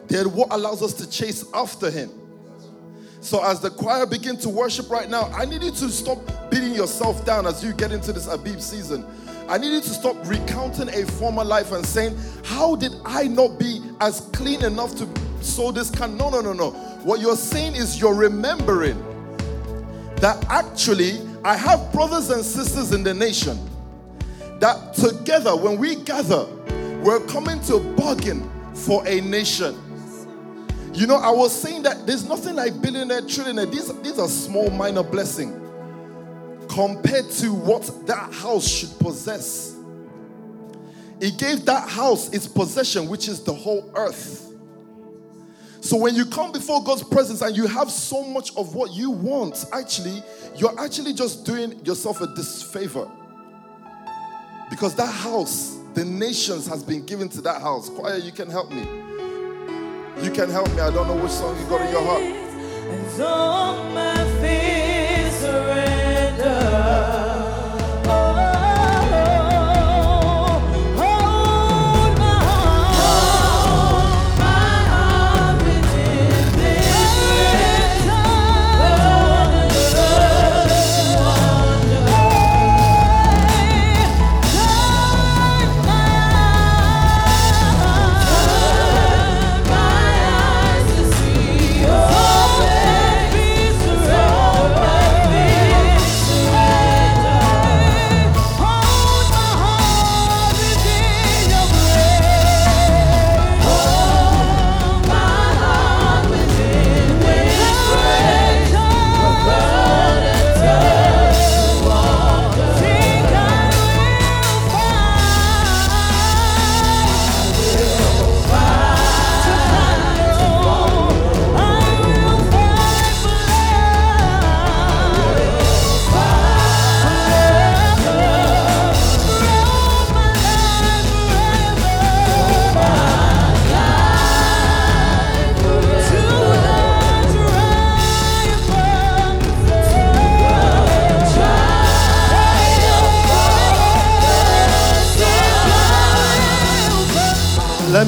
They're 0.09 0.29
what 0.29 0.49
allows 0.51 0.83
us 0.83 0.93
to 0.95 1.09
chase 1.09 1.45
after 1.55 1.91
him. 1.91 2.11
So 3.21 3.45
as 3.45 3.61
the 3.61 3.71
choir 3.71 4.07
begin 4.07 4.37
to 4.39 4.49
worship 4.49 4.91
right 4.91 5.09
now, 5.09 5.31
I 5.33 5.45
need 5.45 5.63
you 5.63 5.71
to 5.71 5.89
stop 5.91 6.19
beating 6.51 6.75
yourself 6.75 7.25
down 7.25 7.47
as 7.47 7.63
you 7.63 7.73
get 7.73 7.93
into 7.93 8.13
this 8.13 8.27
Abib 8.27 8.61
season. 8.61 9.07
I 9.51 9.59
need 9.59 9.73
you 9.73 9.81
to 9.81 9.89
stop 9.89 10.17
recounting 10.29 10.89
a 10.91 11.05
former 11.05 11.43
life 11.43 11.73
and 11.73 11.85
saying, 11.85 12.17
How 12.45 12.77
did 12.77 12.93
I 13.05 13.25
not 13.25 13.59
be 13.59 13.83
as 14.01 14.21
clean 14.33 14.65
enough 14.65 14.95
to 14.99 15.09
sow 15.41 15.73
this 15.73 15.91
can? 15.91 16.17
No, 16.17 16.31
no, 16.31 16.41
no, 16.41 16.53
no. 16.53 16.71
What 17.03 17.19
you're 17.19 17.35
saying 17.35 17.75
is 17.75 18.01
you're 18.01 18.15
remembering 18.15 18.97
that 20.19 20.47
actually 20.49 21.19
I 21.43 21.57
have 21.57 21.93
brothers 21.93 22.31
and 22.31 22.45
sisters 22.45 22.93
in 22.93 23.03
the 23.03 23.13
nation 23.13 23.59
that 24.61 24.95
together, 24.95 25.57
when 25.57 25.79
we 25.79 25.97
gather, 25.97 26.47
we're 27.03 27.27
coming 27.27 27.61
to 27.63 27.81
bargain 27.97 28.49
for 28.73 29.05
a 29.09 29.21
nation. 29.21 29.77
You 30.95 31.09
know, 31.09 31.17
I 31.17 31.31
was 31.31 31.53
saying 31.53 31.83
that 31.83 32.07
there's 32.07 32.25
nothing 32.25 32.55
like 32.55 32.81
billionaire, 32.81 33.23
trillionaire. 33.23 33.69
These, 33.69 33.93
these 34.03 34.19
are 34.21 34.29
small, 34.29 34.71
minor 34.71 35.03
blessing 35.03 35.61
compared 36.71 37.29
to 37.29 37.53
what 37.53 38.07
that 38.07 38.33
house 38.33 38.67
should 38.67 38.97
possess. 39.01 39.77
He 41.21 41.33
gave 41.33 41.65
that 41.67 41.89
house 41.89 42.33
its 42.33 42.47
possession, 42.47 43.09
which 43.09 43.27
is 43.29 43.43
the 43.43 43.53
whole 43.53 43.91
earth. 43.97 44.47
So 45.81 45.97
when 45.97 46.15
you 46.15 46.25
come 46.27 46.53
before 46.53 46.85
God's 46.85 47.03
presence 47.03 47.43
and 47.43 47.57
you 47.57 47.67
have 47.67 47.91
so 47.91 48.23
much 48.23 48.57
of 48.57 48.75
what 48.75 48.93
you 48.93 49.11
want, 49.11 49.65
actually, 49.73 50.23
you're 50.57 50.79
actually 50.81 51.13
just 51.13 51.45
doing 51.45 51.85
yourself 51.85 52.21
a 52.21 52.29
disfavor. 52.35 53.11
Because 54.71 54.95
that 54.95 55.13
house, 55.13 55.77
the 55.95 56.05
nations 56.05 56.69
has 56.69 56.85
been 56.85 57.05
given 57.05 57.29
to 57.31 57.41
that 57.41 57.61
house. 57.61 57.91
Choir, 57.91 58.19
you 58.19 58.31
can 58.31 58.49
help 58.49 58.71
me. 58.71 58.83
You 60.23 60.31
can 60.31 60.49
help 60.49 60.71
me. 60.71 60.81
I 60.81 60.91
don't 60.93 61.09
know 61.09 61.17
which 61.21 61.33
song 61.33 61.59
you 61.61 61.67
got 61.67 61.81
in 61.81 61.91
your 61.91 62.05
heart 62.05 62.23
love. 66.41 67.20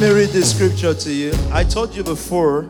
Me 0.03 0.11
read 0.11 0.31
the 0.31 0.43
scripture 0.43 0.93
to 0.93 1.13
you. 1.13 1.33
I 1.53 1.63
told 1.63 1.95
you 1.95 2.03
before, 2.03 2.69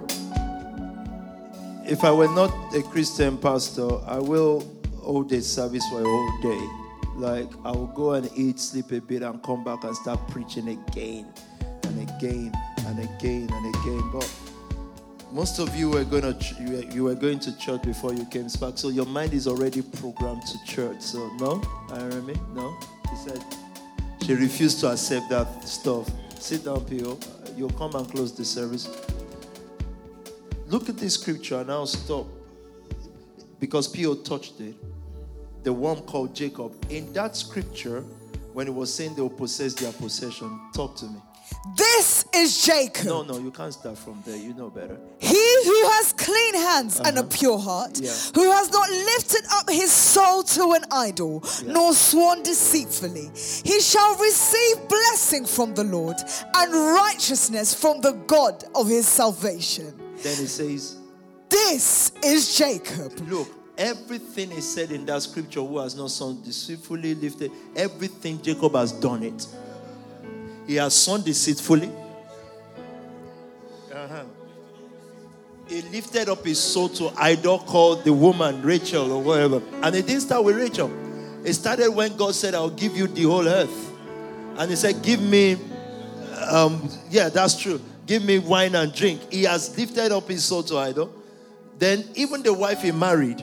if 1.86 2.04
I 2.04 2.12
were 2.12 2.28
not 2.28 2.52
a 2.74 2.82
Christian 2.82 3.38
pastor, 3.38 3.88
I 4.06 4.18
will 4.18 4.68
hold 4.98 5.32
a 5.32 5.40
service 5.40 5.82
for 5.88 6.02
a 6.02 6.04
whole 6.04 6.42
day. 6.42 6.68
Like, 7.14 7.50
I 7.64 7.70
will 7.70 7.86
go 7.86 8.12
and 8.12 8.30
eat, 8.36 8.60
sleep 8.60 8.92
a 8.92 9.00
bit, 9.00 9.22
and 9.22 9.42
come 9.42 9.64
back 9.64 9.82
and 9.84 9.96
start 9.96 10.20
preaching 10.28 10.68
again 10.68 11.26
and 11.84 12.10
again 12.10 12.52
and 12.86 12.98
again 12.98 13.48
and 13.50 13.76
again. 13.76 14.10
But 14.12 14.30
most 15.30 15.58
of 15.58 15.74
you 15.74 15.88
were 15.88 16.04
going 16.04 16.38
to 16.38 16.86
you 16.92 17.04
were 17.04 17.14
going 17.14 17.38
to 17.40 17.58
church 17.58 17.82
before 17.82 18.12
you 18.12 18.26
came 18.26 18.48
back, 18.60 18.76
so 18.76 18.90
your 18.90 19.06
mind 19.06 19.32
is 19.32 19.48
already 19.48 19.80
programmed 19.80 20.42
to 20.42 20.64
church. 20.66 21.00
So 21.00 21.30
no, 21.38 21.62
I 21.92 22.02
remember 22.02 22.34
no. 22.52 22.76
He 23.10 23.16
said 23.16 23.42
she 24.22 24.34
refused 24.34 24.80
to 24.80 24.90
accept 24.90 25.30
that 25.30 25.66
stuff. 25.66 26.10
Sit 26.42 26.64
down, 26.64 26.84
Pio. 26.84 27.16
You'll 27.56 27.70
come 27.70 27.94
and 27.94 28.10
close 28.10 28.32
the 28.32 28.44
service. 28.44 28.88
Look 30.66 30.88
at 30.88 30.98
this 30.98 31.14
scripture 31.14 31.60
and 31.60 31.70
I'll 31.70 31.86
stop 31.86 32.26
because 33.60 33.86
Pio 33.86 34.16
touched 34.16 34.60
it. 34.60 34.74
The 35.62 35.72
one 35.72 36.00
called 36.00 36.34
Jacob. 36.34 36.74
In 36.90 37.12
that 37.12 37.36
scripture, 37.36 38.00
when 38.54 38.66
he 38.66 38.72
was 38.72 38.92
saying 38.92 39.14
they 39.14 39.22
will 39.22 39.30
possess 39.30 39.74
their 39.74 39.92
possession, 39.92 40.58
talk 40.74 40.96
to 40.96 41.04
me. 41.04 41.22
This 41.76 42.24
is 42.34 42.66
Jacob. 42.66 43.06
No, 43.06 43.22
no, 43.22 43.38
you 43.38 43.52
can't 43.52 43.72
start 43.72 43.96
from 43.96 44.20
there. 44.26 44.36
You 44.36 44.52
know 44.54 44.68
better. 44.68 44.98
He 45.20 45.51
who 45.64 45.88
has 45.90 46.12
clean 46.12 46.54
hands 46.54 47.00
uh-huh. 47.00 47.08
and 47.08 47.18
a 47.18 47.20
uh-huh. 47.20 47.28
pure 47.30 47.58
heart, 47.58 48.00
yeah. 48.00 48.10
who 48.34 48.50
has 48.50 48.70
not 48.70 48.88
lifted 48.90 49.42
up 49.52 49.70
his 49.70 49.92
soul 49.92 50.42
to 50.42 50.72
an 50.72 50.84
idol, 50.90 51.42
yeah. 51.64 51.72
nor 51.72 51.92
sworn 51.92 52.42
deceitfully, 52.42 53.30
he 53.64 53.80
shall 53.80 54.16
receive 54.18 54.88
blessing 54.88 55.44
from 55.44 55.74
the 55.74 55.84
Lord 55.84 56.16
and 56.56 56.72
righteousness 56.72 57.74
from 57.74 58.00
the 58.00 58.12
God 58.26 58.64
of 58.74 58.88
his 58.88 59.06
salvation. 59.06 59.92
Then 60.22 60.36
he 60.36 60.46
says, 60.46 60.98
This 61.48 62.12
is 62.22 62.56
Jacob. 62.56 63.12
Look, 63.28 63.48
everything 63.76 64.52
is 64.52 64.72
said 64.72 64.90
in 64.90 65.04
that 65.06 65.22
scripture 65.22 65.60
who 65.60 65.78
has 65.78 65.96
not 65.96 66.10
sown 66.10 66.42
deceitfully 66.42 67.14
lifted, 67.14 67.50
everything 67.74 68.40
Jacob 68.42 68.74
has 68.74 68.92
done 68.92 69.22
it. 69.22 69.46
He 70.66 70.76
has 70.76 70.94
sown 70.94 71.22
deceitfully. 71.22 71.90
Uh-huh. 73.92 74.24
He 75.72 75.80
lifted 75.80 76.28
up 76.28 76.44
his 76.44 76.60
soul 76.60 76.90
to 76.90 77.10
idol 77.16 77.58
called 77.58 78.04
the 78.04 78.12
woman 78.12 78.60
Rachel 78.60 79.10
or 79.10 79.22
whatever. 79.22 79.62
And 79.82 79.96
it 79.96 80.06
didn't 80.06 80.20
start 80.20 80.44
with 80.44 80.56
Rachel. 80.56 80.90
It 81.46 81.54
started 81.54 81.88
when 81.92 82.14
God 82.18 82.34
said, 82.34 82.54
I'll 82.54 82.68
give 82.68 82.94
you 82.94 83.06
the 83.06 83.22
whole 83.22 83.48
earth. 83.48 83.90
And 84.58 84.68
he 84.68 84.76
said, 84.76 85.02
Give 85.02 85.22
me, 85.22 85.56
um, 86.50 86.90
yeah, 87.08 87.30
that's 87.30 87.58
true. 87.58 87.80
Give 88.04 88.22
me 88.22 88.38
wine 88.38 88.74
and 88.74 88.94
drink. 88.94 89.32
He 89.32 89.44
has 89.44 89.74
lifted 89.78 90.12
up 90.12 90.28
his 90.28 90.44
soul 90.44 90.62
to 90.64 90.76
idol. 90.76 91.10
Then 91.78 92.04
even 92.16 92.42
the 92.42 92.52
wife 92.52 92.82
he 92.82 92.92
married 92.92 93.42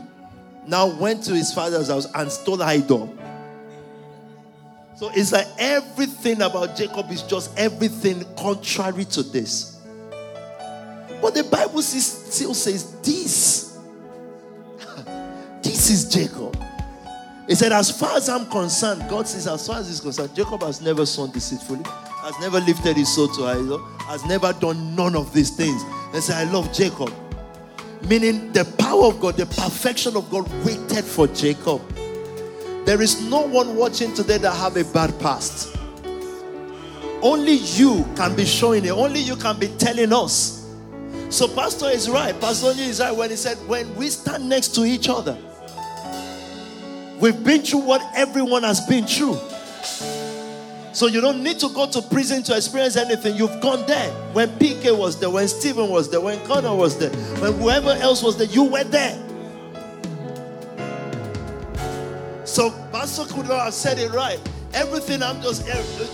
now 0.67 0.85
went 0.85 1.23
to 1.23 1.33
his 1.33 1.51
father's 1.51 1.87
house 1.87 2.05
and 2.13 2.31
stole 2.31 2.61
idol. 2.61 3.11
So 4.97 5.09
it's 5.15 5.31
like 5.31 5.47
everything 5.57 6.43
about 6.43 6.77
Jacob 6.77 7.09
is 7.09 7.23
just 7.23 7.57
everything 7.57 8.23
contrary 8.35 9.05
to 9.05 9.23
this. 9.23 9.78
But 11.21 11.33
the 11.33 11.43
Bible 11.43 11.81
still 11.81 12.53
says 12.53 12.99
this. 13.01 13.77
this 15.63 15.89
is 15.89 16.05
Jacob. 16.05 16.57
He 17.47 17.55
said, 17.55 17.71
As 17.71 17.89
far 17.89 18.15
as 18.15 18.29
I'm 18.29 18.45
concerned, 18.45 19.09
God 19.09 19.27
says, 19.27 19.47
as 19.47 19.65
far 19.65 19.79
as 19.79 19.87
he's 19.87 19.99
concerned, 19.99 20.35
Jacob 20.35 20.61
has 20.61 20.81
never 20.81 21.05
sown 21.05 21.31
deceitfully, 21.31 21.83
has 22.21 22.39
never 22.39 22.59
lifted 22.59 22.95
his 22.95 23.13
soul 23.13 23.27
to 23.29 23.45
idol, 23.45 23.79
has 24.05 24.23
never 24.25 24.53
done 24.53 24.95
none 24.95 25.15
of 25.15 25.33
these 25.33 25.49
things. 25.49 25.81
And 26.13 26.23
say, 26.23 26.35
I 26.35 26.43
love 26.43 26.71
Jacob. 26.71 27.11
Meaning 28.07 28.53
the 28.53 28.65
power 28.77 29.05
of 29.05 29.19
God, 29.19 29.35
the 29.35 29.47
perfection 29.47 30.15
of 30.15 30.29
God 30.29 30.47
waited 30.63 31.03
for 31.03 31.27
Jacob. 31.27 31.81
There 32.85 33.01
is 33.01 33.27
no 33.27 33.41
one 33.41 33.75
watching 33.75 34.13
today 34.13 34.37
that 34.37 34.55
have 34.55 34.77
a 34.77 34.83
bad 34.93 35.19
past. 35.19 35.75
Only 37.21 37.53
you 37.53 38.07
can 38.15 38.35
be 38.35 38.45
showing 38.45 38.85
it. 38.85 38.91
Only 38.91 39.19
you 39.19 39.35
can 39.35 39.59
be 39.59 39.67
telling 39.79 40.13
us. 40.13 40.58
So 41.29 41.47
Pastor 41.47 41.89
is 41.89 42.09
right. 42.09 42.39
Pastor 42.41 42.71
is 42.75 42.99
right 42.99 43.15
when 43.15 43.29
he 43.29 43.35
said, 43.35 43.57
when 43.67 43.95
we 43.95 44.09
stand 44.09 44.49
next 44.49 44.69
to 44.75 44.83
each 44.83 45.07
other, 45.07 45.37
we've 47.19 47.43
been 47.43 47.61
through 47.61 47.81
what 47.81 48.01
everyone 48.15 48.63
has 48.63 48.81
been 48.87 49.05
through. 49.05 49.37
So 50.91 51.05
you 51.05 51.21
don't 51.21 51.43
need 51.43 51.59
to 51.59 51.69
go 51.69 51.87
to 51.89 52.01
prison 52.01 52.41
to 52.43 52.57
experience 52.57 52.97
anything. 52.97 53.35
You've 53.35 53.61
gone 53.61 53.85
there. 53.85 54.09
When 54.33 54.49
PK 54.57 54.97
was 54.97 55.19
there, 55.19 55.29
when 55.29 55.47
Stephen 55.47 55.87
was 55.87 56.09
there, 56.09 56.19
when 56.19 56.43
Connor 56.45 56.75
was 56.75 56.97
there, 56.97 57.11
when 57.39 57.53
whoever 57.53 57.91
else 57.91 58.23
was 58.23 58.35
there, 58.35 58.47
you 58.47 58.63
were 58.63 58.83
there. 58.83 59.15
So 62.43 62.71
Pastor 62.91 63.31
could 63.31 63.47
not 63.47 63.65
have 63.65 63.73
said 63.75 63.99
it 63.99 64.11
right. 64.11 64.39
Everything 64.73 65.21
I'm 65.21 65.39
just, 65.41 65.65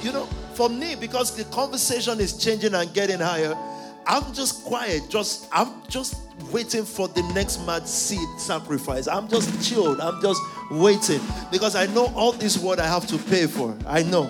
you 0.03 0.11
know, 0.11 0.25
for 0.55 0.69
me, 0.69 0.95
because 0.95 1.35
the 1.35 1.45
conversation 1.45 2.19
is 2.19 2.37
changing 2.37 2.73
and 2.75 2.93
getting 2.93 3.19
higher, 3.19 3.55
I'm 4.07 4.33
just 4.33 4.63
quiet. 4.63 5.09
Just 5.09 5.47
I'm 5.51 5.81
just 5.87 6.21
waiting 6.51 6.85
for 6.85 7.07
the 7.07 7.23
next 7.33 7.65
mad 7.65 7.87
seed 7.87 8.27
sacrifice. 8.37 9.07
I'm 9.07 9.27
just 9.27 9.67
chilled. 9.67 9.99
I'm 9.99 10.21
just 10.21 10.41
waiting 10.71 11.21
because 11.51 11.75
I 11.75 11.87
know 11.87 12.07
all 12.15 12.31
this 12.31 12.57
word 12.57 12.79
I 12.79 12.87
have 12.87 13.07
to 13.07 13.17
pay 13.17 13.47
for. 13.47 13.75
I 13.87 14.03
know. 14.03 14.27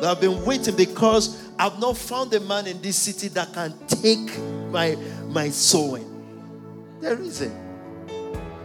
But 0.00 0.04
I've 0.04 0.20
been 0.20 0.44
waiting 0.44 0.74
because 0.74 1.50
I've 1.58 1.78
not 1.78 1.96
found 1.96 2.32
a 2.34 2.40
man 2.40 2.66
in 2.66 2.80
this 2.82 2.96
city 2.96 3.28
that 3.28 3.52
can 3.52 3.74
take 3.86 4.38
my 4.70 4.96
my 5.28 5.50
sowing. 5.50 6.08
There 7.00 7.20
isn't. 7.20 7.62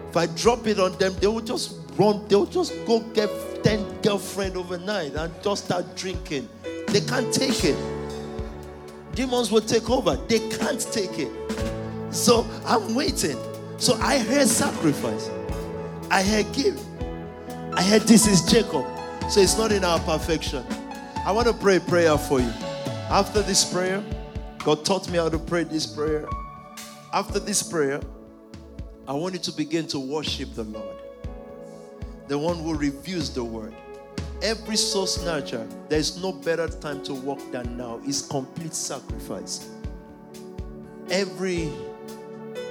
If 0.10 0.18
I 0.18 0.26
drop 0.27 0.66
it 0.68 0.80
on 0.80 0.98
them, 0.98 1.14
they 1.19 1.27
will 1.27 1.42
just 1.42 1.76
run, 1.98 2.27
they'll 2.27 2.45
just 2.45 2.74
go 2.86 3.00
get 3.00 3.30
10 3.64 4.02
girlfriend 4.02 4.56
overnight 4.56 5.14
and 5.16 5.34
just 5.44 5.66
start 5.66 5.95
drinking. 5.95 6.48
They 6.88 7.02
can't 7.02 7.34
take 7.34 7.64
it. 7.66 7.97
Demons 9.18 9.52
will 9.52 9.62
take 9.62 9.90
over. 9.90 10.16
They 10.28 10.48
can't 10.48 10.80
take 10.92 11.18
it. 11.18 11.32
So 12.14 12.48
I'm 12.68 12.94
waiting. 12.94 13.36
So 13.80 13.96
I 13.96 14.20
heard 14.20 14.48
sacrifice. 14.48 15.32
I 16.12 16.22
heard 16.22 16.46
give. 16.54 16.80
I 17.74 17.82
heard 17.82 18.04
this 18.04 18.28
is 18.28 18.44
Jacob. 18.44 18.86
So 19.28 19.42
it's 19.42 19.58
not 19.58 19.72
in 19.72 19.84
our 19.84 19.98
perfection. 20.02 20.64
I 21.26 21.32
want 21.32 21.48
to 21.48 21.54
pray 21.56 21.78
a 21.78 21.80
prayer 21.80 22.16
for 22.16 22.40
you. 22.40 22.54
After 23.10 23.42
this 23.42 23.66
prayer, 23.66 24.04
God 24.60 24.86
taught 24.86 25.10
me 25.10 25.18
how 25.18 25.30
to 25.30 25.40
pray 25.40 25.64
this 25.64 25.88
prayer. 25.88 26.30
After 27.12 27.40
this 27.40 27.64
prayer, 27.64 28.00
I 29.08 29.14
want 29.14 29.34
you 29.34 29.40
to 29.40 29.52
begin 29.52 29.88
to 29.88 30.00
worship 30.00 30.54
the 30.54 30.64
Lord 30.64 30.96
the 32.28 32.38
one 32.38 32.58
who 32.58 32.76
reviews 32.76 33.30
the 33.30 33.44
word. 33.44 33.74
Every 34.41 34.75
soul 34.75 35.07
snatcher, 35.07 35.67
there's 35.90 36.22
no 36.22 36.32
better 36.32 36.67
time 36.67 37.03
to 37.03 37.14
walk 37.14 37.40
than 37.51 37.75
now. 37.75 37.99
It's 38.03 38.22
complete 38.22 38.74
sacrifice. 38.74 39.67
Every 41.09 41.72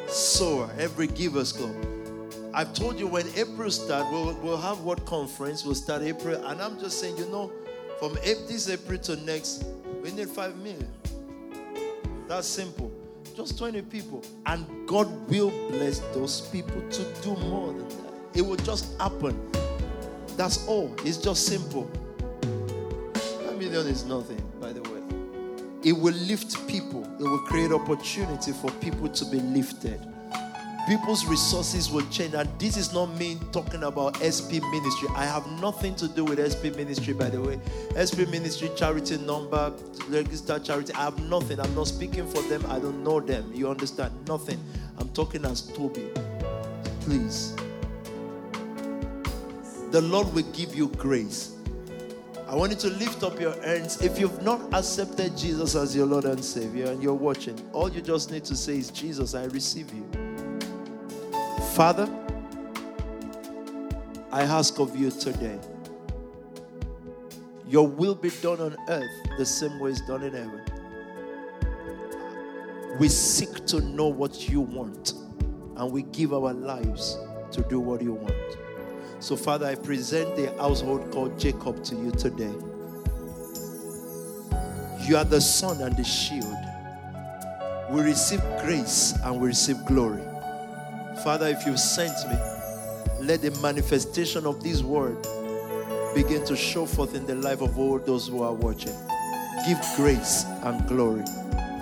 sower, 0.06 0.70
every 0.78 1.08
giver's 1.08 1.52
club. 1.52 1.74
I've 2.54 2.72
told 2.72 2.98
you 2.98 3.06
when 3.08 3.26
April 3.36 3.70
start, 3.70 4.10
we'll, 4.12 4.32
we'll 4.42 4.56
have 4.56 4.80
what 4.80 5.04
conference? 5.06 5.64
We'll 5.64 5.74
start 5.74 6.02
April, 6.02 6.42
and 6.46 6.62
I'm 6.62 6.78
just 6.78 7.00
saying, 7.00 7.16
you 7.18 7.26
know, 7.26 7.50
from 7.98 8.14
this 8.14 8.68
April 8.68 8.98
to 8.98 9.16
next, 9.16 9.64
we 10.02 10.12
need 10.12 10.28
five 10.28 10.56
million. 10.58 10.88
That's 12.28 12.46
simple. 12.46 12.92
Just 13.34 13.58
20 13.58 13.82
people. 13.82 14.22
And 14.46 14.66
God 14.86 15.08
will 15.28 15.50
bless 15.68 15.98
those 16.14 16.42
people 16.42 16.80
to 16.90 17.04
do 17.22 17.36
more 17.48 17.72
than 17.72 17.88
that. 17.88 18.12
It 18.34 18.42
will 18.42 18.56
just 18.56 18.98
happen. 19.00 19.38
That's 20.36 20.66
all. 20.68 20.94
It's 21.04 21.16
just 21.16 21.46
simple. 21.46 21.90
A 23.48 23.52
million 23.52 23.86
is 23.86 24.04
nothing, 24.04 24.42
by 24.60 24.72
the 24.72 24.82
way. 24.82 25.00
It 25.82 25.92
will 25.92 26.14
lift 26.14 26.66
people, 26.68 27.04
it 27.18 27.22
will 27.22 27.38
create 27.38 27.72
opportunity 27.72 28.52
for 28.52 28.70
people 28.72 29.08
to 29.08 29.24
be 29.26 29.40
lifted. 29.40 30.00
People's 30.86 31.26
resources 31.26 31.90
will 31.90 32.06
change. 32.10 32.34
And 32.34 32.48
this 32.60 32.76
is 32.76 32.92
not 32.92 33.06
me 33.18 33.38
talking 33.50 33.82
about 33.82 34.16
SP 34.22 34.62
ministry. 34.70 35.08
I 35.16 35.24
have 35.24 35.44
nothing 35.60 35.96
to 35.96 36.06
do 36.06 36.24
with 36.24 36.38
SP 36.38 36.70
ministry, 36.76 37.12
by 37.12 37.28
the 37.28 37.40
way. 37.40 37.58
SP 37.98 38.28
ministry 38.30 38.70
charity 38.76 39.18
number, 39.18 39.72
registered 40.08 40.64
charity. 40.64 40.92
I 40.92 41.04
have 41.04 41.18
nothing. 41.28 41.58
I'm 41.58 41.74
not 41.74 41.88
speaking 41.88 42.28
for 42.28 42.40
them. 42.42 42.64
I 42.68 42.78
don't 42.78 43.02
know 43.02 43.18
them. 43.18 43.50
You 43.52 43.68
understand? 43.68 44.12
Nothing. 44.28 44.62
I'm 44.98 45.08
talking 45.08 45.44
as 45.44 45.62
Toby. 45.62 46.08
Please 47.00 47.56
the 49.96 50.02
Lord 50.02 50.30
will 50.34 50.42
give 50.52 50.74
you 50.74 50.88
grace. 50.88 51.54
I 52.46 52.54
want 52.54 52.70
you 52.70 52.76
to 52.80 52.90
lift 52.98 53.22
up 53.22 53.40
your 53.40 53.58
hands. 53.62 54.02
If 54.02 54.18
you've 54.18 54.42
not 54.42 54.60
accepted 54.74 55.34
Jesus 55.38 55.74
as 55.74 55.96
your 55.96 56.04
Lord 56.04 56.26
and 56.26 56.44
Savior 56.44 56.90
and 56.90 57.02
you're 57.02 57.14
watching, 57.14 57.58
all 57.72 57.90
you 57.90 58.02
just 58.02 58.30
need 58.30 58.44
to 58.44 58.54
say 58.54 58.76
is, 58.76 58.90
Jesus, 58.90 59.34
I 59.34 59.44
receive 59.44 59.90
you. 59.94 60.06
Father, 61.72 62.06
I 64.30 64.42
ask 64.42 64.78
of 64.78 64.94
you 64.94 65.10
today, 65.10 65.58
your 67.66 67.88
will 67.88 68.14
be 68.14 68.28
done 68.42 68.60
on 68.60 68.76
earth 68.90 69.38
the 69.38 69.46
same 69.46 69.78
way 69.78 69.92
it's 69.92 70.06
done 70.06 70.24
in 70.24 70.34
heaven. 70.34 70.60
We 72.98 73.08
seek 73.08 73.64
to 73.68 73.80
know 73.80 74.08
what 74.08 74.46
you 74.46 74.60
want, 74.60 75.14
and 75.76 75.90
we 75.90 76.02
give 76.02 76.34
our 76.34 76.52
lives 76.52 77.16
to 77.52 77.62
do 77.70 77.80
what 77.80 78.02
you 78.02 78.12
want. 78.12 78.58
So, 79.18 79.34
Father, 79.34 79.66
I 79.66 79.74
present 79.74 80.36
the 80.36 80.52
household 80.58 81.10
called 81.10 81.38
Jacob 81.38 81.82
to 81.84 81.96
you 81.96 82.10
today. 82.12 82.52
You 85.00 85.16
are 85.16 85.24
the 85.24 85.40
sun 85.40 85.80
and 85.80 85.96
the 85.96 86.04
shield. 86.04 86.56
We 87.90 88.02
receive 88.02 88.42
grace 88.60 89.14
and 89.24 89.40
we 89.40 89.48
receive 89.48 89.84
glory. 89.86 90.22
Father, 91.24 91.46
if 91.46 91.64
you 91.64 91.76
sent 91.76 92.12
me, 92.28 92.36
let 93.20 93.40
the 93.40 93.56
manifestation 93.62 94.44
of 94.46 94.62
this 94.62 94.82
word 94.82 95.16
begin 96.14 96.44
to 96.44 96.56
show 96.56 96.86
forth 96.86 97.14
in 97.14 97.26
the 97.26 97.34
life 97.34 97.62
of 97.62 97.78
all 97.78 97.98
those 97.98 98.28
who 98.28 98.42
are 98.42 98.52
watching. 98.52 98.96
Give 99.66 99.78
grace 99.96 100.44
and 100.62 100.86
glory. 100.86 101.24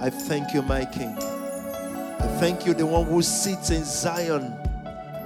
I 0.00 0.10
thank 0.10 0.54
you, 0.54 0.62
my 0.62 0.84
King. 0.84 1.16
I 1.18 2.36
thank 2.38 2.64
you, 2.64 2.74
the 2.74 2.86
one 2.86 3.06
who 3.06 3.22
sits 3.22 3.70
in 3.70 3.84
Zion. 3.84 4.63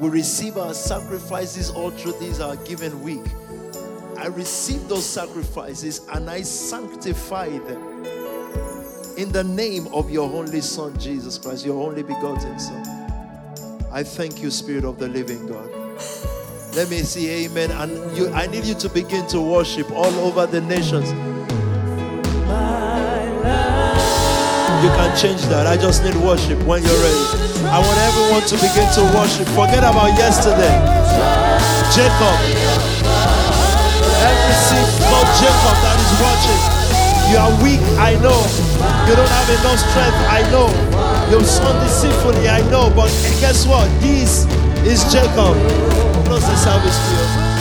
We 0.01 0.09
receive 0.11 0.57
our 0.57 0.75
sacrifices 0.75 1.71
all 1.71 1.91
through 1.91 2.13
this, 2.21 2.41
our 2.41 2.55
given 2.57 3.03
week. 3.03 3.25
I 4.17 4.27
receive 4.27 4.89
those 4.89 5.05
sacrifices 5.05 6.07
and 6.13 6.31
I 6.31 6.43
sanctify 6.43 7.49
them 7.49 8.05
in 9.17 9.33
the 9.33 9.43
name 9.43 9.89
of 9.89 10.11
your 10.11 10.33
only 10.33 10.61
Son, 10.61 10.97
Jesus 10.99 11.37
Christ, 11.39 11.67
your 11.67 11.85
only 11.85 12.05
begotten 12.05 12.59
Son. 12.61 13.09
I 13.91 14.05
thank 14.05 14.41
you, 14.41 14.51
Spirit 14.53 14.85
of 14.85 14.99
the 15.01 15.09
living 15.09 15.47
God. 15.49 15.69
Let 16.77 16.91
me 16.91 16.99
see, 16.99 17.47
amen. 17.47 17.73
And 17.73 18.17
you, 18.17 18.29
I 18.31 18.47
need 18.47 18.65
you 18.65 18.75
to 18.75 18.89
begin 18.89 19.27
to 19.29 19.41
worship 19.41 19.91
all 19.91 20.15
over 20.21 20.47
the 20.47 20.61
nations. 20.61 21.11
You 24.79 24.91
can 24.91 25.17
change 25.17 25.43
that. 25.47 25.67
I 25.67 25.77
just 25.77 26.05
need 26.05 26.15
worship 26.15 26.63
when 26.63 26.85
you're 26.85 26.93
ready. 26.93 27.48
I 27.69 27.79
want 27.85 28.01
everyone 28.01 28.45
to 28.49 28.57
begin 28.57 28.89
to 28.97 29.03
worship. 29.13 29.45
Forget 29.53 29.85
about 29.85 30.17
yesterday. 30.17 30.73
Jacob. 31.93 32.37
Every 34.25 34.55
called 35.05 35.29
Jacob 35.37 35.77
that 35.85 35.97
is 36.01 36.13
watching. 36.17 36.63
You 37.29 37.37
are 37.37 37.53
weak, 37.61 37.85
I 38.01 38.17
know. 38.25 38.41
You 39.05 39.13
don't 39.13 39.29
have 39.29 39.51
enough 39.53 39.81
strength, 39.85 40.17
I 40.33 40.41
know. 40.49 40.73
You've 41.29 41.45
sown 41.45 41.77
deceitfully, 41.85 42.49
I 42.49 42.65
know. 42.71 42.89
But 42.89 43.13
guess 43.37 43.67
what? 43.67 43.85
This 44.01 44.49
is 44.89 45.05
Jacob. 45.13 45.53
Close 46.25 46.49
the 46.49 46.57
service, 46.57 46.97
please. 47.05 47.58